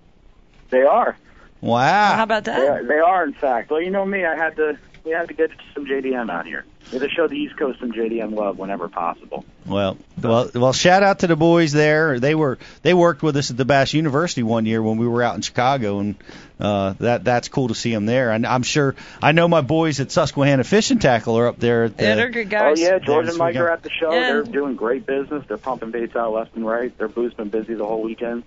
They 0.69 0.81
are. 0.83 1.15
Wow. 1.61 2.13
How 2.15 2.23
about 2.23 2.43
They 2.45 2.51
that? 2.51 2.69
are, 2.69 2.83
they 2.83 2.99
are, 2.99 3.23
in 3.23 3.33
fact. 3.33 3.71
Well, 3.71 3.81
you 3.81 3.91
know 3.91 4.05
me, 4.05 4.25
I 4.25 4.35
had 4.35 4.55
to 4.57 4.77
we 5.03 5.11
had 5.11 5.27
to 5.27 5.33
get 5.33 5.51
some 5.73 5.85
JDM 5.85 6.29
out 6.31 6.45
here. 6.45 6.65
We 6.91 6.99
had 6.99 7.09
to 7.09 7.15
show 7.15 7.27
the 7.27 7.35
East 7.35 7.57
Coast 7.57 7.79
some 7.79 7.91
JDM 7.91 8.35
love 8.35 8.57
whenever 8.59 8.87
possible. 8.87 9.43
Well, 9.65 9.97
well, 10.21 10.49
well. 10.53 10.73
Shout 10.73 11.01
out 11.01 11.19
to 11.19 11.27
the 11.27 11.35
boys 11.35 11.71
there. 11.71 12.19
They 12.19 12.35
were 12.35 12.59
they 12.83 12.93
worked 12.93 13.23
with 13.23 13.35
us 13.37 13.49
at 13.49 13.57
the 13.57 13.65
Bass 13.65 13.93
University 13.93 14.43
one 14.43 14.67
year 14.67 14.83
when 14.83 14.97
we 14.97 15.07
were 15.07 15.23
out 15.23 15.35
in 15.35 15.41
Chicago, 15.41 15.99
and 15.99 16.15
uh, 16.59 16.93
that 16.99 17.23
that's 17.23 17.47
cool 17.47 17.69
to 17.69 17.75
see 17.75 17.91
them 17.91 18.05
there. 18.05 18.31
And 18.31 18.45
I'm 18.45 18.61
sure 18.61 18.93
I 19.21 19.31
know 19.31 19.47
my 19.47 19.61
boys 19.61 19.99
at 19.99 20.11
Susquehanna 20.11 20.63
Fishing 20.63 20.99
Tackle 20.99 21.37
are 21.39 21.47
up 21.47 21.59
there. 21.59 21.85
At 21.85 21.97
the, 21.97 22.03
Yeah, 22.03 22.15
they're 22.15 22.29
good 22.29 22.49
guys. 22.51 22.79
Oh 22.79 22.83
yeah, 22.83 22.99
George 22.99 23.29
and 23.29 23.37
Mike 23.37 23.55
are 23.55 23.69
at 23.69 23.81
the 23.81 23.89
show. 23.89 24.13
Yeah. 24.13 24.33
They're 24.33 24.43
doing 24.43 24.75
great 24.75 25.07
business. 25.07 25.43
They're 25.47 25.57
pumping 25.57 25.89
baits 25.89 26.15
out 26.15 26.33
left 26.33 26.55
and 26.55 26.65
right. 26.65 26.95
Their 26.97 27.07
booth's 27.07 27.35
been 27.35 27.49
busy 27.49 27.73
the 27.73 27.85
whole 27.85 28.03
weekend. 28.03 28.43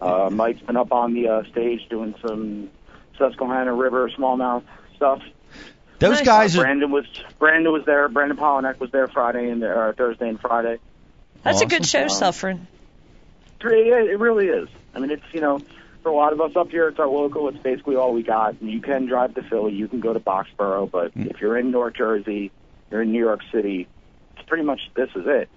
Uh, 0.00 0.30
Mike's 0.30 0.62
been 0.62 0.76
up 0.76 0.92
on 0.92 1.14
the 1.14 1.28
uh, 1.28 1.42
stage 1.50 1.88
doing 1.88 2.14
some 2.24 2.70
Susquehanna 3.18 3.74
River 3.74 4.08
smallmouth 4.10 4.62
stuff. 4.96 5.22
Those 6.10 6.22
guys 6.22 6.56
Uh, 6.56 6.60
are 6.60 6.64
Brandon 6.64 6.90
was 6.90 7.04
Brandon 7.38 7.72
was 7.72 7.84
there. 7.84 8.08
Brandon 8.08 8.36
Polinek 8.36 8.78
was 8.80 8.90
there 8.90 9.08
Friday 9.08 9.48
and 9.50 9.62
uh, 9.64 9.92
Thursday 9.92 10.28
and 10.28 10.40
Friday. 10.40 10.78
That's 11.42 11.60
a 11.60 11.66
good 11.66 11.84
show, 11.86 12.02
Um, 12.04 12.08
Suffern. 12.08 12.66
Yeah, 13.62 13.70
it 14.02 14.18
really 14.18 14.46
is. 14.48 14.68
I 14.94 14.98
mean, 14.98 15.10
it's 15.10 15.22
you 15.32 15.40
know, 15.40 15.60
for 16.02 16.10
a 16.10 16.14
lot 16.14 16.32
of 16.32 16.40
us 16.40 16.54
up 16.54 16.70
here, 16.70 16.88
it's 16.88 16.98
our 16.98 17.06
local. 17.08 17.48
It's 17.48 17.58
basically 17.58 17.96
all 17.96 18.12
we 18.12 18.22
got. 18.22 18.60
And 18.60 18.70
you 18.70 18.80
can 18.80 19.06
drive 19.06 19.34
to 19.36 19.42
Philly, 19.42 19.72
you 19.72 19.88
can 19.88 20.00
go 20.00 20.12
to 20.12 20.20
Boxborough, 20.20 20.90
but 20.90 21.16
Mm. 21.16 21.30
if 21.30 21.40
you're 21.40 21.56
in 21.56 21.70
North 21.70 21.94
Jersey, 21.94 22.50
you're 22.90 23.02
in 23.02 23.12
New 23.12 23.22
York 23.24 23.40
City. 23.52 23.86
It's 24.36 24.46
pretty 24.46 24.64
much 24.64 24.90
this 24.94 25.08
is 25.16 25.26
it. 25.26 25.48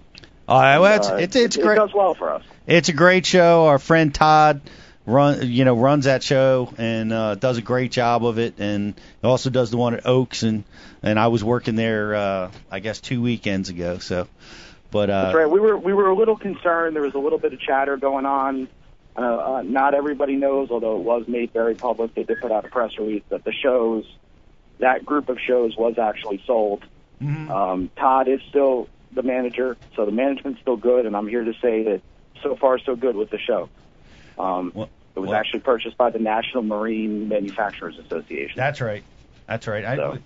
All 0.48 0.58
right, 0.60 0.78
well, 0.78 0.96
it's 0.96 1.10
Uh, 1.10 1.16
it's 1.16 1.36
it's 1.36 1.56
it, 1.56 1.62
great. 1.62 1.76
It 1.76 1.80
does 1.80 1.92
well 1.94 2.14
for 2.14 2.32
us. 2.32 2.42
It's 2.66 2.88
a 2.88 2.94
great 2.94 3.26
show. 3.26 3.66
Our 3.66 3.78
friend 3.78 4.14
Todd 4.14 4.62
run 5.08 5.50
you 5.50 5.64
know 5.64 5.76
runs 5.76 6.04
that 6.04 6.22
show 6.22 6.72
and 6.76 7.12
uh, 7.12 7.34
does 7.34 7.56
a 7.56 7.62
great 7.62 7.90
job 7.90 8.24
of 8.24 8.38
it, 8.38 8.54
and 8.58 8.94
also 9.24 9.50
does 9.50 9.70
the 9.70 9.76
one 9.76 9.94
at 9.94 10.06
Oaks 10.06 10.42
and 10.42 10.64
and 11.02 11.18
I 11.18 11.28
was 11.28 11.42
working 11.42 11.74
there 11.74 12.14
uh, 12.14 12.50
I 12.70 12.80
guess 12.80 13.00
two 13.00 13.22
weekends 13.22 13.70
ago. 13.70 13.98
So, 13.98 14.28
but 14.90 15.10
uh, 15.10 15.22
That's 15.24 15.36
right. 15.36 15.50
We 15.50 15.60
were 15.60 15.76
we 15.76 15.92
were 15.92 16.08
a 16.08 16.14
little 16.14 16.36
concerned. 16.36 16.94
There 16.94 17.02
was 17.02 17.14
a 17.14 17.18
little 17.18 17.38
bit 17.38 17.52
of 17.52 17.60
chatter 17.60 17.96
going 17.96 18.26
on. 18.26 18.68
Uh, 19.16 19.20
uh, 19.20 19.62
not 19.62 19.94
everybody 19.94 20.36
knows, 20.36 20.70
although 20.70 20.96
it 20.96 21.02
was 21.02 21.26
made 21.26 21.52
very 21.52 21.74
public. 21.74 22.14
They 22.14 22.22
did 22.22 22.40
put 22.40 22.52
out 22.52 22.64
a 22.64 22.68
press 22.68 22.96
release 22.98 23.24
that 23.30 23.42
the 23.42 23.52
shows, 23.52 24.04
that 24.78 25.04
group 25.04 25.28
of 25.28 25.40
shows, 25.40 25.76
was 25.76 25.98
actually 25.98 26.40
sold. 26.46 26.84
Mm-hmm. 27.20 27.50
Um, 27.50 27.90
Todd 27.96 28.28
is 28.28 28.40
still 28.48 28.88
the 29.10 29.24
manager, 29.24 29.76
so 29.96 30.04
the 30.04 30.12
management's 30.12 30.60
still 30.60 30.76
good, 30.76 31.04
and 31.04 31.16
I'm 31.16 31.26
here 31.26 31.42
to 31.42 31.54
say 31.54 31.82
that 31.84 32.02
so 32.44 32.54
far 32.54 32.78
so 32.78 32.94
good 32.94 33.16
with 33.16 33.30
the 33.30 33.38
show. 33.38 33.68
Um, 34.38 34.86
it 35.18 35.22
was 35.22 35.30
well- 35.30 35.38
actually 35.38 35.60
purchased 35.60 35.96
by 35.96 36.10
the 36.10 36.18
National 36.20 36.62
Marine 36.62 37.28
Manufacturers 37.28 37.98
Association. 37.98 38.54
That's 38.56 38.80
right. 38.80 39.02
That's 39.46 39.66
right. 39.66 39.84
I, 39.84 39.96
So- 39.96 40.18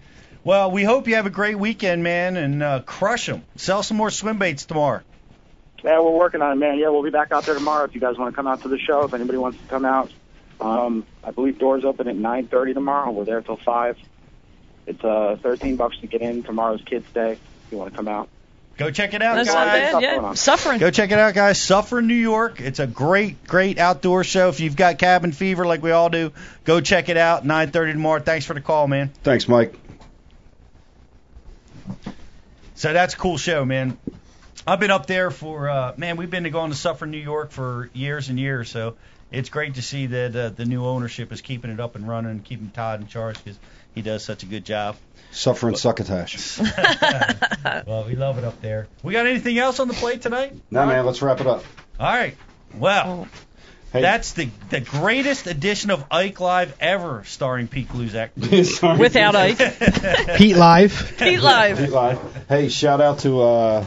well, 0.45 0.71
we 0.71 0.83
hope 0.83 1.09
you 1.09 1.15
have 1.15 1.27
a 1.27 1.31
great 1.31 1.59
weekend, 1.59 2.03
man, 2.03 2.37
and 2.37 2.63
uh, 2.63 2.81
crush 2.81 3.27
them. 3.27 3.45
Sell 3.57 3.83
some 3.83 3.97
more 3.97 4.11
swim 4.11 4.39
baits 4.39 4.67
tomorrow. 4.67 5.03
Yeah, 5.85 6.01
we're 6.01 6.11
working 6.11 6.43
on 6.43 6.53
it, 6.53 6.57
man. 6.57 6.79
Yeah, 6.79 6.91
we'll 6.91 7.03
be 7.03 7.11
back 7.11 7.33
out 7.33 7.45
there 7.45 7.55
tomorrow 7.55 7.85
if 7.85 7.95
you 7.95 8.01
guys 8.01 8.19
want 8.19 8.33
to 8.33 8.37
come 8.37 8.47
out 8.47 8.63
to 8.63 8.69
the 8.69 8.79
show. 8.79 9.05
If 9.05 9.15
anybody 9.15 9.39
wants 9.39 9.59
to 9.59 9.67
come 9.67 9.85
out, 9.85 10.13
um, 10.61 11.07
I 11.25 11.31
believe 11.31 11.59
doors 11.59 11.85
open 11.85 12.07
at 12.09 12.17
9:30 12.17 12.75
tomorrow. 12.75 13.11
We're 13.11 13.25
there 13.25 13.41
till 13.41 13.57
five. 13.57 13.97
It's 14.87 15.03
uh 15.03 15.39
13 15.43 15.77
bucks 15.77 15.99
to 16.01 16.07
get 16.07 16.21
in. 16.23 16.43
Tomorrow's 16.43 16.83
Kids 16.83 17.07
Day. 17.15 17.33
If 17.33 17.73
you 17.73 17.79
want 17.79 17.93
to 17.93 17.97
come 17.97 18.09
out. 18.09 18.29
Go 18.79 18.91
check 18.91 19.15
it 19.15 19.23
out, 19.23 19.37
That's 19.37 19.49
guys. 19.53 19.55
not 19.55 19.67
bad. 19.67 19.89
Stuff 19.91 20.03
Yeah, 20.03 20.35
Suffern. 20.35 20.79
Go 20.79 20.91
check 20.91 21.11
it 21.11 21.19
out, 21.19 21.35
guys. 21.35 21.61
Suffern 21.61 22.07
New 22.07 22.15
York. 22.15 22.61
It's 22.61 22.79
a 22.79 22.87
great, 22.87 23.45
great 23.47 23.79
outdoor 23.79 24.25
show. 24.25 24.49
If 24.49 24.61
you've 24.61 24.77
got 24.77 24.99
cabin 24.99 25.33
fever 25.33 25.67
like 25.67 25.83
we 25.83 25.91
all 25.91 26.09
do, 26.09 26.33
go 26.65 26.81
check 26.81 27.09
it 27.09 27.17
out. 27.17 27.45
9:30 27.45 27.93
tomorrow. 27.93 28.21
Thanks 28.21 28.47
for 28.47 28.55
the 28.55 28.61
call, 28.61 28.89
man. 28.89 29.11
Thanks, 29.23 29.47
Mike. 29.47 29.75
So 32.75 32.93
that's 32.93 33.15
a 33.15 33.17
cool 33.17 33.39
show, 33.39 33.65
man. 33.65 33.99
I've 34.67 34.81
been 34.81 34.91
up 34.91 35.07
there 35.07 35.31
for 35.31 35.69
uh, 35.69 35.95
man. 35.97 36.17
We've 36.17 36.31
been 36.31 36.45
to 36.45 36.51
going 36.51 36.71
to 36.71 36.77
Suffern 36.77 37.11
New 37.11 37.19
York 37.19 37.51
for 37.51 37.91
years 37.93 38.29
and 38.29 38.39
years. 38.39 38.71
So 38.71 38.95
it's 39.31 39.49
great 39.49 39.75
to 39.75 39.83
see 39.83 40.07
that 40.07 40.37
uh, 40.37 40.49
the 40.51 40.65
new 40.65 40.85
ownership 40.85 41.33
is 41.33 41.41
keeping 41.41 41.71
it 41.71 41.81
up 41.81 41.95
and 41.97 42.09
running, 42.09 42.31
and 42.31 42.45
keeping 42.45 42.71
Todd 42.71 43.01
in 43.01 43.07
charge 43.09 43.43
because 43.43 43.59
he 43.95 44.03
does 44.03 44.25
such 44.25 44.43
a 44.43 44.47
good 44.47 44.65
job. 44.65 44.97
Suffering 45.31 45.77
succotash. 45.77 46.59
well, 47.87 48.05
we 48.07 48.17
love 48.17 48.39
it 48.39 48.45
up 48.45 48.61
there. 48.61 48.87
We 49.03 49.13
got 49.15 49.27
anything 49.27 49.59
else 49.59 49.81
on 49.81 49.89
the 49.89 49.95
plate 49.95 50.21
tonight? 50.23 50.55
Now, 50.71 50.85
man, 50.87 51.07
let's 51.07 51.23
wrap 51.23 51.41
it 51.41 51.47
up. 51.47 51.65
All 51.99 52.07
right. 52.13 52.37
Well, 52.75 53.29
Hey. 53.93 54.01
that's 54.01 54.33
the 54.33 54.49
the 54.71 54.81
greatest 54.81 55.47
edition 55.47 55.91
of 55.91 56.03
Ike 56.11 56.41
Live 56.41 56.75
ever, 56.81 57.25
starring 57.27 57.69
Pete 57.69 57.89
Gluszek. 57.91 58.31
Without 58.99 59.37
Ike. 59.37 59.59
Pete 60.39 60.57
Live. 60.57 61.15
Pete 61.19 61.41
Live. 61.43 61.77
Pete 61.79 61.91
Live. 61.91 62.47
Hey, 62.49 62.69
shout 62.71 63.03
out 63.03 63.19
to 63.21 63.43
uh, 63.43 63.87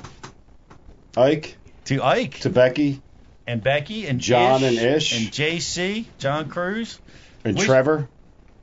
Ike, 1.18 1.58
to 1.86 2.04
Ike, 2.04 2.40
to 2.42 2.50
Becky, 2.52 3.02
and 3.48 3.64
Becky, 3.64 4.06
and 4.06 4.20
John 4.20 4.62
Ish, 4.64 4.78
and 4.78 4.96
Ish. 4.96 5.18
and 5.20 5.32
JC, 5.34 6.06
John 6.20 6.50
Cruz. 6.50 7.00
and 7.44 7.58
We- 7.58 7.66
Trevor, 7.66 8.08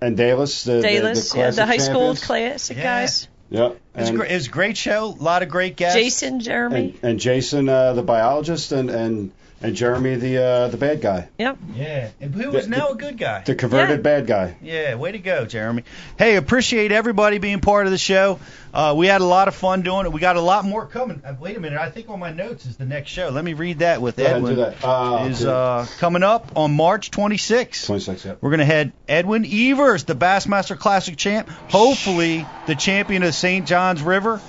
and 0.03 0.17
Dallas. 0.17 0.65
The, 0.65 0.73
the- 0.75 0.83
Dallas, 0.83 1.33
the, 1.33 1.39
yeah, 1.39 1.51
the 1.51 1.57
classic 1.57 1.67
high 1.67 1.77
school 1.79 2.15
champions. 2.15 2.25
classic 2.27 2.77
Yeah. 2.77 2.83
guys. 2.83 3.29
Yep. 3.51 3.71
It 3.73 4.01
was, 4.01 4.09
And, 4.09 4.19
great, 4.19 4.31
it 4.31 4.35
was 4.35 4.47
a 4.47 4.51
great 4.51 4.77
show. 4.79 5.05
A 5.19 5.23
lot 5.23 5.43
of 5.43 5.49
great 5.51 5.77
guests. 5.77 5.97
Jason, 5.97 6.41
Jeremy. 6.41 6.95
and, 7.03 7.11
and 7.11 7.21
Jason, 7.21 7.69
uh, 7.69 7.93
the 7.93 8.03
biologist, 8.03 8.73
and 8.73 8.89
and 8.91 9.31
and 9.63 9.75
Jeremy 9.75 10.17
the 10.17 10.37
uh, 10.43 10.69
the 10.69 10.77
bad 10.77 11.01
guy, 11.01 11.29
Yep. 11.39 11.59
Yeah, 11.75 12.09
and 12.21 12.35
who 12.35 12.55
is 12.57 12.69
now 12.69 12.89
a 12.91 12.95
good 12.97 13.19
guy. 13.19 13.43
the 13.45 13.55
converted 13.55 14.03
bad 14.03 14.27
guy. 14.27 14.57
Yeah, 14.63 14.95
way 14.97 15.13
to 15.13 15.19
go, 15.19 15.45
Jeremy. 15.47 15.85
Hey, 16.19 16.37
appreciate 16.37 16.93
everybody 16.93 17.39
being 17.39 17.61
part 17.61 17.87
of 17.87 17.93
the 17.93 17.99
show. 17.99 18.39
Uh, 18.75 18.95
we 18.97 19.07
had 19.07 19.21
a 19.21 19.25
lot 19.27 19.49
of 19.49 19.55
fun 19.55 19.83
doing 19.83 20.07
it. 20.07 20.13
We 20.13 20.21
got 20.21 20.37
a 20.37 20.41
lot 20.41 20.65
more 20.65 20.87
coming. 20.87 21.21
Uh, 21.25 21.35
wait 21.39 21.57
a 21.57 21.61
minute, 21.61 21.79
I 21.79 21.91
think 21.91 22.09
on 22.09 22.19
my 22.19 22.33
notes 22.33 22.65
is 22.65 22.77
the 22.79 22.87
next 22.87 23.11
show. 23.11 23.29
Let 23.29 23.45
me 23.45 23.53
read 23.53 23.81
that 23.81 24.01
with 24.01 24.17
Go 24.17 24.25
ahead, 24.25 24.37
Edwin. 24.37 24.55
do 24.55 24.61
that. 24.63 24.83
Uh, 24.85 25.27
is 25.29 25.45
okay. 25.45 25.53
uh, 25.53 25.87
coming 25.99 26.23
up 26.23 26.53
on 26.57 26.75
March 26.75 27.11
26th. 27.11 27.85
26, 27.87 28.25
yeah. 28.25 28.35
We're 28.41 28.51
going 28.51 28.61
to 28.61 28.65
head 28.65 28.93
Edwin 29.07 29.45
Evers, 29.47 30.05
the 30.05 30.15
Bassmaster 30.15 30.79
Classic 30.79 31.17
champ, 31.17 31.49
hopefully 31.69 32.47
the 32.67 32.75
champion 32.75 33.23
of 33.25 33.35
St. 33.35 33.67
John's 33.67 34.01
River. 34.03 34.41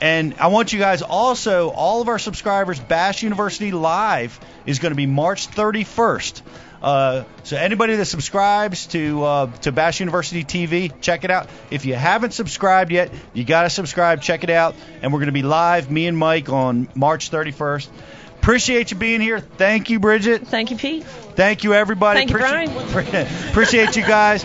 And 0.00 0.34
I 0.38 0.48
want 0.48 0.72
you 0.72 0.78
guys 0.78 1.02
also, 1.02 1.70
all 1.70 2.00
of 2.00 2.08
our 2.08 2.18
subscribers, 2.18 2.78
Bass 2.78 3.22
University 3.22 3.72
Live 3.72 4.38
is 4.64 4.78
going 4.78 4.92
to 4.92 4.96
be 4.96 5.06
March 5.06 5.48
31st. 5.48 6.42
Uh, 6.80 7.24
so 7.42 7.56
anybody 7.56 7.96
that 7.96 8.04
subscribes 8.04 8.86
to 8.86 9.24
uh, 9.24 9.46
to 9.62 9.72
Bass 9.72 9.98
University 9.98 10.44
TV, 10.44 10.92
check 11.00 11.24
it 11.24 11.30
out. 11.30 11.48
If 11.70 11.84
you 11.84 11.94
haven't 11.94 12.32
subscribed 12.32 12.92
yet, 12.92 13.12
you 13.32 13.44
got 13.44 13.62
to 13.62 13.70
subscribe. 13.70 14.22
Check 14.22 14.44
it 14.44 14.50
out. 14.50 14.76
And 15.02 15.12
we're 15.12 15.18
going 15.18 15.26
to 15.26 15.32
be 15.32 15.42
live, 15.42 15.90
me 15.90 16.06
and 16.06 16.16
Mike, 16.16 16.48
on 16.48 16.88
March 16.94 17.30
31st. 17.32 17.88
Appreciate 18.40 18.92
you 18.92 18.96
being 18.96 19.20
here. 19.20 19.40
Thank 19.40 19.90
you, 19.90 19.98
Bridget. 19.98 20.46
Thank 20.46 20.70
you, 20.70 20.76
Pete. 20.76 21.04
Thank 21.04 21.64
you, 21.64 21.74
everybody. 21.74 22.20
Thank 22.20 22.30
you, 22.30 22.36
appreciate, 22.36 23.28
appreciate 23.50 23.96
you 23.96 24.02
guys. 24.02 24.44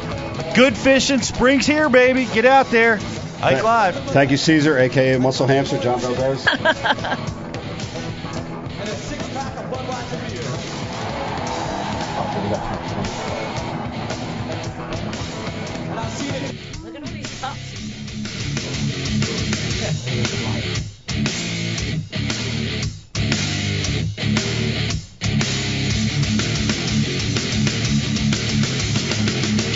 Good 0.56 0.76
fishing. 0.76 1.22
Spring's 1.22 1.68
here, 1.68 1.88
baby. 1.90 2.26
Get 2.26 2.46
out 2.46 2.72
there. 2.72 3.00
Ike 3.44 3.56
Th- 3.56 3.64
Live. 3.64 3.96
Thank 4.12 4.32
you, 4.32 4.38
Caesar, 4.38 4.78
a.k.a. 4.78 5.20
Muscle 5.20 5.48
Hamster, 5.48 5.78
John 5.80 6.00
Valdez. 6.00 6.48